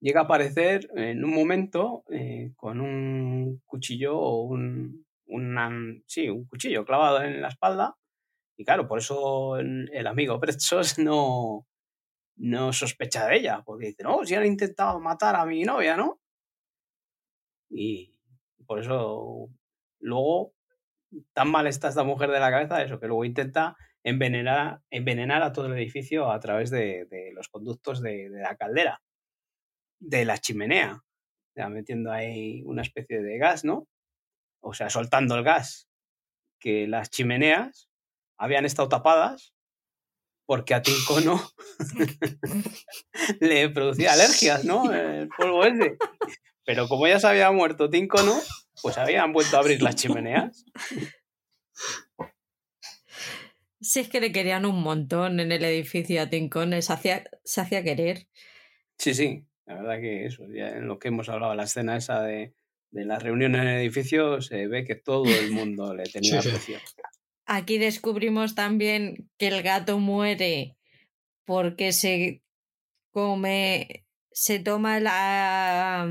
Llega 0.00 0.20
a 0.20 0.24
aparecer 0.24 0.88
en 0.96 1.22
un 1.24 1.34
momento 1.34 2.04
eh, 2.10 2.52
con 2.56 2.80
un 2.80 3.60
cuchillo 3.66 4.18
o 4.18 4.42
un, 4.44 5.04
una- 5.26 5.70
sí, 6.06 6.28
un 6.30 6.46
cuchillo 6.46 6.84
clavado 6.86 7.22
en 7.22 7.42
la 7.42 7.48
espalda. 7.48 7.94
Y 8.56 8.64
claro, 8.64 8.88
por 8.88 8.98
eso 9.00 9.56
el, 9.58 10.06
amigo 10.06 10.40
Pretsos 10.40 10.98
no, 10.98 11.66
no 12.36 12.72
sospecha 12.72 13.26
de 13.26 13.36
ella, 13.36 13.62
porque 13.64 13.88
dice, 13.88 14.02
no, 14.02 14.24
si 14.24 14.34
han 14.34 14.46
intentado 14.46 14.98
matar 15.00 15.36
a 15.36 15.44
mi 15.44 15.62
novia, 15.64 15.96
¿no? 15.98 16.18
Y 17.70 18.09
por 18.70 18.78
eso 18.78 19.50
luego 19.98 20.54
tan 21.32 21.50
mal 21.50 21.66
está 21.66 21.88
esta 21.88 22.04
mujer 22.04 22.30
de 22.30 22.38
la 22.38 22.52
cabeza, 22.52 22.80
eso, 22.84 23.00
que 23.00 23.08
luego 23.08 23.24
intenta 23.24 23.76
envenenar, 24.04 24.80
envenenar 24.90 25.42
a 25.42 25.52
todo 25.52 25.66
el 25.66 25.72
edificio 25.72 26.30
a 26.30 26.38
través 26.38 26.70
de, 26.70 27.04
de 27.06 27.32
los 27.34 27.48
conductos 27.48 28.00
de, 28.00 28.30
de 28.30 28.40
la 28.40 28.54
caldera, 28.54 29.02
de 29.98 30.24
la 30.24 30.38
chimenea, 30.38 31.02
sea, 31.52 31.68
metiendo 31.68 32.12
ahí 32.12 32.62
una 32.64 32.82
especie 32.82 33.20
de 33.20 33.38
gas, 33.38 33.64
¿no? 33.64 33.88
O 34.62 34.72
sea, 34.72 34.88
soltando 34.88 35.34
el 35.34 35.42
gas, 35.42 35.88
que 36.60 36.86
las 36.86 37.10
chimeneas 37.10 37.90
habían 38.38 38.66
estado 38.66 38.88
tapadas 38.88 39.52
porque 40.46 40.74
a 40.74 40.82
Tincono 40.82 41.40
le 43.40 43.68
producía 43.70 44.12
alergias, 44.12 44.64
¿no? 44.64 44.92
El 44.92 45.28
polvo 45.28 45.64
ese. 45.64 45.98
Pero 46.70 46.86
como 46.86 47.08
ya 47.08 47.18
se 47.18 47.26
había 47.26 47.50
muerto 47.50 47.90
Tincono, 47.90 48.32
pues 48.80 48.96
habían 48.96 49.32
vuelto 49.32 49.56
a 49.56 49.58
abrir 49.58 49.82
las 49.82 49.96
chimeneas. 49.96 50.64
Si 53.80 53.98
es 53.98 54.08
que 54.08 54.20
le 54.20 54.30
querían 54.30 54.64
un 54.64 54.80
montón 54.80 55.40
en 55.40 55.50
el 55.50 55.64
edificio 55.64 56.22
a 56.22 56.30
Tincones, 56.30 56.84
se 56.86 56.92
hacía, 56.92 57.24
se 57.42 57.60
hacía 57.60 57.82
querer. 57.82 58.28
Sí, 58.98 59.14
sí, 59.14 59.44
la 59.66 59.74
verdad 59.82 60.00
que 60.00 60.26
eso, 60.26 60.46
ya 60.48 60.68
en 60.68 60.86
lo 60.86 61.00
que 61.00 61.08
hemos 61.08 61.28
hablado, 61.28 61.56
la 61.56 61.64
escena 61.64 61.96
esa 61.96 62.22
de, 62.22 62.54
de 62.92 63.04
la 63.04 63.18
reunión 63.18 63.56
en 63.56 63.62
el 63.66 63.80
edificio, 63.80 64.40
se 64.40 64.68
ve 64.68 64.84
que 64.84 64.94
todo 64.94 65.24
el 65.24 65.50
mundo 65.50 65.92
le 65.92 66.04
tenía 66.04 66.40
Sí, 66.40 66.50
sí. 66.50 66.74
aprecio. 66.74 66.78
Aquí 67.46 67.78
descubrimos 67.78 68.54
también 68.54 69.28
que 69.38 69.48
el 69.48 69.64
gato 69.64 69.98
muere 69.98 70.76
porque 71.44 71.90
se 71.90 72.44
come, 73.10 74.04
se 74.32 74.58
toma 74.60 75.00
la, 75.00 76.08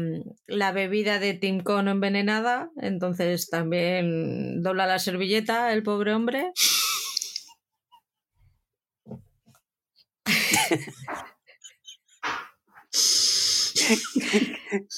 la 0.47 0.71
bebida 0.71 1.19
de 1.19 1.33
Tim 1.33 1.61
Cono 1.61 1.91
envenenada, 1.91 2.69
entonces 2.81 3.49
también 3.49 4.61
dobla 4.63 4.87
la 4.87 4.99
servilleta 4.99 5.73
el 5.73 5.83
pobre 5.83 6.13
hombre. 6.13 6.51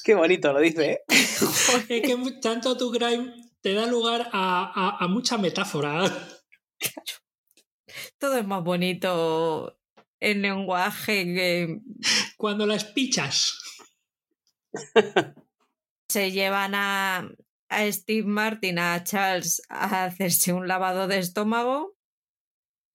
Qué 0.03 0.13
bonito 0.15 0.51
lo 0.53 0.59
dice, 0.59 0.91
¿eh? 0.91 0.99
Es 1.89 2.01
que 2.01 2.17
tanto 2.41 2.77
tu 2.77 2.91
crime 2.91 3.33
te 3.61 3.73
da 3.73 3.85
lugar 3.85 4.29
a, 4.31 4.71
a- 4.73 5.03
a 5.03 5.07
mucha 5.07 5.37
metáfora. 5.37 6.03
Todo 8.17 8.37
es 8.37 8.45
más 8.45 8.63
bonito 8.63 9.77
en 10.19 10.41
lenguaje 10.41 11.25
que... 11.25 11.79
Cuando 12.41 12.65
las 12.65 12.85
pichas. 12.85 13.59
Se 16.09 16.31
llevan 16.31 16.73
a, 16.73 17.29
a 17.69 17.91
Steve 17.91 18.25
Martin, 18.25 18.79
a 18.79 19.03
Charles, 19.03 19.61
a 19.69 20.05
hacerse 20.05 20.51
un 20.51 20.67
lavado 20.67 21.07
de 21.07 21.19
estómago 21.19 21.95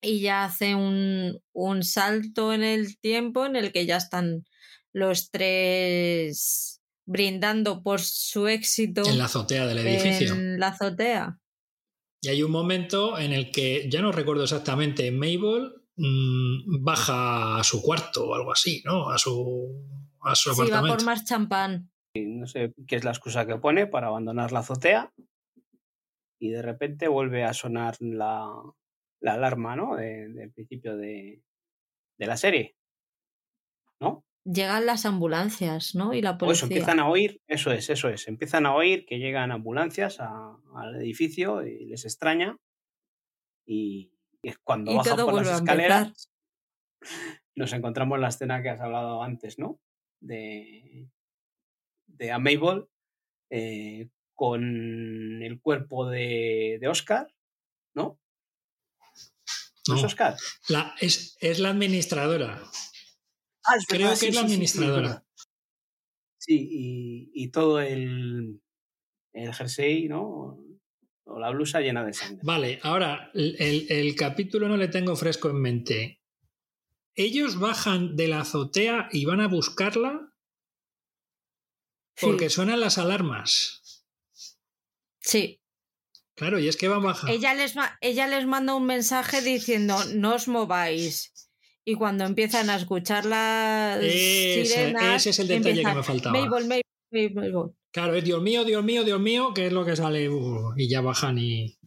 y 0.02 0.18
ya 0.18 0.42
hace 0.42 0.74
un, 0.74 1.40
un 1.52 1.84
salto 1.84 2.52
en 2.52 2.64
el 2.64 2.98
tiempo 2.98 3.46
en 3.46 3.54
el 3.54 3.70
que 3.70 3.86
ya 3.86 3.98
están 3.98 4.44
los 4.92 5.30
tres 5.30 6.82
brindando 7.06 7.84
por 7.84 8.00
su 8.00 8.48
éxito 8.48 9.08
En 9.08 9.18
la 9.18 9.26
azotea 9.26 9.68
del 9.68 9.78
edificio. 9.78 10.34
en 10.34 10.58
la 10.58 10.68
azotea. 10.70 11.38
Y 12.20 12.30
hay 12.30 12.42
un 12.42 12.50
momento 12.50 13.16
en 13.16 13.32
el 13.32 13.52
que, 13.52 13.88
ya 13.88 14.02
no 14.02 14.10
recuerdo 14.10 14.42
exactamente, 14.42 15.12
Mabel 15.12 15.85
mm, 15.96 16.82
baja 16.84 17.58
a 17.58 17.64
su 17.64 17.82
cuarto 17.82 18.28
o 18.28 18.34
algo 18.34 18.52
así, 18.52 18.82
¿no? 18.84 19.10
A 19.10 19.18
su, 19.18 19.82
a 20.20 20.34
su 20.34 20.50
Sí, 20.50 20.58
va 20.60 20.64
apartamento. 20.64 20.96
por 20.96 21.04
más 21.06 21.24
champán. 21.24 21.90
No 22.14 22.46
sé 22.46 22.72
qué 22.86 22.96
es 22.96 23.04
la 23.04 23.10
excusa 23.10 23.46
que 23.46 23.56
pone 23.56 23.86
para 23.86 24.06
abandonar 24.08 24.52
la 24.52 24.60
azotea. 24.60 25.12
Y 26.38 26.50
de 26.50 26.62
repente 26.62 27.08
vuelve 27.08 27.44
a 27.44 27.52
sonar 27.54 27.96
la, 28.00 28.50
la 29.20 29.34
alarma, 29.34 29.74
¿no? 29.76 29.96
De- 29.96 30.28
del 30.28 30.52
principio 30.52 30.96
de, 30.96 31.42
de 32.18 32.26
la 32.26 32.36
serie. 32.36 32.76
¿No? 34.00 34.24
Llegan 34.44 34.86
las 34.86 35.06
ambulancias, 35.06 35.94
¿no? 35.94 36.12
Y 36.14 36.22
la 36.22 36.38
policía. 36.38 36.64
empiezan 36.66 37.00
a 37.00 37.08
oír, 37.08 37.40
eso 37.48 37.72
es, 37.72 37.88
eso 37.90 38.08
es. 38.08 38.28
Empiezan 38.28 38.64
a 38.66 38.74
oír 38.74 39.04
que 39.06 39.18
llegan 39.18 39.50
ambulancias 39.50 40.20
a- 40.20 40.56
al 40.74 40.96
edificio 40.96 41.66
y 41.66 41.86
les 41.86 42.04
extraña. 42.04 42.56
Y, 43.66 44.12
y 44.48 44.54
cuando 44.64 44.92
Y 44.92 44.96
bajan 44.96 45.16
por 45.24 45.34
las 45.34 45.48
escaleras. 45.60 46.30
Nos 47.54 47.72
encontramos 47.72 48.16
en 48.16 48.22
la 48.22 48.28
escena 48.28 48.62
que 48.62 48.70
has 48.70 48.80
hablado 48.80 49.22
antes, 49.22 49.58
¿no? 49.58 49.80
De, 50.20 51.08
de 52.06 52.32
a 52.32 52.38
Mabel 52.38 52.86
eh, 53.50 54.08
con 54.34 55.42
el 55.42 55.60
cuerpo 55.60 56.06
de, 56.08 56.78
de 56.80 56.88
Oscar, 56.88 57.28
¿no? 57.94 58.20
¿No 59.88 59.94
es 59.96 60.04
Oscar? 60.04 60.36
la- 60.68 60.94
es, 61.00 61.36
es 61.40 61.58
la 61.60 61.70
administradora. 61.70 62.62
Ah, 63.64 63.76
es 63.76 63.86
Creo 63.86 64.00
verdad, 64.00 64.12
que 64.12 64.16
sí, 64.16 64.26
es 64.28 64.34
la 64.34 64.40
sí, 64.42 64.48
sí, 64.48 64.54
sí, 64.54 64.54
administradora. 64.54 65.08
verdad. 65.08 65.24
Sí, 66.38 66.68
y, 66.70 67.30
y 67.34 67.50
todo 67.50 67.80
el, 67.80 68.60
el 69.34 69.54
jersey, 69.54 70.08
¿no? 70.08 70.58
O 71.28 71.40
la 71.40 71.50
blusa 71.50 71.80
llena 71.80 72.04
de 72.04 72.12
sangre. 72.12 72.40
Vale, 72.42 72.78
ahora 72.82 73.30
el, 73.34 74.14
capítulo 74.14 74.68
no 74.68 74.76
le 74.76 74.88
tengo 74.88 75.16
fresco 75.16 75.50
en 75.50 75.60
mente. 75.60 76.22
Ellos 77.14 77.58
bajan 77.58 78.14
de 78.16 78.28
la 78.28 78.40
azotea 78.40 79.08
y 79.10 79.24
van 79.24 79.40
a 79.40 79.48
buscarla 79.48 80.32
Sí, 82.14 82.24
porque 82.24 82.48
suenan 82.48 82.80
las 82.80 82.98
alarmas. 82.98 83.82
sí. 85.20 85.60
Claro, 86.34 86.58
y 86.58 86.68
es 86.68 86.76
que 86.76 86.88
van 86.88 87.02
bajando. 87.02 87.34
Ella 87.34 87.54
les, 87.54 87.74
ella 88.02 88.26
les 88.26 88.46
manda 88.46 88.74
un 88.74 88.84
mensaje 88.84 89.40
diciendo 89.40 89.96
no 90.14 90.34
os 90.34 90.48
mováis. 90.48 91.32
Y 91.82 91.94
cuando 91.94 92.24
empiezan 92.24 92.68
a 92.68 92.76
escuchar 92.76 93.24
las 93.24 94.02
Ese, 94.02 94.66
sirenas, 94.66 95.16
ese 95.16 95.30
es 95.30 95.38
el 95.38 95.48
detalle 95.48 95.70
empiezan, 95.70 95.92
que 95.92 95.96
me 95.96 96.02
faltaba. 96.02 96.38
Mabel, 96.38 96.66
Mabel, 96.66 96.82
Mabel, 97.10 97.34
Mabel". 97.34 97.74
Claro, 97.96 98.14
es 98.14 98.24
Dios 98.24 98.42
mío, 98.42 98.62
Dios 98.66 98.84
mío, 98.84 99.04
Dios 99.04 99.18
mío, 99.18 99.54
que 99.54 99.68
es 99.68 99.72
lo 99.72 99.82
que 99.82 99.96
sale 99.96 100.28
uh, 100.28 100.74
y 100.76 100.86
ya 100.86 101.00
bajan 101.00 101.38
y... 101.38 101.78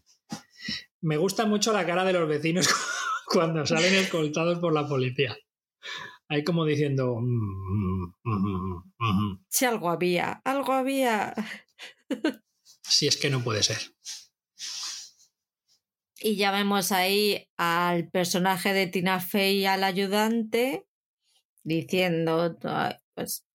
Me 1.01 1.17
gusta 1.17 1.45
mucho 1.45 1.71
la 1.71 1.85
cara 1.85 2.03
de 2.03 2.13
los 2.13 2.27
vecinos 2.27 2.67
cuando 3.27 3.63
salen 3.67 3.93
escoltados 3.93 4.57
por 4.57 4.73
la 4.73 4.87
policía. 4.87 5.37
Ahí 6.27 6.43
como 6.43 6.65
diciendo... 6.65 7.17
"Mm, 7.21 8.15
mm, 8.23 8.39
mm, 8.41 8.83
mm, 8.97 9.33
mm". 9.33 9.45
Si 9.49 9.65
algo 9.65 9.91
había, 9.91 10.41
algo 10.45 10.73
había. 10.73 11.35
Si 12.81 13.05
es 13.05 13.15
que 13.15 13.29
no 13.29 13.43
puede 13.43 13.61
ser. 13.61 13.77
Y 16.19 16.37
ya 16.37 16.49
vemos 16.51 16.91
ahí 16.91 17.47
al 17.55 18.09
personaje 18.09 18.73
de 18.73 18.87
Tina 18.87 19.19
Fey 19.19 19.67
al 19.67 19.83
ayudante 19.83 20.87
diciendo, 21.61 22.57
"Ay, 22.63 22.95
pues, 23.13 23.45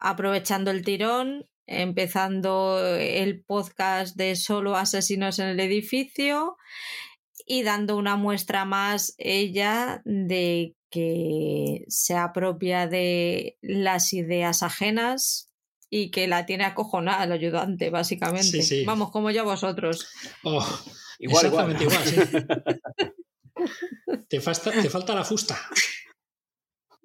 aprovechando 0.00 0.72
el 0.72 0.82
tirón, 0.82 1.46
empezando 1.68 2.96
el 2.96 3.44
podcast 3.44 4.16
de 4.16 4.34
solo 4.36 4.76
asesinos 4.76 5.38
en 5.38 5.48
el 5.48 5.60
edificio 5.60 6.56
y 7.46 7.62
dando 7.62 7.96
una 7.96 8.16
muestra 8.16 8.64
más 8.64 9.14
ella 9.18 10.02
de 10.04 10.74
que 10.90 11.84
se 11.88 12.16
apropia 12.16 12.86
de 12.86 13.58
las 13.60 14.12
ideas 14.12 14.62
ajenas 14.62 15.52
y 15.90 16.10
que 16.10 16.26
la 16.26 16.46
tiene 16.46 16.64
acojonada 16.64 17.24
el 17.24 17.32
ayudante, 17.32 17.90
básicamente. 17.90 18.62
Sí, 18.62 18.62
sí. 18.62 18.84
Vamos, 18.84 19.10
como 19.10 19.30
yo 19.30 19.44
vosotros. 19.44 20.08
Oh, 20.42 20.66
Igual, 21.18 21.46
exactamente 21.46 21.84
igual. 21.84 22.08
igual, 22.08 22.28
sí. 22.96 23.06
te, 24.28 24.40
falta, 24.40 24.70
te 24.70 24.90
falta 24.90 25.14
la 25.14 25.24
fusta. 25.24 25.58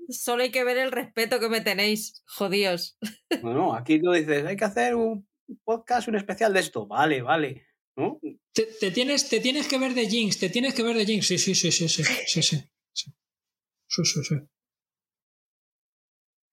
Solo 0.10 0.44
hay 0.44 0.52
que 0.52 0.64
ver 0.64 0.78
el 0.78 0.92
respeto 0.92 1.40
que 1.40 1.50
me 1.50 1.62
tenéis, 1.62 2.24
jodíos. 2.26 2.98
No, 3.44 3.54
no, 3.54 3.74
aquí 3.74 4.00
tú 4.00 4.12
dices, 4.12 4.46
hay 4.46 4.56
que 4.56 4.66
hacer 4.66 4.96
un 4.96 5.28
podcast, 5.64 6.08
un 6.08 6.16
especial 6.16 6.54
de 6.54 6.60
esto. 6.60 6.88
Vale, 6.88 7.22
vale. 7.22 7.66
¿No? 7.98 8.20
Te, 8.54 8.68
te 8.80 8.92
tienes, 8.92 9.28
te 9.28 9.40
tienes 9.40 9.68
que 9.68 9.78
ver 9.78 9.94
de 9.94 10.08
Jinx, 10.08 10.40
te 10.40 10.50
tienes 10.50 10.74
que 10.74 10.84
ver 10.84 10.96
de 10.96 11.06
Jinx. 11.06 11.28
Sí, 11.28 11.38
sí, 11.38 11.56
sí, 11.56 11.72
sí, 11.72 11.90
sí, 11.90 12.04
sí, 12.04 12.42
sí. 12.42 12.58
Sí, 12.94 13.12
sí, 13.88 14.06
sí. 14.06 14.24
sí. 14.24 14.36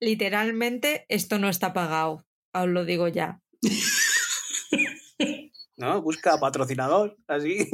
Literalmente, 0.01 1.05
esto 1.09 1.39
no 1.39 1.49
está 1.49 1.73
pagado. 1.73 2.27
Os 2.53 2.67
lo 2.67 2.85
digo 2.85 3.09
ya. 3.09 3.41
¿No? 5.77 6.03
Busca 6.03 6.39
patrocinador, 6.41 7.17
así. 7.27 7.71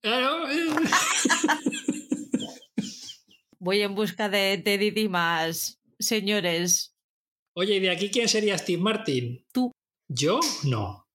Claro. 0.00 0.46
Voy 3.60 3.80
en 3.82 3.94
busca 3.94 4.28
de 4.28 4.58
Teddy 4.58 4.90
Dimas, 4.92 5.80
señores. 5.98 6.94
Oye, 7.56 7.76
¿y 7.76 7.80
de 7.80 7.90
aquí 7.90 8.08
quién 8.08 8.28
sería 8.28 8.56
Steve 8.56 8.80
Martin? 8.80 9.44
Tú. 9.52 9.72
¿Yo? 10.08 10.38
No. 10.64 11.08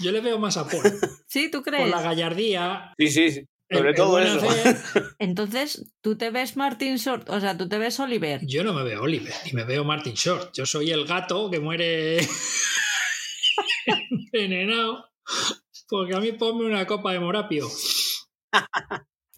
Yo 0.00 0.12
le 0.12 0.20
veo 0.20 0.38
más 0.38 0.58
a 0.58 0.68
Paul. 0.68 0.82
¿Sí? 1.26 1.50
¿Tú 1.50 1.62
Por 1.62 1.72
crees? 1.72 1.88
la 1.90 2.02
gallardía. 2.02 2.92
Sí, 2.98 3.08
sí, 3.08 3.30
sí. 3.30 3.46
Sobre 3.70 3.90
el 3.90 3.94
todo 3.96 4.18
eso. 4.18 4.46
hacer. 4.50 4.76
Entonces, 5.18 5.90
¿tú 6.02 6.18
te 6.18 6.28
ves 6.28 6.58
Martin 6.58 6.96
Short? 6.96 7.30
O 7.30 7.40
sea, 7.40 7.56
¿tú 7.56 7.70
te 7.70 7.78
ves 7.78 7.98
Oliver? 7.98 8.42
Yo 8.46 8.62
no 8.62 8.74
me 8.74 8.82
veo 8.82 9.00
Oliver, 9.02 9.32
ni 9.46 9.52
me 9.52 9.64
veo 9.64 9.84
Martin 9.84 10.12
Short. 10.12 10.52
Yo 10.54 10.66
soy 10.66 10.90
el 10.90 11.06
gato 11.06 11.50
que 11.50 11.58
muere 11.58 12.18
envenenado. 14.32 15.06
Porque 15.88 16.14
a 16.14 16.20
mí 16.20 16.32
ponme 16.32 16.66
una 16.66 16.86
copa 16.86 17.12
de 17.12 17.20
morapio. 17.20 17.66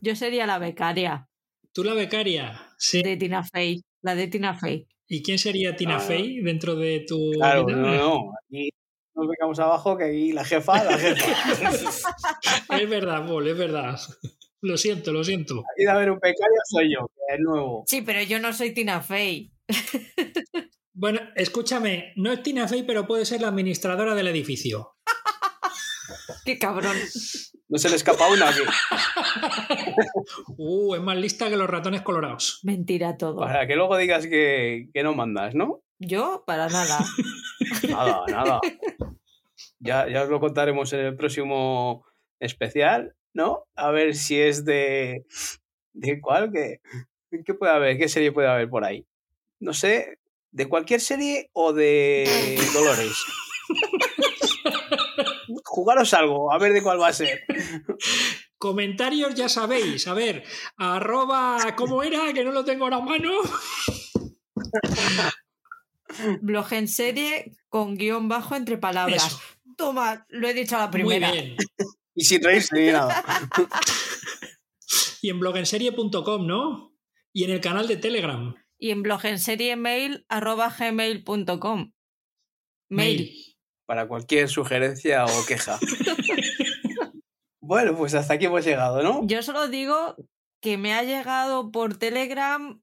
Yo 0.01 0.17
sería 0.17 0.47
la 0.47 0.59
becaria 0.59 1.29
¿Tú 1.75 1.83
la 1.83 1.93
becaria? 1.95 2.69
Sí. 2.79 3.03
de 3.03 3.17
Tina 3.17 3.43
Fey. 3.43 3.83
La 4.03 4.15
de 4.15 4.29
Tina 4.29 4.55
Fey. 4.55 4.87
¿Y 5.09 5.23
quién 5.23 5.39
sería 5.39 5.75
Tina 5.75 5.97
Ah. 5.97 6.01
Fey 6.01 6.41
dentro 6.41 6.77
de 6.77 7.05
tu 7.07 7.33
Claro, 7.33 7.67
vida? 7.67 7.77
no, 7.79 7.93
no. 7.97 8.31
Aquí 8.49 8.71
nos 9.17 9.29
becamos 9.29 9.59
abajo 9.59 9.97
que 9.99 10.05
aquí 10.05 10.33
la 10.33 10.45
jefa, 10.45 10.85
la 10.85 10.97
jefa. 10.99 11.25
Es 12.81 12.89
verdad, 12.89 13.27
Paul, 13.27 13.49
es 13.49 13.59
verdad. 13.59 13.99
Lo 14.61 14.77
siento, 14.77 15.13
lo 15.13 15.25
siento. 15.25 15.59
Aquí 15.75 15.85
de 15.85 15.91
haber 15.91 16.11
un 16.11 16.19
becario 16.21 16.57
soy 16.71 16.93
yo, 16.95 17.07
que 17.09 17.35
es 17.35 17.41
nuevo. 17.41 17.85
Sí, 17.87 18.03
pero 18.03 18.23
yo 18.23 18.39
no 18.39 18.53
soy 18.53 18.73
Tina 18.73 19.01
Fey. 19.03 19.51
Bueno, 20.97 21.21
escúchame, 21.35 22.13
no 22.17 22.33
es 22.33 22.43
Tina 22.45 22.69
Fey, 22.69 22.85
pero 22.85 23.07
puede 23.07 23.25
ser 23.27 23.41
la 23.41 23.49
administradora 23.49 24.15
del 24.15 24.29
edificio. 24.29 24.95
Qué 26.45 26.59
cabrón. 26.59 26.97
No 27.69 27.79
se 27.79 27.89
le 27.89 27.97
escapa 27.97 28.29
una 28.29 28.51
aquí. 28.51 28.61
Uh, 30.57 30.95
es 30.95 31.01
más 31.01 31.17
lista 31.17 31.49
que 31.49 31.57
los 31.57 31.69
ratones 31.69 32.03
colorados. 32.03 32.61
Mentira 32.63 33.17
todo. 33.17 33.41
Para 33.41 33.67
que 33.67 33.77
luego 33.77 33.97
digas 33.97 34.27
que, 34.27 34.89
que 34.93 35.03
no 35.03 35.15
mandas, 35.15 35.55
¿no? 35.55 35.83
Yo, 35.99 36.45
para 36.47 36.69
nada. 36.69 36.99
Nada, 37.89 38.23
nada. 38.29 38.61
Ya, 39.79 40.09
ya 40.09 40.23
os 40.23 40.29
lo 40.29 40.41
contaremos 40.41 40.93
en 40.93 41.01
el 41.01 41.17
próximo 41.17 42.05
especial, 42.39 43.15
¿no? 43.33 43.65
A 43.75 43.91
ver 43.91 44.15
si 44.15 44.41
es 44.41 44.65
de. 44.65 45.25
¿De 45.93 46.21
cuál? 46.21 46.53
¿Qué, 46.53 46.81
qué 47.45 47.55
puede 47.55 47.73
haber? 47.73 47.99
¿Qué 47.99 48.09
serie 48.09 48.33
puede 48.33 48.49
haber 48.49 48.69
por 48.69 48.85
ahí? 48.85 49.07
No 49.61 49.73
sé, 49.73 50.19
¿de 50.51 50.67
cualquier 50.67 51.01
serie 51.01 51.51
o 51.53 51.73
de 51.73 52.59
Dolores? 52.75 53.17
Jugaros 55.75 56.15
algo, 56.15 56.53
a 56.53 56.59
ver 56.59 56.73
de 56.73 56.85
cuál 56.85 57.01
va 57.01 57.09
a 57.09 57.13
ser. 57.13 57.41
Comentarios 58.59 59.35
ya 59.35 59.49
sabéis. 59.49 60.07
A 60.07 60.15
ver, 60.15 60.45
arroba, 60.77 61.75
¿cómo 61.77 62.05
era? 62.05 62.33
Que 62.33 62.45
no 62.45 62.53
lo 62.53 62.65
tengo 62.65 62.85
ahora 62.85 62.99
a 62.99 63.01
mano. 63.01 63.33
Blog 66.43 66.73
en 66.75 66.87
serie 66.87 67.57
con 67.69 67.97
guion 67.97 68.29
bajo 68.29 68.55
entre 68.55 68.79
palabras. 68.79 69.27
Eso. 69.27 69.41
Toma, 69.77 70.25
lo 70.29 70.47
he 70.47 70.55
dicho 70.55 70.77
a 70.77 70.83
la 70.83 70.87
Muy 70.87 70.93
primera. 70.93 71.33
bien. 71.33 71.57
Y 72.17 72.25
sin 72.27 72.45
reírse 72.45 72.77
ni 72.79 72.93
nada. 72.93 73.25
Y 75.21 75.31
en 75.31 75.41
blogenserie.com, 75.41 76.47
¿no? 76.47 76.95
Y 77.33 77.43
en 77.43 77.51
el 77.51 77.61
canal 77.61 77.89
de 77.89 77.97
Telegram. 77.97 78.55
y 78.79 78.91
en 78.93 79.03
blogenseriemail.gmail.com. 79.03 81.93
Mail. 82.91 83.54
Para 83.87 84.09
cualquier 84.09 84.49
sugerencia 84.49 85.25
o 85.25 85.47
queja. 85.47 85.79
bueno, 87.61 87.97
pues 87.97 88.15
hasta 88.15 88.35
aquí 88.35 88.47
hemos 88.47 88.65
llegado, 88.65 89.03
¿no? 89.03 89.27
Yo 89.27 89.43
solo 89.43 89.69
digo 89.69 90.17
que 90.61 90.79
me 90.79 90.95
ha 90.95 91.03
llegado 91.03 91.71
por 91.71 91.99
Telegram 91.99 92.81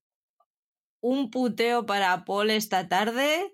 un 1.02 1.32
puteo 1.32 1.86
para 1.86 2.24
Paul 2.26 2.52
esta 2.52 2.88
tarde 2.88 3.54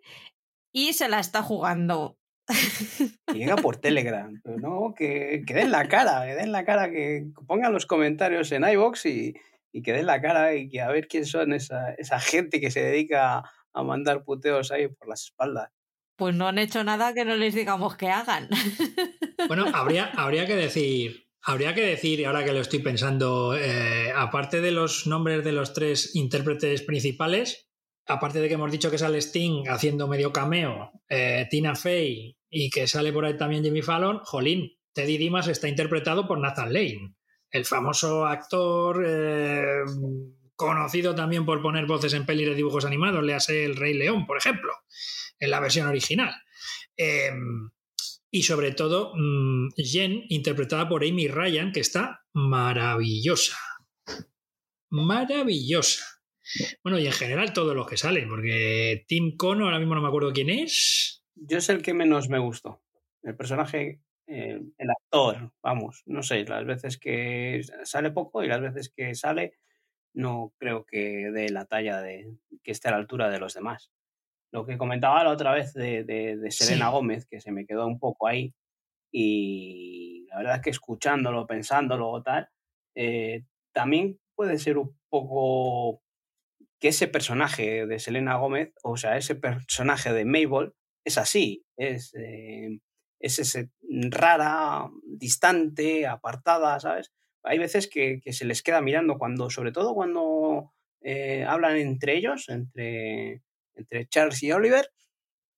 y 0.73 0.93
se 0.93 1.07
la 1.07 1.19
está 1.19 1.41
jugando. 1.41 2.17
Llega 3.33 3.55
por 3.57 3.77
Telegram, 3.77 4.39
pero 4.43 4.57
no, 4.57 4.93
que, 4.95 5.43
que 5.45 5.53
den 5.53 5.71
la 5.71 5.87
cara, 5.87 6.25
que 6.25 6.35
den 6.35 6.51
la 6.51 6.65
cara, 6.65 6.89
que 6.89 7.27
pongan 7.45 7.73
los 7.73 7.85
comentarios 7.85 8.51
en 8.51 8.67
iBox 8.67 9.05
y, 9.05 9.33
y 9.71 9.81
que 9.81 9.93
den 9.93 10.05
la 10.05 10.21
cara 10.21 10.55
y 10.55 10.69
que 10.69 10.81
a 10.81 10.89
ver 10.89 11.07
quién 11.07 11.25
son 11.25 11.53
esa, 11.53 11.93
esa 11.93 12.19
gente 12.19 12.59
que 12.59 12.71
se 12.71 12.81
dedica 12.81 13.43
a 13.73 13.83
mandar 13.83 14.23
puteos 14.23 14.71
ahí 14.71 14.87
por 14.87 15.07
las 15.07 15.23
espaldas. 15.23 15.69
Pues 16.17 16.35
no 16.35 16.47
han 16.47 16.57
hecho 16.57 16.83
nada 16.83 17.13
que 17.13 17.23
no 17.23 17.35
les 17.35 17.55
digamos 17.55 17.95
que 17.95 18.09
hagan. 18.09 18.49
Bueno, 19.47 19.67
habría, 19.71 20.05
habría 20.15 20.47
que 20.47 20.55
decir, 20.55 21.29
habría 21.43 21.75
que 21.75 21.85
decir, 21.85 22.25
ahora 22.25 22.43
que 22.43 22.53
lo 22.53 22.59
estoy 22.59 22.79
pensando, 22.79 23.55
eh, 23.55 24.11
aparte 24.13 24.61
de 24.61 24.71
los 24.71 25.05
nombres 25.05 25.43
de 25.45 25.51
los 25.51 25.73
tres 25.73 26.15
intérpretes 26.15 26.81
principales, 26.81 27.69
aparte 28.07 28.39
de 28.39 28.47
que 28.47 28.55
hemos 28.55 28.71
dicho 28.71 28.89
que 28.89 28.97
sale 28.97 29.19
Sting 29.19 29.67
haciendo 29.69 30.07
medio 30.07 30.33
cameo, 30.33 30.91
eh, 31.07 31.47
Tina 31.51 31.75
Fey 31.75 32.35
y 32.49 32.69
que 32.71 32.87
sale 32.87 33.13
por 33.13 33.25
ahí 33.25 33.37
también 33.37 33.63
Jimmy 33.63 33.83
Fallon, 33.83 34.19
Jolín, 34.23 34.71
Teddy 34.91 35.17
Dimas 35.17 35.47
está 35.47 35.69
interpretado 35.69 36.27
por 36.27 36.39
Nathan 36.39 36.73
Lane, 36.73 37.15
el 37.51 37.63
famoso 37.63 38.25
actor 38.25 39.03
eh, 39.07 39.83
conocido 40.55 41.13
también 41.13 41.45
por 41.45 41.61
poner 41.61 41.85
voces 41.85 42.13
en 42.13 42.25
pelis 42.25 42.47
de 42.47 42.55
dibujos 42.55 42.85
animados, 42.85 43.23
le 43.23 43.35
hace 43.35 43.63
El 43.63 43.75
Rey 43.75 43.93
León, 43.93 44.25
por 44.25 44.37
ejemplo, 44.37 44.73
en 45.39 45.51
la 45.51 45.59
versión 45.59 45.87
original. 45.87 46.33
Eh, 46.95 47.31
y 48.29 48.43
sobre 48.43 48.71
todo, 48.71 49.13
mmm, 49.15 49.69
Jen, 49.77 50.23
interpretada 50.29 50.89
por 50.89 51.03
Amy 51.03 51.27
Ryan, 51.27 51.71
que 51.71 51.79
está 51.79 52.25
maravillosa. 52.33 53.57
Maravillosa. 54.89 56.03
Bueno, 56.83 56.99
y 56.99 57.05
en 57.05 57.13
general 57.13 57.53
todos 57.53 57.75
los 57.75 57.87
que 57.87 57.97
salen, 57.97 58.29
porque 58.29 59.05
Tim 59.07 59.35
Cono, 59.35 59.65
ahora 59.65 59.79
mismo 59.79 59.95
no 59.95 60.01
me 60.01 60.07
acuerdo 60.07 60.33
quién 60.33 60.49
es. 60.49 61.23
Yo 61.35 61.57
es 61.57 61.69
el 61.69 61.81
que 61.81 61.93
menos 61.93 62.29
me 62.29 62.39
gustó. 62.39 62.83
El 63.21 63.35
personaje, 63.35 64.01
el 64.27 64.89
actor, 64.89 65.51
vamos, 65.61 66.03
no 66.05 66.23
sé, 66.23 66.43
las 66.45 66.65
veces 66.65 66.97
que 66.97 67.61
sale 67.83 68.11
poco 68.11 68.43
y 68.43 68.47
las 68.47 68.61
veces 68.61 68.91
que 68.95 69.13
sale, 69.15 69.57
no 70.13 70.53
creo 70.57 70.85
que 70.85 71.31
dé 71.33 71.49
la 71.49 71.65
talla 71.65 72.01
de 72.01 72.37
que 72.63 72.71
esté 72.71 72.87
a 72.87 72.91
la 72.91 72.97
altura 72.97 73.29
de 73.29 73.39
los 73.39 73.53
demás. 73.53 73.91
Lo 74.51 74.65
que 74.65 74.77
comentaba 74.77 75.23
la 75.23 75.31
otra 75.31 75.53
vez 75.53 75.73
de, 75.73 76.03
de, 76.03 76.37
de 76.37 76.51
Selena 76.51 76.87
Sí. 76.87 76.91
Gómez, 76.93 77.25
que 77.25 77.41
se 77.41 77.51
me 77.51 77.65
quedó 77.65 77.85
un 77.87 77.99
poco 77.99 78.27
ahí, 78.27 78.53
y 79.11 80.25
la 80.29 80.37
verdad 80.37 80.55
es 80.57 80.61
que 80.61 80.69
escuchándolo, 80.71 81.47
pensándolo 81.47 82.09
o 82.09 82.23
tal, 82.23 82.49
eh, 82.95 83.43
también 83.73 84.19
puede 84.35 84.57
ser 84.59 84.77
un 84.77 84.97
poco 85.09 86.01
que 86.79 86.89
ese 86.89 87.07
personaje 87.07 87.85
de 87.87 87.99
Selena 87.99 88.35
Gómez, 88.37 88.73
o 88.83 88.97
sea, 88.97 89.17
ese 89.17 89.35
personaje 89.35 90.13
de 90.13 90.25
Mabel, 90.25 90.73
es 91.05 91.17
así, 91.17 91.65
es, 91.77 92.13
eh, 92.15 92.79
es 93.19 93.39
ese 93.39 93.71
rara, 94.11 94.89
distante, 95.05 96.05
apartada, 96.05 96.79
¿sabes? 96.79 97.11
Hay 97.43 97.57
veces 97.59 97.87
que, 97.89 98.19
que 98.21 98.33
se 98.33 98.45
les 98.45 98.61
queda 98.61 98.81
mirando 98.81 99.17
cuando, 99.17 99.49
sobre 99.49 99.71
todo 99.71 99.95
cuando 99.95 100.73
eh, 101.01 101.45
hablan 101.45 101.77
entre 101.77 102.15
ellos, 102.17 102.49
entre, 102.49 103.41
entre 103.77 104.07
Charles 104.07 104.41
y 104.43 104.51
Oliver, 104.51 104.89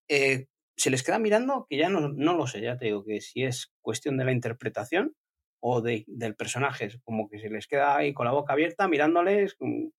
eh, 0.08 0.48
se 0.76 0.90
les 0.90 1.04
queda 1.04 1.20
mirando 1.20 1.68
que 1.70 1.78
ya 1.78 1.90
no, 1.90 2.10
no 2.10 2.36
lo 2.36 2.48
sé, 2.48 2.62
ya 2.62 2.78
te 2.78 2.86
digo 2.86 3.04
que 3.04 3.20
si 3.22 3.44
es 3.44 3.72
cuestión 3.82 4.18
de 4.18 4.26
la 4.26 4.32
interpretación 4.32 5.16
o 5.62 5.82
de, 5.82 6.06
del 6.08 6.36
personaje, 6.36 6.90
como 7.04 7.30
que 7.30 7.40
se 7.40 7.50
les 7.50 7.68
queda 7.68 7.98
ahí 7.98 8.14
con 8.14 8.26
la 8.26 8.32
boca 8.32 8.54
abierta 8.54 8.88
mirándoles, 8.88 9.58
mm, 9.60 9.90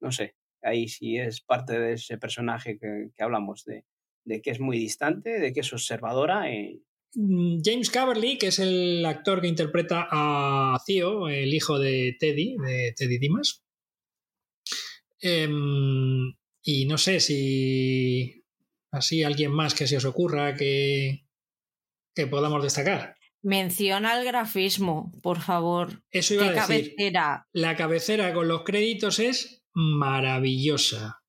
no 0.00 0.10
sé, 0.10 0.34
ahí 0.62 0.88
sí 0.88 1.18
es 1.18 1.40
parte 1.40 1.78
de 1.78 1.92
ese 1.92 2.18
personaje 2.18 2.78
que, 2.78 3.10
que 3.14 3.22
hablamos, 3.22 3.64
de, 3.64 3.84
de, 4.24 4.42
que 4.42 4.50
es 4.50 4.58
muy 4.58 4.78
distante, 4.78 5.38
de 5.38 5.52
que 5.52 5.60
es 5.60 5.72
observadora. 5.72 6.50
Eh. 6.50 6.80
Mm, 7.14 7.60
James 7.64 7.90
Caverly, 7.90 8.36
que 8.36 8.48
es 8.48 8.58
el 8.58 9.06
actor 9.06 9.40
que 9.40 9.48
interpreta 9.48 10.08
a 10.10 10.78
Theo, 10.84 11.28
el 11.28 11.54
hijo 11.54 11.78
de 11.78 12.16
Teddy, 12.18 12.56
de 12.56 12.94
Teddy 12.96 13.18
Dimas. 13.18 13.62
Eh, 15.22 15.48
y 16.64 16.86
no 16.86 16.96
sé 16.98 17.20
si 17.20 18.44
así 18.90 19.22
alguien 19.22 19.52
más 19.52 19.74
que 19.74 19.86
se 19.86 19.98
os 19.98 20.04
ocurra 20.06 20.54
que, 20.56 21.26
que 22.14 22.26
podamos 22.26 22.62
destacar. 22.62 23.16
Menciona 23.42 24.18
el 24.18 24.24
grafismo, 24.24 25.12
por 25.22 25.40
favor. 25.42 26.02
Eso 26.10 26.34
iba 26.34 26.44
¿Qué 26.52 26.58
a 26.58 26.66
decir. 26.66 26.90
cabecera? 26.96 27.46
La 27.52 27.76
cabecera 27.76 28.32
con 28.32 28.48
los 28.48 28.64
créditos 28.64 29.18
es 29.18 29.62
maravillosa. 29.74 31.22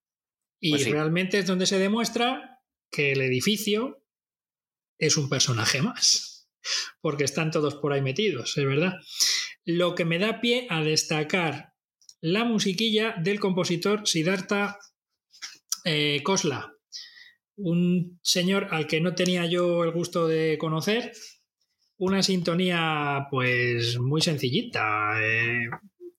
Y 0.61 0.69
Pues 0.71 0.83
sí. 0.85 0.91
realmente 0.91 1.39
es 1.39 1.45
donde 1.45 1.65
se 1.65 1.77
demuestra 1.79 2.61
que 2.89 3.11
el 3.11 3.21
edificio 3.21 4.01
es 4.97 5.17
un 5.17 5.27
personaje 5.27 5.81
más. 5.81 6.47
Porque 7.01 7.25
están 7.25 7.51
todos 7.51 7.75
por 7.75 7.91
ahí 7.91 8.01
metidos, 8.01 8.57
es 8.57 8.65
verdad. 8.65 8.93
Lo 9.65 9.95
que 9.95 10.05
me 10.05 10.17
da 10.17 10.39
pie 10.39 10.67
a 10.69 10.81
destacar 10.81 11.73
la 12.21 12.45
musiquilla 12.45 13.15
del 13.21 13.41
compositor 13.41 14.07
Siddhartha 14.07 14.79
eh, 15.85 16.21
Khosla, 16.23 16.73
un 17.55 18.19
señor 18.21 18.67
al 18.71 18.87
que 18.87 18.99
no 18.99 19.15
tenía 19.15 19.45
yo 19.45 19.85
el 19.85 19.91
gusto 19.91 20.27
de 20.27 20.57
conocer, 20.57 21.13
una 21.97 22.21
sintonía 22.21 23.27
pues 23.31 23.97
muy 23.99 24.21
sencillita, 24.21 25.13
eh, 25.21 25.69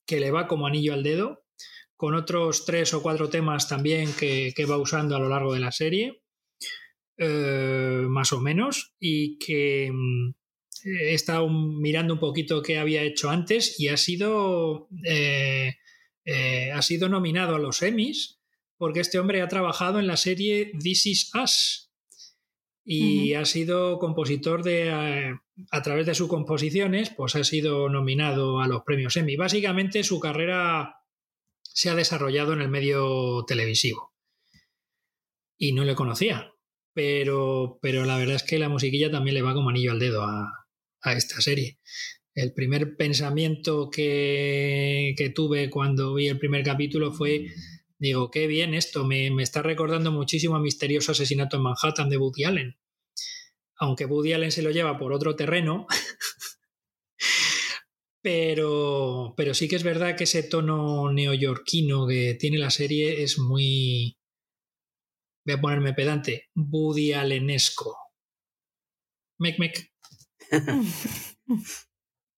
que 0.05 0.19
le 0.19 0.31
va 0.31 0.47
como 0.47 0.65
anillo 0.65 0.93
al 0.93 1.03
dedo, 1.03 1.43
con 1.95 2.15
otros 2.15 2.65
tres 2.65 2.93
o 2.93 3.03
cuatro 3.03 3.29
temas 3.29 3.67
también 3.67 4.11
que, 4.13 4.53
que 4.55 4.65
va 4.65 4.77
usando 4.77 5.15
a 5.15 5.19
lo 5.19 5.29
largo 5.29 5.53
de 5.53 5.59
la 5.59 5.71
serie, 5.71 6.23
eh, 7.17 8.05
más 8.07 8.31
o 8.33 8.39
menos, 8.39 8.95
y 8.99 9.39
que 9.39 9.89
mm, 9.91 10.33
he 10.85 11.13
estado 11.13 11.49
mirando 11.49 12.13
un 12.13 12.19
poquito 12.19 12.61
qué 12.61 12.77
había 12.77 13.01
hecho 13.01 13.29
antes 13.29 13.79
y 13.79 13.87
ha 13.87 13.97
sido, 13.97 14.87
eh, 15.03 15.73
eh, 16.25 16.71
ha 16.71 16.81
sido 16.81 17.09
nominado 17.09 17.55
a 17.55 17.59
los 17.59 17.81
Emmys 17.81 18.36
porque 18.77 18.99
este 18.99 19.19
hombre 19.19 19.41
ha 19.41 19.47
trabajado 19.47 19.99
en 19.99 20.07
la 20.07 20.17
serie 20.17 20.71
This 20.79 21.05
Is 21.05 21.31
Us 21.35 21.91
y 22.83 23.33
uh 23.33 23.37
-huh. 23.37 23.41
ha 23.41 23.45
sido 23.45 23.99
compositor 23.99 24.63
de, 24.63 24.91
a, 24.91 25.43
a, 25.71 25.81
través 25.81 26.05
de 26.05 26.15
sus 26.15 26.29
composiciones, 26.29 27.09
pues 27.09 27.35
ha 27.35 27.43
sido 27.43 27.89
nominado 27.89 28.61
a 28.61 28.67
los 28.67 28.83
premios 28.83 29.17
Emmy. 29.17 29.35
Básicamente 29.35 30.03
su 30.03 30.19
carrera 30.19 30.95
se 31.63 31.89
ha 31.89 31.95
desarrollado 31.95 32.53
en 32.53 32.61
el 32.61 32.69
medio 32.69 33.43
televisivo 33.45 34.13
y 35.57 35.73
no 35.73 35.83
le 35.83 35.95
conocía, 35.95 36.53
pero, 36.93 37.77
pero 37.81 38.05
la 38.05 38.17
verdad 38.17 38.35
es 38.35 38.43
que 38.43 38.57
la 38.57 38.69
musiquilla 38.69 39.11
también 39.11 39.35
le 39.35 39.41
va 39.41 39.53
como 39.53 39.69
anillo 39.69 39.91
al 39.91 39.99
dedo 39.99 40.23
a, 40.23 40.67
a 41.01 41.13
esta 41.13 41.41
serie. 41.41 41.79
El 42.33 42.53
primer 42.53 42.95
pensamiento 42.95 43.89
que, 43.89 45.13
que, 45.17 45.29
tuve 45.29 45.69
cuando 45.69 46.13
vi 46.13 46.27
el 46.27 46.39
primer 46.39 46.63
capítulo 46.63 47.11
fue, 47.11 47.47
digo, 47.99 48.31
qué 48.31 48.47
bien 48.47 48.73
esto, 48.73 49.05
me, 49.05 49.31
me, 49.31 49.43
está 49.43 49.61
recordando 49.61 50.11
muchísimo 50.11 50.55
a 50.55 50.59
Misterioso 50.59 51.11
Asesinato 51.11 51.57
en 51.57 51.63
Manhattan 51.63 52.09
de 52.09 52.17
Woody 52.17 52.43
Allen. 52.43 52.77
Aunque 53.79 54.05
Woody 54.05 54.33
Allen 54.33 54.51
se 54.51 54.61
lo 54.61 54.71
lleva 54.71 54.97
por 54.97 55.13
otro 55.13 55.35
terreno, 55.35 55.87
pero, 58.21 59.33
pero 59.37 59.53
sí 59.53 59.67
que 59.67 59.75
es 59.75 59.83
verdad 59.83 60.15
que 60.15 60.25
ese 60.25 60.43
tono 60.43 61.11
neoyorquino 61.11 62.07
que 62.07 62.35
tiene 62.39 62.57
la 62.57 62.71
serie 62.71 63.23
es 63.23 63.39
muy, 63.39 64.17
voy 65.45 65.55
a 65.55 65.61
ponerme 65.61 65.93
pedante, 65.93 66.49
Woody 66.55 67.13
Allenesco. 67.13 67.97
Mec, 69.39 69.59
mec. 69.59 69.91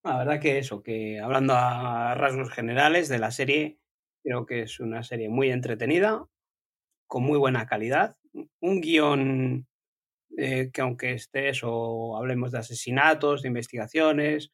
La 0.04 0.18
verdad 0.18 0.40
que 0.40 0.58
eso, 0.58 0.82
que 0.82 1.20
hablando 1.20 1.54
a 1.56 2.16
rasgos 2.16 2.52
generales 2.52 3.10
de 3.10 3.20
la 3.20 3.32
serie, 3.32 3.80
creo 4.24 4.46
que 4.46 4.64
es 4.64 4.80
una 4.80 5.04
serie 5.04 5.30
muy 5.30 5.52
entretenida, 5.52 6.26
con 7.08 7.24
muy 7.24 7.38
buena 7.38 7.68
calidad, 7.68 8.16
un 8.62 8.82
guion 8.82 9.68
eh, 10.38 10.70
que 10.74 10.82
aunque 10.82 11.14
estés 11.14 11.62
o 11.64 12.18
hablemos 12.18 12.52
de 12.52 12.60
asesinatos, 12.60 13.42
de 13.42 13.50
investigaciones, 13.50 14.52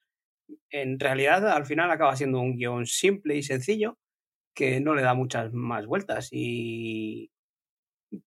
en 0.72 1.00
realidad 1.00 1.48
al 1.50 1.66
final 1.66 1.92
acaba 1.92 2.16
siendo 2.16 2.40
un 2.40 2.58
guion 2.58 2.86
simple 2.86 3.36
y 3.38 3.44
sencillo 3.44 3.98
que 4.56 4.82
no 4.82 4.96
le 4.96 5.04
da 5.04 5.14
muchas 5.16 5.54
más 5.54 5.88
vueltas 5.88 6.30
y 6.32 7.32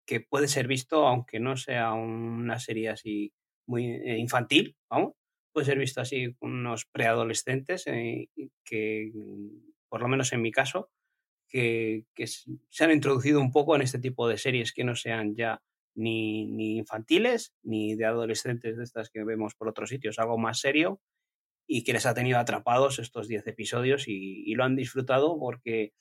que 0.06 0.20
puede 0.20 0.48
ser 0.48 0.66
visto 0.68 1.06
aunque 1.06 1.40
no 1.40 1.56
sea 1.56 1.92
una 1.92 2.58
serie 2.58 2.90
así 2.90 3.32
muy 3.66 3.84
infantil, 4.18 4.76
vamos, 4.90 5.14
puede 5.52 5.66
ser 5.66 5.78
visto 5.78 6.00
así 6.00 6.34
unos 6.40 6.86
preadolescentes 6.86 7.86
eh, 7.86 8.28
que, 8.64 9.12
por 9.88 10.00
lo 10.02 10.08
menos 10.08 10.32
en 10.32 10.42
mi 10.42 10.52
caso, 10.52 10.90
que, 11.48 12.04
se 12.26 12.84
han 12.84 12.90
introducido 12.90 13.40
un 13.40 13.52
poco 13.52 13.74
en 13.74 13.82
este 13.82 13.98
tipo 13.98 14.28
de 14.28 14.38
series 14.38 14.72
que 14.72 14.84
no 14.84 14.94
sean 14.94 15.34
ya 15.34 15.62
ni, 15.94 16.46
ni, 16.46 16.78
infantiles 16.78 17.54
ni 17.62 17.96
de 17.96 18.04
adolescentes 18.04 18.76
de 18.76 18.84
estas 18.84 19.10
que 19.10 19.24
vemos 19.24 19.54
por 19.54 19.68
otros 19.68 19.90
sitios, 19.90 20.18
algo 20.18 20.38
más 20.38 20.60
serio 20.60 21.00
y 21.66 21.84
que 21.84 21.92
les 21.92 22.06
ha 22.06 22.14
tenido 22.14 22.38
atrapados 22.38 22.98
estos 22.98 23.28
10 23.28 23.46
episodios 23.46 24.04
y, 24.06 24.54
lo 24.54 24.64
han 24.64 24.76
disfrutado 24.76 25.38
porque 25.38 25.92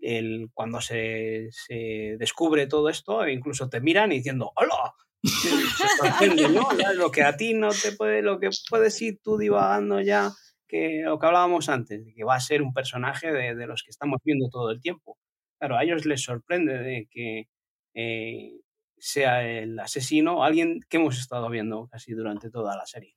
el, 0.00 0.48
cuando 0.54 0.80
se, 0.80 1.48
se, 1.50 2.16
descubre 2.18 2.66
todo 2.66 2.88
esto, 2.88 3.28
incluso 3.28 3.68
te 3.68 3.80
miran 3.80 4.10
diciendo 4.10 4.52
¡Hola! 4.56 4.94
Se 6.18 6.48
¿no? 6.48 6.68
Lo 6.96 7.12
que 7.12 7.22
a 7.22 7.36
ti 7.36 7.54
no 7.54 7.70
te 7.70 7.92
puede, 7.92 8.22
lo 8.22 8.40
que 8.40 8.50
puedes 8.68 9.00
ir 9.02 9.20
tú 9.22 9.38
divagando 9.38 10.00
ya 10.00 10.32
que 10.72 11.02
lo 11.04 11.18
que 11.18 11.26
hablábamos 11.26 11.68
antes, 11.68 12.02
de 12.02 12.14
que 12.14 12.24
va 12.24 12.34
a 12.34 12.40
ser 12.40 12.62
un 12.62 12.72
personaje 12.72 13.30
de, 13.30 13.66
los 13.66 13.82
que 13.82 13.90
estamos 13.90 14.20
viendo 14.24 14.48
todo 14.48 14.70
el 14.70 14.80
tiempo. 14.80 15.18
Claro, 15.58 15.76
a 15.76 15.84
ellos 15.84 16.06
les 16.06 16.22
sorprende 16.22 16.78
de 16.78 17.08
que 17.10 17.48
eh, 17.94 18.58
sea 18.96 19.46
el 19.46 19.78
asesino, 19.78 20.42
alguien 20.42 20.80
que 20.88 20.96
hemos 20.96 21.18
estado 21.18 21.50
viendo 21.50 21.88
casi 21.88 22.12
durante 22.14 22.50
toda 22.50 22.74
la 22.74 22.86
serie. 22.86 23.14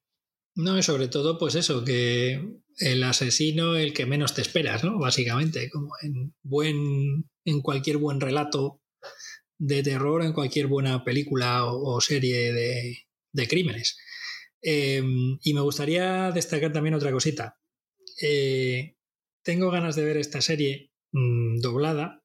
No, 0.56 0.78
y 0.78 0.84
sobre 0.84 1.08
todo, 1.08 1.38
pues 1.38 1.56
eso, 1.56 1.86
que 1.86 2.46
el 2.78 3.04
asesino, 3.04 3.78
el 3.78 3.94
que 3.94 4.06
menos 4.06 4.34
te 4.34 4.42
esperas, 4.42 4.84
¿no? 4.84 5.00
Básicamente, 5.00 5.70
como 5.70 5.94
en 6.02 6.34
buen, 6.44 7.30
en 7.46 7.62
cualquier 7.62 7.98
buen 7.98 8.20
relato 8.20 8.82
de 9.58 9.82
terror, 9.82 10.24
en 10.24 10.34
cualquier 10.34 10.68
buena 10.68 11.06
película 11.06 11.64
o, 11.64 12.02
serie 12.02 12.52
de 12.52 13.48
crímenes. 13.48 13.98
Em, 14.68 15.38
y 15.44 15.54
me 15.54 15.62
gustaría 15.62 16.32
destacar 16.32 16.74
también 16.74 16.96
otra 16.96 17.12
cosita. 17.12 17.60
Eh, 18.20 18.96
tengo 19.44 19.70
ganas 19.70 19.96
de 19.96 20.04
ver 20.04 20.18
esta 20.18 20.42
serie 20.42 20.92
mm, 21.12 21.60
doblada. 21.60 22.24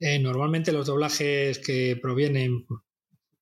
Eh, 0.00 0.18
normalmente 0.18 0.72
los 0.72 0.88
doblajes 0.88 1.60
que 1.60 1.96
provienen 2.02 2.66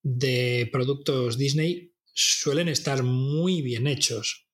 de 0.02 0.68
productos 0.70 1.38
Disney 1.38 1.94
suelen 2.12 2.68
estar 2.68 3.02
muy 3.02 3.62
bien 3.62 3.86
hechos. 3.86 4.46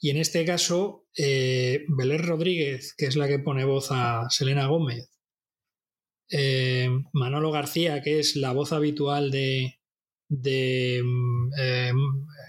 Y 0.00 0.10
en 0.10 0.16
este 0.16 0.44
caso, 0.44 1.06
eh, 1.16 1.84
Belén 1.86 2.24
Rodríguez, 2.24 2.94
que 2.98 3.06
es 3.06 3.14
la 3.14 3.28
que 3.28 3.38
pone 3.38 3.64
voz 3.64 3.92
a 3.92 4.28
Selena 4.28 4.66
Gómez, 4.66 5.08
Manolo 7.12 7.52
García, 7.52 8.02
que 8.02 8.18
es 8.18 8.34
la 8.34 8.52
voz 8.52 8.72
habitual 8.72 9.30
de, 9.30 9.81
de 10.32 11.02
mm, 11.04 11.50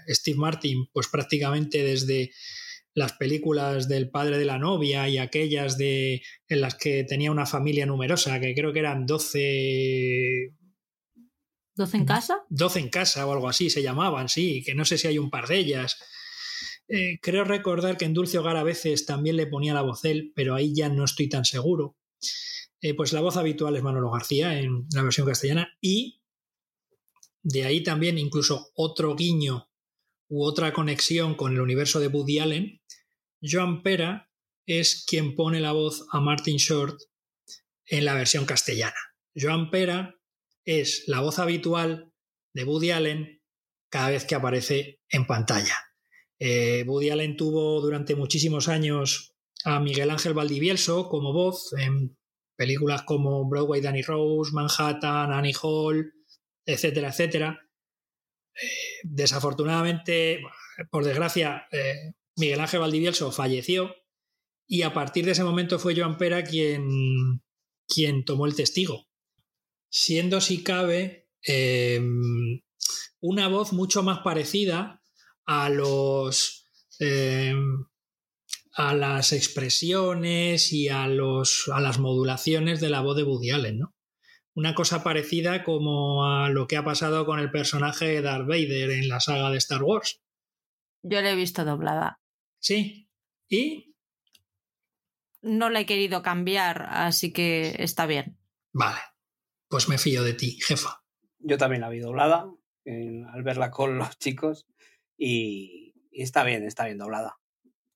Steve 0.08 0.38
Martin, 0.38 0.88
pues 0.92 1.08
prácticamente 1.08 1.82
desde 1.82 2.32
las 2.94 3.12
películas 3.12 3.88
del 3.88 4.10
padre 4.10 4.38
de 4.38 4.44
la 4.44 4.58
novia 4.58 5.08
y 5.08 5.18
aquellas 5.18 5.76
de 5.76 6.22
en 6.48 6.60
las 6.60 6.76
que 6.76 7.04
tenía 7.04 7.30
una 7.30 7.46
familia 7.46 7.86
numerosa, 7.86 8.40
que 8.40 8.54
creo 8.54 8.72
que 8.72 8.78
eran 8.78 9.04
12 9.04 10.52
¿12 11.76 11.94
en 11.94 12.04
casa? 12.04 12.44
12 12.50 12.78
en 12.78 12.88
casa 12.88 13.26
o 13.26 13.32
algo 13.32 13.48
así 13.48 13.68
se 13.68 13.82
llamaban, 13.82 14.28
sí, 14.28 14.62
que 14.64 14.74
no 14.74 14.84
sé 14.84 14.96
si 14.96 15.08
hay 15.08 15.18
un 15.18 15.30
par 15.30 15.48
de 15.48 15.58
ellas. 15.58 15.98
Eh, 16.86 17.18
creo 17.20 17.44
recordar 17.44 17.96
que 17.96 18.04
en 18.04 18.14
Dulce 18.14 18.38
Hogar 18.38 18.56
a 18.56 18.62
veces 18.62 19.06
también 19.06 19.36
le 19.36 19.46
ponía 19.46 19.74
la 19.74 19.82
voz 19.82 20.04
él, 20.04 20.32
pero 20.36 20.54
ahí 20.54 20.72
ya 20.74 20.88
no 20.88 21.04
estoy 21.04 21.28
tan 21.28 21.44
seguro. 21.44 21.96
Eh, 22.80 22.94
pues 22.94 23.12
la 23.12 23.20
voz 23.20 23.36
habitual 23.36 23.74
es 23.74 23.82
Manolo 23.82 24.10
García 24.10 24.58
en 24.58 24.86
la 24.94 25.02
versión 25.02 25.26
castellana 25.26 25.68
y 25.80 26.20
de 27.44 27.64
ahí 27.64 27.82
también 27.82 28.18
incluso 28.18 28.72
otro 28.74 29.14
guiño 29.14 29.68
u 30.28 30.44
otra 30.44 30.72
conexión 30.72 31.34
con 31.34 31.52
el 31.52 31.60
universo 31.60 32.00
de 32.00 32.08
Woody 32.08 32.38
Allen, 32.38 32.80
Joan 33.42 33.82
Pera 33.82 34.30
es 34.66 35.04
quien 35.06 35.36
pone 35.36 35.60
la 35.60 35.72
voz 35.72 36.06
a 36.10 36.20
Martin 36.20 36.56
Short 36.56 36.98
en 37.86 38.06
la 38.06 38.14
versión 38.14 38.46
castellana. 38.46 38.96
Joan 39.36 39.70
Pera 39.70 40.16
es 40.64 41.04
la 41.06 41.20
voz 41.20 41.38
habitual 41.38 42.10
de 42.54 42.64
Woody 42.64 42.90
Allen 42.90 43.42
cada 43.90 44.08
vez 44.08 44.24
que 44.24 44.34
aparece 44.34 45.00
en 45.10 45.26
pantalla. 45.26 45.76
Eh, 46.38 46.82
Woody 46.86 47.10
Allen 47.10 47.36
tuvo 47.36 47.82
durante 47.82 48.16
muchísimos 48.16 48.68
años 48.68 49.34
a 49.64 49.80
Miguel 49.80 50.10
Ángel 50.10 50.32
Valdivielso 50.32 51.10
como 51.10 51.34
voz 51.34 51.74
en 51.78 52.16
películas 52.56 53.02
como 53.02 53.46
Broadway 53.46 53.82
Danny 53.82 54.00
Rose, 54.00 54.52
Manhattan, 54.52 55.30
Annie 55.30 55.54
Hall, 55.62 56.13
etcétera, 56.66 57.08
etcétera 57.08 57.64
desafortunadamente, 59.02 60.40
por 60.90 61.04
desgracia, 61.04 61.66
eh, 61.70 62.14
Miguel 62.36 62.60
Ángel 62.60 62.80
Valdivielso 62.80 63.32
falleció 63.32 63.94
y 64.66 64.82
a 64.82 64.92
partir 64.92 65.24
de 65.24 65.32
ese 65.32 65.44
momento 65.44 65.78
fue 65.78 65.94
Joan 65.96 66.16
Pera 66.16 66.42
quien, 66.42 67.42
quien 67.86 68.24
tomó 68.24 68.46
el 68.46 68.54
testigo, 68.54 69.06
siendo 69.90 70.40
si 70.40 70.62
cabe 70.62 71.28
em, 71.42 72.62
una 73.20 73.48
voz 73.48 73.72
mucho 73.72 74.02
más 74.02 74.20
parecida 74.20 75.02
a 75.46 75.68
los 75.68 76.70
em, 76.98 77.86
a 78.76 78.94
las 78.94 79.32
expresiones 79.32 80.72
y 80.72 80.88
a 80.88 81.06
los 81.06 81.70
a 81.72 81.80
las 81.80 81.98
modulaciones 81.98 82.80
de 82.80 82.88
la 82.88 83.02
voz 83.02 83.16
de 83.16 83.22
Woody 83.22 83.50
¿no? 83.74 83.94
Una 84.54 84.74
cosa 84.74 85.02
parecida 85.02 85.64
como 85.64 86.24
a 86.26 86.48
lo 86.48 86.66
que 86.66 86.76
ha 86.76 86.84
pasado 86.84 87.26
con 87.26 87.40
el 87.40 87.50
personaje 87.50 88.06
de 88.06 88.22
Darth 88.22 88.46
Vader 88.46 88.90
en 88.90 89.08
la 89.08 89.20
saga 89.20 89.50
de 89.50 89.58
Star 89.58 89.82
Wars. 89.82 90.22
Yo 91.02 91.20
la 91.20 91.30
he 91.32 91.36
visto 91.36 91.64
doblada. 91.64 92.20
Sí. 92.60 93.10
¿Y? 93.48 93.94
No 95.42 95.68
la 95.70 95.80
he 95.80 95.86
querido 95.86 96.22
cambiar, 96.22 96.86
así 96.88 97.32
que 97.32 97.74
está 97.78 98.06
bien. 98.06 98.38
Vale. 98.72 99.00
Pues 99.68 99.88
me 99.88 99.98
fío 99.98 100.22
de 100.22 100.34
ti, 100.34 100.58
jefa. 100.60 101.02
Yo 101.38 101.58
también 101.58 101.82
la 101.82 101.90
vi 101.90 101.98
doblada 101.98 102.48
al 102.86 103.42
verla 103.42 103.70
con 103.70 103.98
los 103.98 104.18
chicos 104.18 104.66
y 105.16 105.94
está 106.12 106.44
bien, 106.44 106.64
está 106.64 106.84
bien 106.84 106.98
doblada. 106.98 107.38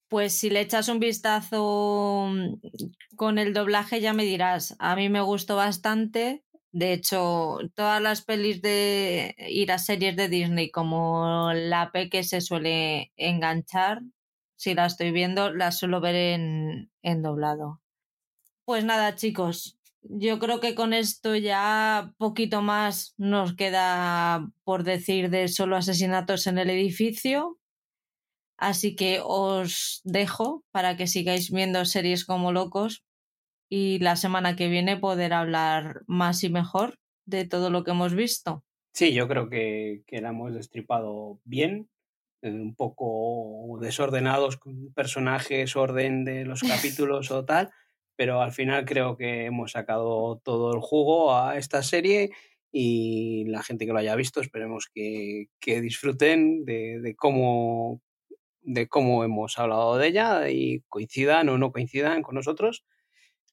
Pues 0.08 0.38
si 0.38 0.50
le 0.50 0.60
echas 0.60 0.88
un 0.88 0.98
vistazo 0.98 2.30
con 3.16 3.38
el 3.38 3.52
doblaje 3.52 4.00
ya 4.00 4.12
me 4.12 4.24
dirás. 4.24 4.74
A 4.78 4.96
mí 4.96 5.08
me 5.08 5.20
gustó 5.20 5.56
bastante 5.56 6.44
de 6.72 6.92
hecho, 6.92 7.58
todas 7.74 8.00
las 8.02 8.22
pelis 8.22 8.60
de 8.62 9.34
ir 9.48 9.72
a 9.72 9.78
series 9.78 10.16
de 10.16 10.28
Disney 10.28 10.70
como 10.70 11.52
la 11.54 11.90
P 11.92 12.10
que 12.10 12.24
se 12.24 12.40
suele 12.40 13.12
enganchar, 13.16 14.02
si 14.56 14.74
la 14.74 14.86
estoy 14.86 15.12
viendo, 15.12 15.52
la 15.52 15.72
suelo 15.72 16.00
ver 16.00 16.14
en, 16.14 16.90
en 17.02 17.22
doblado. 17.22 17.80
Pues 18.64 18.84
nada, 18.84 19.14
chicos, 19.14 19.78
yo 20.02 20.38
creo 20.38 20.60
que 20.60 20.74
con 20.74 20.92
esto 20.92 21.34
ya 21.36 22.12
poquito 22.18 22.62
más 22.62 23.14
nos 23.16 23.54
queda 23.54 24.50
por 24.64 24.84
decir 24.84 25.30
de 25.30 25.48
solo 25.48 25.76
asesinatos 25.76 26.46
en 26.46 26.58
el 26.58 26.70
edificio. 26.70 27.58
Así 28.56 28.96
que 28.96 29.20
os 29.24 30.00
dejo 30.04 30.64
para 30.72 30.96
que 30.96 31.06
sigáis 31.06 31.50
viendo 31.50 31.84
series 31.84 32.24
como 32.24 32.52
locos, 32.52 33.04
y 33.68 33.98
la 33.98 34.16
semana 34.16 34.56
que 34.56 34.68
viene 34.68 34.96
poder 34.96 35.32
hablar 35.32 36.02
más 36.06 36.42
y 36.44 36.50
mejor 36.50 36.98
de 37.26 37.44
todo 37.44 37.70
lo 37.70 37.84
que 37.84 37.90
hemos 37.90 38.14
visto. 38.14 38.64
Sí, 38.92 39.12
yo 39.12 39.28
creo 39.28 39.48
que, 39.48 40.02
que 40.06 40.20
la 40.20 40.30
hemos 40.30 40.54
destripado 40.54 41.40
bien, 41.44 41.88
eh, 42.42 42.50
un 42.50 42.74
poco 42.74 43.78
desordenados 43.80 44.56
con 44.56 44.92
personajes, 44.94 45.76
orden 45.76 46.24
de 46.24 46.44
los 46.44 46.62
capítulos 47.06 47.30
o 47.30 47.44
tal, 47.44 47.70
pero 48.16 48.42
al 48.42 48.52
final 48.52 48.84
creo 48.84 49.16
que 49.16 49.44
hemos 49.44 49.72
sacado 49.72 50.40
todo 50.42 50.74
el 50.74 50.80
jugo 50.80 51.36
a 51.36 51.58
esta 51.58 51.82
serie 51.82 52.30
y 52.72 53.44
la 53.46 53.62
gente 53.62 53.86
que 53.86 53.92
lo 53.92 53.98
haya 53.98 54.16
visto 54.16 54.40
esperemos 54.40 54.88
que, 54.92 55.48
que 55.60 55.80
disfruten 55.80 56.64
de, 56.64 57.00
de, 57.00 57.14
cómo, 57.14 58.02
de 58.62 58.88
cómo 58.88 59.24
hemos 59.24 59.58
hablado 59.58 59.96
de 59.98 60.08
ella 60.08 60.50
y 60.50 60.82
coincidan 60.88 61.48
o 61.48 61.58
no 61.58 61.72
coincidan 61.72 62.22
con 62.22 62.34
nosotros 62.34 62.84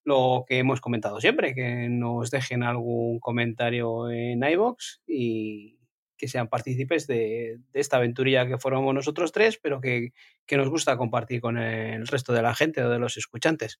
lo 0.05 0.45
que 0.47 0.59
hemos 0.59 0.79
comentado 0.79 1.19
siempre, 1.19 1.53
que 1.53 1.89
nos 1.89 2.31
dejen 2.31 2.63
algún 2.63 3.19
comentario 3.19 4.09
en 4.09 4.43
iBox 4.43 5.01
y 5.07 5.79
que 6.17 6.27
sean 6.27 6.47
partícipes 6.47 7.07
de, 7.07 7.59
esta 7.73 7.97
aventurilla 7.97 8.47
que 8.47 8.57
formamos 8.57 8.93
nosotros 8.93 9.31
tres, 9.31 9.59
pero 9.61 9.81
que, 9.81 10.13
que, 10.45 10.57
nos 10.57 10.69
gusta 10.69 10.95
compartir 10.95 11.41
con 11.41 11.57
el 11.57 12.07
resto 12.07 12.31
de 12.31 12.41
la 12.41 12.55
gente 12.55 12.81
o 12.83 12.89
de 12.89 12.99
los 12.99 13.17
escuchantes. 13.17 13.79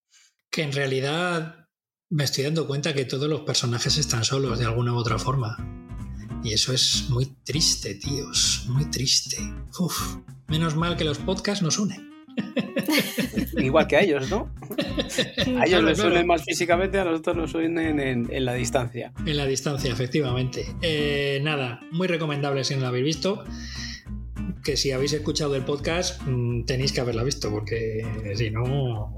Que 0.50 0.64
en 0.64 0.74
realidad 0.74 1.70
me 2.10 2.24
estoy 2.24 2.44
dando 2.44 2.68
cuenta 2.68 2.94
que 2.94 3.06
todos 3.06 3.30
los 3.30 3.42
personajes 3.42 3.98
están 3.98 4.26
solos 4.26 4.60
de 4.60 4.66
alguna 4.66 4.94
u 4.94 4.98
otra 4.98 5.18
forma. 5.18 5.58
Y 6.44 6.54
eso 6.54 6.74
es 6.74 7.08
muy 7.10 7.26
triste, 7.44 7.96
tíos, 7.96 8.66
muy 8.68 8.86
triste. 8.92 9.38
Uf, 9.80 10.18
menos 10.48 10.76
mal 10.76 10.98
que 10.98 11.04
los 11.04 11.18
podcasts 11.20 11.64
nos 11.64 11.80
unen. 11.80 12.10
Igual 13.58 13.88
que 13.88 13.96
a 13.98 14.02
ellos, 14.02 14.30
¿no? 14.30 14.50
A 15.60 15.66
ellos 15.66 15.84
les 15.84 15.98
suelen 15.98 16.28
más 16.28 16.44
físicamente, 16.44 17.00
a 17.00 17.06
nosotros 17.06 17.36
nos 17.36 17.52
suenen 17.52 18.00
en, 18.00 18.46
la 18.46 18.54
distancia. 18.54 19.14
En 19.26 19.38
la 19.38 19.46
distancia, 19.46 19.92
efectivamente. 19.92 20.66
Eh, 20.82 21.40
nada, 21.44 21.80
muy 21.92 22.08
recomendable 22.08 22.64
si 22.64 22.76
no 22.76 22.82
lo 22.82 22.88
habéis 22.88 23.06
visto. 23.06 23.44
Que 24.64 24.78
si 24.78 24.92
habéis 24.92 25.14
escuchado 25.14 25.56
el 25.56 25.64
podcast, 25.64 26.22
mm, 26.26 26.66
tenéis 26.66 26.92
que 26.92 27.02
haberla 27.02 27.24
visto, 27.24 27.52
porque 27.52 28.06
si 28.36 28.50
no, 28.50 29.16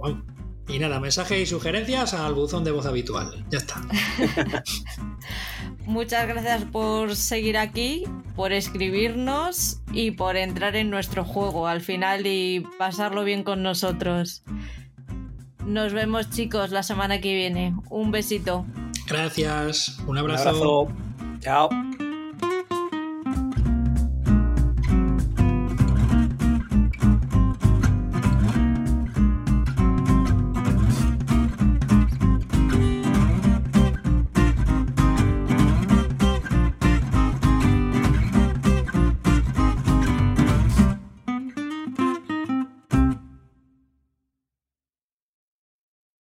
Y 0.68 0.80
nada, 0.80 1.00
mensajes 1.00 1.40
y 1.40 1.46
sugerencias 1.46 2.14
al 2.14 2.34
buzón 2.34 2.64
de 2.64 2.72
voz 2.72 2.86
habitual. 2.86 3.46
Ya 3.50 3.60
está. 3.60 3.82
Muchas 5.86 6.28
gracias 6.28 6.66
por 6.66 7.16
seguir 7.16 7.58
aquí, 7.58 8.04
por 8.36 8.52
escribirnos 8.52 9.80
y 9.94 10.12
por 10.12 10.36
entrar 10.36 10.76
en 10.76 10.90
nuestro 10.90 11.24
juego 11.24 11.68
al 11.68 11.80
final 11.80 12.28
y 12.28 12.66
pasarlo 12.78 13.24
bien 13.24 13.44
con 13.44 13.64
nosotros. 13.64 14.44
Nos 15.66 15.94
vemos 15.94 16.30
chicos 16.30 16.72
la 16.72 16.84
semana 16.84 17.22
que 17.22 17.34
viene. 17.34 17.74
Un 17.90 18.12
besito. 18.12 18.66
Gracias. 19.08 19.98
Un 20.06 20.18
abrazo. 20.18 20.88
Chao. 21.40 21.70